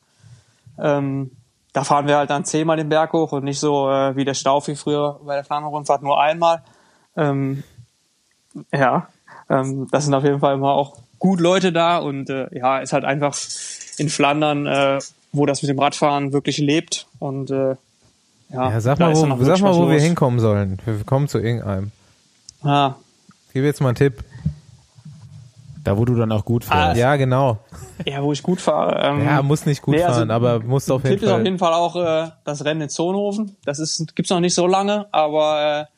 Ähm, 0.77 1.31
da 1.75 1.83
fahren 1.83 2.07
wir 2.07 2.17
halt 2.17 2.29
dann 2.29 2.45
zehnmal 2.45 2.77
den 2.77 2.89
Berg 2.89 3.13
hoch 3.13 3.31
und 3.31 3.43
nicht 3.43 3.59
so 3.59 3.89
äh, 3.89 4.15
wie 4.15 4.25
der 4.25 4.33
Staufi 4.33 4.75
früher 4.75 5.19
bei 5.23 5.35
der 5.35 5.43
Flandern-Rundfahrt 5.43 6.03
nur 6.03 6.19
einmal. 6.19 6.63
Ähm, 7.17 7.63
ja, 8.73 9.07
ähm, 9.49 9.87
das 9.91 10.05
sind 10.05 10.13
auf 10.13 10.23
jeden 10.23 10.39
Fall 10.39 10.55
immer 10.55 10.71
auch 10.71 10.97
gut 11.19 11.39
Leute 11.39 11.71
da 11.71 11.97
und 11.97 12.29
äh, 12.29 12.47
ja, 12.57 12.79
ist 12.79 12.93
halt 12.93 13.05
einfach 13.05 13.37
in 13.97 14.09
Flandern 14.09 14.65
äh, 14.67 14.99
wo 15.35 15.45
das 15.45 15.61
mit 15.61 15.69
dem 15.69 15.79
Radfahren 15.79 16.33
wirklich 16.33 16.57
lebt. 16.57 17.07
Und 17.19 17.51
äh, 17.51 17.75
ja, 18.51 18.69
ja 18.71 18.81
sag 18.81 18.99
mal, 18.99 19.15
wo, 19.15 19.43
sag 19.43 19.59
mal, 19.61 19.75
wo 19.75 19.89
wir 19.89 19.99
hinkommen 19.99 20.39
sollen. 20.39 20.79
Wir 20.85 21.03
kommen 21.03 21.27
zu 21.27 21.39
irgendeinem. 21.39 21.91
Ah. 22.63 22.95
Gib 23.53 23.63
jetzt 23.63 23.81
mal 23.81 23.89
einen 23.89 23.95
Tipp. 23.95 24.23
Da, 25.85 25.95
wo 25.95 26.03
du 26.03 26.15
dann 26.15 26.31
auch 26.31 26.43
gut 26.43 26.65
fährst. 26.65 26.95
Ah, 26.95 26.99
ja, 26.99 27.15
genau. 27.15 27.59
Ja, 28.05 28.21
wo 28.21 28.33
ich 28.33 28.43
gut 28.43 28.59
fahre. 28.59 29.01
Ähm, 29.01 29.23
ja, 29.23 29.41
muss 29.41 29.65
nicht 29.65 29.81
gut 29.81 29.95
nee, 29.95 30.03
also, 30.03 30.19
fahren, 30.19 30.31
aber 30.31 30.59
muss 30.59 30.89
auf 30.91 31.03
jeden 31.03 31.13
Tipp 31.13 31.21
Fall. 31.21 31.29
ist 31.29 31.39
auf 31.39 31.45
jeden 31.45 31.59
Fall 31.59 31.73
auch 31.73 31.95
äh, 31.95 32.29
das 32.43 32.65
Rennen 32.65 32.81
in 32.81 32.89
Zonhofen. 32.89 33.55
Das 33.63 33.79
ist 33.79 34.13
gibt's 34.17 34.31
noch 34.31 34.41
nicht 34.41 34.53
so 34.53 34.67
lange, 34.67 35.05
aber 35.13 35.87
äh, 35.87 35.95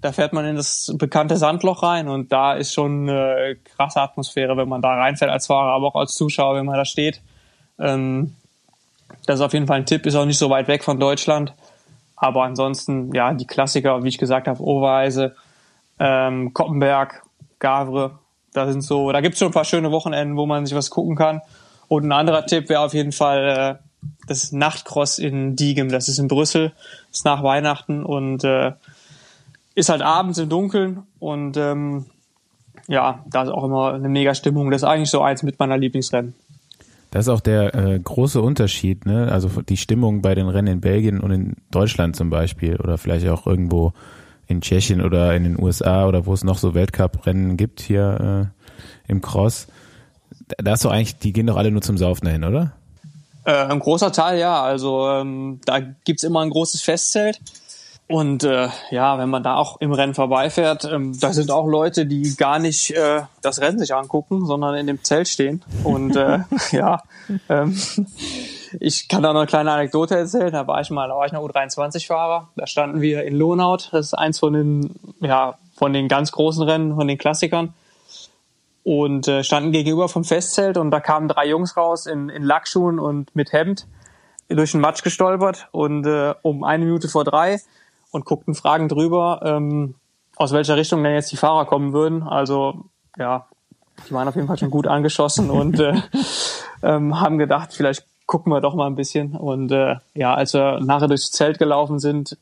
da 0.00 0.12
fährt 0.12 0.32
man 0.32 0.44
in 0.44 0.54
das 0.54 0.94
bekannte 0.98 1.36
Sandloch 1.36 1.82
rein 1.82 2.08
und 2.08 2.30
da 2.30 2.54
ist 2.54 2.72
schon 2.72 3.08
eine 3.08 3.56
krasse 3.76 4.00
Atmosphäre, 4.00 4.56
wenn 4.56 4.68
man 4.68 4.82
da 4.82 4.94
reinfährt 4.94 5.32
als 5.32 5.48
Fahrer, 5.48 5.72
aber 5.72 5.88
auch 5.88 5.96
als 5.96 6.14
Zuschauer, 6.14 6.54
wenn 6.54 6.66
man 6.66 6.76
da 6.76 6.84
steht. 6.84 7.20
Ähm, 7.80 8.36
das 9.26 9.40
ist 9.40 9.42
auf 9.42 9.52
jeden 9.52 9.66
Fall 9.66 9.78
ein 9.78 9.86
Tipp, 9.86 10.06
ist 10.06 10.14
auch 10.14 10.24
nicht 10.24 10.38
so 10.38 10.48
weit 10.48 10.68
weg 10.68 10.84
von 10.84 11.00
Deutschland. 11.00 11.54
Aber 12.16 12.44
ansonsten, 12.44 13.12
ja, 13.14 13.34
die 13.34 13.46
Klassiker, 13.46 14.04
wie 14.04 14.08
ich 14.08 14.18
gesagt 14.18 14.46
habe, 14.46 14.62
Overeise, 14.62 15.34
ähm, 15.98 16.54
Koppenberg, 16.54 17.22
Gavre, 17.58 18.18
da 18.52 18.70
sind 18.70 18.82
so, 18.82 19.12
da 19.12 19.20
gibt's 19.20 19.38
schon 19.38 19.48
ein 19.48 19.54
paar 19.54 19.64
schöne 19.64 19.90
Wochenenden, 19.90 20.36
wo 20.36 20.46
man 20.46 20.66
sich 20.66 20.76
was 20.76 20.90
gucken 20.90 21.16
kann. 21.16 21.40
Und 21.88 22.04
ein 22.04 22.12
anderer 22.12 22.46
Tipp 22.46 22.68
wäre 22.68 22.80
auf 22.80 22.94
jeden 22.94 23.12
Fall 23.12 23.78
äh, 23.80 24.08
das 24.26 24.52
Nachtcross 24.52 25.18
in 25.18 25.56
Diegem. 25.56 25.88
Das 25.88 26.08
ist 26.08 26.18
in 26.18 26.28
Brüssel, 26.28 26.72
ist 27.10 27.24
nach 27.24 27.42
Weihnachten 27.42 28.04
und 28.04 28.44
äh, 28.44 28.72
ist 29.74 29.88
halt 29.88 30.02
abends 30.02 30.38
im 30.38 30.48
Dunkeln 30.48 31.02
und 31.18 31.56
ähm, 31.56 32.06
ja, 32.88 33.24
da 33.26 33.42
ist 33.44 33.48
auch 33.48 33.64
immer 33.64 33.94
eine 33.94 34.08
mega 34.08 34.34
Stimmung. 34.34 34.70
Das 34.70 34.82
ist 34.82 34.88
eigentlich 34.88 35.10
so 35.10 35.22
eins 35.22 35.42
mit 35.42 35.58
meiner 35.58 35.78
Lieblingsrennen. 35.78 36.34
Das 37.10 37.26
ist 37.26 37.28
auch 37.28 37.40
der 37.40 37.74
äh, 37.74 37.98
große 37.98 38.40
Unterschied, 38.40 39.04
ne? 39.04 39.30
Also 39.30 39.48
die 39.62 39.76
Stimmung 39.76 40.22
bei 40.22 40.34
den 40.34 40.48
Rennen 40.48 40.74
in 40.74 40.80
Belgien 40.80 41.20
und 41.20 41.30
in 41.30 41.56
Deutschland 41.70 42.16
zum 42.16 42.30
Beispiel 42.30 42.76
oder 42.76 42.96
vielleicht 42.96 43.28
auch 43.28 43.46
irgendwo 43.46 43.92
in 44.52 44.60
Tschechien 44.60 45.02
oder 45.02 45.34
in 45.34 45.44
den 45.44 45.60
USA 45.60 46.06
oder 46.06 46.26
wo 46.26 46.32
es 46.32 46.44
noch 46.44 46.58
so 46.58 46.74
Weltcup-Rennen 46.74 47.56
gibt 47.56 47.80
hier 47.80 48.50
äh, 49.08 49.10
im 49.10 49.20
Cross. 49.20 49.66
Da 50.58 50.74
ist 50.74 50.84
doch 50.84 50.92
eigentlich, 50.92 51.18
die 51.18 51.32
gehen 51.32 51.46
doch 51.46 51.56
alle 51.56 51.70
nur 51.70 51.82
zum 51.82 51.98
Saufen 51.98 52.26
dahin, 52.26 52.44
oder? 52.44 52.72
Äh, 53.44 53.52
ein 53.52 53.80
großer 53.80 54.12
Teil, 54.12 54.38
ja. 54.38 54.62
Also 54.62 55.08
ähm, 55.08 55.60
da 55.64 55.80
gibt's 55.80 56.22
immer 56.22 56.40
ein 56.40 56.50
großes 56.50 56.82
Festzelt 56.82 57.40
und 58.12 58.44
äh, 58.44 58.68
ja, 58.90 59.16
wenn 59.18 59.30
man 59.30 59.42
da 59.42 59.56
auch 59.56 59.80
im 59.80 59.92
Rennen 59.92 60.12
vorbeifährt, 60.12 60.84
ähm, 60.84 61.18
da 61.18 61.32
sind 61.32 61.50
auch 61.50 61.66
Leute, 61.66 62.04
die 62.04 62.36
gar 62.36 62.58
nicht 62.58 62.90
äh, 62.90 63.22
das 63.40 63.60
Rennen 63.60 63.78
sich 63.78 63.94
angucken, 63.94 64.44
sondern 64.44 64.74
in 64.74 64.86
dem 64.86 65.02
Zelt 65.02 65.28
stehen. 65.28 65.62
Und 65.82 66.14
äh, 66.16 66.40
ja, 66.72 67.02
ähm, 67.48 67.74
ich 68.80 69.08
kann 69.08 69.22
da 69.22 69.32
noch 69.32 69.40
eine 69.40 69.46
kleine 69.46 69.72
Anekdote 69.72 70.16
erzählen. 70.16 70.52
Da 70.52 70.66
war 70.66 70.80
ich 70.80 70.90
mal, 70.90 71.08
da 71.08 71.16
war 71.16 71.26
ich 71.26 71.32
noch 71.32 71.42
U23-Fahrer. 71.42 72.48
Da 72.56 72.66
standen 72.66 73.00
wir 73.00 73.24
in 73.24 73.36
Lonaut. 73.36 73.88
Das 73.92 74.06
ist 74.06 74.14
eins 74.14 74.38
von 74.38 74.52
den, 74.52 74.94
ja, 75.20 75.58
von 75.76 75.92
den 75.92 76.08
ganz 76.08 76.32
großen 76.32 76.62
Rennen, 76.62 76.94
von 76.94 77.08
den 77.08 77.18
Klassikern. 77.18 77.74
Und 78.84 79.28
äh, 79.28 79.44
standen 79.44 79.72
gegenüber 79.72 80.08
vom 80.08 80.24
Festzelt 80.24 80.76
und 80.76 80.90
da 80.90 80.98
kamen 80.98 81.28
drei 81.28 81.46
Jungs 81.46 81.76
raus 81.76 82.06
in, 82.06 82.28
in 82.28 82.42
Lackschuhen 82.42 82.98
und 82.98 83.34
mit 83.36 83.52
Hemd 83.52 83.86
durch 84.48 84.72
den 84.72 84.80
Matsch 84.80 85.02
gestolpert 85.02 85.68
und 85.70 86.04
äh, 86.04 86.34
um 86.42 86.64
eine 86.64 86.84
Minute 86.84 87.08
vor 87.08 87.24
drei 87.24 87.60
und 88.10 88.24
guckten 88.24 88.54
Fragen 88.54 88.88
drüber, 88.88 89.40
ähm, 89.44 89.94
aus 90.36 90.52
welcher 90.52 90.76
Richtung 90.76 91.02
denn 91.02 91.14
jetzt 91.14 91.30
die 91.32 91.36
Fahrer 91.36 91.64
kommen 91.64 91.92
würden. 91.92 92.22
Also 92.22 92.84
ja, 93.16 93.46
die 94.08 94.12
waren 94.12 94.28
auf 94.28 94.34
jeden 94.34 94.48
Fall 94.48 94.58
schon 94.58 94.70
gut 94.70 94.86
angeschossen 94.86 95.50
und 95.50 95.78
äh, 95.80 95.94
ähm, 96.82 97.20
haben 97.20 97.38
gedacht, 97.38 97.72
vielleicht 97.72 98.04
gucken 98.32 98.50
wir 98.50 98.62
doch 98.62 98.74
mal 98.74 98.86
ein 98.86 98.94
bisschen. 98.96 99.36
Und 99.36 99.70
äh, 99.72 99.96
ja, 100.14 100.32
als 100.34 100.54
wir 100.54 100.80
nachher 100.80 101.06
durchs 101.06 101.30
Zelt 101.32 101.58
gelaufen 101.58 101.98
sind, 101.98 102.38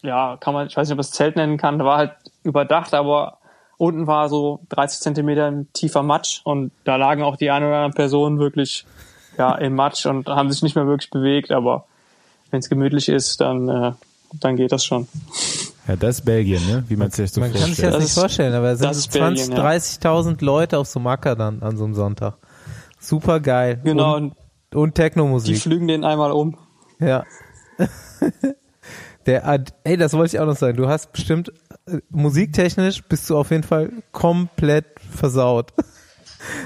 ja, 0.00 0.38
kann 0.40 0.54
man, 0.54 0.66
ich 0.68 0.76
weiß 0.78 0.88
nicht, 0.88 0.94
ob 0.94 0.96
man 0.96 1.02
das 1.02 1.10
Zelt 1.12 1.36
nennen 1.36 1.58
kann, 1.58 1.78
war 1.84 1.98
halt 1.98 2.12
überdacht, 2.42 2.94
aber 2.94 3.36
unten 3.76 4.06
war 4.06 4.30
so 4.30 4.60
30 4.70 5.00
Zentimeter 5.00 5.52
tiefer 5.74 6.02
Matsch 6.02 6.40
und 6.44 6.70
da 6.84 6.96
lagen 6.96 7.22
auch 7.22 7.36
die 7.36 7.50
ein 7.50 7.62
oder 7.62 7.74
anderen 7.76 7.92
Personen 7.92 8.38
wirklich 8.38 8.86
ja 9.36 9.54
im 9.56 9.74
Matsch 9.74 10.06
und 10.06 10.26
haben 10.28 10.50
sich 10.50 10.62
nicht 10.62 10.74
mehr 10.74 10.86
wirklich 10.86 11.10
bewegt, 11.10 11.50
aber 11.52 11.84
wenn 12.50 12.60
es 12.60 12.70
gemütlich 12.70 13.10
ist, 13.10 13.42
dann 13.42 13.68
äh, 13.68 13.92
dann 14.40 14.56
geht 14.56 14.72
das 14.72 14.84
schon. 14.86 15.06
Ja, 15.86 15.96
das 15.96 16.20
ist 16.20 16.24
Belgien, 16.24 16.64
ne? 16.66 16.84
Wie 16.88 16.96
man 16.96 17.10
sich 17.10 17.26
das 17.26 17.34
so 17.34 17.40
Man 17.40 17.50
vorstellt. 17.50 17.66
kann 17.66 17.74
sich 17.74 17.84
das, 17.84 17.92
Das 17.92 18.00
nicht 18.02 18.08
ist- 18.12 18.18
vorstellen, 18.20 18.54
aber 18.54 18.70
es 18.70 18.78
sind 18.78 18.88
das 18.90 18.96
ist 18.96 19.12
20, 19.12 19.48
Belgien, 19.48 19.64
ja. 19.64 19.70
30.000 19.70 20.42
Leute 20.44 20.78
auf 20.78 20.86
so 20.86 20.98
Macker 21.00 21.36
dann 21.36 21.62
an 21.62 21.76
so 21.76 21.84
einem 21.84 21.94
Sonntag. 21.94 22.34
Super 22.98 23.40
geil. 23.40 23.80
Genau, 23.84 24.16
Und, 24.16 24.34
und 24.72 24.80
und 24.82 24.96
die 24.96 25.02
Techno-Musik. 25.02 25.58
flügen 25.58 25.88
den 25.88 26.04
einmal 26.04 26.32
um. 26.32 26.56
Ja. 26.98 27.24
Der, 29.26 29.46
Ad- 29.46 29.72
ey, 29.84 29.96
das 29.96 30.14
wollte 30.14 30.36
ich 30.36 30.40
auch 30.40 30.46
noch 30.46 30.56
sagen. 30.56 30.76
Du 30.76 30.88
hast 30.88 31.12
bestimmt, 31.12 31.52
äh, 31.86 31.98
musiktechnisch 32.10 33.02
bist 33.04 33.28
du 33.28 33.36
auf 33.36 33.50
jeden 33.50 33.62
Fall 33.64 33.90
komplett 34.12 34.86
versaut. 34.98 35.72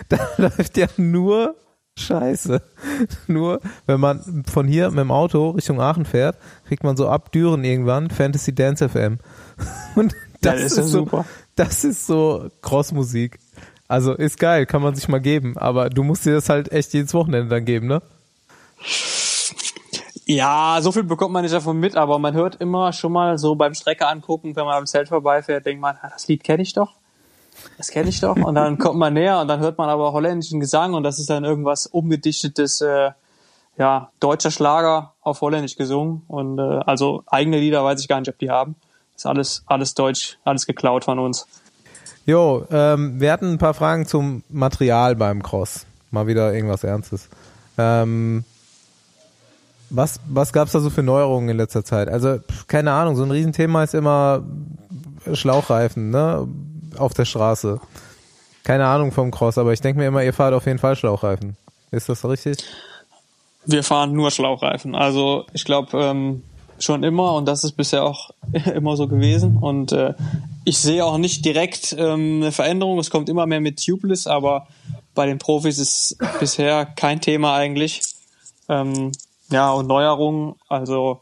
Da 0.09 0.29
läuft 0.37 0.77
ja 0.77 0.87
nur 0.99 1.57
Scheiße. 1.99 2.63
Nur, 3.27 3.61
wenn 3.87 3.99
man 3.99 4.45
von 4.49 4.69
hier 4.69 4.89
mit 4.91 5.01
dem 5.01 5.11
Auto 5.11 5.51
Richtung 5.51 5.81
Aachen 5.81 6.05
fährt, 6.05 6.39
kriegt 6.69 6.85
man 6.85 6.97
so 6.97 7.09
ab 7.09 7.33
Düren 7.33 7.65
irgendwann 7.65 8.09
Fantasy 8.11 8.55
Dance 8.55 8.89
FM. 8.89 9.19
Und 9.97 10.13
das, 10.43 10.55
das 10.55 10.61
ist 10.61 10.67
ist, 10.73 10.77
ja 10.77 10.83
so, 10.85 10.99
super. 11.01 11.25
das 11.57 11.83
ist 11.85 12.07
so 12.07 12.51
Crossmusik. 12.63 13.41
Also 13.89 14.15
ist 14.15 14.39
geil, 14.39 14.67
kann 14.67 14.83
man 14.83 14.95
sich 14.95 15.09
mal 15.09 15.21
geben. 15.21 15.57
Aber 15.59 15.91
du 15.91 16.03
musst 16.03 16.25
dir 16.25 16.35
das 16.35 16.49
halt 16.49 16.73
echt 16.73 16.93
jedes 16.95 17.13
Wochenende 17.15 17.49
dann 17.49 17.65
geben, 17.65 17.87
ne? 17.87 18.03
Ja, 20.27 20.79
so 20.81 20.91
viel 20.91 21.05
bekommt 21.05 21.33
man 21.33 21.43
nicht 21.43 21.55
davon 21.55 21.79
mit, 21.79 21.97
aber 21.97 22.19
man 22.19 22.33
hört 22.33 22.57
immer 22.57 22.93
schon 22.95 23.13
mal 23.13 23.37
so 23.37 23.55
beim 23.57 23.75
Strecke 23.75 24.07
angucken, 24.09 24.57
wenn 24.57 24.65
man 24.65 24.77
am 24.79 24.87
Zelt 24.87 25.09
vorbeifährt, 25.09 25.67
denkt 25.67 25.83
man, 25.83 25.97
ah, 26.01 26.09
das 26.11 26.27
Lied 26.29 26.43
kenne 26.43 26.63
ich 26.63 26.73
doch. 26.73 26.95
Das 27.77 27.89
kenne 27.91 28.09
ich 28.09 28.21
doch. 28.21 28.37
Und 28.37 28.55
dann 28.55 28.79
kommt 28.79 28.99
man 28.99 29.13
näher 29.13 29.41
und 29.41 29.49
dann 29.49 29.61
hört 29.61 29.77
man 29.77 29.91
aber 29.91 30.13
holländischen 30.13 30.61
Gesang 30.61 30.95
und 30.95 31.03
das 31.03 31.19
ist 31.19 31.29
dann 31.29 31.45
irgendwas 31.45 31.87
umgedichtetes, 31.87 32.81
äh, 32.81 33.11
ja, 33.77 34.11
deutscher 34.19 34.51
Schlager 34.51 35.15
auf 35.21 35.41
Holländisch 35.41 35.77
gesungen. 35.77 36.23
Und 36.29 36.59
äh, 36.59 36.81
also 36.87 37.23
eigene 37.27 37.59
Lieder 37.59 37.85
weiß 37.85 38.01
ich 38.01 38.09
gar 38.09 38.19
nicht, 38.21 38.31
ob 38.31 38.39
die 38.39 38.51
haben. 38.51 38.77
ist 39.15 39.27
alles, 39.27 39.63
alles 39.67 39.95
deutsch, 39.95 40.39
alles 40.45 40.67
geklaut 40.67 41.05
von 41.05 41.19
uns. 41.19 41.47
Jo, 42.27 42.67
ähm, 42.71 43.21
wir 43.21 43.33
hatten 43.33 43.53
ein 43.53 43.59
paar 43.59 43.75
Fragen 43.75 44.07
zum 44.07 44.43
Material 44.49 45.15
beim 45.17 45.43
Cross. 45.43 45.87
Mal 46.11 46.27
wieder 46.27 46.55
irgendwas 46.55 46.85
Ernstes. 46.85 47.29
Ähm, 47.77 48.45
was 49.91 50.21
was 50.27 50.53
gab's 50.53 50.73
da 50.73 50.81
so 50.81 50.91
für 50.91 51.03
Neuerungen 51.03 51.51
in 51.51 51.57
letzter 51.57 51.85
Zeit? 51.85 52.09
Also, 52.09 52.39
keine 52.67 52.93
Ahnung, 52.93 53.17
so 53.17 53.25
ein 53.25 53.31
Riesenthema 53.31 53.83
ist 53.85 53.95
immer 53.95 54.43
Schlauchreifen, 55.33 56.11
ne? 56.11 56.49
Auf 56.97 57.13
der 57.15 57.25
Straße. 57.25 57.81
Keine 58.63 58.87
Ahnung 58.87 59.13
vom 59.13 59.31
Cross, 59.31 59.59
aber 59.59 59.73
ich 59.73 59.81
denke 59.81 60.01
mir 60.01 60.07
immer, 60.07 60.23
ihr 60.23 60.33
fahrt 60.33 60.55
auf 60.55 60.67
jeden 60.67 60.79
Fall 60.79 60.97
Schlauchreifen. 60.97 61.57
Ist 61.91 62.09
das 62.09 62.25
richtig? 62.25 62.59
Wir 63.67 63.83
fahren 63.83 64.13
nur 64.13 64.31
Schlauchreifen. 64.31 64.95
Also 64.95 65.45
ich 65.53 65.65
glaube 65.65 65.99
ähm, 65.99 66.43
schon 66.79 67.03
immer 67.03 67.35
und 67.35 67.47
das 67.47 67.65
ist 67.65 67.73
bisher 67.73 68.05
auch 68.05 68.31
immer 68.75 68.97
so 68.97 69.09
gewesen. 69.09 69.57
Und 69.57 69.93
äh, 69.93 70.15
ich 70.65 70.79
sehe 70.79 71.05
auch 71.05 71.19
nicht 71.19 71.45
direkt 71.45 71.95
ähm, 71.99 72.43
eine 72.43 72.53
Veränderung. 72.53 72.99
Es 72.99 73.11
kommt 73.11 73.29
immer 73.29 73.47
mehr 73.47 73.61
mit 73.61 73.85
Tubeless, 73.85 74.27
aber 74.27 74.67
bei 75.15 75.27
den 75.27 75.39
Profis 75.39 75.79
ist 75.79 76.17
bisher 76.41 76.85
kein 76.85 77.21
Thema 77.21 77.55
eigentlich. 77.55 78.03
Ähm, 78.69 79.13
ja, 79.51 79.71
und 79.73 79.87
Neuerungen, 79.87 80.55
also 80.69 81.21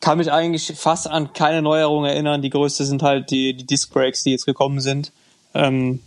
kann 0.00 0.18
mich 0.18 0.30
eigentlich 0.30 0.74
fast 0.76 1.08
an 1.08 1.32
keine 1.32 1.62
Neuerung 1.62 2.04
erinnern. 2.04 2.42
Die 2.42 2.50
größte 2.50 2.84
sind 2.84 3.02
halt 3.02 3.30
die, 3.30 3.56
die 3.56 3.66
Disc 3.66 3.92
Brakes, 3.92 4.22
die 4.22 4.32
jetzt 4.32 4.46
gekommen 4.46 4.80
sind. 4.80 5.12
Ähm, 5.54 6.00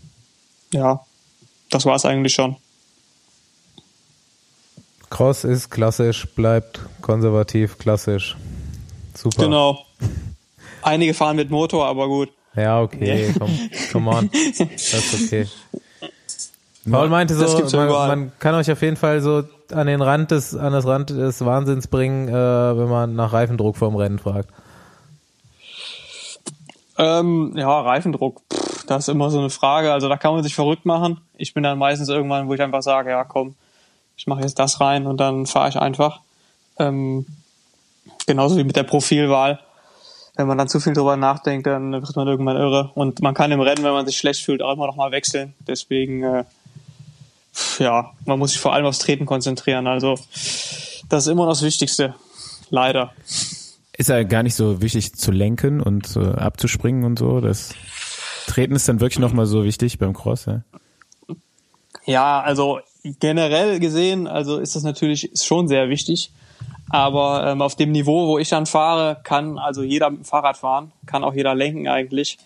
ja, 0.71 1.05
das 1.69 1.85
war 1.85 1.95
es 1.95 2.05
eigentlich 2.05 2.33
schon. 2.33 2.55
Cross 5.09 5.43
ist 5.43 5.71
klassisch, 5.71 6.27
bleibt 6.35 6.81
konservativ, 7.01 7.79
klassisch. 7.79 8.37
Super. 9.13 9.43
Genau. 9.43 9.85
Einige 10.81 11.13
fahren 11.13 11.35
mit 11.35 11.49
Motor, 11.49 11.85
aber 11.85 12.07
gut. 12.07 12.29
Ja, 12.55 12.81
okay, 12.81 13.33
komm, 13.37 13.49
come 13.91 14.09
on. 14.09 14.29
Das 14.31 15.13
ist 15.13 15.25
okay. 15.25 15.47
Paul 16.89 17.09
meinte 17.09 17.35
so, 17.35 17.77
man, 17.77 17.87
man 17.87 18.31
kann 18.39 18.55
euch 18.55 18.71
auf 18.71 18.81
jeden 18.81 18.95
Fall 18.95 19.21
so 19.21 19.43
an 19.71 19.87
den 19.87 20.01
Rand 20.01 20.31
des, 20.31 20.55
an 20.55 20.73
das 20.73 20.85
Rand 20.85 21.09
des 21.11 21.43
Wahnsinns 21.45 21.87
bringen, 21.87 22.27
äh, 22.27 22.31
wenn 22.31 22.89
man 22.89 23.15
nach 23.15 23.33
Reifendruck 23.33 23.77
vorm 23.77 23.95
Rennen 23.95 24.19
fragt. 24.19 24.49
Ähm, 26.97 27.53
ja, 27.55 27.81
Reifendruck, 27.81 28.41
pff, 28.51 28.85
das 28.85 29.07
ist 29.07 29.09
immer 29.09 29.29
so 29.29 29.39
eine 29.39 29.49
Frage. 29.49 29.93
Also 29.93 30.09
da 30.09 30.17
kann 30.17 30.33
man 30.33 30.43
sich 30.43 30.55
verrückt 30.55 30.85
machen. 30.85 31.21
Ich 31.37 31.53
bin 31.53 31.63
dann 31.63 31.77
meistens 31.77 32.09
irgendwann, 32.09 32.47
wo 32.47 32.53
ich 32.53 32.61
einfach 32.61 32.81
sage, 32.81 33.11
ja 33.11 33.23
komm, 33.23 33.55
ich 34.17 34.27
mache 34.27 34.41
jetzt 34.41 34.59
das 34.59 34.81
rein 34.81 35.05
und 35.05 35.17
dann 35.17 35.45
fahre 35.45 35.69
ich 35.69 35.77
einfach. 35.77 36.21
Ähm, 36.77 37.25
genauso 38.29 38.57
wie 38.57 38.63
mit 38.63 38.75
der 38.75 38.83
Profilwahl. 38.83 39.59
Wenn 40.35 40.47
man 40.47 40.57
dann 40.57 40.69
zu 40.69 40.79
viel 40.79 40.93
drüber 40.93 41.17
nachdenkt, 41.17 41.65
dann 41.65 41.91
wird 41.91 42.15
man 42.15 42.27
irgendwann 42.27 42.57
irre. 42.57 42.91
Und 42.93 43.21
man 43.21 43.33
kann 43.33 43.51
im 43.51 43.59
Rennen, 43.59 43.83
wenn 43.83 43.91
man 43.91 44.05
sich 44.05 44.17
schlecht 44.17 44.43
fühlt, 44.43 44.61
auch 44.61 44.71
immer 44.71 44.85
noch 44.85 44.95
mal 44.95 45.11
wechseln. 45.11 45.55
Deswegen, 45.67 46.23
äh, 46.23 46.43
ja, 47.79 48.11
man 48.25 48.37
muss 48.37 48.51
sich 48.51 48.59
vor 48.59 48.73
allem 48.73 48.85
aufs 48.85 48.99
Treten 48.99 49.25
konzentrieren. 49.25 49.87
Also 49.87 50.19
das 51.09 51.25
ist 51.25 51.31
immer 51.31 51.45
noch 51.45 51.53
das 51.53 51.63
Wichtigste. 51.63 52.13
Leider. 52.69 53.11
Ist 53.97 54.09
ja 54.09 54.21
gar 54.21 54.43
nicht 54.43 54.55
so 54.55 54.79
wichtig 54.79 55.15
zu 55.15 55.31
lenken 55.31 55.81
und 55.81 56.15
äh, 56.15 56.19
abzuspringen 56.19 57.03
und 57.03 57.17
so. 57.17 57.41
Das 57.41 57.73
Treten 58.45 58.75
ist 58.75 58.87
dann 58.87 59.01
wirklich 59.01 59.19
nochmal 59.19 59.47
so 59.47 59.63
wichtig 59.63 59.97
beim 59.97 60.13
Cross, 60.13 60.45
ja. 60.45 60.61
Ja, 62.05 62.41
also 62.41 62.79
generell 63.03 63.79
gesehen, 63.79 64.27
also 64.27 64.59
ist 64.59 64.75
das 64.75 64.83
natürlich 64.83 65.31
ist 65.31 65.45
schon 65.45 65.67
sehr 65.67 65.89
wichtig. 65.89 66.31
Aber 66.89 67.45
ähm, 67.45 67.61
auf 67.61 67.75
dem 67.75 67.91
Niveau, 67.91 68.27
wo 68.27 68.39
ich 68.39 68.49
dann 68.49 68.65
fahre, 68.65 69.17
kann 69.23 69.57
also 69.57 69.83
jeder 69.83 70.09
mit 70.09 70.21
dem 70.21 70.25
Fahrrad 70.25 70.57
fahren, 70.57 70.91
kann 71.05 71.23
auch 71.23 71.33
jeder 71.33 71.53
lenken 71.53 71.87
eigentlich. 71.87 72.39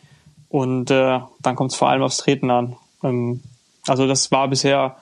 Und 0.50 0.92
äh, 0.92 1.20
dann 1.42 1.56
kommt 1.56 1.72
es 1.72 1.78
vor 1.78 1.90
allem 1.90 2.04
aufs 2.04 2.18
Treten 2.18 2.52
an. 2.52 2.76
Ähm, 3.04 3.42
also 3.88 4.08
das 4.08 4.32
war 4.32 4.48
bisher 4.50 4.98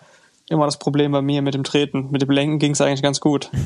immer 0.47 0.65
das 0.65 0.77
Problem 0.77 1.11
bei 1.11 1.21
mir 1.21 1.41
mit 1.41 1.53
dem 1.53 1.63
Treten. 1.63 2.09
Mit 2.11 2.21
dem 2.21 2.29
Lenken 2.29 2.59
ging 2.59 2.73
es 2.73 2.81
eigentlich 2.81 3.01
ganz 3.01 3.19
gut. 3.19 3.49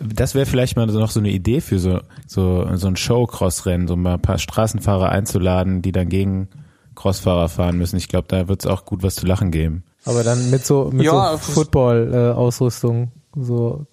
Das 0.00 0.34
wäre 0.34 0.46
vielleicht 0.46 0.76
mal 0.76 0.86
noch 0.86 1.10
so 1.10 1.20
eine 1.20 1.28
Idee 1.28 1.60
für 1.60 1.78
so, 1.78 2.00
so, 2.26 2.66
so 2.74 2.86
ein 2.86 2.96
Show-Cross-Rennen, 2.96 3.86
so 3.86 3.96
mal 3.96 4.14
ein 4.14 4.22
paar 4.22 4.38
Straßenfahrer 4.38 5.10
einzuladen, 5.10 5.82
die 5.82 5.92
dann 5.92 6.08
gegen 6.08 6.48
Crossfahrer 6.94 7.50
fahren 7.50 7.76
müssen. 7.76 7.98
Ich 7.98 8.08
glaube, 8.08 8.26
da 8.28 8.48
wird 8.48 8.64
es 8.64 8.66
auch 8.66 8.86
gut 8.86 9.02
was 9.02 9.16
zu 9.16 9.26
lachen 9.26 9.50
geben. 9.50 9.84
Aber 10.06 10.24
dann 10.24 10.50
mit 10.50 10.64
so, 10.64 10.90
mit 10.90 11.04
Ja, 11.04 11.32
so 11.32 11.52
Football-Ausrüstung, 11.52 13.12
so 13.36 13.86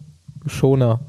Schoner. 0.45 0.99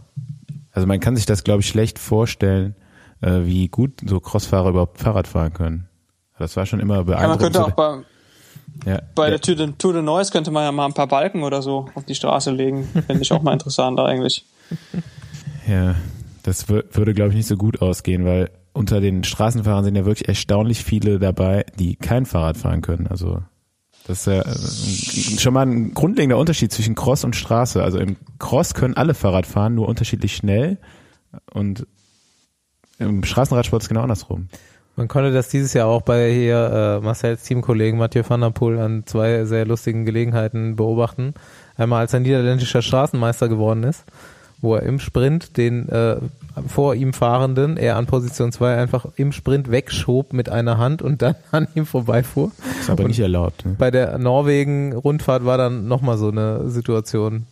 Also 0.73 0.87
man 0.87 1.01
kann 1.01 1.17
sich 1.17 1.27
das, 1.27 1.45
glaube 1.45 1.61
ich, 1.61 1.69
schlecht 1.69 1.99
vorstellen, 1.99 2.75
äh, 3.21 3.41
wie 3.45 3.69
gut 3.69 4.01
so 4.07 4.21
Crossfahrer 4.21 4.71
überhaupt 4.71 4.99
Fahrrad 4.99 5.27
fahren 5.29 5.53
können. 5.53 5.89
Das 6.39 6.57
war 6.57 6.67
schon 6.67 6.81
immer 6.81 6.95
Ja, 6.95 7.01
man 7.03 7.07
beeindruckend. 7.07 7.41
könnte 7.43 7.65
auch 7.65 7.71
bei, 7.73 7.99
ja, 8.91 9.03
bei 9.15 9.25
ja, 9.25 9.31
der 9.31 9.41
Tour 9.41 9.55
de, 9.55 9.73
Tour 9.79 9.93
de 9.93 10.03
Neuss 10.03 10.31
könnte 10.33 10.51
man 10.51 10.65
ja 10.65 10.73
mal 10.73 10.87
ein 10.87 10.95
paar 10.95 11.07
Balken 11.07 11.43
oder 11.43 11.63
so 11.63 11.89
auf 11.95 12.05
die 12.05 12.15
Straße 12.15 12.51
legen. 12.51 12.85
Finde 13.07 13.23
ich 13.23 13.33
auch 13.33 13.43
mal 13.43 13.53
interessant 13.53 14.01
eigentlich. 14.01 14.45
ja, 15.69 15.95
das 16.43 16.69
wür- 16.69 16.85
würde, 16.93 17.15
glaube 17.15 17.31
ich, 17.31 17.37
nicht 17.37 17.47
so 17.49 17.57
gut 17.57 17.81
ausgehen, 17.83 18.25
weil 18.25 18.51
unter 18.73 19.01
den 19.01 19.23
Straßenfahrern 19.23 19.85
sind 19.85 19.95
ja 19.97 20.05
wirklich 20.07 20.29
erstaunlich 20.29 20.83
viele 20.83 21.19
dabei, 21.19 21.67
die 21.79 21.95
kein 21.97 22.25
Fahrrad 22.27 22.57
fahren 22.57 22.81
können. 22.81 23.07
Also 23.07 23.43
das 24.07 24.21
ist 24.21 24.27
ja 24.27 24.41
äh, 24.43 25.39
schon 25.39 25.55
mal 25.55 25.67
ein 25.67 25.95
grundlegender 25.95 26.39
Unterschied 26.39 26.73
zwischen 26.73 26.95
Cross 26.95 27.25
und 27.25 27.37
Straße. 27.37 27.83
Also 27.83 27.99
im 27.99 28.17
Cross 28.39 28.75
können 28.75 28.97
alle 28.97 29.15
Fahrrad 29.15 29.47
fahren, 29.47 29.75
nur 29.75 29.89
unterschiedlich 29.89 30.35
schnell. 30.35 30.79
Und 31.53 31.87
im 32.99 33.25
Straßenradsport 33.25 33.83
ist 33.83 33.89
genau 33.89 34.03
andersrum. 34.03 34.49
Man 34.97 35.09
konnte 35.09 35.33
das 35.33 35.49
dieses 35.49 35.73
Jahr 35.73 35.87
auch 35.87 36.03
bei 36.03 36.31
hier 36.33 37.01
äh, 37.01 37.05
Marcells 37.05 37.45
Teamkollegen 37.45 37.99
Mathieu 37.99 38.23
van 38.29 38.43
der 38.43 38.51
Poel 38.51 38.79
an 38.79 39.05
zwei 39.07 39.45
sehr 39.47 39.65
lustigen 39.65 40.05
Gelegenheiten 40.05 40.77
beobachten. 40.77 41.33
Einmal 41.77 42.01
als 42.01 42.13
er 42.13 42.21
niederländischer 42.21 42.83
Straßenmeister 42.83 43.49
geworden 43.49 43.85
ist, 43.85 44.05
wo 44.63 44.77
er 44.77 44.85
im 44.85 45.01
Sprint 45.01 45.57
den 45.57 45.89
äh, 45.89 46.17
vor 46.67 46.95
ihm 46.95 47.13
Fahrenden, 47.13 47.77
er 47.77 47.97
an 47.97 48.07
Position 48.07 48.53
2 48.53 48.77
einfach 48.77 49.07
im 49.17 49.33
Sprint 49.33 49.71
wegschob 49.71 50.33
mit 50.33 50.49
einer 50.49 50.79
Hand 50.79 51.03
und 51.03 51.21
dann 51.21 51.35
an 51.51 51.69
ihm 51.75 51.85
vorbeifuhr. 51.85 52.53
Ist 52.81 52.89
aber 52.89 53.03
Und 53.03 53.09
nicht 53.09 53.21
erlaubt. 53.21 53.67
Ne? 53.67 53.75
Bei 53.79 53.91
der 53.91 54.17
Norwegen-Rundfahrt 54.19 55.45
war 55.45 55.59
dann 55.59 55.89
nochmal 55.89 56.17
so 56.17 56.29
eine 56.29 56.71
Situation, 56.71 57.47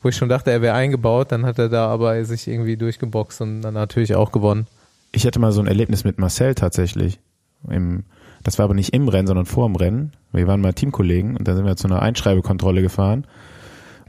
wo 0.00 0.08
ich 0.08 0.16
schon 0.16 0.28
dachte, 0.28 0.50
er 0.50 0.62
wäre 0.62 0.74
eingebaut, 0.74 1.32
dann 1.32 1.44
hat 1.44 1.58
er 1.58 1.68
da 1.68 1.88
aber 1.88 2.24
sich 2.24 2.46
irgendwie 2.46 2.76
durchgeboxt 2.76 3.40
und 3.40 3.62
dann 3.62 3.74
natürlich 3.74 4.14
auch 4.14 4.30
gewonnen. 4.30 4.66
Ich 5.10 5.26
hatte 5.26 5.40
mal 5.40 5.52
so 5.52 5.60
ein 5.60 5.66
Erlebnis 5.66 6.04
mit 6.04 6.18
Marcel 6.18 6.54
tatsächlich. 6.54 7.18
Im, 7.68 8.04
Das 8.44 8.58
war 8.58 8.66
aber 8.66 8.74
nicht 8.74 8.94
im 8.94 9.08
Rennen, 9.08 9.26
sondern 9.26 9.46
vor 9.46 9.66
dem 9.66 9.74
Rennen. 9.74 10.12
Wir 10.32 10.46
waren 10.46 10.60
mal 10.60 10.72
Teamkollegen 10.72 11.36
und 11.36 11.48
dann 11.48 11.56
sind 11.56 11.64
wir 11.64 11.76
zu 11.76 11.88
einer 11.88 12.02
Einschreibekontrolle 12.02 12.82
gefahren. 12.82 13.26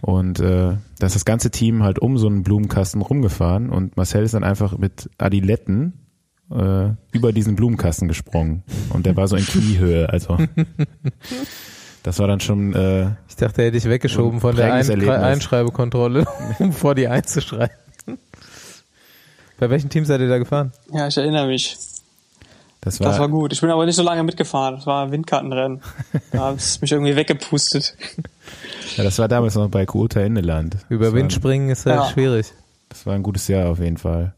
Und 0.02 0.40
äh, 0.40 0.76
da 1.00 1.06
ist 1.08 1.16
das 1.16 1.26
ganze 1.26 1.52
Team 1.52 1.84
halt 1.84 2.00
um 2.00 2.18
so 2.18 2.28
einen 2.28 2.44
Blumenkasten 2.44 3.02
rumgefahren 3.02 3.70
und 3.70 3.98
Marcel 3.98 4.24
ist 4.24 4.34
dann 4.34 4.44
einfach 4.44 4.78
mit 4.78 5.10
Adiletten 5.18 5.94
äh, 6.52 6.90
über 7.12 7.34
diesen 7.34 7.56
Blumenkasten 7.56 8.08
gesprungen. 8.08 8.64
Und 8.90 9.06
der 9.06 9.16
war 9.18 9.28
so 9.28 9.36
in 9.36 9.46
Kniehöhe. 9.46 10.10
Also 10.10 10.38
das 12.04 12.20
war 12.20 12.28
dann 12.28 12.40
schon. 12.40 12.74
Äh, 12.74 13.12
Ich 13.28 13.36
dachte, 13.36 13.62
er 13.62 13.68
hätte 13.68 13.78
ich 13.78 13.86
weggeschoben 13.86 14.40
von 14.40 14.56
der 14.56 14.74
Ein 14.74 14.88
Erlebnis. 14.90 15.10
Einschreibekontrolle, 15.18 16.26
um 16.60 16.72
vor 16.72 16.96
die 16.96 17.08
einzuschreiben. 17.08 17.76
Bei 19.60 19.70
welchem 19.70 19.90
Team 19.90 20.06
seid 20.06 20.22
ihr 20.22 20.30
da 20.30 20.38
gefahren? 20.38 20.72
Ja, 20.94 21.08
ich 21.08 21.18
erinnere 21.18 21.48
mich. 21.48 21.78
Das 22.82 23.00
war, 23.00 23.08
Das 23.10 23.20
war 23.20 23.28
gut. 23.30 23.52
Ich 23.54 23.62
bin 23.62 23.70
aber 23.70 23.86
nicht 23.86 23.96
so 23.96 24.04
lange 24.04 24.24
mitgefahren. 24.24 24.76
Das 24.76 24.86
war 24.86 25.06
ein 25.06 25.12
Windkartenrennen. 25.12 25.82
Da 26.32 26.46
hat 26.48 26.58
es 26.58 26.80
mich 26.82 26.92
irgendwie 26.92 27.16
weggepustet. 27.16 27.96
ja, 28.98 29.04
das 29.04 29.18
war 29.20 29.28
damals 29.28 29.56
noch 29.56 29.70
bei 29.70 29.86
Kuota 29.86 30.22
Inneland. 30.22 30.78
Über 30.90 31.14
Wind 31.14 31.34
springen 31.34 31.70
ist 31.70 31.86
halt 31.86 31.96
Ja. 31.98 32.10
schwierig. 32.10 32.54
Das 32.90 33.06
war 33.06 33.14
ein 33.16 33.24
gutes 33.24 33.48
Jahr 33.48 33.70
auf 33.70 33.80
jeden 33.80 33.98
Fall. 33.98 34.34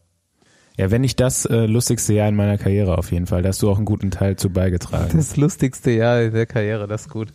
Ja, 0.77 0.89
wenn 0.89 1.01
nicht 1.01 1.19
das 1.19 1.45
äh, 1.45 1.65
lustigste 1.65 2.13
Jahr 2.13 2.27
in 2.29 2.35
meiner 2.35 2.57
Karriere 2.57 2.97
auf 2.97 3.11
jeden 3.11 3.27
Fall. 3.27 3.41
Da 3.41 3.49
hast 3.49 3.61
du 3.61 3.69
auch 3.69 3.77
einen 3.77 3.85
guten 3.85 4.09
Teil 4.09 4.37
zu 4.37 4.49
beigetragen. 4.49 5.15
Das 5.17 5.35
lustigste 5.37 5.91
Jahr 5.91 6.29
der 6.29 6.45
Karriere, 6.45 6.87
das 6.87 7.01
ist 7.03 7.09
gut. 7.09 7.33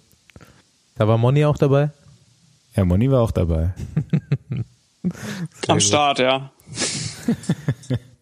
Da 0.97 1.07
war 1.07 1.19
Moni 1.19 1.45
auch 1.45 1.59
dabei? 1.59 1.91
ja, 2.75 2.85
Moni 2.85 3.11
war 3.11 3.21
auch 3.23 3.31
dabei. 3.31 3.75
Am 5.69 5.77
gut. 5.77 5.83
Start, 5.83 6.19
ja. 6.19 6.51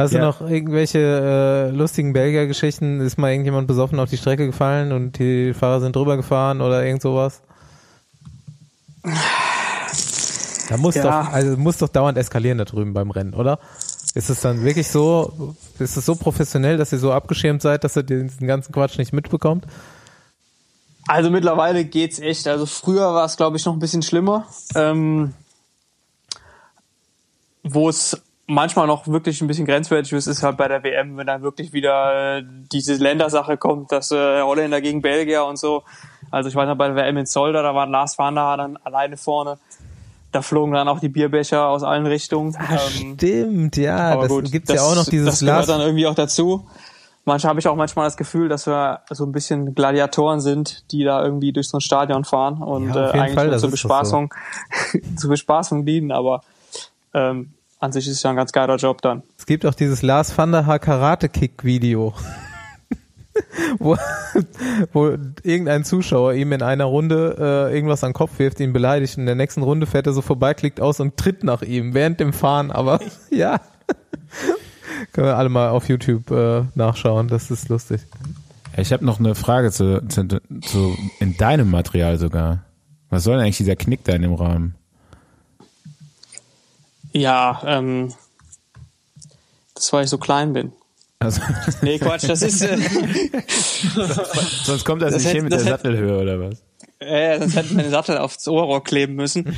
Hast 0.00 0.12
Ja. 0.12 0.20
du 0.20 0.26
noch 0.26 0.40
irgendwelche 0.50 0.98
äh, 0.98 1.70
lustigen 1.76 2.12
Belgier-Geschichten? 2.12 3.00
Ist 3.00 3.18
mal 3.18 3.30
irgendjemand 3.30 3.66
besoffen 3.66 3.98
auf 4.00 4.10
die 4.10 4.16
Strecke 4.16 4.46
gefallen 4.46 4.92
und 4.92 5.18
die 5.18 5.52
Fahrer 5.54 5.80
sind 5.80 5.94
drüber 5.96 6.16
gefahren 6.16 6.60
oder 6.60 6.84
irgend 6.84 7.02
sowas? 7.02 7.42
Da 10.68 10.76
muss 10.76 10.94
Ja. 10.94 11.02
doch, 11.24 11.32
also 11.32 11.56
muss 11.56 11.78
doch 11.78 11.88
dauernd 11.88 12.16
eskalieren 12.18 12.58
da 12.58 12.64
drüben 12.64 12.92
beim 12.94 13.10
Rennen, 13.10 13.34
oder? 13.34 13.58
Ist 14.14 14.28
es 14.30 14.40
dann 14.40 14.64
wirklich 14.64 14.88
so, 14.88 15.54
ist 15.78 15.96
es 15.96 16.04
so 16.04 16.14
professionell, 16.16 16.76
dass 16.76 16.92
ihr 16.92 16.98
so 16.98 17.12
abgeschirmt 17.12 17.62
seid, 17.62 17.84
dass 17.84 17.96
ihr 17.96 18.02
diesen 18.02 18.46
ganzen 18.46 18.72
Quatsch 18.72 18.98
nicht 18.98 19.12
mitbekommt? 19.12 19.64
Also 21.06 21.30
mittlerweile 21.30 21.84
geht's 21.84 22.18
echt. 22.18 22.46
Also 22.46 22.66
früher 22.66 23.14
war 23.14 23.24
es, 23.24 23.36
glaube 23.36 23.56
ich, 23.56 23.64
noch 23.64 23.72
ein 23.72 23.78
bisschen 23.78 24.02
schlimmer. 24.02 24.46
Ähm, 24.74 25.32
wo 27.62 27.88
es 27.88 28.20
manchmal 28.50 28.86
noch 28.86 29.06
wirklich 29.06 29.40
ein 29.40 29.46
bisschen 29.46 29.66
grenzwertig 29.66 30.12
ist, 30.12 30.26
ist 30.26 30.42
halt 30.42 30.56
bei 30.56 30.68
der 30.68 30.82
WM, 30.82 31.16
wenn 31.16 31.26
dann 31.26 31.42
wirklich 31.42 31.72
wieder 31.72 32.38
äh, 32.38 32.44
diese 32.72 32.94
Ländersache 32.94 33.56
kommt, 33.56 33.92
dass 33.92 34.10
äh, 34.10 34.42
Holländer 34.42 34.80
gegen 34.80 35.00
Belgier 35.00 35.44
und 35.44 35.58
so. 35.58 35.82
Also 36.30 36.48
ich 36.48 36.54
weiß 36.54 36.68
noch, 36.68 36.76
bei 36.76 36.88
der 36.88 36.96
WM 36.96 37.16
in 37.16 37.26
Zolder, 37.26 37.62
da 37.62 37.74
war 37.74 37.86
Lars 37.86 38.18
van 38.18 38.34
der 38.34 38.56
dann 38.56 38.76
alleine 38.78 39.16
vorne. 39.16 39.58
Da 40.32 40.42
flogen 40.42 40.72
dann 40.72 40.88
auch 40.88 41.00
die 41.00 41.08
Bierbecher 41.08 41.66
aus 41.66 41.82
allen 41.82 42.06
Richtungen. 42.06 42.56
Ähm, 42.70 43.14
Stimmt, 43.16 43.76
ja, 43.76 43.96
aber 43.96 44.22
das 44.22 44.30
gut, 44.30 44.52
gibt's 44.52 44.68
das, 44.68 44.76
ja 44.76 44.82
auch 44.82 44.94
noch 44.94 45.06
dieses 45.06 45.26
Das 45.26 45.40
gehört 45.40 45.68
dann 45.68 45.80
irgendwie 45.80 46.06
auch 46.06 46.14
dazu. 46.14 46.66
Manchmal 47.24 47.50
habe 47.50 47.60
ich 47.60 47.68
auch 47.68 47.76
manchmal 47.76 48.06
das 48.06 48.16
Gefühl, 48.16 48.48
dass 48.48 48.66
wir 48.66 49.00
so 49.10 49.24
ein 49.24 49.32
bisschen 49.32 49.74
Gladiatoren 49.74 50.40
sind, 50.40 50.90
die 50.92 51.04
da 51.04 51.22
irgendwie 51.22 51.52
durch 51.52 51.68
so 51.68 51.78
ein 51.78 51.80
Stadion 51.80 52.24
fahren 52.24 52.62
und 52.62 52.94
Ja, 52.94 53.10
äh, 53.10 53.18
eigentlich 53.18 53.34
Fall, 53.34 53.48
nur 53.48 53.58
zur 53.58 53.70
Bespaßung, 53.70 54.32
zur 55.16 55.30
Bespaßung 55.30 55.84
dienen, 55.84 56.12
aber 56.12 56.42
ähm, 57.12 57.52
an 57.80 57.92
sich 57.92 58.06
ist 58.06 58.16
es 58.16 58.22
ja 58.22 58.30
ein 58.30 58.36
ganz 58.36 58.52
geiler 58.52 58.76
Job 58.76 59.02
dann. 59.02 59.22
Es 59.38 59.46
gibt 59.46 59.66
auch 59.66 59.74
dieses 59.74 60.02
Lars 60.02 60.36
van 60.36 60.52
der 60.52 60.66
Haar 60.66 60.78
Karate 60.78 61.28
Kick 61.28 61.64
Video, 61.64 62.14
wo, 63.78 63.96
wo 64.92 65.08
irgendein 65.42 65.84
Zuschauer 65.84 66.34
ihm 66.34 66.52
in 66.52 66.62
einer 66.62 66.84
Runde 66.84 67.36
äh, 67.70 67.74
irgendwas 67.74 68.04
an 68.04 68.10
den 68.10 68.14
Kopf 68.14 68.38
wirft, 68.38 68.60
ihn 68.60 68.74
beleidigt 68.74 69.16
in 69.16 69.26
der 69.26 69.34
nächsten 69.34 69.62
Runde 69.62 69.86
fährt 69.86 70.06
er 70.06 70.12
so 70.12 70.20
vorbei, 70.20 70.54
klickt 70.54 70.80
aus 70.80 71.00
und 71.00 71.16
tritt 71.16 71.42
nach 71.42 71.62
ihm 71.62 71.94
während 71.94 72.20
dem 72.20 72.32
Fahren, 72.32 72.70
aber 72.70 73.00
ja. 73.30 73.60
Können 75.12 75.28
wir 75.28 75.36
alle 75.36 75.48
mal 75.48 75.70
auf 75.70 75.88
YouTube 75.88 76.30
äh, 76.30 76.64
nachschauen, 76.74 77.28
das 77.28 77.50
ist 77.50 77.70
lustig. 77.70 78.02
Ich 78.76 78.92
habe 78.92 79.04
noch 79.04 79.18
eine 79.18 79.34
Frage 79.34 79.72
zu, 79.72 80.06
zu, 80.06 80.26
zu 80.60 80.96
in 81.18 81.36
deinem 81.36 81.70
Material 81.70 82.18
sogar. 82.18 82.64
Was 83.08 83.24
soll 83.24 83.36
denn 83.36 83.44
eigentlich 83.44 83.56
dieser 83.56 83.76
Knick 83.76 84.04
da 84.04 84.12
in 84.12 84.22
dem 84.22 84.34
Rahmen? 84.34 84.74
Ja, 87.12 87.62
ähm, 87.64 88.12
das 89.74 89.92
weil 89.92 90.04
ich 90.04 90.10
so 90.10 90.18
klein 90.18 90.52
bin. 90.52 90.72
Also, 91.18 91.40
Nee, 91.82 91.98
Quatsch, 91.98 92.28
das 92.28 92.42
ist 92.42 92.62
äh, 92.62 92.78
sonst 94.64 94.84
kommt 94.84 95.02
das, 95.02 95.12
Das 95.12 95.22
nicht 95.22 95.26
hätte- 95.28 95.36
hin 95.36 95.44
mit 95.44 95.52
der 95.52 95.58
hätte- 95.60 95.70
Sattelhöhe 95.70 96.18
oder 96.18 96.40
was? 96.40 96.62
Äh, 96.98 97.38
sonst 97.40 97.56
hätten 97.56 97.76
wir 97.76 97.82
den 97.84 97.90
Sattel 97.92 98.18
aufs 98.18 98.46
Ohrrohr 98.46 98.84
kleben 98.84 99.14
müssen. 99.14 99.56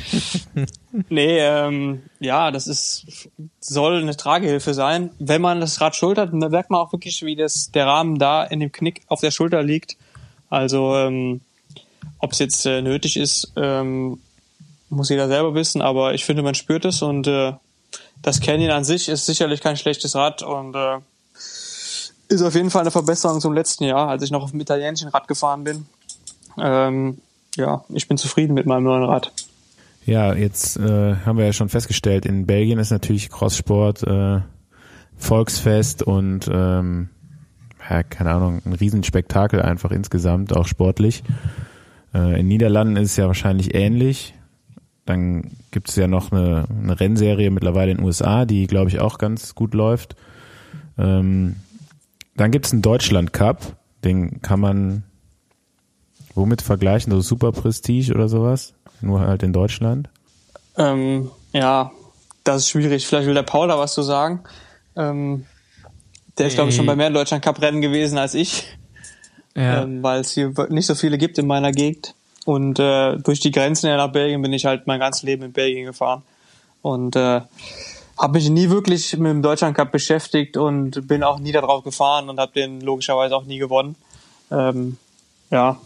nee, 1.09 1.39
ähm, 1.39 2.03
ja, 2.21 2.51
das 2.51 2.67
ist, 2.67 3.29
soll 3.59 4.01
eine 4.01 4.15
Tragehilfe 4.15 4.73
sein. 4.73 5.09
Wenn 5.19 5.41
man 5.41 5.59
das 5.59 5.81
Rad 5.81 5.93
schultert, 5.95 6.31
dann 6.31 6.51
merkt 6.51 6.69
man 6.69 6.79
auch 6.79 6.93
wirklich, 6.93 7.21
wie 7.23 7.35
das, 7.35 7.69
der 7.71 7.85
Rahmen 7.85 8.17
da 8.17 8.45
in 8.45 8.61
dem 8.61 8.71
Knick 8.71 9.01
auf 9.07 9.19
der 9.19 9.31
Schulter 9.31 9.61
liegt. 9.61 9.97
Also, 10.49 10.95
ähm, 10.95 11.41
ob 12.19 12.31
es 12.31 12.39
jetzt 12.39 12.65
äh, 12.65 12.81
nötig 12.81 13.17
ist, 13.17 13.51
ähm, 13.57 14.21
muss 14.93 15.09
jeder 15.09 15.27
selber 15.27 15.53
wissen, 15.55 15.81
aber 15.81 16.13
ich 16.13 16.25
finde, 16.25 16.43
man 16.43 16.55
spürt 16.55 16.85
es 16.85 17.01
und 17.01 17.27
äh, 17.27 17.53
das 18.21 18.39
Canyon 18.39 18.71
an 18.71 18.83
sich 18.83 19.09
ist 19.09 19.25
sicherlich 19.25 19.61
kein 19.61 19.77
schlechtes 19.77 20.15
Rad 20.15 20.41
und 20.41 20.75
äh, 20.75 20.97
ist 22.29 22.41
auf 22.41 22.55
jeden 22.55 22.69
Fall 22.69 22.81
eine 22.81 22.91
Verbesserung 22.91 23.39
zum 23.39 23.53
letzten 23.53 23.83
Jahr, 23.83 24.07
als 24.07 24.23
ich 24.23 24.31
noch 24.31 24.43
auf 24.43 24.51
dem 24.51 24.61
italienischen 24.61 25.09
Rad 25.09 25.27
gefahren 25.27 25.63
bin. 25.63 25.85
Ähm, 26.57 27.19
ja, 27.55 27.83
ich 27.89 28.07
bin 28.07 28.17
zufrieden 28.17 28.53
mit 28.53 28.65
meinem 28.65 28.83
neuen 28.83 29.03
Rad. 29.03 29.31
Ja, 30.05 30.33
jetzt 30.33 30.77
äh, 30.77 31.15
haben 31.25 31.37
wir 31.37 31.45
ja 31.45 31.53
schon 31.53 31.69
festgestellt, 31.69 32.25
in 32.25 32.45
Belgien 32.45 32.79
ist 32.79 32.91
natürlich 32.91 33.29
Crosssport 33.29 34.03
äh, 34.03 34.41
Volksfest 35.17 36.03
und 36.03 36.49
ähm, 36.51 37.09
ja, 37.89 38.03
keine 38.03 38.31
Ahnung, 38.31 38.61
ein 38.65 38.73
Riesenspektakel 38.73 39.61
einfach 39.61 39.91
insgesamt, 39.91 40.55
auch 40.55 40.67
sportlich. 40.67 41.23
Äh, 42.13 42.39
in 42.39 42.47
Niederlanden 42.47 42.97
ist 42.97 43.11
es 43.11 43.17
ja 43.17 43.27
wahrscheinlich 43.27 43.73
ähnlich. 43.75 44.33
Dann 45.05 45.51
gibt 45.71 45.89
es 45.89 45.95
ja 45.95 46.07
noch 46.07 46.31
eine, 46.31 46.65
eine 46.69 46.99
Rennserie 46.99 47.51
mittlerweile 47.51 47.91
in 47.91 47.97
den 47.97 48.05
USA, 48.05 48.45
die, 48.45 48.67
glaube 48.67 48.89
ich, 48.89 48.99
auch 48.99 49.17
ganz 49.17 49.53
gut 49.53 49.73
läuft. 49.73 50.15
Ähm, 50.97 51.57
dann 52.35 52.51
gibt 52.51 52.65
es 52.65 52.71
einen 52.71 52.81
Deutschland 52.81 53.33
Cup, 53.33 53.75
den 54.03 54.41
kann 54.41 54.59
man 54.59 55.03
womit 56.35 56.61
vergleichen? 56.61 57.11
So 57.11 57.21
Super 57.21 57.51
Prestige 57.51 58.13
oder 58.13 58.27
sowas? 58.29 58.73
Nur 59.01 59.21
halt 59.21 59.43
in 59.43 59.53
Deutschland. 59.53 60.09
Ähm, 60.77 61.29
ja, 61.51 61.91
das 62.43 62.61
ist 62.63 62.69
schwierig. 62.69 63.05
Vielleicht 63.05 63.27
will 63.27 63.33
der 63.33 63.43
Paul 63.43 63.67
da 63.67 63.77
was 63.77 63.93
zu 63.93 64.01
sagen. 64.01 64.41
Ähm, 64.95 65.45
der 66.37 66.47
ist, 66.47 66.55
glaube 66.55 66.69
ich, 66.69 66.75
schon 66.75 66.85
bei 66.85 66.95
mehr 66.95 67.09
Deutschland 67.09 67.43
Cup 67.43 67.61
Rennen 67.61 67.81
gewesen 67.81 68.17
als 68.17 68.33
ich, 68.33 68.65
Ja. 69.55 69.83
ähm, 69.83 70.01
weil 70.01 70.21
es 70.21 70.31
hier 70.31 70.53
nicht 70.69 70.87
so 70.87 70.95
viele 70.95 71.17
gibt 71.17 71.37
in 71.37 71.45
meiner 71.45 71.71
Gegend. 71.71 72.15
Und 72.45 72.79
äh, 72.79 73.17
durch 73.17 73.39
die 73.39 73.51
Grenzen 73.51 73.87
her 73.87 73.97
nach 73.97 74.11
Belgien 74.11 74.41
bin 74.41 74.53
ich 74.53 74.65
halt 74.65 74.85
mein 74.87 74.99
ganzes 74.99 75.23
Leben 75.23 75.43
in 75.43 75.53
Belgien 75.53 75.85
gefahren. 75.85 76.23
Und 76.81 77.15
äh, 77.15 77.41
habe 78.17 78.33
mich 78.33 78.49
nie 78.49 78.69
wirklich 78.69 79.17
mit 79.17 79.31
dem 79.31 79.41
Deutschland 79.41 79.75
Cup 79.75 79.91
beschäftigt 79.91 80.57
und 80.57 81.07
bin 81.07 81.23
auch 81.23 81.39
nie 81.39 81.51
darauf 81.51 81.83
gefahren 81.83 82.29
und 82.29 82.39
habe 82.39 82.51
den 82.53 82.81
logischerweise 82.81 83.35
auch 83.35 83.45
nie 83.45 83.57
gewonnen. 83.57 83.95
Ähm, 84.51 84.97
ja. 85.49 85.79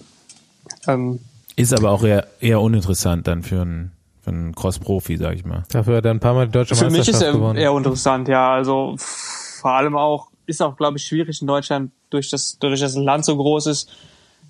Ähm, 0.88 1.20
Ist 1.56 1.74
aber 1.74 1.92
auch 1.92 2.04
eher, 2.04 2.28
eher 2.40 2.60
uninteressant 2.60 3.28
dann 3.28 3.44
für 3.44 3.62
einen, 3.62 3.92
für 4.24 4.32
einen 4.32 4.56
Cross-Profi, 4.56 5.18
sag 5.18 5.36
ich 5.36 5.46
mal. 5.46 5.64
Dafür 5.72 5.98
hat 5.98 6.06
er 6.06 6.12
ein 6.12 6.20
paar 6.20 6.34
Mal 6.34 6.48
die 6.48 6.54
deutsche 6.54 6.76
Für 6.76 6.86
mich 6.86 7.00
ist 7.02 7.08
Meisterschaft 7.08 7.26
er 7.28 7.34
gewonnen. 7.34 7.60
eher 7.60 7.72
interessant, 7.72 8.28
ja. 8.28 8.52
Also 8.52 8.96
vor 8.98 9.72
allem 9.72 9.96
auch, 9.96 10.28
ist 10.46 10.62
auch, 10.62 10.76
glaube 10.76 10.98
ich, 10.98 11.04
schwierig 11.06 11.42
in 11.42 11.48
Deutschland, 11.48 11.92
durch 12.10 12.30
das, 12.30 12.58
dass 12.60 12.80
das 12.80 12.96
Land 12.96 13.26
so 13.26 13.36
groß 13.38 13.68
ist, 13.68 13.90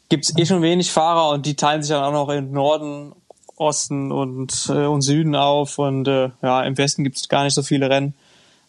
gibt's 0.10 0.34
eh 0.38 0.46
schon 0.46 0.62
wenig 0.62 0.92
Fahrer 0.92 1.30
und 1.30 1.46
die 1.46 1.56
teilen 1.56 1.82
sich 1.82 1.90
dann 1.90 2.04
auch 2.04 2.12
noch 2.12 2.30
in 2.30 2.52
Norden, 2.52 3.14
Osten 3.58 4.12
und, 4.12 4.68
äh, 4.70 4.86
und 4.86 5.02
Süden 5.02 5.36
auf. 5.36 5.80
Und 5.80 6.08
äh, 6.08 6.30
ja, 6.42 6.64
im 6.64 6.78
Westen 6.78 7.04
gibt's 7.04 7.28
gar 7.28 7.44
nicht 7.44 7.54
so 7.54 7.64
viele 7.64 7.90
Rennen, 7.90 8.14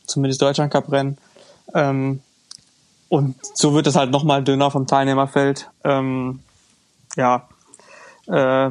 zumindest 0.07 0.43
Deutschland 0.43 0.73
Cup 0.73 0.91
Rennen. 0.91 1.19
Ähm, 1.75 2.21
und 3.09 3.37
so 3.55 3.75
wird 3.75 3.87
es 3.87 3.97
halt 3.97 4.11
nochmal 4.11 4.43
dünner 4.43 4.71
vom 4.71 4.87
Teilnehmerfeld. 4.87 5.71
Ähm, 5.85 6.41
ja, 7.17 7.49
äh, 8.27 8.71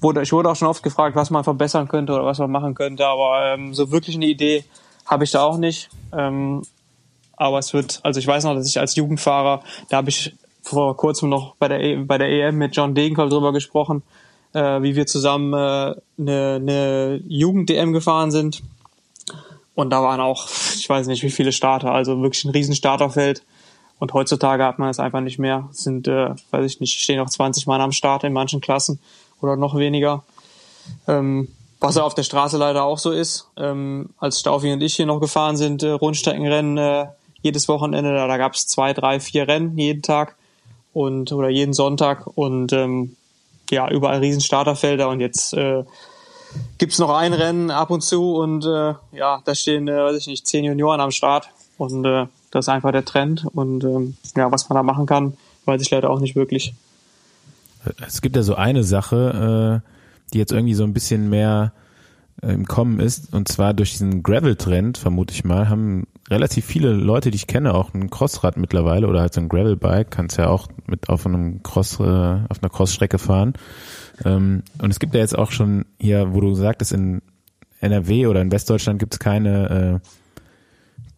wurde, 0.00 0.22
ich 0.22 0.32
wurde 0.32 0.50
auch 0.50 0.56
schon 0.56 0.68
oft 0.68 0.82
gefragt, 0.82 1.16
was 1.16 1.30
man 1.30 1.44
verbessern 1.44 1.88
könnte 1.88 2.12
oder 2.12 2.24
was 2.24 2.38
man 2.38 2.50
machen 2.50 2.74
könnte, 2.74 3.06
aber 3.06 3.54
ähm, 3.54 3.74
so 3.74 3.90
wirklich 3.90 4.16
eine 4.16 4.26
Idee 4.26 4.64
habe 5.06 5.24
ich 5.24 5.32
da 5.32 5.42
auch 5.42 5.56
nicht. 5.56 5.88
Ähm, 6.12 6.62
aber 7.36 7.58
es 7.58 7.72
wird, 7.72 8.00
also 8.04 8.20
ich 8.20 8.26
weiß 8.26 8.44
noch, 8.44 8.54
dass 8.54 8.68
ich 8.68 8.78
als 8.78 8.94
Jugendfahrer, 8.94 9.62
da 9.88 9.96
habe 9.96 10.08
ich 10.08 10.34
vor 10.64 10.96
kurzem 10.96 11.28
noch 11.28 11.54
bei 11.56 11.68
der, 11.68 11.80
e 11.80 11.96
bei 11.96 12.18
der 12.18 12.28
EM 12.28 12.56
mit 12.56 12.74
John 12.74 12.94
Degenkolb 12.94 13.30
drüber 13.30 13.52
gesprochen, 13.52 14.02
äh, 14.54 14.82
wie 14.82 14.96
wir 14.96 15.06
zusammen 15.06 15.52
äh, 15.52 15.94
eine, 16.18 16.54
eine 16.56 17.22
Jugend-DM 17.28 17.92
gefahren 17.92 18.30
sind. 18.30 18.62
Und 19.74 19.90
da 19.90 20.02
waren 20.02 20.20
auch, 20.20 20.48
ich 20.76 20.88
weiß 20.88 21.06
nicht, 21.06 21.22
wie 21.22 21.30
viele 21.30 21.52
Starter, 21.52 21.92
also 21.92 22.20
wirklich 22.22 22.44
ein 22.44 22.50
riesen 22.50 22.74
Starterfeld. 22.74 23.42
Und 23.98 24.12
heutzutage 24.14 24.64
hat 24.64 24.78
man 24.78 24.88
das 24.88 25.00
einfach 25.00 25.20
nicht 25.20 25.38
mehr. 25.38 25.68
Es 25.70 25.84
sind, 25.84 26.08
äh, 26.08 26.30
weiß 26.50 26.64
ich 26.66 26.80
nicht, 26.80 26.98
stehen 26.98 27.18
noch 27.18 27.30
20 27.30 27.66
Mann 27.66 27.80
am 27.80 27.92
Start 27.92 28.24
in 28.24 28.32
manchen 28.32 28.60
Klassen 28.60 28.98
oder 29.40 29.56
noch 29.56 29.76
weniger. 29.76 30.24
Ähm, 31.06 31.48
was 31.80 31.98
auf 31.98 32.14
der 32.14 32.22
Straße 32.22 32.56
leider 32.56 32.84
auch 32.84 32.98
so 32.98 33.10
ist. 33.10 33.48
Ähm, 33.58 34.10
als 34.18 34.40
Staufi 34.40 34.72
und 34.72 34.82
ich 34.82 34.94
hier 34.94 35.06
noch 35.06 35.20
gefahren 35.20 35.56
sind, 35.56 35.82
äh, 35.82 35.90
Rundstreckenrennen 35.90 36.78
äh, 36.78 37.06
jedes 37.42 37.68
Wochenende, 37.68 38.14
da, 38.14 38.26
da 38.26 38.38
gab 38.38 38.54
es 38.54 38.66
zwei, 38.66 38.94
drei, 38.94 39.20
vier 39.20 39.46
Rennen 39.46 39.76
jeden 39.76 40.00
Tag 40.00 40.36
und 40.94 41.32
oder 41.32 41.50
jeden 41.50 41.74
Sonntag 41.74 42.26
und 42.34 42.72
ähm, 42.72 43.16
ja, 43.70 43.90
überall 43.90 44.20
riesen 44.20 44.40
Starterfelder 44.40 45.08
und 45.08 45.20
jetzt 45.20 45.52
äh, 45.54 45.84
gibt's 46.78 46.98
noch 46.98 47.10
ein 47.10 47.34
Rennen 47.34 47.70
ab 47.70 47.90
und 47.90 48.02
zu 48.02 48.36
und 48.36 48.64
äh, 48.64 48.94
ja, 49.12 49.42
da 49.44 49.54
stehen, 49.54 49.88
äh, 49.88 50.04
weiß 50.04 50.16
ich 50.16 50.26
nicht, 50.28 50.46
zehn 50.46 50.64
Junioren 50.64 51.00
am 51.00 51.10
Start 51.10 51.50
und 51.76 52.04
äh, 52.04 52.26
das 52.50 52.66
ist 52.66 52.68
einfach 52.68 52.92
der 52.92 53.04
Trend 53.04 53.46
und 53.52 53.84
ähm, 53.84 54.16
ja, 54.36 54.50
was 54.50 54.68
man 54.68 54.76
da 54.76 54.82
machen 54.82 55.06
kann, 55.06 55.36
weiß 55.66 55.82
ich 55.82 55.90
leider 55.90 56.10
auch 56.10 56.20
nicht 56.20 56.36
wirklich. 56.36 56.74
Es 58.06 58.22
gibt 58.22 58.36
ja 58.36 58.42
so 58.42 58.54
eine 58.54 58.84
Sache, 58.84 59.82
äh, 59.82 59.90
die 60.32 60.38
jetzt 60.38 60.52
irgendwie 60.52 60.74
so 60.74 60.84
ein 60.84 60.94
bisschen 60.94 61.28
mehr 61.28 61.72
äh, 62.42 62.52
im 62.52 62.66
Kommen 62.66 63.00
ist, 63.00 63.34
und 63.34 63.48
zwar 63.48 63.74
durch 63.74 63.92
diesen 63.92 64.22
Gravel-Trend, 64.22 64.96
vermute 64.96 65.34
ich 65.34 65.44
mal, 65.44 65.68
haben 65.68 66.06
relativ 66.34 66.64
viele 66.66 66.92
Leute, 66.92 67.30
die 67.30 67.36
ich 67.36 67.46
kenne, 67.46 67.72
auch 67.74 67.94
ein 67.94 68.10
Crossrad 68.10 68.56
mittlerweile 68.56 69.06
oder 69.06 69.20
halt 69.20 69.32
so 69.32 69.40
ein 69.40 69.48
Gravel-Bike, 69.48 70.10
kannst 70.10 70.36
ja 70.36 70.48
auch 70.48 70.66
mit 70.86 71.08
auf 71.08 71.24
einem 71.26 71.62
Cross, 71.62 72.00
äh, 72.00 72.02
auf 72.02 72.62
einer 72.62 72.70
Crossstrecke 72.70 73.18
fahren. 73.18 73.54
Ähm, 74.24 74.62
und 74.82 74.90
es 74.90 74.98
gibt 74.98 75.14
ja 75.14 75.20
jetzt 75.20 75.38
auch 75.38 75.50
schon 75.52 75.84
hier, 75.98 76.34
wo 76.34 76.40
du 76.40 76.54
sagtest, 76.54 76.92
in 76.92 77.22
NRW 77.80 78.26
oder 78.26 78.40
in 78.42 78.50
Westdeutschland 78.52 78.98
gibt 78.98 79.14
es 79.14 79.18
keine 79.20 80.00
äh, 80.02 80.08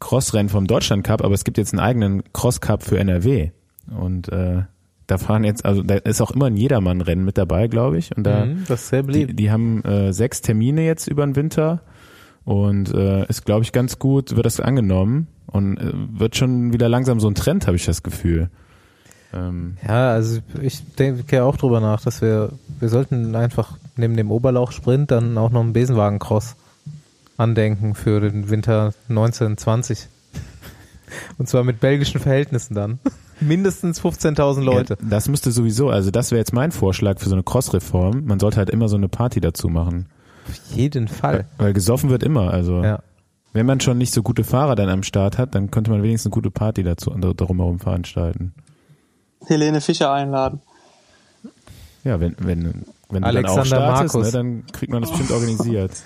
Crossrennen 0.01 0.49
vom 0.49 0.67
Deutschland 0.67 1.05
Cup, 1.05 1.23
aber 1.25 1.35
es 1.35 1.45
gibt 1.45 1.59
jetzt 1.59 1.73
einen 1.73 1.81
eigenen 1.81 2.23
Cross 2.33 2.61
Cup 2.61 2.83
für 2.83 2.99
NRW. 2.99 3.51
Und 3.99 4.29
äh, 4.31 4.63
da 5.07 5.19
fahren 5.19 5.45
jetzt, 5.45 5.65
also 5.65 5.83
da 5.83 5.95
ist 5.95 6.21
auch 6.21 6.33
immer 6.33 6.47
ein 6.47 6.57
Jedermann-Rennen 6.57 7.25
mit 7.25 7.39
dabei, 7.39 7.69
glaube 7.69 7.97
ich. 7.99 8.15
Und 8.17 8.25
da, 8.25 8.45
Mhm, 8.45 8.65
das 8.69 8.83
ist 8.83 8.89
sehr 8.89 9.03
die, 9.03 9.07
beliebt. 9.07 9.39
die 9.39 9.51
haben 9.51 9.83
äh, 9.85 10.13
sechs 10.13 10.43
Termine 10.43 10.85
jetzt 10.85 11.07
über 11.07 11.25
den 11.25 11.37
Winter 11.37 11.83
und 12.47 12.95
äh, 12.95 13.27
ist, 13.27 13.45
glaube 13.45 13.65
ich, 13.65 13.73
ganz 13.73 13.99
gut, 13.99 14.37
wird 14.37 14.47
das 14.47 14.61
angenommen 14.61 15.27
und 15.49 15.79
äh, 15.79 15.93
wird 15.93 16.37
schon 16.37 16.73
wieder 16.73 16.89
langsam 16.89 17.19
so 17.19 17.29
ein 17.29 17.35
Trend, 17.35 17.67
habe 17.67 17.77
ich 17.77 17.85
das 17.85 18.05
Gefühl. 18.05 18.51
Ähm, 19.35 19.77
Ja, 19.87 20.13
also 20.13 20.39
ich 20.63 20.95
denke 20.95 21.43
auch 21.43 21.57
drüber 21.57 21.81
nach, 21.81 22.01
dass 22.03 22.23
wir, 22.23 22.53
wir 22.79 22.89
sollten 22.89 23.35
einfach 23.35 23.77
neben 23.97 24.17
dem 24.17 24.31
Oberlauch-Sprint 24.31 25.11
dann 25.11 25.37
auch 25.37 25.51
noch 25.51 25.61
einen 25.61 25.73
Besenwagen-Cross 25.73 26.55
andenken 27.37 27.97
für 27.97 28.21
den 28.21 28.49
Winter 28.49 28.95
1920. 29.09 30.07
Und 31.39 31.49
zwar 31.49 31.65
mit 31.65 31.81
belgischen 31.81 32.21
Verhältnissen 32.21 32.75
dann. 32.75 33.01
Mindestens 33.41 34.01
15.000 34.01 34.63
Leute. 34.63 34.97
Ja, 35.01 35.09
das 35.11 35.29
müsste 35.29 35.51
sowieso, 35.51 35.91
also 35.91 36.13
das 36.13 36.31
wäre 36.31 36.39
jetzt 36.39 36.53
mein 36.53 36.71
Vorschlag 36.71 37.19
für 37.19 37.29
so 37.29 37.35
eine 37.35 37.43
Cross-Reform. 37.43 38.25
Man 38.25 38.39
sollte 38.39 38.59
halt 38.59 38.71
immer 38.71 38.89
so 38.89 38.97
eine 38.97 39.09
Party 39.09 39.41
dazu 39.41 39.69
machen. 39.69 40.07
Auf 40.49 40.77
jeden 40.77 41.09
Fall. 41.09 41.47
Weil 41.59 41.73
gesoffen 41.73 42.11
wird 42.11 42.23
immer. 42.23 42.51
Also 42.53 42.83
Ja. 42.83 43.01
wenn 43.53 43.67
man 43.67 43.81
schon 43.81 43.99
nicht 43.99 44.13
so 44.13 44.23
gute 44.23 44.45
Fahrer 44.45 44.75
dann 44.77 44.89
am 44.89 45.03
Start 45.03 45.39
hat, 45.39 45.55
dann 45.55 45.71
könnte 45.71 45.91
man 45.91 46.03
wenigstens 46.03 46.27
eine 46.33 46.35
gute 46.35 46.51
Party 46.51 46.83
dazu 46.83 47.11
und 47.11 47.23
darum 47.41 47.59
herum 47.59 47.79
veranstalten. 47.79 48.55
Helene 49.47 49.81
Fischer 49.81 50.13
einladen. 50.13 50.61
Ja, 52.05 52.21
wenn, 52.21 52.37
wenn, 52.39 52.85
wenn 53.11 53.23
du 53.23 53.29
Alexander 53.29 53.63
dann 53.71 53.83
auch 53.83 53.97
startest, 53.97 54.15
Markus. 54.15 54.33
ne, 54.33 54.39
dann 54.39 54.67
kriegt 54.73 54.93
man 54.93 55.03
das 55.03 55.11
bestimmt 55.11 55.31
organisiert. 55.33 55.93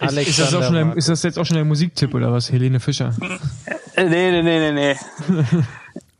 Ist, 0.00 0.16
ist, 0.16 0.38
das 0.40 0.54
auch 0.54 0.62
schon 0.64 0.74
der, 0.74 0.84
Markus. 0.86 1.04
ist 1.04 1.08
das 1.10 1.22
jetzt 1.22 1.38
auch 1.38 1.44
schon 1.44 1.54
der 1.56 1.64
Musiktipp 1.64 2.12
oder 2.14 2.32
was? 2.32 2.50
Helene 2.50 2.80
Fischer. 2.80 3.14
Äh, 3.94 4.04
nee, 4.08 4.30
nee, 4.30 4.42
nee, 4.42 4.72
nee, 4.72 4.94
nee. 5.28 5.44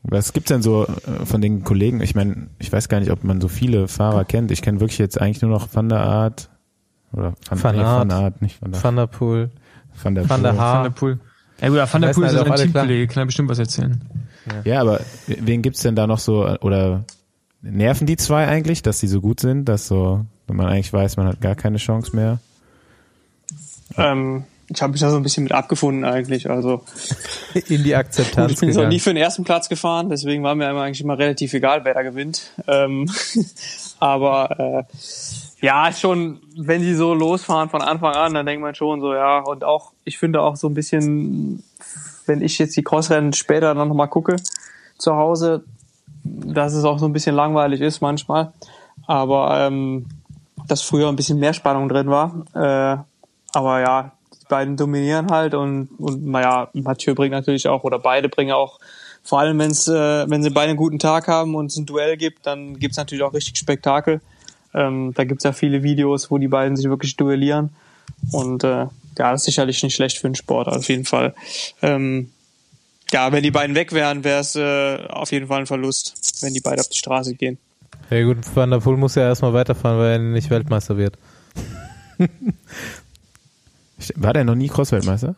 Was 0.03 0.31
gibt's 0.31 0.49
denn 0.49 0.61
so 0.61 0.85
äh, 0.85 1.25
von 1.25 1.41
den 1.41 1.63
Kollegen? 1.63 1.99
Ich 2.01 2.15
meine, 2.15 2.47
ich 2.59 2.71
weiß 2.71 2.87
gar 2.87 2.99
nicht, 2.99 3.11
ob 3.11 3.23
man 3.23 3.41
so 3.41 3.47
viele 3.49 3.87
Fahrer 3.87 4.23
kennt. 4.25 4.51
Ich 4.51 4.61
kenne 4.61 4.79
wirklich 4.79 4.99
jetzt 4.99 5.19
eigentlich 5.19 5.41
nur 5.41 5.51
noch 5.51 5.67
Van 5.73 5.89
der 5.89 5.99
Art 5.99 6.49
oder 7.13 7.33
Van, 7.49 7.63
Van 7.63 7.75
nee. 7.75 7.83
Van 7.83 8.11
Aert, 8.11 8.41
nicht 8.41 8.61
Van 8.61 8.71
der, 8.71 8.83
Van 8.83 8.95
der 8.95 9.07
Poel. 9.07 9.49
Van 10.01 10.15
der, 10.15 10.29
Van 10.29 10.43
der 10.43 10.51
Poel. 10.51 10.59
Haar. 10.59 10.75
Van 10.75 10.83
der 10.83 10.91
Poel. 10.91 11.19
Ja 11.61 11.69
gut, 11.69 11.77
aber 11.79 11.93
Van 11.93 12.01
der 12.01 12.13
Poel 12.13 12.25
ist 12.25 12.35
halt 12.35 12.47
ja 12.47 12.53
klar. 12.53 12.57
Teamkollege, 12.57 13.07
kann 13.07 13.23
er 13.23 13.25
bestimmt 13.25 13.49
was 13.49 13.59
erzählen. 13.59 14.01
Ja, 14.63 14.81
aber 14.81 15.01
wen 15.27 15.61
gibt's 15.61 15.81
denn 15.81 15.95
da 15.95 16.07
noch 16.07 16.19
so 16.19 16.47
oder 16.61 17.03
nerven 17.61 18.07
die 18.07 18.17
zwei 18.17 18.47
eigentlich, 18.47 18.81
dass 18.81 18.99
die 18.99 19.07
so 19.07 19.21
gut 19.21 19.39
sind, 19.39 19.65
dass 19.65 19.87
so, 19.87 20.25
wenn 20.47 20.55
man 20.55 20.67
eigentlich 20.67 20.93
weiß, 20.93 21.17
man 21.17 21.27
hat 21.27 21.41
gar 21.41 21.55
keine 21.55 21.77
Chance 21.77 22.15
mehr? 22.15 22.39
Ähm, 23.97 24.45
ich 24.69 24.81
habe 24.81 24.91
mich 24.91 25.01
da 25.01 25.09
so 25.09 25.17
ein 25.17 25.23
bisschen 25.23 25.43
mit 25.43 25.53
abgefunden 25.53 26.05
eigentlich. 26.05 26.49
Also 26.49 26.83
In 27.67 27.83
die 27.83 27.95
Akzeptanz 27.95 28.53
ich 28.53 28.59
bin 28.59 28.73
so 28.73 28.85
nie 28.85 28.99
für 28.99 29.11
den 29.11 29.17
ersten 29.17 29.43
Platz 29.43 29.69
gefahren, 29.69 30.09
deswegen 30.09 30.43
war 30.43 30.55
mir 30.55 30.67
eigentlich 30.67 31.01
immer 31.01 31.17
relativ 31.17 31.53
egal, 31.53 31.83
wer 31.85 31.93
da 31.93 32.01
gewinnt. 32.01 32.51
Ähm, 32.67 33.09
aber 33.99 34.87
äh, 34.89 34.93
ja, 35.61 35.91
schon, 35.91 36.39
wenn 36.55 36.81
sie 36.81 36.93
so 36.93 37.13
losfahren 37.13 37.69
von 37.69 37.81
Anfang 37.81 38.13
an, 38.13 38.33
dann 38.33 38.45
denkt 38.45 38.61
man 38.61 38.75
schon 38.75 39.01
so, 39.01 39.13
ja, 39.13 39.39
und 39.39 39.63
auch, 39.63 39.91
ich 40.05 40.17
finde 40.17 40.41
auch 40.41 40.55
so 40.55 40.67
ein 40.67 40.73
bisschen, 40.73 41.63
wenn 42.25 42.41
ich 42.41 42.59
jetzt 42.59 42.75
die 42.75 42.83
Crossrennen 42.83 43.33
später 43.33 43.73
dann 43.73 43.87
nochmal 43.87 44.07
gucke 44.07 44.35
zu 44.97 45.15
Hause, 45.15 45.63
dass 46.23 46.73
es 46.73 46.83
auch 46.83 46.99
so 46.99 47.05
ein 47.05 47.13
bisschen 47.13 47.35
langweilig 47.35 47.81
ist 47.81 48.01
manchmal. 48.01 48.51
Aber 49.07 49.67
ähm, 49.67 50.05
dass 50.67 50.81
früher 50.81 51.07
ein 51.07 51.15
bisschen 51.15 51.39
mehr 51.39 51.53
Spannung 51.53 51.89
drin 51.89 52.09
war. 52.09 52.45
Äh, 52.53 53.01
aber 53.53 53.79
ja, 53.79 54.11
die 54.33 54.45
beiden 54.47 54.77
dominieren 54.77 55.31
halt 55.31 55.53
und, 55.53 55.89
und 55.97 56.25
naja, 56.25 56.69
Mathieu 56.73 57.15
bringt 57.15 57.31
natürlich 57.31 57.67
auch, 57.67 57.83
oder 57.83 57.99
beide 57.99 58.29
bringen 58.29 58.51
auch, 58.51 58.79
vor 59.23 59.39
allem 59.39 59.59
wenn's, 59.59 59.87
äh, 59.87 60.29
wenn 60.29 60.43
sie 60.43 60.49
beide 60.49 60.69
einen 60.69 60.77
guten 60.77 60.99
Tag 60.99 61.27
haben 61.27 61.55
und 61.55 61.67
es 61.67 61.77
ein 61.77 61.85
Duell 61.85 62.17
gibt, 62.17 62.45
dann 62.45 62.77
gibt's 62.77 62.97
natürlich 62.97 63.23
auch 63.23 63.33
richtig 63.33 63.57
Spektakel. 63.57 64.21
Ähm, 64.73 65.13
da 65.15 65.23
gibt's 65.23 65.43
ja 65.43 65.53
viele 65.53 65.83
Videos, 65.83 66.31
wo 66.31 66.37
die 66.37 66.47
beiden 66.47 66.75
sich 66.75 66.89
wirklich 66.89 67.15
duellieren. 67.17 67.69
Und 68.31 68.63
äh, 68.63 68.67
ja, 68.67 69.31
das 69.31 69.41
ist 69.41 69.45
sicherlich 69.45 69.81
nicht 69.83 69.95
schlecht 69.95 70.17
für 70.17 70.27
den 70.27 70.35
Sport, 70.35 70.67
auf 70.67 70.87
jeden 70.89 71.05
Fall. 71.05 71.33
Ähm, 71.81 72.31
ja, 73.11 73.31
wenn 73.31 73.43
die 73.43 73.51
beiden 73.51 73.75
weg 73.75 73.93
wären, 73.93 74.23
wäre 74.23 74.41
es 74.41 74.55
äh, 74.55 75.07
auf 75.07 75.31
jeden 75.31 75.47
Fall 75.47 75.61
ein 75.61 75.65
Verlust, 75.65 76.41
wenn 76.41 76.53
die 76.53 76.61
beide 76.61 76.81
auf 76.81 76.89
die 76.89 76.97
Straße 76.97 77.35
gehen. 77.35 77.57
Ja 78.09 78.23
gut, 78.23 78.37
Van 78.53 78.71
der 78.71 78.79
Poel 78.79 78.97
muss 78.97 79.15
ja 79.15 79.23
erstmal 79.23 79.53
weiterfahren, 79.53 79.99
weil 79.99 80.11
er 80.13 80.19
nicht 80.19 80.49
Weltmeister 80.49 80.97
wird. 80.97 81.17
War 84.15 84.33
der 84.33 84.43
noch 84.43 84.55
nie 84.55 84.67
Crossweltmeister? 84.67 85.35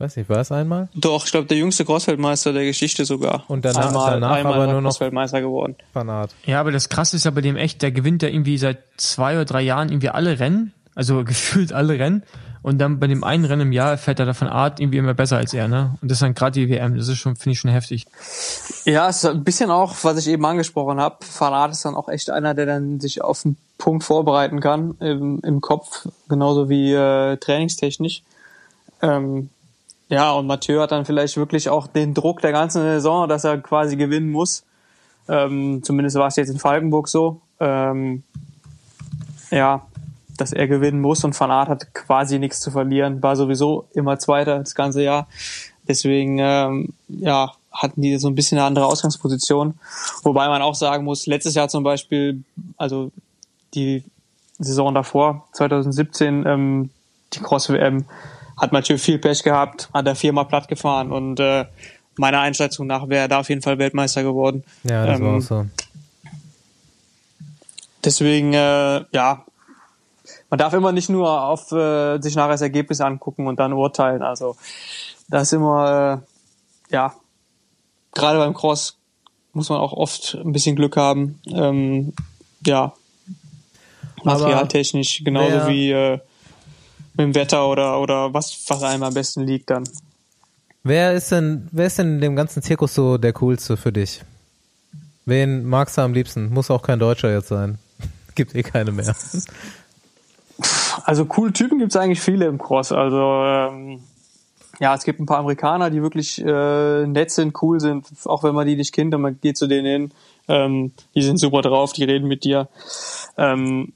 Weiß 0.00 0.16
nicht, 0.16 0.28
war 0.30 0.38
es 0.38 0.52
einmal? 0.52 0.88
Doch, 0.94 1.24
ich 1.26 1.32
glaube, 1.32 1.46
der 1.48 1.56
jüngste 1.56 1.84
Crossweltmeister 1.84 2.52
der 2.52 2.64
Geschichte 2.64 3.04
sogar. 3.04 3.42
Und 3.48 3.64
danach- 3.64 3.88
einmal, 3.88 4.10
danach 4.12 4.30
einmal 4.36 4.52
aber 4.54 4.66
war 4.66 4.72
nur 4.72 4.80
noch- 4.80 4.90
Crossweltmeister 4.90 5.40
geworden. 5.40 5.74
Fanat. 5.92 6.30
Ja, 6.46 6.60
aber 6.60 6.70
das 6.70 6.88
Krasse 6.88 7.16
ist 7.16 7.24
ja 7.24 7.32
bei 7.32 7.40
dem 7.40 7.56
echt, 7.56 7.82
der 7.82 7.90
gewinnt 7.90 8.22
ja 8.22 8.28
irgendwie 8.28 8.58
seit 8.58 8.78
zwei 8.96 9.34
oder 9.34 9.44
drei 9.44 9.62
Jahren 9.62 9.88
irgendwie 9.88 10.10
alle 10.10 10.38
Rennen, 10.38 10.72
also 10.94 11.24
gefühlt 11.24 11.72
alle 11.72 11.98
Rennen. 11.98 12.22
Und 12.62 12.78
dann 12.78 13.00
bei 13.00 13.06
dem 13.08 13.24
einen 13.24 13.44
Rennen 13.44 13.62
im 13.62 13.72
Jahr 13.72 13.96
fährt 13.98 14.20
er 14.20 14.26
da 14.26 14.34
von 14.34 14.46
Art 14.48 14.78
irgendwie 14.78 14.98
immer 14.98 15.14
besser 15.14 15.36
als 15.36 15.52
er, 15.54 15.66
ne? 15.68 15.96
Und 16.02 16.10
das 16.10 16.16
ist 16.18 16.22
dann 16.22 16.34
gerade 16.34 16.52
die 16.60 16.68
WM, 16.68 16.96
das 16.96 17.08
ist 17.08 17.18
schon, 17.18 17.34
finde 17.36 17.52
ich 17.54 17.60
schon 17.60 17.70
heftig. 17.70 18.06
Ja, 18.84 19.08
es 19.08 19.18
ist 19.18 19.24
ein 19.26 19.42
bisschen 19.44 19.70
auch, 19.70 19.94
was 20.02 20.18
ich 20.18 20.28
eben 20.28 20.44
angesprochen 20.44 21.00
habe. 21.00 21.24
Fanat 21.24 21.70
ist 21.72 21.84
dann 21.84 21.94
auch 21.94 22.08
echt 22.08 22.30
einer, 22.30 22.54
der 22.54 22.66
dann 22.66 23.00
sich 23.00 23.22
auf 23.22 23.44
einen 23.44 23.56
Punkt 23.78 24.04
vorbereiten 24.04 24.60
kann 24.60 24.96
im, 25.00 25.40
im 25.42 25.60
Kopf, 25.60 26.06
genauso 26.28 26.68
wie 26.68 26.92
äh, 26.92 27.36
trainingstechnisch. 27.36 28.22
Ähm, 29.02 29.50
ja, 30.08 30.32
und 30.32 30.46
Mathieu 30.46 30.80
hat 30.80 30.92
dann 30.92 31.04
vielleicht 31.04 31.36
wirklich 31.36 31.68
auch 31.68 31.86
den 31.86 32.14
Druck 32.14 32.40
der 32.40 32.52
ganzen 32.52 32.82
Saison, 32.82 33.28
dass 33.28 33.44
er 33.44 33.58
quasi 33.58 33.96
gewinnen 33.96 34.30
muss. 34.30 34.64
Ähm, 35.28 35.82
zumindest 35.82 36.16
war 36.16 36.28
es 36.28 36.36
jetzt 36.36 36.48
in 36.48 36.58
Falkenburg 36.58 37.08
so. 37.08 37.40
Ähm, 37.60 38.22
ja, 39.50 39.86
dass 40.38 40.52
er 40.52 40.68
gewinnen 40.68 41.00
muss 41.00 41.24
und 41.24 41.38
Van 41.38 41.50
Aert 41.50 41.68
hat 41.68 41.94
quasi 41.94 42.38
nichts 42.38 42.60
zu 42.60 42.70
verlieren, 42.70 43.22
war 43.22 43.36
sowieso 43.36 43.88
immer 43.92 44.18
Zweiter 44.18 44.60
das 44.60 44.74
ganze 44.74 45.02
Jahr. 45.02 45.26
Deswegen, 45.86 46.38
ähm, 46.38 46.94
ja, 47.08 47.52
hatten 47.72 48.02
die 48.02 48.16
so 48.18 48.28
ein 48.28 48.34
bisschen 48.34 48.58
eine 48.58 48.66
andere 48.66 48.86
Ausgangsposition. 48.86 49.74
Wobei 50.22 50.48
man 50.48 50.62
auch 50.62 50.74
sagen 50.74 51.04
muss, 51.04 51.26
letztes 51.26 51.54
Jahr 51.54 51.68
zum 51.68 51.82
Beispiel, 51.82 52.42
also 52.76 53.10
die 53.74 54.04
Saison 54.58 54.94
davor, 54.94 55.46
2017, 55.52 56.46
ähm, 56.46 56.90
die 57.32 57.40
Cross-WM, 57.40 58.04
hat 58.60 58.72
Mathieu 58.72 58.98
viel 58.98 59.18
Pech 59.18 59.42
gehabt, 59.42 59.88
hat 59.94 60.06
er 60.06 60.14
viermal 60.14 60.46
platt 60.46 60.68
gefahren 60.68 61.12
und 61.12 61.40
äh, 61.40 61.66
meiner 62.16 62.40
Einschätzung 62.40 62.86
nach 62.86 63.08
wäre 63.08 63.22
er 63.22 63.28
da 63.28 63.40
auf 63.40 63.48
jeden 63.48 63.62
Fall 63.62 63.78
Weltmeister 63.78 64.22
geworden. 64.22 64.64
Ja, 64.84 65.06
das 65.06 65.20
Ähm, 65.20 65.26
war 65.26 65.36
auch 65.36 65.40
so. 65.40 65.66
Deswegen, 68.04 68.52
äh, 68.54 69.04
ja, 69.12 69.44
man 70.50 70.58
darf 70.58 70.72
immer 70.72 70.92
nicht 70.92 71.08
nur 71.08 71.42
auf 71.42 71.72
äh, 71.72 72.18
sich 72.20 72.34
nachher 72.36 72.52
das 72.52 72.62
Ergebnis 72.62 73.00
angucken 73.00 73.46
und 73.46 73.58
dann 73.58 73.72
urteilen. 73.72 74.22
Also 74.22 74.56
da 75.28 75.40
ist 75.40 75.52
immer, 75.52 76.22
äh, 76.90 76.94
ja, 76.94 77.14
gerade 78.14 78.38
beim 78.38 78.54
Cross 78.54 78.96
muss 79.52 79.68
man 79.68 79.78
auch 79.78 79.92
oft 79.92 80.36
ein 80.42 80.52
bisschen 80.52 80.76
Glück 80.76 80.96
haben. 80.96 81.40
Ähm, 81.48 82.12
ja, 82.64 82.92
materialtechnisch, 84.24 85.22
genauso 85.24 85.68
wie 85.68 85.90
äh, 85.90 86.18
mit 87.18 87.26
dem 87.26 87.34
Wetter 87.34 87.68
oder 87.68 88.00
oder 88.00 88.32
was 88.32 88.64
was 88.68 88.82
einem 88.82 89.02
am 89.02 89.12
besten 89.12 89.46
liegt 89.46 89.68
dann. 89.68 89.84
Wer 90.84 91.12
ist 91.12 91.32
denn, 91.32 91.68
wer 91.72 91.86
ist 91.86 91.98
denn 91.98 92.14
in 92.14 92.20
dem 92.20 92.36
ganzen 92.36 92.62
Zirkus 92.62 92.94
so 92.94 93.18
der 93.18 93.34
coolste 93.34 93.76
für 93.76 93.92
dich? 93.92 94.22
Wen 95.26 95.64
magst 95.68 95.98
du 95.98 96.02
am 96.02 96.14
liebsten? 96.14 96.48
Muss 96.48 96.70
auch 96.70 96.82
kein 96.82 96.98
Deutscher 96.98 97.30
jetzt 97.30 97.48
sein. 97.48 97.78
Gibt 98.34 98.54
eh 98.54 98.62
keine 98.62 98.92
mehr. 98.92 99.14
Also 101.04 101.26
coole 101.26 101.52
Typen 101.52 101.78
gibt's 101.78 101.96
eigentlich 101.96 102.20
viele 102.20 102.46
im 102.46 102.58
Cross. 102.58 102.92
Also 102.92 103.44
ähm, 103.44 104.00
ja, 104.80 104.94
es 104.94 105.04
gibt 105.04 105.20
ein 105.20 105.26
paar 105.26 105.38
Amerikaner, 105.38 105.90
die 105.90 106.02
wirklich 106.02 106.42
äh, 106.44 107.06
nett 107.06 107.30
sind, 107.30 107.60
cool 107.62 107.80
sind, 107.80 108.06
auch 108.24 108.42
wenn 108.42 108.54
man 108.54 108.66
die 108.66 108.76
nicht 108.76 108.94
kennt 108.94 109.14
und 109.14 109.20
man 109.20 109.38
geht 109.40 109.56
zu 109.56 109.66
denen 109.66 109.86
hin. 109.86 110.10
Ähm, 110.48 110.92
die 111.14 111.22
sind 111.22 111.38
super 111.38 111.62
drauf, 111.62 111.92
die 111.92 112.04
reden 112.04 112.28
mit 112.28 112.44
dir. 112.44 112.68
Ähm, 113.36 113.92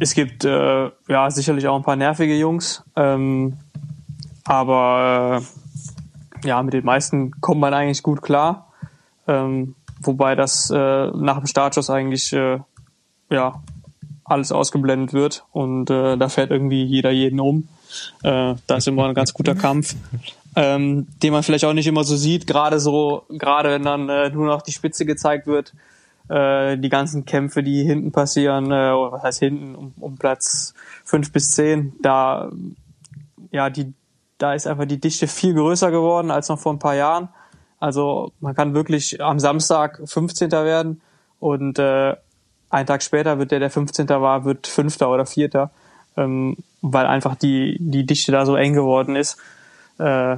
es 0.00 0.14
gibt 0.14 0.44
äh, 0.44 0.90
ja 1.08 1.30
sicherlich 1.30 1.68
auch 1.68 1.76
ein 1.76 1.82
paar 1.82 1.96
nervige 1.96 2.36
Jungs, 2.36 2.82
ähm, 2.96 3.58
aber 4.44 5.42
äh, 6.42 6.48
ja, 6.48 6.62
mit 6.62 6.72
den 6.72 6.84
meisten 6.84 7.38
kommt 7.40 7.60
man 7.60 7.74
eigentlich 7.74 8.02
gut 8.02 8.22
klar. 8.22 8.72
Ähm, 9.28 9.74
wobei 10.00 10.34
das 10.34 10.70
äh, 10.70 11.06
nach 11.10 11.36
dem 11.36 11.46
Startschuss 11.46 11.90
eigentlich 11.90 12.32
äh, 12.32 12.60
ja 13.30 13.62
alles 14.24 14.52
ausgeblendet 14.52 15.12
wird 15.12 15.44
und 15.52 15.90
äh, 15.90 16.16
da 16.16 16.28
fährt 16.28 16.50
irgendwie 16.50 16.84
jeder 16.84 17.10
jeden 17.10 17.38
um. 17.38 17.68
Äh, 18.22 18.54
da 18.66 18.76
ist 18.76 18.88
immer 18.88 19.06
ein 19.06 19.14
ganz 19.14 19.34
guter 19.34 19.54
Kampf, 19.54 19.96
ähm, 20.56 21.08
den 21.22 21.32
man 21.32 21.42
vielleicht 21.42 21.64
auch 21.64 21.74
nicht 21.74 21.86
immer 21.86 22.04
so 22.04 22.16
sieht, 22.16 22.46
gerade 22.46 22.80
so, 22.80 23.24
gerade 23.28 23.70
wenn 23.70 23.82
dann 23.82 24.08
äh, 24.08 24.30
nur 24.30 24.46
noch 24.46 24.62
die 24.62 24.72
Spitze 24.72 25.04
gezeigt 25.04 25.46
wird, 25.46 25.74
äh, 26.30 26.78
die 26.78 26.88
ganzen 26.88 27.24
Kämpfe, 27.24 27.62
die 27.62 27.82
hinten 27.82 28.12
passieren, 28.12 28.66
äh, 28.66 28.92
was 28.92 29.22
heißt 29.22 29.38
hinten, 29.40 29.74
um, 29.74 29.92
um 29.98 30.16
Platz 30.16 30.74
fünf 31.04 31.32
bis 31.32 31.50
zehn, 31.50 31.92
da 32.00 32.50
ja 33.50 33.68
die 33.68 33.92
da 34.40 34.54
ist 34.54 34.66
einfach 34.66 34.86
die 34.86 35.00
Dichte 35.00 35.26
viel 35.26 35.54
größer 35.54 35.90
geworden 35.90 36.30
als 36.30 36.48
noch 36.48 36.58
vor 36.58 36.72
ein 36.72 36.78
paar 36.78 36.94
Jahren. 36.94 37.28
Also 37.78 38.32
man 38.40 38.54
kann 38.54 38.74
wirklich 38.74 39.22
am 39.22 39.38
Samstag 39.38 40.00
15. 40.04 40.50
werden 40.50 41.02
und 41.38 41.78
äh, 41.78 42.16
einen 42.70 42.86
Tag 42.86 43.02
später 43.02 43.38
wird 43.38 43.50
der, 43.50 43.58
der 43.58 43.70
15. 43.70 44.08
war, 44.08 44.44
wird 44.44 44.66
Fünfter 44.66 45.10
oder 45.10 45.26
Vierter, 45.26 45.70
ähm, 46.16 46.56
weil 46.80 47.06
einfach 47.06 47.34
die, 47.34 47.76
die 47.80 48.06
Dichte 48.06 48.32
da 48.32 48.46
so 48.46 48.56
eng 48.56 48.72
geworden 48.72 49.16
ist. 49.16 49.38
Äh, 49.98 50.36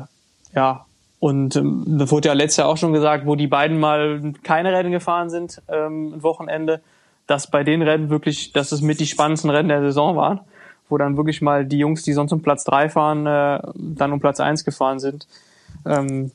ja, 0.54 0.86
und 1.22 1.54
ähm, 1.54 1.84
das 1.86 2.10
wurde 2.10 2.30
ja 2.30 2.34
letztes 2.34 2.56
Jahr 2.56 2.68
auch 2.68 2.76
schon 2.76 2.92
gesagt, 2.92 3.26
wo 3.26 3.36
die 3.36 3.46
beiden 3.46 3.78
mal 3.78 4.34
keine 4.42 4.72
Rennen 4.72 4.90
gefahren 4.90 5.30
sind, 5.30 5.62
ähm, 5.68 6.14
ein 6.14 6.22
Wochenende, 6.24 6.80
dass 7.28 7.48
bei 7.48 7.62
den 7.62 7.80
Rennen 7.80 8.10
wirklich, 8.10 8.52
dass 8.52 8.72
es 8.72 8.80
mit 8.80 8.98
die 8.98 9.06
spannendsten 9.06 9.48
Rennen 9.48 9.68
der 9.68 9.82
Saison 9.82 10.16
waren, 10.16 10.40
wo 10.88 10.98
dann 10.98 11.16
wirklich 11.16 11.40
mal 11.40 11.64
die 11.64 11.78
Jungs, 11.78 12.02
die 12.02 12.12
sonst 12.12 12.32
um 12.32 12.42
Platz 12.42 12.64
drei 12.64 12.88
fahren, 12.88 13.24
äh, 13.28 13.60
dann 13.76 14.12
um 14.12 14.18
Platz 14.18 14.40
eins 14.40 14.64
gefahren 14.64 14.98
sind. 14.98 15.28
Ähm, 15.86 16.32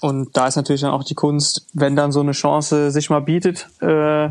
und 0.00 0.34
da 0.34 0.46
ist 0.46 0.56
natürlich 0.56 0.80
dann 0.80 0.92
auch 0.92 1.04
die 1.04 1.14
Kunst, 1.14 1.66
wenn 1.74 1.94
dann 1.94 2.10
so 2.10 2.20
eine 2.20 2.32
Chance 2.32 2.90
sich 2.90 3.10
mal 3.10 3.20
bietet, 3.20 3.68
äh, 3.82 4.30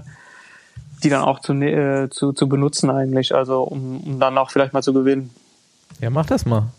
die 1.03 1.09
dann 1.09 1.21
auch 1.21 1.41
zu, 1.41 1.53
ne, 1.53 2.05
äh, 2.05 2.09
zu, 2.09 2.33
zu 2.33 2.49
benutzen 2.49 2.89
eigentlich, 2.89 3.35
also 3.35 3.61
um, 3.61 3.99
um 3.99 4.19
dann 4.19 4.35
auch 4.39 4.49
vielleicht 4.49 4.73
mal 4.73 4.81
zu 4.81 4.93
gewinnen. 4.93 5.29
Ja, 6.01 6.09
mach 6.09 6.25
das 6.25 6.47
mal. 6.47 6.69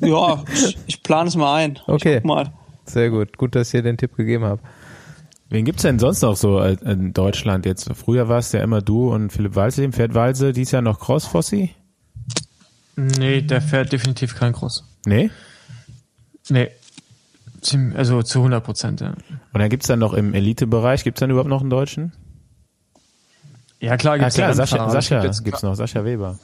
Ja, 0.00 0.42
ich, 0.52 0.76
ich 0.86 1.02
plane 1.02 1.28
es 1.28 1.36
mal 1.36 1.54
ein. 1.56 1.78
Okay. 1.86 2.20
Mal. 2.24 2.52
Sehr 2.84 3.10
gut. 3.10 3.38
Gut, 3.38 3.54
dass 3.54 3.68
ich 3.68 3.72
dir 3.72 3.82
den 3.82 3.96
Tipp 3.96 4.16
gegeben 4.16 4.44
habe. 4.44 4.60
Wen 5.48 5.64
gibt's 5.64 5.82
denn 5.82 5.98
sonst 5.98 6.22
noch 6.22 6.36
so 6.36 6.60
äh, 6.60 6.76
in 6.84 7.12
Deutschland 7.12 7.66
jetzt? 7.66 7.90
Früher 7.94 8.28
war 8.28 8.38
es 8.38 8.52
ja 8.52 8.60
immer 8.62 8.80
du 8.80 9.12
und 9.12 9.30
Philipp 9.32 9.54
Walse. 9.54 9.90
Fährt 9.92 10.14
Walse 10.14 10.52
dies 10.52 10.70
Jahr 10.70 10.82
noch 10.82 10.98
Cross, 10.98 11.26
Fossi? 11.26 11.74
Nee, 12.96 13.42
der 13.42 13.60
fährt 13.62 13.92
definitiv 13.92 14.34
kein 14.34 14.52
Cross. 14.52 14.84
Nee? 15.06 15.30
Nee. 16.48 16.68
Also 17.94 18.22
zu 18.22 18.38
100 18.40 18.64
Prozent, 18.64 19.00
ja. 19.00 19.10
Und 19.52 19.60
dann 19.60 19.68
gibt's 19.68 19.86
dann 19.86 20.00
noch 20.00 20.14
im 20.14 20.34
Elitebereich, 20.34 21.04
gibt's 21.04 21.20
dann 21.20 21.30
überhaupt 21.30 21.48
noch 21.50 21.60
einen 21.60 21.70
Deutschen? 21.70 22.12
Ja, 23.78 23.96
klar, 23.96 24.16
Ja 24.16 24.22
gibt's 24.24 24.34
klar, 24.36 24.48
ja 24.48 24.54
Sascha. 24.54 24.86
Es 24.86 24.92
Sascha 24.92 25.16
gibt 25.20 25.24
jetzt- 25.34 25.44
gibt's 25.44 25.62
noch, 25.62 25.74
Sascha 25.74 26.04
Weber. 26.04 26.38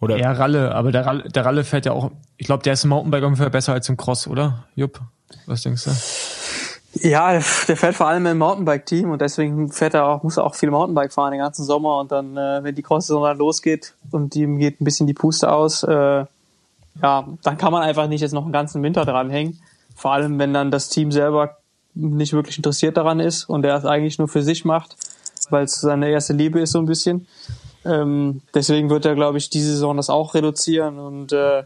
Oder 0.00 0.18
Ja, 0.18 0.32
Ralle, 0.32 0.74
aber 0.74 0.92
der 0.92 1.06
Ralle, 1.06 1.28
der 1.28 1.44
Ralle 1.44 1.64
fährt 1.64 1.86
ja 1.86 1.92
auch, 1.92 2.10
ich 2.36 2.46
glaube, 2.46 2.62
der 2.62 2.74
ist 2.74 2.84
im 2.84 2.90
Mountainbike 2.90 3.24
ungefähr 3.24 3.50
besser 3.50 3.72
als 3.72 3.88
im 3.88 3.96
Cross, 3.96 4.26
oder? 4.26 4.64
Jupp, 4.74 5.00
was 5.46 5.62
denkst 5.62 5.84
du? 5.84 5.90
Ja, 7.08 7.32
der 7.32 7.76
fährt 7.76 7.94
vor 7.94 8.08
allem 8.08 8.26
im 8.26 8.38
Mountainbike-Team 8.38 9.10
und 9.10 9.20
deswegen 9.20 9.70
fährt 9.70 9.94
er 9.94 10.06
auch, 10.06 10.22
muss 10.22 10.38
er 10.38 10.44
auch 10.44 10.54
viel 10.54 10.70
Mountainbike 10.70 11.12
fahren 11.12 11.32
den 11.32 11.40
ganzen 11.40 11.64
Sommer 11.64 11.98
und 11.98 12.10
dann, 12.10 12.36
äh, 12.36 12.62
wenn 12.62 12.74
die 12.74 12.82
Cross-Saison 12.82 13.22
dann 13.22 13.38
losgeht 13.38 13.94
und 14.10 14.34
ihm 14.34 14.58
geht 14.58 14.80
ein 14.80 14.84
bisschen 14.84 15.06
die 15.06 15.14
Puste 15.14 15.52
aus, 15.52 15.82
äh, 15.82 16.24
ja, 17.02 17.28
dann 17.42 17.58
kann 17.58 17.72
man 17.72 17.82
einfach 17.82 18.08
nicht 18.08 18.22
jetzt 18.22 18.32
noch 18.32 18.44
einen 18.44 18.52
ganzen 18.52 18.82
Winter 18.82 19.04
dranhängen. 19.04 19.60
Vor 19.94 20.12
allem, 20.12 20.38
wenn 20.38 20.54
dann 20.54 20.70
das 20.70 20.88
Team 20.88 21.12
selber 21.12 21.56
nicht 21.94 22.32
wirklich 22.32 22.58
interessiert 22.58 22.96
daran 22.96 23.20
ist 23.20 23.44
und 23.44 23.64
er 23.64 23.76
es 23.76 23.84
eigentlich 23.84 24.18
nur 24.18 24.28
für 24.28 24.42
sich 24.42 24.64
macht, 24.64 24.96
weil 25.50 25.64
es 25.64 25.80
seine 25.80 26.10
erste 26.10 26.32
Liebe 26.32 26.60
ist 26.60 26.72
so 26.72 26.78
ein 26.78 26.86
bisschen. 26.86 27.26
Ähm, 27.86 28.42
deswegen 28.54 28.90
wird 28.90 29.04
er, 29.04 29.14
glaube 29.14 29.38
ich, 29.38 29.50
diese 29.50 29.70
Saison 29.72 29.96
das 29.96 30.10
auch 30.10 30.34
reduzieren 30.34 30.98
und 30.98 31.32
äh, 31.32 31.64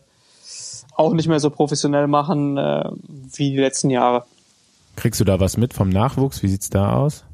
auch 0.96 1.12
nicht 1.14 1.28
mehr 1.28 1.40
so 1.40 1.50
professionell 1.50 2.06
machen 2.06 2.56
äh, 2.58 2.90
wie 3.34 3.50
die 3.52 3.58
letzten 3.58 3.90
Jahre. 3.90 4.24
kriegst 4.96 5.18
du 5.20 5.24
da 5.24 5.40
was 5.40 5.56
mit 5.56 5.72
vom 5.72 5.88
Nachwuchs? 5.88 6.42
Wie 6.42 6.48
sieht's 6.48 6.68
da 6.70 6.94
aus? 6.94 7.24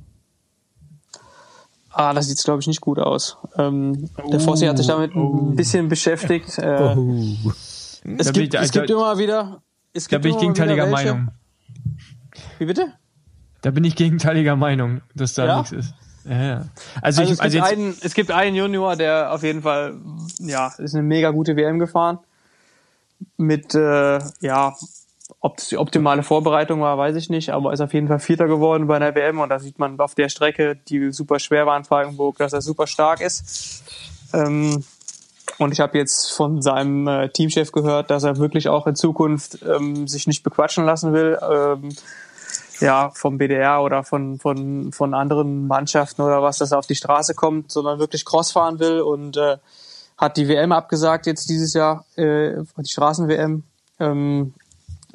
Ah, 1.90 2.12
das 2.12 2.26
sieht 2.28 2.42
glaube 2.44 2.60
ich 2.60 2.66
nicht 2.66 2.80
gut 2.82 2.98
aus. 2.98 3.38
Ähm, 3.56 4.10
der 4.30 4.40
Fossi 4.40 4.66
hat 4.66 4.76
sich 4.76 4.86
damit 4.86 5.14
ein 5.14 5.56
bisschen 5.56 5.88
beschäftigt. 5.88 6.58
Äh, 6.58 6.94
Es, 8.18 8.26
Da 8.26 8.32
bin 8.32 8.42
gibt, 8.42 8.54
ich- 8.54 8.60
es 8.60 8.70
da- 8.70 8.80
gibt 8.80 8.90
immer 8.90 9.18
wieder. 9.18 9.62
Es 9.92 10.06
Da 10.08 10.18
bin 10.18 10.32
ich 10.32 10.38
gegenteiliger 10.38 10.86
Meinung. 10.86 11.28
Wie 12.58 12.66
bitte? 12.66 12.92
Da 13.62 13.70
bin 13.70 13.82
ich 13.82 13.96
gegenteiliger 13.96 14.54
Meinung, 14.56 15.00
dass 15.14 15.34
da 15.34 15.46
Ja? 15.46 15.56
nichts 15.58 15.72
ist. 15.72 15.94
Ja. 16.28 16.66
Also, 17.00 17.22
Also, 17.22 17.22
ich, 17.22 17.30
es, 17.30 17.40
also 17.40 17.58
gibt 17.58 17.70
einen, 17.70 17.96
es 18.00 18.14
gibt 18.14 18.30
einen 18.30 18.56
Junior, 18.56 18.96
der 18.96 19.32
auf 19.32 19.42
jeden 19.42 19.62
Fall, 19.62 19.94
ja, 20.38 20.72
ist 20.78 20.94
eine 20.94 21.02
mega 21.02 21.30
gute 21.30 21.56
WM 21.56 21.78
gefahren. 21.78 22.18
Mit, 23.36 23.74
äh, 23.74 24.18
ja, 24.40 24.74
ob 25.40 25.56
das 25.56 25.68
die 25.68 25.78
optimale 25.78 26.22
Vorbereitung 26.22 26.80
war, 26.80 26.98
weiß 26.98 27.16
ich 27.16 27.30
nicht, 27.30 27.50
aber 27.50 27.72
ist 27.72 27.80
auf 27.80 27.94
jeden 27.94 28.08
Fall 28.08 28.18
Vierter 28.18 28.46
geworden 28.46 28.86
bei 28.86 28.96
einer 28.96 29.14
WM 29.14 29.40
und 29.40 29.48
da 29.48 29.58
sieht 29.58 29.78
man 29.78 29.98
auf 30.00 30.14
der 30.14 30.28
Strecke, 30.28 30.76
die 30.88 31.12
super 31.12 31.38
schwer 31.38 31.66
war 31.66 31.76
in 31.76 31.84
Falkenburg, 31.84 32.38
dass 32.38 32.52
er 32.52 32.60
super 32.60 32.86
stark 32.86 33.20
ist. 33.20 33.82
Ähm, 34.32 34.84
und 35.58 35.72
ich 35.72 35.80
habe 35.80 35.96
jetzt 35.96 36.32
von 36.32 36.60
seinem 36.60 37.06
äh, 37.06 37.28
Teamchef 37.28 37.72
gehört, 37.72 38.10
dass 38.10 38.24
er 38.24 38.36
wirklich 38.36 38.68
auch 38.68 38.86
in 38.86 38.96
Zukunft 38.96 39.58
ähm, 39.62 40.06
sich 40.06 40.26
nicht 40.26 40.42
bequatschen 40.42 40.84
lassen 40.84 41.12
will. 41.12 41.38
Ähm, 41.40 41.88
ja, 42.80 43.10
vom 43.10 43.38
BDR 43.38 43.82
oder 43.82 44.04
von, 44.04 44.38
von, 44.38 44.92
von 44.92 45.14
anderen 45.14 45.66
Mannschaften 45.66 46.22
oder 46.22 46.42
was, 46.42 46.58
dass 46.58 46.72
er 46.72 46.78
auf 46.78 46.86
die 46.86 46.94
Straße 46.94 47.34
kommt, 47.34 47.70
sondern 47.72 47.98
wirklich 47.98 48.24
Cross 48.24 48.52
fahren 48.52 48.78
will 48.78 49.00
und 49.00 49.36
äh, 49.36 49.56
hat 50.16 50.36
die 50.36 50.48
WM 50.48 50.72
abgesagt 50.72 51.26
jetzt 51.26 51.48
dieses 51.48 51.74
Jahr, 51.74 52.04
äh, 52.16 52.54
die 52.78 52.88
Straßen-WM, 52.88 53.64
ähm, 54.00 54.54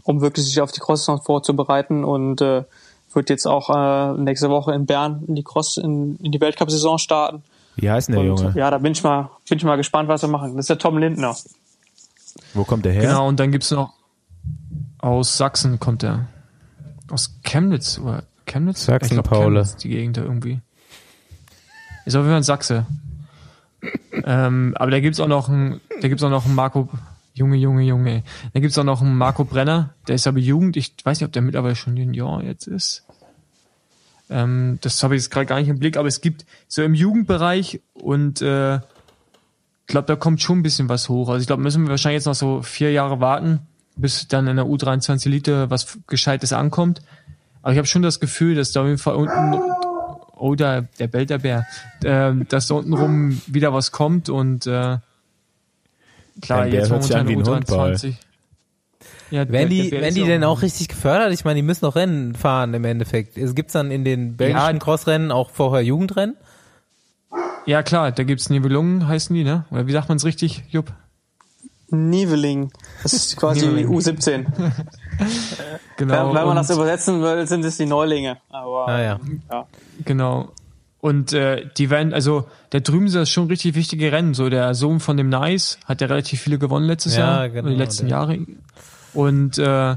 um 0.03 0.21
wirklich 0.21 0.45
sich 0.45 0.61
auf 0.61 0.71
die 0.71 0.79
Cross-Saison 0.79 1.21
vorzubereiten 1.21 2.03
und 2.03 2.41
äh, 2.41 2.63
wird 3.13 3.29
jetzt 3.29 3.45
auch 3.45 3.69
äh, 3.69 4.17
nächste 4.19 4.49
Woche 4.49 4.73
in 4.73 4.85
Bern 4.85 5.23
in 5.27 5.35
die 5.35 5.43
Cross, 5.43 5.77
in, 5.77 6.17
in 6.17 6.31
die 6.31 6.39
Weltcup-Saison 6.39 6.97
starten. 6.97 7.43
Wie 7.75 7.89
heißt 7.89 8.09
denn 8.09 8.15
der 8.15 8.31
und 8.31 8.39
Junge? 8.39 8.53
ja, 8.55 8.69
da 8.69 8.77
bin 8.77 8.91
ich 8.91 9.03
mal, 9.03 9.29
bin 9.47 9.57
ich 9.57 9.63
mal 9.63 9.75
gespannt, 9.77 10.07
was 10.07 10.23
er 10.23 10.29
machen. 10.29 10.55
Das 10.55 10.63
ist 10.63 10.69
der 10.69 10.77
Tom 10.77 10.97
Lindner. 10.97 11.35
Wo 12.53 12.63
kommt 12.63 12.85
der 12.85 12.93
her? 12.93 13.01
genau, 13.01 13.27
und 13.27 13.39
dann 13.39 13.51
gibt's 13.51 13.71
noch, 13.71 13.93
aus 14.99 15.37
Sachsen 15.37 15.79
kommt 15.79 16.03
der. 16.03 16.27
Aus 17.11 17.37
Chemnitz, 17.43 17.99
oder 17.99 18.23
Chemnitz? 18.45 18.85
Sachsen, 18.85 19.05
Ich 19.05 19.11
glaub, 19.13 19.29
Paule. 19.29 19.59
Chemnitz, 19.61 19.75
die 19.77 19.89
Gegend 19.89 20.17
da 20.17 20.23
irgendwie. 20.23 20.61
Ist 22.05 22.15
auf 22.15 22.21
jeden 22.21 22.29
Fall 22.29 22.37
ein 22.37 22.43
Sachse. 22.43 22.85
ähm, 24.25 24.73
aber 24.77 24.91
da 24.91 24.99
gibt's 24.99 25.19
auch 25.19 25.27
noch 25.27 25.49
einen, 25.49 25.81
da 26.01 26.07
gibt's 26.07 26.23
auch 26.23 26.29
noch 26.29 26.45
einen 26.45 26.55
Marco, 26.55 26.89
Junge, 27.33 27.57
Junge, 27.57 27.83
Junge. 27.83 28.23
Da 28.53 28.59
gibt's 28.59 28.77
auch 28.77 28.83
noch 28.83 29.01
einen 29.01 29.17
Marco 29.17 29.43
Brenner, 29.43 29.93
der 30.07 30.15
ist 30.15 30.27
aber 30.27 30.39
Jugend, 30.39 30.77
ich 30.77 30.93
weiß 31.03 31.19
nicht, 31.19 31.25
ob 31.25 31.31
der 31.31 31.41
mittlerweile 31.41 31.75
schon 31.75 31.97
Junior 31.97 32.43
jetzt 32.43 32.67
ist. 32.67 33.03
Ähm, 34.29 34.77
das 34.81 35.01
habe 35.03 35.15
ich 35.15 35.23
jetzt 35.23 35.31
gerade 35.31 35.45
gar 35.45 35.59
nicht 35.59 35.69
im 35.69 35.79
Blick, 35.79 35.97
aber 35.97 36.07
es 36.07 36.21
gibt 36.21 36.45
so 36.67 36.81
im 36.83 36.93
Jugendbereich 36.93 37.81
und 37.93 38.41
äh, 38.41 38.75
ich 38.77 39.87
glaube, 39.87 40.07
da 40.07 40.15
kommt 40.15 40.41
schon 40.41 40.59
ein 40.59 40.63
bisschen 40.63 40.87
was 40.87 41.09
hoch. 41.09 41.27
Also 41.29 41.41
ich 41.41 41.47
glaube, 41.47 41.63
müssen 41.63 41.83
wir 41.83 41.89
wahrscheinlich 41.89 42.19
jetzt 42.19 42.25
noch 42.27 42.35
so 42.35 42.61
vier 42.61 42.91
Jahre 42.91 43.19
warten, 43.19 43.59
bis 43.95 44.27
dann 44.27 44.47
in 44.47 44.55
der 44.55 44.65
U23 44.65 45.25
Elite 45.27 45.69
was 45.69 45.97
Gescheites 46.07 46.53
ankommt. 46.53 47.01
Aber 47.61 47.73
ich 47.73 47.77
habe 47.77 47.87
schon 47.87 48.01
das 48.01 48.19
Gefühl, 48.19 48.55
dass 48.55 48.71
da 48.71 48.81
auf 48.81 48.87
jeden 48.87 48.97
Fall 48.97 49.15
unten, 49.15 49.59
oh, 50.35 50.55
da, 50.55 50.81
der 50.99 51.07
bellt 51.07 51.29
der 51.29 51.37
Bär, 51.39 51.65
ähm, 52.03 52.47
dass 52.49 52.67
da 52.67 52.75
unten 52.75 52.93
rum 52.93 53.41
wieder 53.47 53.73
was 53.73 53.91
kommt 53.91 54.29
und 54.29 54.65
äh, 54.65 54.97
klar, 56.41 56.65
jetzt 56.67 56.89
momentan 56.89 57.27
Hund, 57.27 57.67
Paul. 57.67 57.91
U23. 57.93 58.13
Ja, 59.29 59.45
der- 59.45 59.53
Werden 59.53 59.69
der 59.69 59.83
die, 59.83 59.91
werden 59.91 60.05
ist 60.05 60.17
die 60.17 60.25
denn 60.25 60.43
auch 60.43 60.61
richtig 60.61 60.87
gefördert? 60.89 61.31
Ich 61.33 61.45
meine, 61.45 61.55
die 61.57 61.61
müssen 61.61 61.85
noch 61.85 61.95
Rennen 61.95 62.35
fahren 62.35 62.73
im 62.73 62.83
Endeffekt. 62.83 63.37
Es 63.37 63.55
gibt's 63.55 63.73
dann 63.73 63.89
in 63.91 64.03
den 64.03 64.35
belgischen 64.37 64.73
Ja. 64.73 64.79
Crossrennen 64.79 65.31
auch 65.31 65.51
vorher 65.51 65.83
Jugendrennen? 65.83 66.35
Ja 67.65 67.83
klar, 67.83 68.11
da 68.11 68.23
gibt's 68.23 68.49
Nibelungen, 68.49 69.07
heißen 69.07 69.33
die, 69.35 69.43
ne? 69.43 69.65
Oder 69.71 69.85
wie 69.87 69.91
sagt 69.91 70.09
man's 70.09 70.25
richtig, 70.25 70.63
Jupp? 70.69 70.91
Nieveling. 71.91 72.71
Das 73.03 73.13
ist 73.13 73.37
quasi 73.37 73.65
Nieveling. 73.67 73.89
U17. 73.89 74.45
Genau. 75.97 76.29
wenn, 76.29 76.35
wenn 76.35 76.45
man 76.47 76.55
das 76.55 76.69
übersetzen 76.71 77.21
will, 77.21 77.45
sind 77.45 77.63
es 77.63 77.77
die 77.77 77.85
Neulinge. 77.85 78.37
Aber 78.49 78.87
Ah, 78.87 79.01
ja. 79.01 79.19
ja. 79.51 79.67
Genau. 80.03 80.51
Und 80.99 81.33
äh, 81.33 81.67
die 81.77 81.89
werden, 81.89 82.13
also 82.13 82.45
der 82.71 82.81
drüben 82.81 83.05
ist 83.07 83.15
das 83.15 83.29
schon 83.29 83.47
richtig 83.47 83.75
wichtige 83.75 84.11
Rennen. 84.11 84.33
So 84.33 84.49
der 84.49 84.73
Sohn 84.73 84.99
von 84.99 85.17
dem 85.17 85.29
Nice 85.29 85.77
hat 85.85 86.01
ja 86.01 86.07
relativ 86.07 86.41
viele 86.41 86.57
gewonnen 86.57 86.87
letztes 86.87 87.15
Ja, 87.15 87.19
Jahr, 87.41 87.49
genau, 87.49 87.69
die 87.69 87.75
letzten 87.75 88.07
der- 88.07 88.17
Jahre. 88.17 88.39
Und 89.13 89.57
äh, 89.59 89.95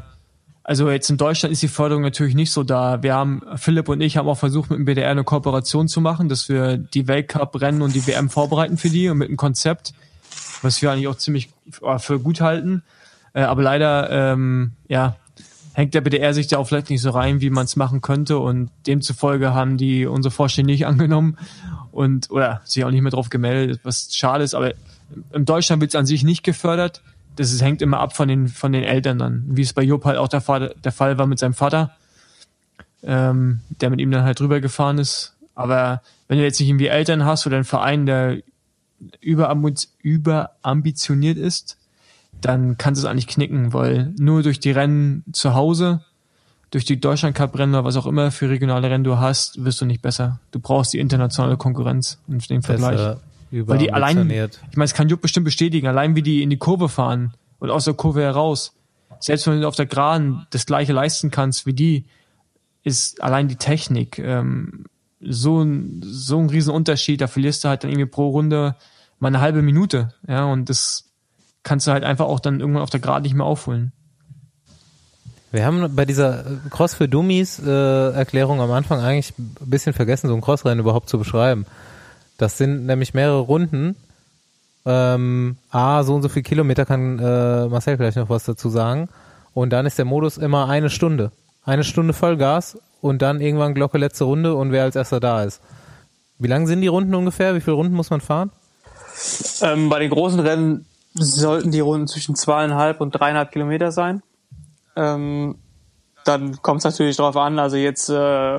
also 0.62 0.90
jetzt 0.90 1.08
in 1.10 1.16
Deutschland 1.16 1.52
ist 1.52 1.62
die 1.62 1.68
Förderung 1.68 2.02
natürlich 2.02 2.34
nicht 2.34 2.50
so 2.52 2.64
da. 2.64 3.02
Wir 3.02 3.14
haben, 3.14 3.42
Philipp 3.56 3.88
und 3.88 4.00
ich 4.00 4.16
haben 4.16 4.28
auch 4.28 4.38
versucht, 4.38 4.70
mit 4.70 4.78
dem 4.78 4.84
BDR 4.86 5.10
eine 5.10 5.24
Kooperation 5.24 5.88
zu 5.88 6.00
machen, 6.00 6.28
dass 6.28 6.48
wir 6.48 6.76
die 6.78 7.06
Weltcup-Rennen 7.06 7.80
und 7.82 7.94
die 7.94 8.06
WM 8.06 8.28
vorbereiten 8.30 8.76
für 8.76 8.88
die 8.90 9.08
und 9.08 9.18
mit 9.18 9.28
einem 9.28 9.36
Konzept, 9.36 9.92
was 10.62 10.80
wir 10.82 10.90
eigentlich 10.90 11.08
auch 11.08 11.16
ziemlich 11.16 11.50
für 11.70 12.20
gut 12.20 12.40
halten. 12.40 12.82
Äh, 13.32 13.42
aber 13.42 13.62
leider, 13.62 14.10
ähm, 14.10 14.72
ja, 14.88 15.16
hängt 15.74 15.92
der 15.92 16.00
BDR 16.00 16.32
sich 16.32 16.46
da 16.46 16.58
auch 16.58 16.68
vielleicht 16.68 16.88
nicht 16.88 17.02
so 17.02 17.10
rein, 17.10 17.40
wie 17.40 17.50
man 17.50 17.64
es 17.64 17.76
machen 17.76 18.00
könnte 18.00 18.38
und 18.38 18.70
demzufolge 18.86 19.52
haben 19.54 19.76
die 19.76 20.06
unsere 20.06 20.32
Vorstellung 20.32 20.66
nicht 20.66 20.86
angenommen 20.86 21.36
und 21.92 22.30
oder 22.30 22.62
sich 22.64 22.84
auch 22.84 22.90
nicht 22.90 23.02
mehr 23.02 23.10
drauf 23.10 23.28
gemeldet, 23.28 23.80
was 23.82 24.14
schade 24.14 24.44
ist, 24.44 24.54
aber 24.54 24.72
in 25.32 25.44
Deutschland 25.44 25.82
wird 25.82 25.90
es 25.90 25.96
an 25.96 26.06
sich 26.06 26.24
nicht 26.24 26.42
gefördert. 26.42 27.02
Das 27.36 27.52
ist, 27.52 27.62
hängt 27.62 27.82
immer 27.82 27.98
ab 27.98 28.16
von 28.16 28.28
den 28.28 28.48
von 28.48 28.72
den 28.72 28.84
Eltern 28.84 29.18
dann, 29.18 29.44
wie 29.48 29.62
es 29.62 29.72
bei 29.72 29.82
Job 29.82 30.04
halt 30.04 30.18
auch 30.18 30.28
der, 30.28 30.40
Vater, 30.40 30.74
der 30.82 30.92
Fall 30.92 31.18
war 31.18 31.26
mit 31.26 31.40
seinem 31.40 31.54
Vater, 31.54 31.90
ähm, 33.02 33.60
der 33.80 33.90
mit 33.90 34.00
ihm 34.00 34.12
dann 34.12 34.22
halt 34.22 34.38
drüber 34.38 34.60
gefahren 34.60 34.98
ist. 34.98 35.34
Aber 35.56 36.02
wenn 36.28 36.38
du 36.38 36.44
jetzt 36.44 36.60
nicht 36.60 36.68
irgendwie 36.68 36.86
Eltern 36.86 37.24
hast 37.24 37.46
oder 37.46 37.56
einen 37.56 37.64
Verein, 37.64 38.06
der 38.06 38.38
überambitioniert 39.20 41.38
ist, 41.38 41.78
dann 42.40 42.78
kannst 42.78 43.02
du 43.02 43.06
es 43.06 43.10
eigentlich 43.10 43.26
knicken, 43.26 43.72
weil 43.72 44.12
nur 44.18 44.42
durch 44.42 44.60
die 44.60 44.70
Rennen 44.70 45.24
zu 45.32 45.54
Hause, 45.54 46.04
durch 46.70 46.84
die 46.84 47.00
Deutschland 47.00 47.36
Cup 47.36 47.58
Rennen 47.58 47.74
oder 47.74 47.84
was 47.84 47.96
auch 47.96 48.06
immer 48.06 48.30
für 48.30 48.50
regionale 48.50 48.90
Rennen 48.90 49.04
du 49.04 49.18
hast, 49.18 49.64
wirst 49.64 49.80
du 49.80 49.86
nicht 49.86 50.02
besser. 50.02 50.40
Du 50.50 50.58
brauchst 50.58 50.92
die 50.92 50.98
internationale 50.98 51.56
Konkurrenz 51.56 52.18
und 52.26 52.48
den 52.50 52.62
Vergleich. 52.62 53.16
Weil 53.50 53.78
die 53.78 53.92
allein, 53.92 54.28
ich 54.28 54.76
meine, 54.76 54.84
das 54.84 54.94
kann 54.94 55.08
Jupp 55.08 55.20
bestimmt 55.20 55.44
bestätigen, 55.44 55.86
allein 55.86 56.16
wie 56.16 56.22
die 56.22 56.42
in 56.42 56.50
die 56.50 56.56
Kurve 56.56 56.88
fahren 56.88 57.34
und 57.60 57.70
aus 57.70 57.84
der 57.84 57.94
Kurve 57.94 58.22
heraus, 58.22 58.74
selbst 59.20 59.46
wenn 59.46 59.60
du 59.60 59.68
auf 59.68 59.76
der 59.76 59.86
Geraden 59.86 60.46
das 60.50 60.66
gleiche 60.66 60.92
leisten 60.92 61.30
kannst 61.30 61.64
wie 61.64 61.72
die, 61.72 62.04
ist 62.82 63.22
allein 63.22 63.46
die 63.46 63.56
Technik 63.56 64.18
ähm, 64.18 64.86
so 65.20 65.62
ein, 65.62 66.02
so 66.04 66.38
ein 66.38 66.50
riesen 66.50 66.74
Unterschied, 66.74 67.20
da 67.20 67.28
verlierst 67.28 67.64
du 67.64 67.68
halt 67.68 67.84
dann 67.84 67.90
irgendwie 67.90 68.06
pro 68.06 68.30
Runde 68.30 68.74
mal 69.24 69.28
eine 69.28 69.40
halbe 69.40 69.62
Minute, 69.62 70.12
ja, 70.28 70.44
und 70.44 70.68
das 70.68 71.04
kannst 71.62 71.86
du 71.86 71.92
halt 71.92 72.04
einfach 72.04 72.26
auch 72.26 72.40
dann 72.40 72.60
irgendwann 72.60 72.82
auf 72.82 72.90
der 72.90 73.00
Geraden 73.00 73.22
nicht 73.22 73.34
mehr 73.34 73.46
aufholen. 73.46 73.92
Wir 75.50 75.64
haben 75.64 75.96
bei 75.96 76.04
dieser 76.04 76.44
Cross 76.68 76.94
für 76.94 77.08
Dummies 77.08 77.58
äh, 77.58 78.10
Erklärung 78.10 78.60
am 78.60 78.70
Anfang 78.70 79.00
eigentlich 79.00 79.32
ein 79.38 79.70
bisschen 79.70 79.94
vergessen, 79.94 80.28
so 80.28 80.34
ein 80.34 80.42
Crossrennen 80.42 80.80
überhaupt 80.80 81.08
zu 81.08 81.16
beschreiben. 81.16 81.64
Das 82.36 82.58
sind 82.58 82.84
nämlich 82.84 83.14
mehrere 83.14 83.38
Runden. 83.38 83.96
Ähm, 84.84 85.56
A, 85.70 86.02
so 86.02 86.14
und 86.16 86.22
so 86.22 86.28
viel 86.28 86.42
Kilometer 86.42 86.84
kann 86.84 87.18
äh, 87.18 87.66
Marcel 87.68 87.96
gleich 87.96 88.16
noch 88.16 88.28
was 88.28 88.44
dazu 88.44 88.68
sagen. 88.68 89.08
Und 89.54 89.72
dann 89.72 89.86
ist 89.86 89.96
der 89.96 90.04
Modus 90.04 90.36
immer 90.36 90.68
eine 90.68 90.90
Stunde. 90.90 91.32
Eine 91.64 91.84
Stunde 91.84 92.12
Vollgas 92.12 92.76
und 93.00 93.22
dann 93.22 93.40
irgendwann 93.40 93.72
Glocke 93.72 93.96
letzte 93.96 94.24
Runde 94.24 94.54
und 94.54 94.70
wer 94.70 94.82
als 94.82 94.96
erster 94.96 95.20
da 95.20 95.44
ist. 95.44 95.62
Wie 96.38 96.48
lang 96.48 96.66
sind 96.66 96.82
die 96.82 96.88
Runden 96.88 97.14
ungefähr? 97.14 97.54
Wie 97.54 97.60
viele 97.60 97.76
Runden 97.76 97.94
muss 97.94 98.10
man 98.10 98.20
fahren? 98.20 98.50
Ähm, 99.62 99.88
bei 99.88 99.98
den 99.98 100.10
großen 100.10 100.40
Rennen 100.40 100.86
sollten 101.14 101.70
die 101.70 101.80
Runden 101.80 102.06
zwischen 102.06 102.34
zweieinhalb 102.34 103.00
und 103.00 103.12
dreieinhalb 103.12 103.52
Kilometer 103.52 103.92
sein. 103.92 104.22
Ähm, 104.96 105.56
dann 106.24 106.60
kommt 106.62 106.78
es 106.78 106.84
natürlich 106.84 107.16
drauf 107.16 107.36
an, 107.36 107.58
also 107.58 107.76
jetzt, 107.76 108.08
äh, 108.08 108.58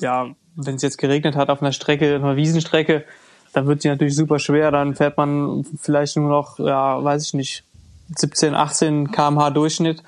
ja, 0.00 0.26
wenn 0.56 0.74
es 0.74 0.82
jetzt 0.82 0.98
geregnet 0.98 1.36
hat 1.36 1.50
auf 1.50 1.62
einer 1.62 1.72
Strecke, 1.72 2.16
auf 2.16 2.24
einer 2.24 2.36
Wiesenstrecke, 2.36 3.04
dann 3.52 3.66
wird 3.66 3.82
sie 3.82 3.88
natürlich 3.88 4.16
super 4.16 4.38
schwer, 4.38 4.70
dann 4.70 4.94
fährt 4.94 5.16
man 5.16 5.64
vielleicht 5.80 6.16
nur 6.16 6.28
noch, 6.28 6.58
ja, 6.58 7.02
weiß 7.02 7.22
ich 7.22 7.34
nicht, 7.34 7.64
17, 8.14 8.54
18 8.54 9.10
kmh 9.10 9.50
Durchschnitt. 9.50 10.02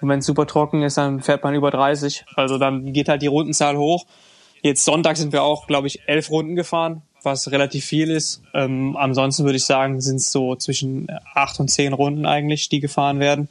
Und 0.00 0.08
wenn 0.08 0.18
es 0.20 0.26
super 0.26 0.46
trocken 0.46 0.82
ist, 0.82 0.98
dann 0.98 1.20
fährt 1.22 1.44
man 1.44 1.54
über 1.54 1.70
30. 1.70 2.24
Also 2.34 2.58
dann 2.58 2.92
geht 2.92 3.08
halt 3.08 3.22
die 3.22 3.26
Rundenzahl 3.26 3.76
hoch. 3.76 4.06
Jetzt 4.62 4.84
Sonntag 4.84 5.16
sind 5.16 5.32
wir 5.32 5.42
auch, 5.42 5.66
glaube 5.66 5.86
ich, 5.86 6.08
elf 6.08 6.30
Runden 6.30 6.56
gefahren, 6.56 7.02
was 7.24 7.50
relativ 7.50 7.84
viel 7.84 8.10
ist. 8.10 8.42
Ähm, 8.52 8.96
ansonsten 8.96 9.44
würde 9.44 9.56
ich 9.56 9.64
sagen, 9.64 10.00
sind 10.00 10.16
es 10.16 10.30
so 10.30 10.56
zwischen 10.56 11.06
acht 11.34 11.58
und 11.60 11.68
zehn 11.68 11.92
Runden 11.92 12.26
eigentlich, 12.26 12.68
die 12.68 12.80
gefahren 12.80 13.20
werden. 13.20 13.48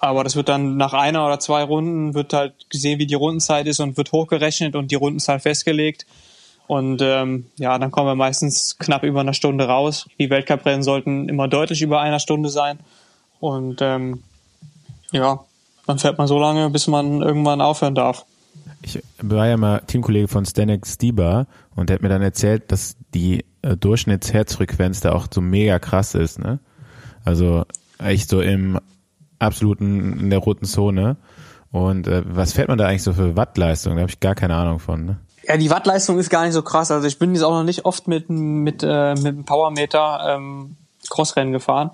Aber 0.00 0.24
das 0.24 0.34
wird 0.34 0.48
dann 0.48 0.76
nach 0.76 0.94
einer 0.94 1.24
oder 1.24 1.38
zwei 1.38 1.62
Runden 1.62 2.14
wird 2.14 2.32
halt 2.32 2.54
gesehen, 2.70 2.98
wie 2.98 3.06
die 3.06 3.14
Rundenzeit 3.14 3.66
ist 3.66 3.78
und 3.78 3.96
wird 3.96 4.10
hochgerechnet 4.10 4.74
und 4.74 4.90
die 4.90 4.96
Rundenzahl 4.96 5.38
festgelegt. 5.38 6.06
Und 6.66 7.02
ähm, 7.02 7.46
ja, 7.56 7.78
dann 7.78 7.90
kommen 7.90 8.08
wir 8.08 8.14
meistens 8.14 8.78
knapp 8.78 9.04
über 9.04 9.20
einer 9.20 9.34
Stunde 9.34 9.66
raus. 9.66 10.08
Die 10.18 10.30
Weltcuprennen 10.30 10.82
sollten 10.82 11.28
immer 11.28 11.46
deutlich 11.46 11.82
über 11.82 12.00
einer 12.00 12.18
Stunde 12.18 12.48
sein. 12.48 12.80
Und 13.38 13.80
ähm, 13.80 14.22
ja, 15.12 15.44
dann 15.86 15.98
fährt 15.98 16.18
man 16.18 16.26
so 16.26 16.38
lange, 16.38 16.70
bis 16.70 16.86
man 16.86 17.22
irgendwann 17.22 17.60
aufhören 17.60 17.94
darf. 17.94 18.24
Ich 18.82 19.00
war 19.20 19.46
ja 19.46 19.56
mal 19.56 19.80
Teamkollege 19.80 20.28
von 20.28 20.44
Stanek 20.44 20.86
Stieber 20.86 21.46
und 21.76 21.88
der 21.88 21.94
hat 21.94 22.02
mir 22.02 22.08
dann 22.08 22.22
erzählt, 22.22 22.72
dass 22.72 22.96
die 23.14 23.44
äh, 23.62 23.76
Durchschnittsherzfrequenz 23.76 25.00
da 25.00 25.12
auch 25.12 25.28
so 25.32 25.40
mega 25.40 25.78
krass 25.78 26.14
ist, 26.14 26.38
ne? 26.38 26.58
Also 27.24 27.64
echt 27.98 28.28
so 28.28 28.40
im 28.40 28.80
absoluten, 29.38 30.18
in 30.18 30.30
der 30.30 30.40
roten 30.40 30.64
Zone. 30.64 31.16
Und 31.70 32.06
äh, 32.06 32.22
was 32.26 32.52
fährt 32.52 32.68
man 32.68 32.78
da 32.78 32.86
eigentlich 32.86 33.02
so 33.02 33.12
für 33.12 33.36
Wattleistung? 33.36 33.94
Da 33.94 34.00
habe 34.00 34.10
ich 34.10 34.20
gar 34.20 34.34
keine 34.34 34.54
Ahnung 34.54 34.78
von, 34.78 35.04
ne? 35.04 35.20
Ja, 35.46 35.56
die 35.56 35.70
Wattleistung 35.70 36.18
ist 36.18 36.30
gar 36.30 36.44
nicht 36.44 36.52
so 36.52 36.62
krass. 36.62 36.90
Also 36.90 37.06
ich 37.06 37.18
bin 37.18 37.34
jetzt 37.34 37.42
auch 37.42 37.52
noch 37.52 37.64
nicht 37.64 37.84
oft 37.84 38.06
mit, 38.06 38.30
mit, 38.30 38.82
äh, 38.84 39.14
mit 39.14 39.44
Powermeter 39.44 40.36
ähm, 40.36 40.76
Crossrennen 41.08 41.52
gefahren. 41.52 41.90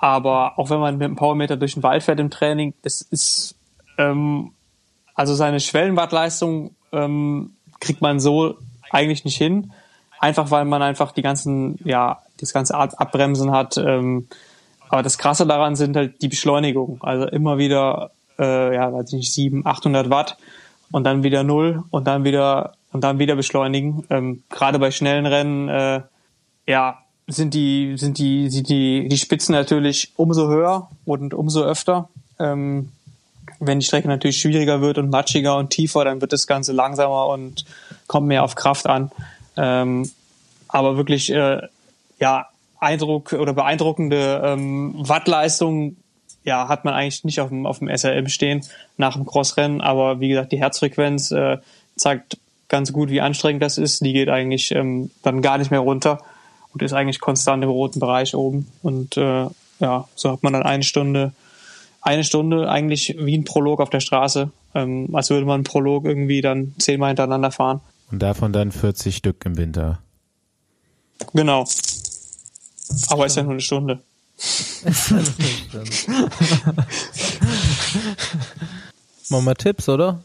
Aber 0.00 0.58
auch 0.58 0.70
wenn 0.70 0.80
man 0.80 0.98
mit 0.98 1.08
dem 1.08 1.16
Powermeter 1.16 1.56
durch 1.56 1.74
den 1.74 1.82
Wald 1.82 2.02
fährt 2.02 2.20
im 2.20 2.30
Training, 2.30 2.74
das 2.82 3.02
ist 3.02 3.54
ähm, 3.98 4.52
also 5.16 5.34
seine 5.34 5.60
Schwellenwattleistung 5.60 6.76
ähm, 6.92 7.56
kriegt 7.80 8.02
man 8.02 8.20
so 8.20 8.56
eigentlich 8.90 9.24
nicht 9.24 9.36
hin. 9.36 9.72
Einfach 10.20 10.50
weil 10.50 10.64
man 10.64 10.82
einfach 10.82 11.12
die 11.12 11.22
ganzen, 11.22 11.78
ja, 11.84 12.22
das 12.38 12.52
ganze 12.52 12.74
Ab 12.74 12.94
Abbremsen 12.98 13.50
hat. 13.50 13.76
Ähm, 13.76 14.28
aber 14.88 15.02
das 15.02 15.18
Krasse 15.18 15.46
daran 15.46 15.74
sind 15.74 15.96
halt 15.96 16.22
die 16.22 16.28
Beschleunigung. 16.28 16.98
Also 17.02 17.26
immer 17.26 17.58
wieder, 17.58 18.10
äh, 18.38 18.74
ja, 18.74 18.92
weiß 18.92 19.08
ich 19.08 19.18
nicht, 19.18 19.32
700, 19.32 19.66
800 19.66 20.10
Watt 20.10 20.36
und 20.92 21.04
dann 21.04 21.22
wieder 21.22 21.42
null 21.42 21.82
und 21.90 22.06
dann 22.06 22.24
wieder 22.24 22.74
und 22.92 23.02
dann 23.02 23.18
wieder 23.18 23.36
beschleunigen. 23.36 24.06
Ähm, 24.10 24.42
Gerade 24.48 24.78
bei 24.78 24.90
schnellen 24.90 25.26
Rennen, 25.26 25.68
äh, 25.68 26.02
ja, 26.66 26.98
sind 27.26 27.54
die 27.54 27.96
sind 27.96 28.18
die 28.18 28.48
sind 28.50 28.68
die 28.68 29.08
die 29.08 29.18
Spitzen 29.18 29.52
natürlich 29.52 30.12
umso 30.16 30.48
höher 30.48 30.88
und 31.04 31.34
umso 31.34 31.62
öfter. 31.62 32.08
Ähm, 32.38 32.90
wenn 33.60 33.80
die 33.80 33.86
Strecke 33.86 34.08
natürlich 34.08 34.40
schwieriger 34.40 34.80
wird 34.80 34.98
und 34.98 35.10
matschiger 35.10 35.56
und 35.56 35.70
tiefer, 35.70 36.04
dann 36.04 36.20
wird 36.20 36.32
das 36.32 36.46
Ganze 36.46 36.72
langsamer 36.72 37.28
und 37.28 37.64
kommt 38.06 38.26
mehr 38.26 38.44
auf 38.44 38.54
Kraft 38.54 38.86
an. 38.86 39.10
Ähm, 39.56 40.10
aber 40.68 40.96
wirklich, 40.96 41.30
äh, 41.32 41.62
ja, 42.18 42.48
Eindruck 42.78 43.32
oder 43.32 43.52
beeindruckende 43.52 44.42
ähm, 44.44 44.94
Wattleistung, 44.96 45.96
ja, 46.44 46.68
hat 46.68 46.84
man 46.84 46.94
eigentlich 46.94 47.24
nicht 47.24 47.40
auf 47.40 47.48
dem, 47.48 47.66
auf 47.66 47.78
dem 47.80 47.88
SRM 47.88 48.28
stehen 48.28 48.64
nach 48.96 49.14
dem 49.14 49.26
Crossrennen. 49.26 49.80
Aber 49.80 50.20
wie 50.20 50.28
gesagt, 50.28 50.52
die 50.52 50.58
Herzfrequenz 50.58 51.30
äh, 51.30 51.58
zeigt 51.96 52.38
ganz 52.68 52.92
gut, 52.92 53.10
wie 53.10 53.20
anstrengend 53.20 53.62
das 53.62 53.78
ist. 53.78 54.04
Die 54.04 54.12
geht 54.12 54.28
eigentlich 54.28 54.72
ähm, 54.72 55.10
dann 55.22 55.42
gar 55.42 55.58
nicht 55.58 55.70
mehr 55.70 55.80
runter 55.80 56.18
und 56.72 56.82
ist 56.82 56.92
eigentlich 56.92 57.20
konstant 57.20 57.64
im 57.64 57.70
roten 57.70 58.00
Bereich 58.00 58.34
oben. 58.34 58.70
Und 58.82 59.16
äh, 59.16 59.46
ja, 59.80 60.08
so 60.14 60.30
hat 60.30 60.42
man 60.42 60.52
dann 60.52 60.62
eine 60.62 60.82
Stunde 60.82 61.32
eine 62.06 62.24
Stunde 62.24 62.70
eigentlich 62.70 63.16
wie 63.18 63.36
ein 63.36 63.44
Prolog 63.44 63.80
auf 63.80 63.90
der 63.90 64.00
Straße, 64.00 64.50
ähm, 64.74 65.14
als 65.14 65.28
würde 65.30 65.44
man 65.44 65.56
einen 65.56 65.64
Prolog 65.64 66.04
irgendwie 66.04 66.40
dann 66.40 66.74
zehnmal 66.78 67.08
hintereinander 67.08 67.50
fahren. 67.50 67.80
Und 68.10 68.22
davon 68.22 68.52
dann 68.52 68.70
40 68.70 69.16
Stück 69.16 69.44
im 69.44 69.56
Winter. 69.56 69.98
Genau. 71.34 71.66
Aber 73.08 73.26
ist 73.26 73.36
ja 73.36 73.42
nur 73.42 73.52
eine 73.52 73.60
Stunde. 73.60 74.00
Machen 79.28 79.44
wir 79.44 79.54
Tipps, 79.56 79.88
oder? 79.88 80.22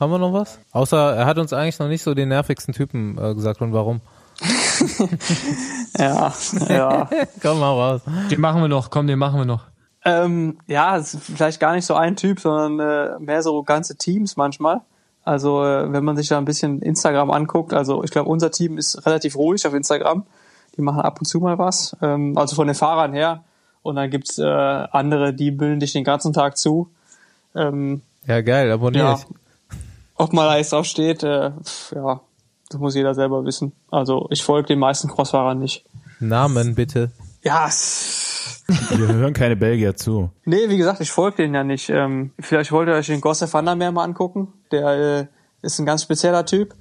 Haben 0.00 0.12
wir 0.12 0.18
noch 0.18 0.32
was? 0.32 0.58
Außer 0.72 1.14
er 1.14 1.26
hat 1.26 1.36
uns 1.38 1.52
eigentlich 1.52 1.78
noch 1.78 1.88
nicht 1.88 2.02
so 2.02 2.14
den 2.14 2.30
nervigsten 2.30 2.72
Typen 2.72 3.18
äh, 3.18 3.34
gesagt 3.34 3.60
und 3.60 3.74
warum. 3.74 4.00
Ja, 5.98 6.32
ja. 6.68 7.10
Komm 7.42 7.58
mal 7.58 7.72
raus. 7.72 8.02
Den 8.30 8.40
machen 8.40 8.60
wir 8.60 8.68
noch, 8.68 8.90
komm, 8.90 9.08
den 9.08 9.18
machen 9.18 9.40
wir 9.40 9.44
noch. 9.44 9.64
Ähm, 10.04 10.58
ja, 10.66 11.02
vielleicht 11.02 11.60
gar 11.60 11.74
nicht 11.74 11.86
so 11.86 11.94
ein 11.94 12.16
Typ, 12.16 12.40
sondern 12.40 12.80
äh, 12.80 13.18
mehr 13.18 13.42
so 13.42 13.62
ganze 13.62 13.96
Teams 13.96 14.36
manchmal. 14.36 14.80
Also 15.24 15.62
äh, 15.64 15.92
wenn 15.92 16.04
man 16.04 16.16
sich 16.16 16.28
da 16.28 16.38
ein 16.38 16.44
bisschen 16.44 16.80
Instagram 16.80 17.30
anguckt, 17.30 17.74
also 17.74 18.02
ich 18.02 18.10
glaube, 18.10 18.30
unser 18.30 18.50
Team 18.50 18.78
ist 18.78 19.04
relativ 19.04 19.36
ruhig 19.36 19.66
auf 19.66 19.74
Instagram. 19.74 20.24
Die 20.76 20.82
machen 20.82 21.00
ab 21.00 21.18
und 21.18 21.26
zu 21.26 21.40
mal 21.40 21.58
was. 21.58 21.96
Ähm, 22.00 22.38
also 22.38 22.54
von 22.56 22.66
den 22.66 22.76
Fahrern 22.76 23.12
her. 23.12 23.44
und 23.82 23.96
dann 23.96 24.10
gibt's 24.10 24.38
äh, 24.38 24.44
andere, 24.44 25.34
die 25.34 25.50
bilden 25.50 25.80
dich 25.80 25.92
den 25.92 26.04
ganzen 26.04 26.32
Tag 26.32 26.56
zu. 26.56 26.88
Ähm, 27.54 28.02
Ja, 28.26 28.40
geil, 28.40 28.70
abonniere 28.70 29.04
ja. 29.04 29.18
Ob 30.14 30.32
mal 30.32 30.46
da 30.46 30.56
jetzt 30.56 30.72
drauf 30.72 30.84
steht, 30.84 31.22
äh, 31.22 31.50
ja, 31.94 32.20
das 32.70 32.80
muss 32.80 32.94
jeder 32.94 33.14
selber 33.14 33.44
wissen. 33.44 33.72
Also 33.90 34.28
ich 34.30 34.42
folge 34.42 34.68
den 34.68 34.78
meisten 34.78 35.08
Crossfahrern 35.08 35.58
nicht. 35.58 35.84
Namen 36.20 36.74
bitte. 36.74 37.10
Ja, 37.42 37.68
Wir 38.68 39.08
hören 39.08 39.32
keine 39.32 39.56
Belgier 39.56 39.96
zu. 39.96 40.30
nee, 40.44 40.68
wie 40.68 40.76
gesagt, 40.76 41.00
ich 41.00 41.10
folge 41.10 41.38
den 41.38 41.54
ja 41.54 41.64
nicht. 41.64 41.88
Ähm, 41.88 42.32
vielleicht 42.38 42.70
wollt 42.70 42.88
ihr 42.88 42.94
euch 42.94 43.06
den 43.06 43.22
Gosse 43.22 43.50
van 43.50 43.64
der 43.64 43.76
Meer 43.76 43.92
mal 43.92 44.04
angucken. 44.04 44.52
Der 44.70 44.88
äh, 45.20 45.26
ist 45.62 45.78
ein 45.78 45.86
ganz 45.86 46.02
spezieller 46.02 46.44
Typ. 46.44 46.74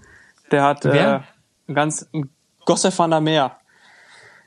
Der 0.52 0.64
hat 0.64 0.84
äh, 0.84 0.92
Wer? 0.92 1.24
ein 1.68 1.76
ganz 1.76 2.06
ein 2.14 2.30
Gosse 2.66 2.96
van 2.98 3.12
der 3.12 3.22
Meer. 3.22 3.58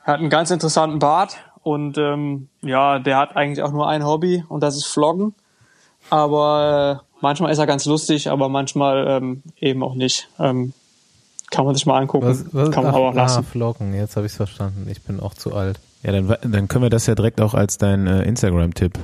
Er 0.05 0.13
hat 0.15 0.21
einen 0.21 0.29
ganz 0.29 0.51
interessanten 0.51 0.99
Bart 0.99 1.39
und 1.63 1.97
ähm, 1.97 2.49
ja, 2.61 2.99
der 2.99 3.17
hat 3.17 3.37
eigentlich 3.37 3.63
auch 3.63 3.73
nur 3.73 3.89
ein 3.89 4.05
Hobby 4.05 4.45
und 4.49 4.63
das 4.63 4.77
ist 4.77 4.87
Vloggen. 4.87 5.35
Aber 6.11 7.01
äh, 7.01 7.07
manchmal 7.23 7.53
ist 7.53 7.59
er 7.59 7.67
ganz 7.67 7.87
lustig, 7.87 8.29
aber 8.29 8.51
manchmal 8.51 9.07
ähm, 9.09 9.43
eben 9.57 9.83
auch 9.83 9.95
nicht. 9.95 10.29
Ähm, 10.39 10.75
kann 11.51 11.65
man 11.65 11.75
sich 11.75 11.87
mal 11.87 11.99
angucken. 11.99 12.27
Was, 12.27 12.45
was, 12.53 12.71
kann 12.71 12.85
man 12.85 12.93
ach, 12.93 12.97
aber 12.97 13.09
auch 13.09 13.15
ah, 13.15 13.23
lassen. 13.23 13.45
Vloggen, 13.45 13.95
jetzt 13.95 14.17
habe 14.17 14.27
ich 14.27 14.33
verstanden. 14.33 14.87
Ich 14.91 15.03
bin 15.03 15.21
auch 15.21 15.35
zu 15.35 15.55
alt. 15.55 15.81
Ja, 16.03 16.13
dann, 16.13 16.35
dann 16.43 16.69
können 16.69 16.85
wir 16.85 16.91
das 16.91 17.07
ja 17.07 17.15
direkt 17.15 17.41
auch 17.41 17.55
als 17.55 17.79
dein 17.79 18.07
äh, 18.07 18.23
Instagram-Tipp 18.23 18.99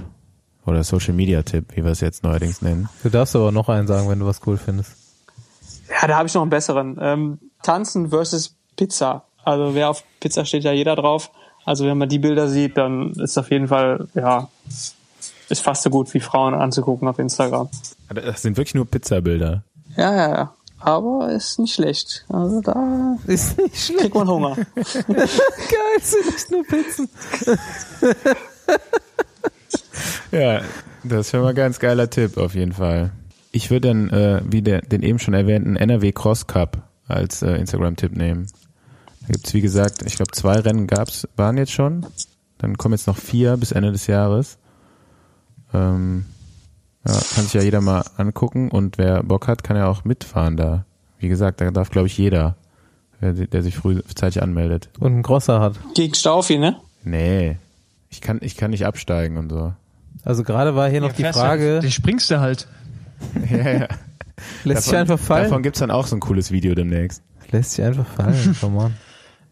oder 0.65 0.83
Social-Media-Tipp, 0.83 1.77
wie 1.77 1.85
wir 1.85 1.93
es 1.93 2.01
jetzt 2.01 2.23
neuerdings 2.23 2.63
nennen. 2.63 2.89
Du 3.03 3.11
darfst 3.11 3.37
aber 3.37 3.53
noch 3.53 3.69
einen 3.69 3.87
sagen, 3.87 4.09
wenn 4.09 4.19
du 4.19 4.27
was 4.27 4.41
cool 4.47 4.57
findest. 4.57 4.93
Ja, 5.89 6.09
da 6.09 6.17
habe 6.17 6.27
ich 6.27 6.35
noch 6.35 6.43
einen 6.43 6.51
besseren. 6.51 6.99
Ähm, 7.01 7.39
Tanzen 7.63 8.11
versus 8.11 8.57
Pizza. 8.77 9.25
Also 9.45 9.75
wer 9.75 9.91
auf 9.91 10.03
Pizza 10.21 10.45
steht, 10.45 10.65
ja 10.65 10.73
jeder 10.73 10.97
drauf. 10.97 11.31
Also 11.65 11.85
wenn 11.87 11.99
man 11.99 12.09
die 12.09 12.19
Bilder 12.19 12.49
sieht, 12.49 12.77
dann 12.77 13.13
ist 13.13 13.37
auf 13.39 13.51
jeden 13.51 13.69
Fall, 13.69 14.09
ja, 14.15 14.49
ist 15.49 15.61
fast 15.63 15.83
so 15.83 15.91
gut 15.91 16.13
wie 16.15 16.21
Frauen 16.21 16.55
anzugucken 16.55 17.07
auf 17.09 17.19
Instagram. 17.19 17.69
Das 18.09 18.43
sind 18.43 18.57
wirklich 18.57 18.75
nur 18.75 18.87
Pizzabilder. 18.87 19.63
Ja, 19.97 20.15
ja, 20.15 20.29
ja. 20.29 20.55
Aber 20.87 21.33
ist 21.33 21.59
nicht 21.59 21.75
schlecht. 21.75 22.25
Also 22.29 22.61
da 22.61 23.17
Ist 23.27 23.59
nicht 23.59 23.77
schlecht. 23.77 24.01
kriegt 24.03 24.15
man 24.15 24.29
Hunger. 24.29 24.55
Geil, 24.77 26.01
sind 26.01 26.27
nicht 26.27 26.51
nur 26.53 26.65
Pizzen. 26.65 27.09
Ja, 30.31 30.61
das 31.03 31.21
ist 31.27 31.31
schon 31.33 31.41
mal 31.41 31.49
ein 31.49 31.55
ganz 31.57 31.81
geiler 31.81 32.09
Tipp 32.09 32.37
auf 32.37 32.55
jeden 32.55 32.73
Fall. 32.73 33.11
Ich 33.51 33.71
würde 33.71 33.89
dann, 33.89 34.11
äh, 34.11 34.43
wie 34.45 34.63
der, 34.63 34.83
den 34.83 35.03
eben 35.03 35.19
schon 35.19 35.35
erwähnten 35.35 35.75
NRW 35.75 36.13
Cross 36.13 36.47
Cup 36.47 36.89
als 37.09 37.43
äh, 37.43 37.57
Instagram-Tipp 37.57 38.15
nehmen. 38.17 38.47
Da 39.23 39.33
gibt's 39.33 39.55
wie 39.55 39.63
gesagt, 39.63 40.03
ich 40.07 40.15
glaube 40.15 40.31
zwei 40.33 40.61
Rennen 40.61 40.87
gab's, 40.87 41.27
waren 41.35 41.59
jetzt 41.59 41.73
schon. 41.73 42.07
Dann 42.59 42.79
kommen 42.79 42.95
jetzt 42.95 43.09
noch 43.09 43.17
vier 43.19 43.57
bis 43.57 43.73
Ende 43.73 43.91
des 43.91 44.07
Jahres. 44.07 44.59
Ähm, 45.75 46.27
ja, 47.07 47.21
kann 47.35 47.45
sich 47.45 47.55
ja 47.55 47.63
jeder 47.63 47.81
mal 47.81 48.05
angucken 48.17 48.71
und 48.71 48.99
wer 48.99 49.23
Bock 49.23 49.49
hat, 49.49 49.65
kann 49.65 49.77
ja 49.77 49.87
auch 49.89 50.05
mitfahren 50.05 50.57
da. 50.57 50.85
Wie 51.19 51.29
gesagt, 51.29 51.61
da 51.61 51.71
darf 51.71 51.91
glaube 51.91 52.09
ich 52.09 52.19
jeder, 52.19 52.57
der, 53.21 53.33
der 53.33 53.63
sich 53.63 53.77
frühzeitig 53.77 54.43
anmeldet. 54.43 54.91
Und 54.99 55.17
ein 55.17 55.23
Grosser 55.23 55.61
hat. 55.61 55.79
Gegen 55.95 56.15
Staufi, 56.15 56.59
ne? 56.59 56.77
Nee, 57.05 57.57
ich 58.11 58.21
kann, 58.21 58.39
ich 58.43 58.57
kann 58.57 58.71
nicht 58.71 58.87
absteigen 58.87 59.37
und 59.37 59.51
so. 59.51 59.73
Also 60.25 60.43
gerade 60.43 60.75
war 60.75 60.89
hier 60.89 61.01
noch 61.01 61.13
die 61.13 61.25
Frage, 61.25 61.77
Du, 61.77 61.81
den 61.83 61.91
springst 61.91 62.31
du 62.31 62.41
halt. 62.41 62.67
Ja, 63.51 63.71
ja. 63.71 63.89
lässt 64.65 64.85
sich 64.85 64.97
einfach 64.97 65.19
fallen? 65.19 65.45
Davon 65.45 65.63
gibt's 65.63 65.79
dann 65.79 65.91
auch 65.91 66.07
so 66.07 66.17
ein 66.17 66.21
cooles 66.21 66.51
Video 66.51 66.75
demnächst. 66.75 67.23
Lässt 67.51 67.73
sich 67.73 67.85
einfach 67.85 68.07
fallen, 68.07 68.57
come 68.61 68.79
on. 68.79 68.95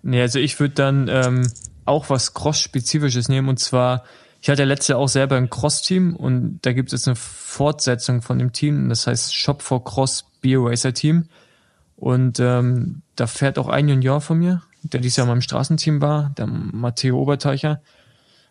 Nee, 0.03 0.21
also 0.21 0.39
ich 0.39 0.61
würde 0.61 0.75
dann 0.75 1.09
ähm, 1.09 1.51
auch 1.87 2.11
was 2.11 2.35
Cross-Spezifisches 2.35 3.31
nehmen 3.31 3.49
und 3.49 3.59
zwar, 3.59 4.05
ich 4.45 4.51
hatte 4.51 4.65
letztes 4.65 4.89
Jahr 4.89 4.99
auch 4.99 5.09
selber 5.09 5.37
ein 5.37 5.49
Cross-Team 5.49 6.15
und 6.15 6.59
da 6.61 6.75
gibt 6.75 6.93
es 6.93 7.09
eine 7.09 7.17
Fortsetzung 7.17 8.21
von 8.21 8.39
dem 8.39 8.53
Team, 8.53 8.91
das 8.91 9.07
heißt 9.07 9.35
Shop 9.35 9.63
for 9.63 9.83
Cross 9.83 10.27
Beer 10.43 10.59
Racer 10.61 10.93
Team 10.93 11.31
und 11.97 12.41
ähm, 12.41 13.01
da 13.17 13.27
fährt 13.27 13.59
auch 13.59 13.69
ein 13.69 13.89
Junior 13.89 14.21
von 14.21 14.39
mir, 14.39 14.61
der 14.83 15.01
dieses 15.01 15.17
Jahr 15.17 15.27
mal 15.27 15.33
im 15.33 15.41
Straßenteam 15.41 16.03
war, 16.03 16.35
der 16.37 16.47
Matteo 16.47 17.19
Oberteicher. 17.23 17.81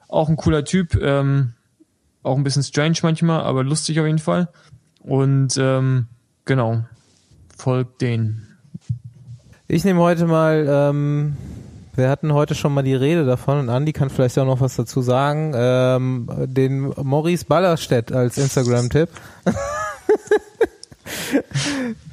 Auch 0.08 0.30
ein 0.30 0.36
cooler 0.36 0.66
Typ, 0.66 0.96
ähm, 0.96 1.54
auch 2.24 2.38
ein 2.38 2.44
bisschen 2.44 2.64
strange 2.64 2.98
manchmal, 3.04 3.44
aber 3.44 3.64
lustig 3.64 4.00
auf 4.00 4.08
jeden 4.08 4.18
Fall. 4.18 4.50
Und 5.00 5.58
ähm, 5.60 6.08
genau, 6.46 6.86
folgt 7.56 8.02
den. 8.02 8.48
Ich 9.68 9.84
nehme 9.86 10.00
heute 10.00 10.26
mal, 10.26 10.66
ähm, 10.68 11.38
wir 11.96 12.10
hatten 12.10 12.34
heute 12.34 12.56
schon 12.56 12.74
mal 12.74 12.82
die 12.82 12.96
Rede 12.96 13.26
davon 13.26 13.60
und 13.60 13.70
Andi 13.70 13.94
kann 13.94 14.10
vielleicht 14.10 14.38
auch 14.40 14.46
noch 14.46 14.62
was 14.62 14.76
dazu 14.76 15.02
sagen, 15.02 15.54
ähm, 15.56 16.28
den 16.46 16.94
Maurice 17.02 17.46
Ballerstedt 17.46 18.12
als 18.12 18.38
Instagram-Tipp. 18.38 19.10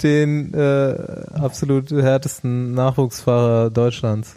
den 0.02 0.54
äh, 0.54 0.94
absolut 1.34 1.90
härtesten 1.90 2.74
Nachwuchsfahrer 2.74 3.70
Deutschlands. 3.70 4.36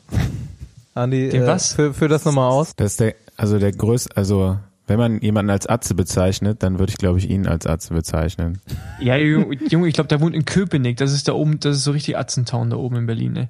Andi, 0.93 1.29
Den 1.29 1.43
äh, 1.43 1.47
was? 1.47 1.73
Für, 1.73 1.93
für 1.93 2.07
das 2.07 2.25
nochmal 2.25 2.49
aus. 2.49 2.75
Das 2.75 2.91
ist 2.91 2.99
der, 2.99 3.15
also 3.35 3.59
der 3.59 3.71
größte, 3.71 4.15
also 4.15 4.57
wenn 4.85 4.99
man 4.99 5.19
jemanden 5.19 5.49
als 5.49 5.67
Atze 5.67 5.95
bezeichnet, 5.95 6.61
dann 6.61 6.77
würde 6.79 6.91
ich 6.91 6.97
glaube 6.97 7.17
ich 7.19 7.29
ihn 7.29 7.47
als 7.47 7.65
Atze 7.65 7.93
bezeichnen. 7.93 8.59
Ja, 8.99 9.15
Junge, 9.15 9.55
Junge, 9.69 9.87
ich 9.87 9.93
glaube, 9.93 10.09
der 10.09 10.21
wohnt 10.21 10.35
in 10.35 10.45
Köpenick. 10.45 10.97
Das 10.97 11.13
ist 11.13 11.27
da 11.27 11.33
oben, 11.33 11.59
das 11.59 11.77
ist 11.77 11.83
so 11.83 11.91
richtig 11.91 12.17
Atzentown 12.17 12.69
da 12.69 12.77
oben 12.77 12.97
in 12.97 13.05
Berlin, 13.05 13.33
ne? 13.33 13.49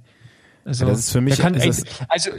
Also, 0.66 0.86
Ja, 0.86 0.92
das 0.92 1.00
ist 1.00 1.12
für 1.12 1.22
mich- 1.22 1.36
Da 1.38 1.44
kann, 1.44 1.56
ist 1.56 1.84
ey, 1.86 2.06
also, 2.10 2.30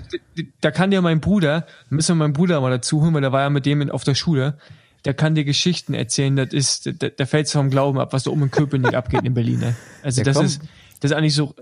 da 0.61 0.71
kann 0.71 0.91
dir 0.91 1.03
mein 1.03 1.21
Bruder, 1.21 1.67
müssen 1.91 2.17
wir 2.17 2.25
meinen 2.25 2.33
Bruder 2.33 2.61
mal 2.61 2.71
dazu 2.71 3.03
holen, 3.03 3.13
weil 3.15 3.21
der 3.21 3.33
war 3.33 3.43
ja 3.43 3.51
mit 3.51 3.67
dem 3.67 3.91
auf 3.91 4.05
der 4.05 4.15
Schule. 4.15 4.57
Der 5.05 5.13
kann 5.13 5.35
dir 5.35 5.45
Geschichten 5.45 5.93
erzählen, 5.93 6.35
das 6.35 6.53
ist, 6.55 6.87
da, 7.03 7.09
da 7.11 7.27
fällt's 7.27 7.53
vom 7.53 7.69
Glauben 7.69 7.99
ab, 8.01 8.15
was 8.15 8.23
da 8.23 8.31
oben 8.31 8.45
in 8.45 8.51
Köpenick 8.51 8.95
abgeht 8.95 9.23
in 9.25 9.35
Berlin, 9.35 9.61
ne? 9.61 9.75
Also, 10.03 10.23
Ja, 10.23 10.25
das 10.25 10.37
komm. 10.39 10.47
ist, 10.47 10.63
das 11.01 11.11
ist 11.11 11.17
eigentlich 11.19 11.35
so, 11.35 11.55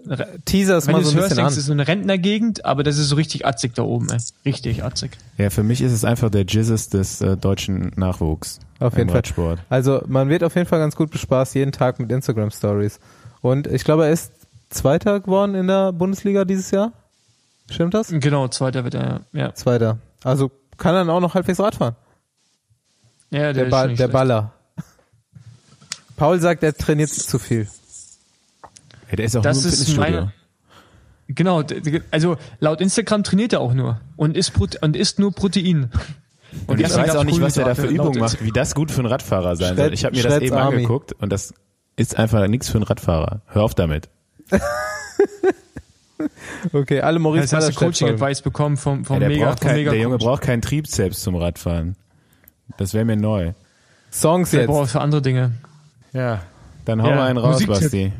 Teaser 0.44 0.76
es 0.76 0.86
wenn 0.86 0.92
mal 0.92 0.98
du 1.02 1.06
so 1.06 1.10
ein 1.10 1.16
hörst, 1.16 1.30
bisschen 1.30 1.36
denkst 1.36 1.36
du, 1.36 1.42
an. 1.42 1.46
es 1.48 1.56
ist 1.56 1.66
so 1.66 1.72
eine 1.72 1.88
Rentnergegend, 1.88 2.64
aber 2.64 2.84
das 2.84 2.98
ist 2.98 3.08
so 3.08 3.16
richtig 3.16 3.44
atzig 3.44 3.74
da 3.74 3.82
oben, 3.82 4.08
ey. 4.10 4.18
Richtig 4.44 4.84
atzig. 4.84 5.18
Ja, 5.38 5.50
für 5.50 5.64
mich 5.64 5.80
ist 5.82 5.90
es 5.90 6.04
einfach 6.04 6.30
der 6.30 6.44
Jesus 6.46 6.88
des 6.90 7.20
äh, 7.20 7.36
deutschen 7.36 7.90
Nachwuchs. 7.96 8.60
Auf 8.78 8.92
im 8.96 9.08
jeden 9.08 9.22
Fall. 9.34 9.58
Also 9.68 10.02
man 10.06 10.28
wird 10.28 10.44
auf 10.44 10.54
jeden 10.54 10.68
Fall 10.68 10.78
ganz 10.78 10.94
gut 10.94 11.10
bespaßt 11.10 11.56
jeden 11.56 11.72
Tag 11.72 11.98
mit 11.98 12.12
Instagram 12.12 12.50
Stories. 12.52 13.00
Und 13.40 13.66
ich 13.66 13.82
glaube, 13.82 14.04
er 14.06 14.12
ist 14.12 14.32
Zweiter 14.72 15.20
geworden 15.20 15.54
in 15.54 15.66
der 15.68 15.92
Bundesliga 15.92 16.44
dieses 16.44 16.70
Jahr. 16.70 16.92
Stimmt 17.70 17.94
das? 17.94 18.08
Genau, 18.10 18.48
zweiter 18.48 18.84
wird 18.84 18.94
er, 18.94 19.20
ja. 19.32 19.54
Zweiter. 19.54 19.98
Also 20.24 20.50
kann 20.78 20.94
dann 20.94 21.08
auch 21.10 21.20
noch 21.20 21.34
halbwegs 21.34 21.60
Rad 21.60 21.76
fahren. 21.76 21.96
Ja, 23.30 23.52
Der, 23.52 23.70
schon 23.70 23.88
nicht 23.88 23.98
der 24.00 24.04
schlecht. 24.04 24.12
Baller. 24.12 24.52
Paul 26.16 26.38
sagt, 26.40 26.62
er 26.62 26.74
trainiert 26.74 27.10
zu 27.10 27.38
viel. 27.38 27.66
Ja, 29.10 29.16
der 29.16 29.24
ist 29.26 29.36
auch 29.36 29.42
Das 29.42 29.56
nur 29.58 29.64
im 29.66 29.70
ist 29.72 29.78
Fitnessstudio. 29.84 30.20
meine- 30.20 30.32
Genau, 31.28 31.62
also 32.10 32.36
laut 32.60 32.80
Instagram 32.82 33.22
trainiert 33.24 33.54
er 33.54 33.60
auch 33.60 33.72
nur 33.72 34.00
und 34.16 34.36
isst, 34.36 34.52
Prote 34.52 34.78
und 34.82 34.96
isst 34.96 35.18
nur 35.18 35.32
Protein. 35.32 35.90
Und 36.66 36.78
ich 36.78 36.86
deswegen 36.88 37.08
weiß 37.08 37.16
auch 37.16 37.24
nicht, 37.24 37.40
was 37.40 37.56
er 37.56 37.64
da 37.64 37.74
für 37.74 37.86
Übungen 37.86 38.18
macht, 38.20 38.44
wie 38.44 38.50
das 38.50 38.74
gut 38.74 38.90
für 38.90 38.98
einen 38.98 39.06
Radfahrer 39.06 39.56
sein 39.56 39.76
soll. 39.76 39.86
Shred- 39.86 39.94
Ich 39.94 40.04
habe 40.04 40.14
mir 40.14 40.22
das 40.22 40.32
Shreds 40.32 40.46
eben 40.46 40.56
Army. 40.56 40.76
angeguckt 40.78 41.12
und 41.14 41.30
das 41.32 41.54
ist 41.96 42.18
einfach 42.18 42.46
nichts 42.48 42.68
für 42.68 42.74
einen 42.78 42.82
Radfahrer. 42.84 43.40
Hör 43.46 43.62
auf 43.62 43.74
damit. 43.74 44.10
Okay, 46.72 47.00
alle 47.00 47.18
Maurice 47.18 47.42
Jetzt 47.42 47.52
hast 47.52 47.68
du. 47.70 47.74
Coaching-Advice 47.74 48.42
bekommen 48.42 48.76
vom, 48.76 49.04
vom 49.04 49.14
Ja, 49.14 49.20
der, 49.20 49.28
Mega, 49.28 49.54
kein, 49.56 49.74
Mega 49.76 49.90
der 49.90 50.00
Junge 50.00 50.18
braucht 50.18 50.42
keinen 50.42 50.62
Triebsselbst 50.62 51.20
zum 51.20 51.34
Radfahren. 51.34 51.96
Das 52.76 52.94
wäre 52.94 53.04
mir 53.04 53.16
neu. 53.16 53.52
Songs 54.12 54.50
Der 54.50 54.60
jetzt. 54.60 54.68
braucht 54.68 54.90
für 54.90 55.00
andere 55.00 55.22
Dinge. 55.22 55.52
Ja, 56.12 56.42
dann 56.84 57.02
hau 57.02 57.08
Ja, 57.08 57.16
mal 57.16 57.28
einen 57.28 57.38
raus. 57.38 57.66
Basti. 57.66 58.12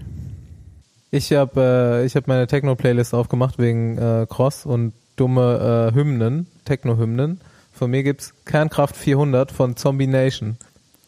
Ich 1.10 1.32
habe 1.32 2.00
äh, 2.02 2.06
ich 2.06 2.16
hab 2.16 2.26
meine 2.26 2.46
Techno-Playlist 2.46 3.14
aufgemacht 3.14 3.58
wegen 3.58 3.98
äh, 3.98 4.26
Cross 4.28 4.66
und 4.66 4.94
dumme 5.16 5.90
äh, 5.92 5.94
Hymnen, 5.94 6.46
Techno-Hymnen. 6.64 7.40
Von 7.72 7.90
mir 7.90 8.02
gibt's 8.02 8.32
Kernkraft 8.44 8.96
400 8.96 9.52
von 9.52 9.76
Zombie 9.76 10.06
Nation. 10.06 10.56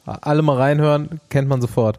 Alle 0.04 0.42
mal 0.42 0.56
reinhören, 0.58 1.20
kennt 1.30 1.48
man 1.48 1.60
sofort. 1.60 1.98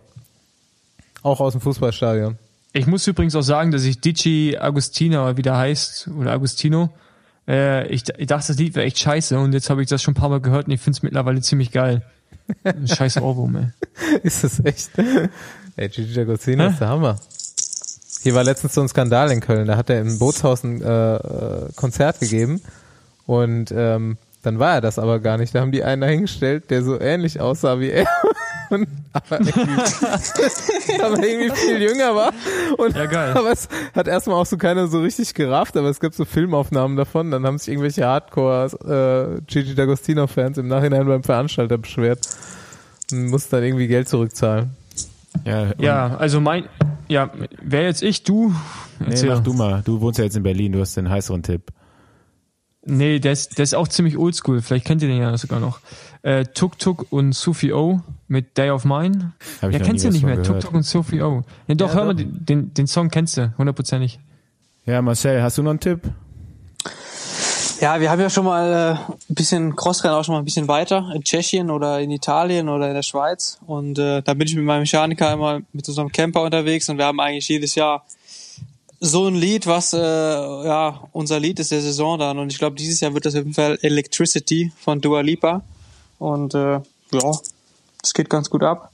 Auch 1.23 1.39
aus 1.39 1.53
dem 1.53 1.61
Fußballstadion. 1.61 2.37
Ich 2.77 2.87
muss 2.87 3.07
übrigens 3.07 3.33
auch 3.37 3.41
sagen, 3.41 3.71
dass 3.71 3.85
ich 3.85 4.01
Dici 4.01 4.57
Agostino, 4.59 5.37
wie 5.37 5.41
der 5.41 5.55
heißt, 5.55 6.09
oder 6.09 6.33
Agostino, 6.33 6.89
äh, 7.47 7.87
ich, 7.87 8.03
ich 8.17 8.27
dachte, 8.27 8.47
das 8.47 8.57
Lied 8.57 8.75
wäre 8.75 8.85
echt 8.85 8.99
scheiße 8.99 9.39
und 9.39 9.53
jetzt 9.53 9.69
habe 9.69 9.81
ich 9.81 9.87
das 9.87 10.03
schon 10.03 10.11
ein 10.11 10.15
paar 10.15 10.27
Mal 10.27 10.41
gehört 10.41 10.67
und 10.67 10.73
ich 10.73 10.81
finde 10.81 10.97
es 10.97 11.01
mittlerweile 11.01 11.39
ziemlich 11.39 11.71
geil. 11.71 12.01
Ein 12.65 12.85
Scheiß 12.93 13.21
Ohrwurm, 13.21 13.55
ey. 13.55 14.19
Ist 14.23 14.43
das 14.43 14.59
echt? 14.65 14.89
Ey, 15.77 15.87
Gigi 15.87 16.19
D'Agostino 16.19 16.63
Hä? 16.63 16.69
ist 16.71 16.81
der 16.81 16.89
Hammer. 16.89 17.17
Hier 18.23 18.35
war 18.35 18.43
letztens 18.43 18.73
so 18.73 18.81
ein 18.81 18.89
Skandal 18.89 19.31
in 19.31 19.39
Köln. 19.39 19.67
Da 19.67 19.77
hat 19.77 19.89
er 19.89 20.01
im 20.01 20.19
Bootshaus 20.19 20.65
ein 20.65 20.81
äh, 20.81 21.15
äh, 21.15 21.69
Konzert 21.77 22.19
gegeben 22.19 22.61
und 23.25 23.71
ähm, 23.73 24.17
Dann 24.45 24.59
war 24.59 24.75
er 24.75 24.81
das 24.81 24.99
aber 24.99 25.19
gar 25.19 25.37
nicht. 25.37 25.55
Da 25.55 25.61
haben 25.61 25.71
die 25.71 25.83
einen 25.83 26.01
dahingestellt, 26.01 26.69
der 26.69 26.83
so 26.83 26.99
ähnlich 26.99 27.41
aussah 27.41 27.79
wie 27.79 27.89
er. 27.89 28.07
Und, 28.69 28.87
aber, 29.13 29.39
irgendwie, 29.39 29.61
aber 31.01 31.23
irgendwie 31.23 31.55
viel 31.55 31.81
jünger 31.81 32.15
war. 32.15 32.33
Und, 32.77 32.95
Ja, 32.95 33.05
geil. 33.05 33.33
Aber 33.35 33.51
es 33.51 33.67
hat 33.93 34.07
erstmal 34.07 34.37
auch 34.37 34.45
so 34.45 34.57
keiner 34.57 34.87
so 34.87 35.01
richtig 35.01 35.33
gerafft, 35.35 35.77
aber 35.77 35.89
es 35.89 35.99
gab 35.99 36.13
so 36.15 36.25
Filmaufnahmen 36.25 36.97
davon. 36.97 37.29
Dann 37.31 37.45
haben 37.45 37.57
sich 37.59 37.69
irgendwelche 37.69 38.05
Hardcore 38.05 39.37
äh, 39.37 39.41
Gigi 39.47 39.73
D'Agostino-Fans 39.73 40.57
im 40.57 40.67
Nachhinein 40.67 41.05
beim 41.05 41.23
Veranstalter 41.23 41.77
beschwert 41.77 42.27
und 43.11 43.27
mussten 43.27 43.55
dann 43.55 43.63
irgendwie 43.63 43.87
Geld 43.87 44.09
zurückzahlen. 44.09 44.71
Ja, 45.45 45.71
Ja, 45.77 46.17
also 46.17 46.41
mein, 46.41 46.65
ja, 47.07 47.29
wer 47.61 47.83
jetzt 47.83 48.01
ich, 48.01 48.23
du? 48.23 48.53
Nee, 48.99 49.07
Erzähl. 49.09 49.29
mach 49.29 49.41
du 49.41 49.53
mal. 49.53 49.81
Du 49.85 50.01
wohnst 50.01 50.17
ja 50.17 50.25
jetzt 50.25 50.37
in 50.37 50.43
Berlin, 50.43 50.71
du 50.71 50.79
hast 50.81 50.97
den 50.97 51.09
heißeren 51.09 51.43
Tipp. 51.43 51.71
Nee, 52.85 53.19
der 53.19 53.31
ist, 53.31 53.57
der 53.57 53.63
ist 53.63 53.73
auch 53.75 53.87
ziemlich 53.87 54.17
oldschool. 54.17 54.61
Vielleicht 54.61 54.85
kennt 54.85 55.01
ihr 55.01 55.07
den 55.07 55.17
ja 55.17 55.35
sogar 55.37 55.59
noch. 55.59 55.79
Äh, 56.21 56.45
Tuk 56.45 56.77
Tuk 56.79 57.07
und 57.11 57.33
Sufi 57.33 57.73
O 57.73 58.01
mit 58.27 58.57
Day 58.57 58.69
of 58.69 58.85
Mine. 58.85 59.33
Hab 59.61 59.71
Ja, 59.71 59.79
kennst 59.79 60.05
du 60.05 60.09
nicht 60.09 60.23
mehr. 60.23 60.35
Tuk 60.37 60.45
gehört. 60.45 60.63
Tuk 60.63 60.73
und 60.73 60.83
Sufi 60.83 61.21
O. 61.21 61.43
Ja, 61.67 61.75
doch, 61.75 61.89
Ja, 61.89 61.93
hör 61.93 62.01
doch. 62.01 62.07
mal, 62.07 62.15
den, 62.15 62.45
den, 62.45 62.73
den 62.73 62.87
Song 62.87 63.09
kennst 63.09 63.37
du, 63.37 63.53
hundertprozentig. 63.57 64.19
Ja, 64.85 65.01
Marcel, 65.01 65.41
hast 65.41 65.57
du 65.57 65.63
noch 65.63 65.71
einen 65.71 65.79
Tipp? 65.79 66.01
Ja, 67.81 67.99
wir 67.99 68.09
haben 68.09 68.21
ja 68.21 68.29
schon 68.29 68.45
mal 68.45 68.71
äh, 68.71 69.11
ein 69.31 69.35
bisschen 69.35 69.75
Crossrennen 69.75 70.15
auch 70.17 70.23
schon 70.23 70.33
mal 70.33 70.39
ein 70.39 70.45
bisschen 70.45 70.67
weiter 70.67 71.11
in 71.13 71.23
Tschechien 71.23 71.69
oder 71.69 71.99
in 71.99 72.09
Italien 72.09 72.69
oder 72.69 72.87
in 72.87 72.93
der 72.93 73.03
Schweiz 73.03 73.59
und 73.67 73.99
äh, 73.99 74.21
da 74.21 74.33
bin 74.33 74.47
ich 74.47 74.55
mit 74.55 74.63
meinem 74.63 74.81
Mechaniker 74.81 75.33
immer 75.33 75.59
mit 75.73 75.87
unserem 75.87 76.09
Camper 76.11 76.41
unterwegs 76.43 76.87
und 76.87 76.97
wir 76.97 77.05
haben 77.05 77.19
eigentlich 77.19 77.47
jedes 77.49 77.75
Jahr 77.75 78.05
so 78.99 79.27
ein 79.27 79.35
Lied, 79.35 79.67
was 79.67 79.93
äh, 79.93 79.97
ja 79.97 81.07
unser 81.11 81.39
Lied 81.39 81.59
ist 81.59 81.71
der 81.71 81.81
Saison 81.81 82.17
dann 82.19 82.37
und 82.37 82.51
ich 82.51 82.57
glaube 82.57 82.75
dieses 82.75 82.99
Jahr 82.99 83.13
wird 83.13 83.25
das 83.25 83.35
auf 83.35 83.39
jeden 83.39 83.53
Fall 83.53 83.77
Electricity 83.81 84.71
von 84.79 85.01
Dua 85.01 85.21
Lipa 85.21 85.63
und 86.19 86.53
äh, 86.53 86.79
ja, 87.11 87.31
das 88.01 88.13
geht 88.13 88.29
ganz 88.29 88.49
gut 88.49 88.63
ab. 88.63 88.91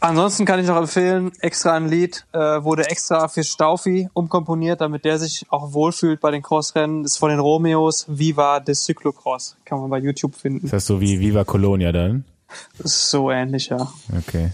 Ansonsten 0.00 0.44
kann 0.44 0.60
ich 0.60 0.66
noch 0.66 0.76
empfehlen, 0.76 1.32
extra 1.40 1.74
ein 1.74 1.88
Lied 1.88 2.24
äh, 2.32 2.38
wurde 2.38 2.88
extra 2.88 3.26
für 3.26 3.42
Staufi 3.42 4.08
umkomponiert, 4.12 4.80
damit 4.80 5.04
der 5.04 5.18
sich 5.18 5.44
auch 5.48 5.72
wohlfühlt 5.72 6.20
bei 6.20 6.30
den 6.30 6.40
Crossrennen. 6.40 7.02
Das 7.02 7.12
ist 7.12 7.18
von 7.18 7.30
den 7.30 7.40
Romeos, 7.40 8.06
Viva 8.06 8.60
de 8.60 8.76
Cyclocross. 8.76 9.56
Kann 9.64 9.80
man 9.80 9.90
bei 9.90 9.98
YouTube 9.98 10.36
finden. 10.36 10.66
Ist 10.66 10.72
das 10.72 10.86
so 10.86 11.00
wie 11.00 11.18
Viva 11.18 11.42
Colonia 11.44 11.90
dann? 11.90 12.24
Das 12.78 12.92
ist 12.92 13.10
so 13.10 13.30
ähnlich, 13.32 13.70
ja. 13.70 13.92
Okay. 14.16 14.52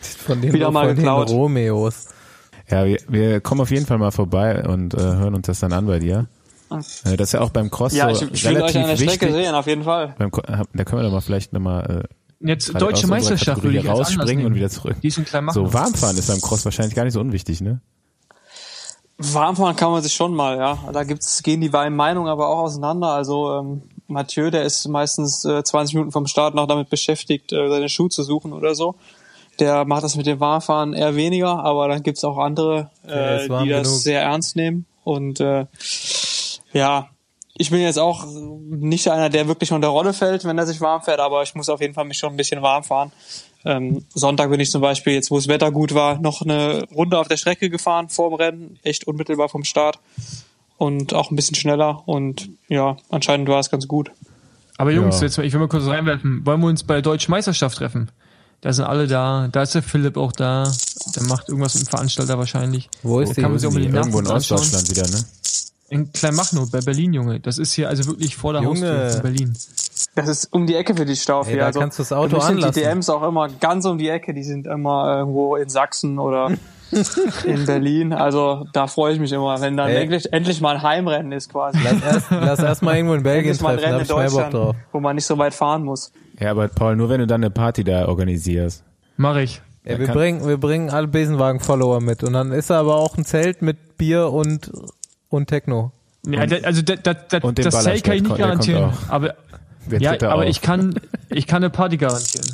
Von 0.00 0.40
den, 0.40 0.52
Wieder 0.52 0.70
mal 0.70 0.86
von 0.86 0.88
den 0.90 0.96
geklaut. 0.96 1.30
Romeos. 1.30 2.06
Ja, 2.70 2.84
wir, 2.84 2.98
wir 3.08 3.40
kommen 3.40 3.60
auf 3.60 3.70
jeden 3.70 3.86
Fall 3.86 3.98
mal 3.98 4.10
vorbei 4.10 4.64
und 4.66 4.94
äh, 4.94 4.98
hören 4.98 5.34
uns 5.34 5.46
das 5.46 5.60
dann 5.60 5.72
an 5.72 5.86
bei 5.86 5.98
dir. 5.98 6.26
Äh, 6.70 7.16
das 7.16 7.28
ist 7.28 7.32
ja 7.32 7.40
auch 7.40 7.50
beim 7.50 7.70
Cross 7.70 7.94
Ja, 7.94 8.14
so 8.14 8.26
ich, 8.26 8.32
ich 8.32 8.44
will 8.44 8.56
euch 8.56 8.74
relativ 8.74 8.82
an 8.82 8.88
der 8.88 8.96
Strecke 8.96 9.26
wichtig. 9.26 9.32
sehen, 9.44 9.54
auf 9.54 9.66
jeden 9.66 9.84
Fall. 9.84 10.14
Beim, 10.18 10.30
hab- 10.32 10.68
da 10.74 10.84
können 10.84 11.00
wir 11.02 11.06
doch 11.06 11.12
mal 11.14 11.20
vielleicht 11.20 11.52
nochmal 11.52 12.04
äh, 12.40 12.46
Jetzt 12.46 12.74
aus 12.74 12.80
deutsche 12.80 13.06
Meisterschaft 13.06 13.62
würde 13.62 13.78
ich 13.78 13.88
rausspringen 13.88 14.46
und 14.46 14.54
wieder 14.54 14.68
zurück. 14.70 14.96
Die 15.02 15.12
machen. 15.40 15.50
So, 15.52 15.72
Warmfahren 15.72 16.16
ist 16.16 16.28
beim 16.28 16.40
Cross 16.40 16.64
wahrscheinlich 16.64 16.94
gar 16.94 17.04
nicht 17.04 17.14
so 17.14 17.20
unwichtig, 17.20 17.60
ne? 17.60 17.80
Warmfahren 19.16 19.74
kann 19.74 19.90
man 19.90 20.02
sich 20.02 20.12
schon 20.12 20.32
mal, 20.32 20.56
ja. 20.56 20.78
Da 20.92 21.02
gibt's, 21.02 21.42
gehen 21.42 21.60
die 21.60 21.68
Meinungen 21.70 22.28
aber 22.28 22.48
auch 22.48 22.58
auseinander. 22.58 23.08
Also 23.08 23.58
ähm, 23.58 23.82
Mathieu, 24.06 24.50
der 24.50 24.62
ist 24.62 24.86
meistens 24.86 25.44
äh, 25.44 25.64
20 25.64 25.94
Minuten 25.94 26.12
vom 26.12 26.26
Start 26.28 26.54
noch 26.54 26.68
damit 26.68 26.88
beschäftigt, 26.88 27.52
äh, 27.52 27.68
seine 27.68 27.88
Schuhe 27.88 28.08
zu 28.10 28.22
suchen 28.22 28.52
oder 28.52 28.76
so. 28.76 28.94
Der 29.60 29.84
macht 29.84 30.04
das 30.04 30.16
mit 30.16 30.26
dem 30.26 30.40
Warmfahren 30.40 30.92
eher 30.94 31.16
weniger, 31.16 31.64
aber 31.64 31.88
dann 31.88 32.02
gibt's 32.02 32.22
auch 32.24 32.38
andere, 32.38 32.90
äh, 33.06 33.48
warm 33.48 33.64
die 33.64 33.70
das 33.70 33.88
genug. 33.88 34.00
sehr 34.00 34.22
ernst 34.22 34.54
nehmen. 34.56 34.86
Und 35.04 35.40
äh, 35.40 35.66
ja, 36.72 37.08
ich 37.56 37.70
bin 37.70 37.80
jetzt 37.80 37.98
auch 37.98 38.24
nicht 38.68 39.08
einer, 39.10 39.30
der 39.30 39.48
wirklich 39.48 39.72
unter 39.72 39.88
Rolle 39.88 40.12
fällt, 40.12 40.44
wenn 40.44 40.58
er 40.58 40.66
sich 40.66 40.80
warm 40.80 41.02
fährt, 41.02 41.18
aber 41.20 41.42
ich 41.42 41.54
muss 41.54 41.68
auf 41.68 41.80
jeden 41.80 41.94
Fall 41.94 42.04
mich 42.04 42.18
schon 42.18 42.32
ein 42.32 42.36
bisschen 42.36 42.62
warm 42.62 42.84
fahren. 42.84 43.10
Ähm, 43.64 44.04
Sonntag 44.14 44.50
bin 44.50 44.60
ich 44.60 44.70
zum 44.70 44.80
Beispiel, 44.80 45.14
jetzt 45.14 45.30
wo 45.32 45.36
das 45.36 45.48
Wetter 45.48 45.72
gut 45.72 45.92
war, 45.92 46.18
noch 46.20 46.42
eine 46.42 46.84
Runde 46.94 47.18
auf 47.18 47.26
der 47.26 47.36
Strecke 47.36 47.68
gefahren 47.70 48.08
vor 48.08 48.28
dem 48.30 48.34
Rennen, 48.34 48.78
echt 48.84 49.08
unmittelbar 49.08 49.48
vom 49.48 49.64
Start 49.64 49.98
und 50.76 51.12
auch 51.14 51.32
ein 51.32 51.36
bisschen 51.36 51.56
schneller 51.56 52.02
und 52.06 52.48
ja, 52.68 52.96
anscheinend 53.08 53.48
war 53.48 53.58
es 53.58 53.70
ganz 53.70 53.88
gut. 53.88 54.12
Aber 54.76 54.92
Jungs, 54.92 55.16
Ja. 55.18 55.26
jetzt, 55.26 55.38
ich 55.38 55.52
will 55.52 55.58
mal 55.58 55.66
kurz 55.68 55.86
reinwerfen. 55.86 56.46
Wollen 56.46 56.60
wir 56.60 56.68
uns 56.68 56.84
bei 56.84 56.94
der 56.94 57.02
Deutschen 57.02 57.32
Meisterschaft 57.32 57.78
treffen? 57.78 58.12
Da 58.60 58.72
sind 58.72 58.86
alle 58.86 59.06
da. 59.06 59.48
Da 59.52 59.62
ist 59.62 59.74
der 59.74 59.82
Philipp 59.82 60.16
auch 60.16 60.32
da. 60.32 60.72
Der 61.14 61.22
macht 61.24 61.48
irgendwas 61.48 61.74
mit 61.74 61.86
dem 61.86 61.90
Veranstalter 61.90 62.38
wahrscheinlich. 62.38 62.90
Wo 63.02 63.20
ist 63.20 63.36
die? 63.36 63.42
Kann 63.42 63.52
man 63.52 63.60
sich 63.60 63.68
auch 63.68 63.74
die? 63.74 63.82
den 63.82 63.94
Irgendwo 63.94 64.18
in. 64.18 64.26
Ostdeutschland 64.26 64.90
wieder, 64.90 65.08
ne? 65.08 65.24
In 65.90 66.12
Kleinmachnow, 66.12 66.70
bei 66.70 66.80
Berlin, 66.80 67.14
Junge. 67.14 67.40
Das 67.40 67.56
ist 67.56 67.72
hier 67.72 67.88
also 67.88 68.06
wirklich 68.06 68.36
vor 68.36 68.52
der 68.52 68.62
Junge. 68.62 68.90
Haustür 68.90 69.10
von 69.10 69.22
Berlin. 69.22 69.56
Das 70.14 70.28
ist 70.28 70.52
um 70.52 70.66
die 70.66 70.74
Ecke 70.74 70.94
für 70.94 71.06
die 71.06 71.16
Staufe. 71.16 71.50
Ey, 71.50 71.58
da 71.58 71.66
also, 71.66 71.80
kannst 71.80 71.98
du 71.98 72.02
das 72.02 72.12
Auto 72.12 72.36
mich 72.36 72.44
sind 72.44 72.56
anlassen. 72.56 72.74
Die 72.74 72.80
DMs 72.80 73.08
auch 73.08 73.22
immer 73.22 73.48
ganz 73.48 73.84
um 73.84 73.96
die 73.96 74.08
Ecke. 74.08 74.34
Die 74.34 74.42
sind 74.42 74.66
immer 74.66 75.18
irgendwo 75.18 75.56
in 75.56 75.68
Sachsen 75.68 76.18
oder 76.18 76.50
in 77.44 77.66
Berlin. 77.66 78.12
Also 78.12 78.66
da 78.72 78.86
freue 78.86 79.12
ich 79.14 79.20
mich 79.20 79.32
immer, 79.32 79.60
wenn 79.60 79.76
dann 79.76 79.88
Ey. 79.88 80.02
endlich, 80.02 80.32
endlich 80.32 80.60
mal 80.60 80.76
ein 80.76 80.82
Heimrennen 80.82 81.32
ist 81.32 81.50
quasi. 81.50 81.78
Lass 81.82 82.02
erst, 82.02 82.30
lass 82.30 82.58
erst 82.60 82.82
mal 82.82 82.96
irgendwo 82.96 83.14
in 83.14 83.22
Belgien 83.22 83.52
Endlich 83.52 83.62
mal 83.62 83.74
ein 83.74 83.78
treffen, 83.78 83.90
da 84.08 84.14
Rennen 84.16 84.26
in 84.26 84.30
Deutschland, 84.32 84.54
drauf. 84.54 84.76
wo 84.92 85.00
man 85.00 85.16
nicht 85.16 85.26
so 85.26 85.36
weit 85.38 85.54
fahren 85.54 85.84
muss. 85.84 86.12
Ja, 86.40 86.50
aber 86.50 86.68
Paul, 86.68 86.96
nur 86.96 87.08
wenn 87.08 87.20
du 87.20 87.26
dann 87.26 87.42
eine 87.42 87.50
Party 87.50 87.84
da 87.84 88.06
organisierst. 88.08 88.84
Mach 89.16 89.36
ich. 89.36 89.60
Ja, 89.84 89.98
wir 89.98 90.08
bringen, 90.08 90.46
wir 90.46 90.58
bringen 90.58 90.90
alle 90.90 91.08
Besenwagen-Follower 91.08 92.00
mit 92.00 92.22
und 92.22 92.34
dann 92.34 92.52
ist 92.52 92.68
da 92.70 92.78
aber 92.80 92.96
auch 92.96 93.16
ein 93.16 93.24
Zelt 93.24 93.62
mit 93.62 93.96
Bier 93.96 94.30
und, 94.30 94.70
und 95.28 95.46
Techno. 95.46 95.92
Ja, 96.26 96.44
da, 96.46 96.56
also 96.66 96.82
da, 96.82 96.96
da, 96.96 97.14
da, 97.14 97.38
Und 97.38 97.58
das 97.64 97.82
Zelt 97.84 98.04
kann 98.04 98.16
ich 98.16 98.22
nicht 98.22 98.36
garantieren. 98.36 98.92
Aber, 99.08 99.34
Der 99.86 100.00
ja, 100.00 100.12
aber 100.12 100.42
auf. 100.42 100.44
ich 100.44 100.60
kann, 100.60 101.00
ich 101.30 101.46
kann 101.46 101.62
eine 101.62 101.70
Party 101.70 101.96
garantieren. 101.96 102.46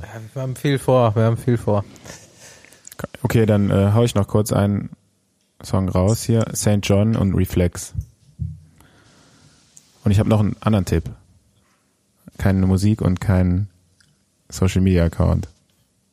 Ja, 0.00 0.06
wir 0.34 0.42
haben 0.42 0.56
viel 0.56 0.78
vor, 0.78 1.14
wir 1.14 1.22
haben 1.24 1.36
viel 1.36 1.56
vor. 1.56 1.84
Okay, 3.22 3.46
dann 3.46 3.70
äh, 3.70 3.92
hau 3.94 4.04
ich 4.04 4.14
noch 4.14 4.28
kurz 4.28 4.52
einen 4.52 4.90
Song 5.62 5.88
raus 5.88 6.22
hier. 6.22 6.46
St. 6.54 6.78
John 6.82 7.16
und 7.16 7.34
Reflex. 7.34 7.94
Und 10.04 10.10
ich 10.10 10.18
habe 10.18 10.28
noch 10.28 10.40
einen 10.40 10.56
anderen 10.60 10.84
Tipp. 10.84 11.04
Keine 12.38 12.66
Musik 12.66 13.02
und 13.02 13.20
kein 13.20 13.68
Social 14.48 14.80
Media 14.80 15.04
Account. 15.04 15.48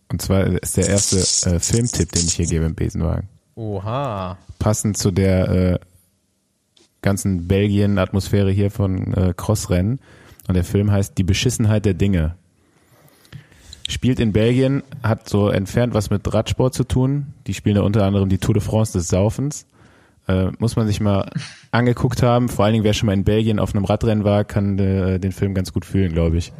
Und 0.09 0.21
zwar 0.21 0.45
ist 0.45 0.77
der 0.77 0.87
erste 0.87 1.17
äh, 1.49 1.59
Filmtipp, 1.59 2.11
den 2.11 2.25
ich 2.25 2.35
hier 2.35 2.45
gebe 2.45 2.65
im 2.65 2.75
Besenwagen. 2.75 3.27
Oha. 3.55 4.37
Passend 4.59 4.97
zu 4.97 5.11
der 5.11 5.49
äh, 5.49 5.79
ganzen 7.01 7.47
Belgien-Atmosphäre 7.47 8.51
hier 8.51 8.71
von 8.71 9.13
äh, 9.13 9.33
Crossrennen. 9.35 9.99
Und 10.47 10.53
der 10.53 10.63
Film 10.63 10.91
heißt 10.91 11.17
Die 11.17 11.23
Beschissenheit 11.23 11.85
der 11.85 11.93
Dinge. 11.93 12.35
Spielt 13.87 14.19
in 14.19 14.33
Belgien, 14.33 14.83
hat 15.01 15.29
so 15.29 15.49
entfernt 15.49 15.93
was 15.93 16.09
mit 16.09 16.33
Radsport 16.33 16.73
zu 16.73 16.83
tun. 16.83 17.27
Die 17.47 17.53
spielen 17.53 17.75
da 17.75 17.83
unter 17.83 18.03
anderem 18.05 18.27
die 18.27 18.37
Tour 18.37 18.53
de 18.53 18.61
France 18.61 18.93
des 18.93 19.07
Saufens. 19.07 19.65
Äh, 20.27 20.51
muss 20.59 20.75
man 20.75 20.87
sich 20.87 20.99
mal 20.99 21.29
angeguckt 21.71 22.21
haben. 22.21 22.49
Vor 22.49 22.65
allen 22.65 22.73
Dingen, 22.73 22.83
wer 22.83 22.93
schon 22.93 23.07
mal 23.07 23.13
in 23.13 23.23
Belgien 23.23 23.59
auf 23.59 23.73
einem 23.73 23.85
Radrennen 23.85 24.25
war, 24.25 24.43
kann 24.43 24.77
äh, 24.77 25.19
den 25.19 25.31
Film 25.31 25.53
ganz 25.53 25.71
gut 25.71 25.85
fühlen, 25.85 26.11
glaube 26.11 26.37
ich. 26.37 26.51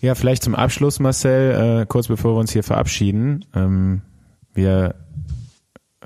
Ja, 0.00 0.14
vielleicht 0.14 0.44
zum 0.44 0.54
Abschluss, 0.54 1.00
Marcel, 1.00 1.82
äh, 1.82 1.86
kurz 1.86 2.06
bevor 2.06 2.34
wir 2.36 2.40
uns 2.40 2.52
hier 2.52 2.62
verabschieden. 2.62 3.44
Ähm, 3.52 4.02
wir 4.54 4.94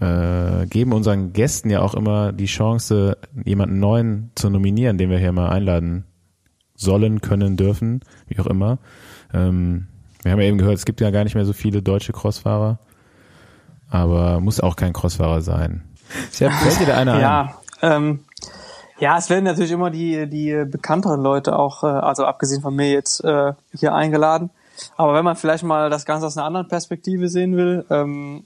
äh, 0.01 0.66
geben 0.66 0.93
unseren 0.93 1.35
Gästen 1.35 1.69
ja 1.69 1.82
auch 1.82 1.95
immer 1.95 2.32
die 2.32 2.47
Chance, 2.47 3.19
jemanden 3.45 3.78
neuen 3.81 4.31
zu 4.35 4.49
nominieren, 4.49 4.97
den 4.97 5.11
wir 5.11 5.19
hier 5.19 5.32
mal 5.32 5.51
einladen 5.51 6.05
sollen, 6.74 7.20
können, 7.20 7.57
dürfen, 7.57 8.01
wie 8.27 8.39
auch 8.41 8.47
immer. 8.47 8.78
Ähm, 9.32 9.89
wir 10.24 10.32
haben 10.32 10.40
ja 10.40 10.46
eben 10.46 10.59
gehört, 10.59 10.74
es 10.76 10.84
gibt 10.84 11.01
ja 11.01 11.10
gar 11.10 11.24
nicht 11.24 11.34
mehr 11.34 11.44
so 11.44 11.52
viele 11.52 11.82
deutsche 11.82 12.12
Crossfahrer, 12.12 12.78
aber 13.90 14.40
muss 14.40 14.60
auch 14.60 14.76
kein 14.76 14.92
Crossfahrer 14.92 15.42
sein. 15.42 15.84
Fällt 16.30 16.80
dir 16.80 16.86
da 16.86 16.96
einer 16.96 17.14
ein? 17.14 17.20
Ja, 17.20 17.55
ähm, 17.82 18.24
ja, 18.98 19.18
es 19.18 19.28
werden 19.28 19.44
natürlich 19.44 19.72
immer 19.72 19.90
die, 19.90 20.28
die 20.28 20.64
bekannteren 20.66 21.20
Leute 21.20 21.56
auch, 21.59 21.84
äh, 21.84 21.88
also 21.88 22.24
abgesehen 22.24 22.62
von 22.62 22.74
mir 22.74 22.90
jetzt 22.90 23.22
äh, 23.24 23.52
hier 23.74 23.94
eingeladen. 23.94 24.51
Aber 24.96 25.14
wenn 25.14 25.24
man 25.24 25.36
vielleicht 25.36 25.64
mal 25.64 25.90
das 25.90 26.05
Ganze 26.05 26.26
aus 26.26 26.36
einer 26.36 26.46
anderen 26.46 26.68
Perspektive 26.68 27.28
sehen 27.28 27.56
will, 27.56 27.84
ähm, 27.90 28.44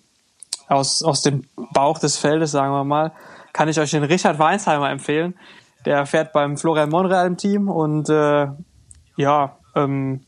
aus, 0.69 1.03
aus 1.03 1.23
dem 1.23 1.45
Bauch 1.73 1.99
des 1.99 2.17
Feldes, 2.17 2.51
sagen 2.51 2.73
wir 2.73 2.85
mal, 2.85 3.13
kann 3.53 3.69
ich 3.69 3.79
euch 3.81 3.91
den 3.91 4.05
Richard 4.05 4.39
Weinsheimer 4.39 4.91
empfehlen. 4.91 5.35
Der 5.85 6.07
fährt 6.07 6.33
beim 6.33 6.57
Florian 6.57 6.91
Monreal 6.91 7.27
im 7.27 7.37
Team 7.37 7.69
und 7.69 8.09
äh, 8.09 8.49
ja, 9.17 9.57
ähm, 9.75 10.25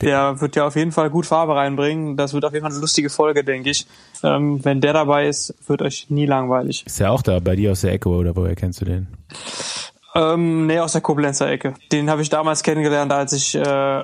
der 0.00 0.40
wird 0.40 0.56
ja 0.56 0.66
auf 0.66 0.76
jeden 0.76 0.92
Fall 0.92 1.10
gut 1.10 1.26
Farbe 1.26 1.54
reinbringen. 1.56 2.16
Das 2.16 2.32
wird 2.34 2.44
auf 2.44 2.52
jeden 2.52 2.62
Fall 2.64 2.72
eine 2.72 2.80
lustige 2.80 3.10
Folge, 3.10 3.44
denke 3.44 3.70
ich. 3.70 3.86
Ähm, 4.22 4.64
wenn 4.64 4.80
der 4.80 4.92
dabei 4.92 5.26
ist, 5.28 5.54
wird 5.66 5.82
euch 5.82 6.06
nie 6.10 6.26
langweilig. 6.26 6.84
Ist 6.86 6.98
ja 6.98 7.10
auch 7.10 7.22
da, 7.22 7.38
bei 7.40 7.56
dir 7.56 7.72
aus 7.72 7.80
der 7.82 7.92
Ecke, 7.92 8.08
oder 8.08 8.34
woher 8.36 8.54
kennst 8.54 8.80
du 8.80 8.84
den? 8.84 9.06
Ähm, 10.14 10.66
nee, 10.66 10.78
aus 10.78 10.92
der 10.92 11.00
Koblenzer 11.00 11.50
Ecke. 11.50 11.74
Den 11.92 12.08
habe 12.10 12.22
ich 12.22 12.28
damals 12.30 12.62
kennengelernt, 12.62 13.12
als 13.12 13.32
ich 13.32 13.54
äh, 13.54 14.02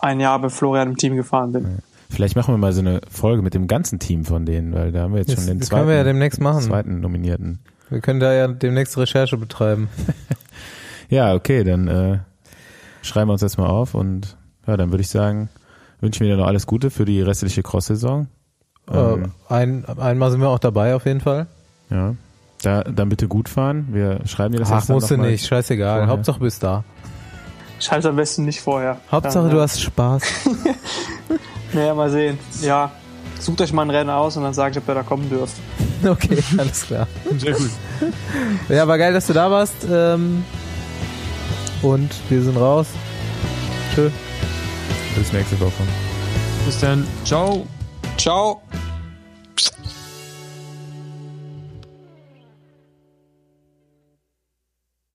ein 0.00 0.20
Jahr 0.20 0.38
bei 0.40 0.48
Florian 0.48 0.88
im 0.90 0.96
Team 0.96 1.16
gefahren 1.16 1.52
bin. 1.52 1.78
Vielleicht 2.08 2.34
machen 2.34 2.52
wir 2.54 2.58
mal 2.58 2.72
so 2.72 2.80
eine 2.80 3.00
Folge 3.10 3.40
mit 3.42 3.54
dem 3.54 3.66
ganzen 3.68 3.98
Team 3.98 4.24
von 4.24 4.44
denen, 4.46 4.74
weil 4.74 4.90
da 4.92 5.02
haben 5.02 5.12
wir 5.12 5.20
jetzt 5.20 5.28
Das- 5.32 5.36
schon 5.40 5.46
den 5.46 5.58
das 5.60 5.68
zweiten, 5.68 5.80
können 5.82 5.90
wir 5.90 5.96
ja 5.96 6.04
demnächst 6.04 6.40
machen. 6.40 6.62
zweiten 6.62 7.00
Nominierten. 7.00 7.60
wir 7.88 8.00
können 8.00 8.20
da 8.20 8.32
ja 8.32 8.48
demnächst 8.48 8.96
Recherche 8.98 9.36
betreiben. 9.36 9.88
Ja, 11.12 11.34
okay, 11.34 11.64
dann 11.64 11.88
äh, 11.88 12.18
schreiben 13.02 13.28
wir 13.28 13.32
uns 13.32 13.40
das 13.40 13.56
mal 13.58 13.66
auf 13.66 13.94
und 13.96 14.36
ja, 14.70 14.76
dann 14.76 14.90
würde 14.90 15.02
ich 15.02 15.08
sagen, 15.08 15.48
wünschen 16.00 16.20
wir 16.26 16.34
dir 16.34 16.40
noch 16.40 16.46
alles 16.46 16.66
Gute 16.66 16.90
für 16.90 17.04
die 17.04 17.20
restliche 17.22 17.62
Cross-Saison. 17.62 18.28
Ähm, 18.90 19.32
Äh, 19.48 19.52
ein, 19.54 19.84
einmal 19.98 20.30
sind 20.30 20.40
wir 20.40 20.48
auch 20.48 20.58
dabei 20.58 20.94
auf 20.94 21.04
jeden 21.06 21.20
Fall. 21.20 21.46
ja. 21.90 22.14
Da, 22.62 22.84
dann 22.84 23.08
bitte 23.08 23.26
gut 23.26 23.48
fahren. 23.48 23.88
Wir 23.90 24.20
schreiben 24.26 24.52
dir 24.52 24.58
das 24.60 24.70
Ach, 24.70 24.86
musst 24.88 25.10
du 25.10 25.16
nicht, 25.16 25.46
scheißegal. 25.46 26.00
vorher. 26.00 26.08
Hauptsache 26.12 26.40
bist 26.40 26.62
da. 26.62 26.84
Schreib's 27.78 28.04
am 28.04 28.16
besten 28.16 28.44
nicht 28.44 28.60
vorher. 28.60 28.98
Hauptsache 29.10 29.44
Dann, 29.44 29.50
du 29.52 29.56
äh, 29.56 29.62
hast 29.62 29.80
Spaß. 29.80 30.22
Naja, 31.72 31.94
mal 31.94 32.10
sehen. 32.10 32.38
Ja, 32.60 32.90
sucht 33.38 33.62
euch 33.62 33.72
mal 33.72 33.82
ein 33.82 33.90
Rennen 33.90 34.10
aus 34.10 34.36
und 34.36 34.42
dann 34.42 34.52
sagt, 34.52 34.76
ob 34.76 34.86
ihr 34.88 34.94
da 34.94 35.02
kommen 35.02 35.30
dürft. 35.30 35.54
okay, 36.06 36.36
alles 36.58 36.82
klar. 36.86 37.06
Sehr 37.38 37.54
gut. 37.54 37.70
Ja, 38.68 38.86
war 38.86 38.98
geil, 38.98 39.14
dass 39.14 39.26
du 39.26 39.32
da 39.32 39.50
warst. 39.50 39.76
Ähm, 39.90 40.44
und 41.80 42.10
wir 42.28 42.42
sind 42.42 42.58
raus. 42.58 42.88
Tschö. 43.94 44.10
Bis 45.20 45.34
nächste 45.34 45.60
Woche. 45.60 45.82
Bis 46.64 46.80
dann. 46.80 47.06
Ciao. 47.26 47.66
Ciao. 48.16 48.62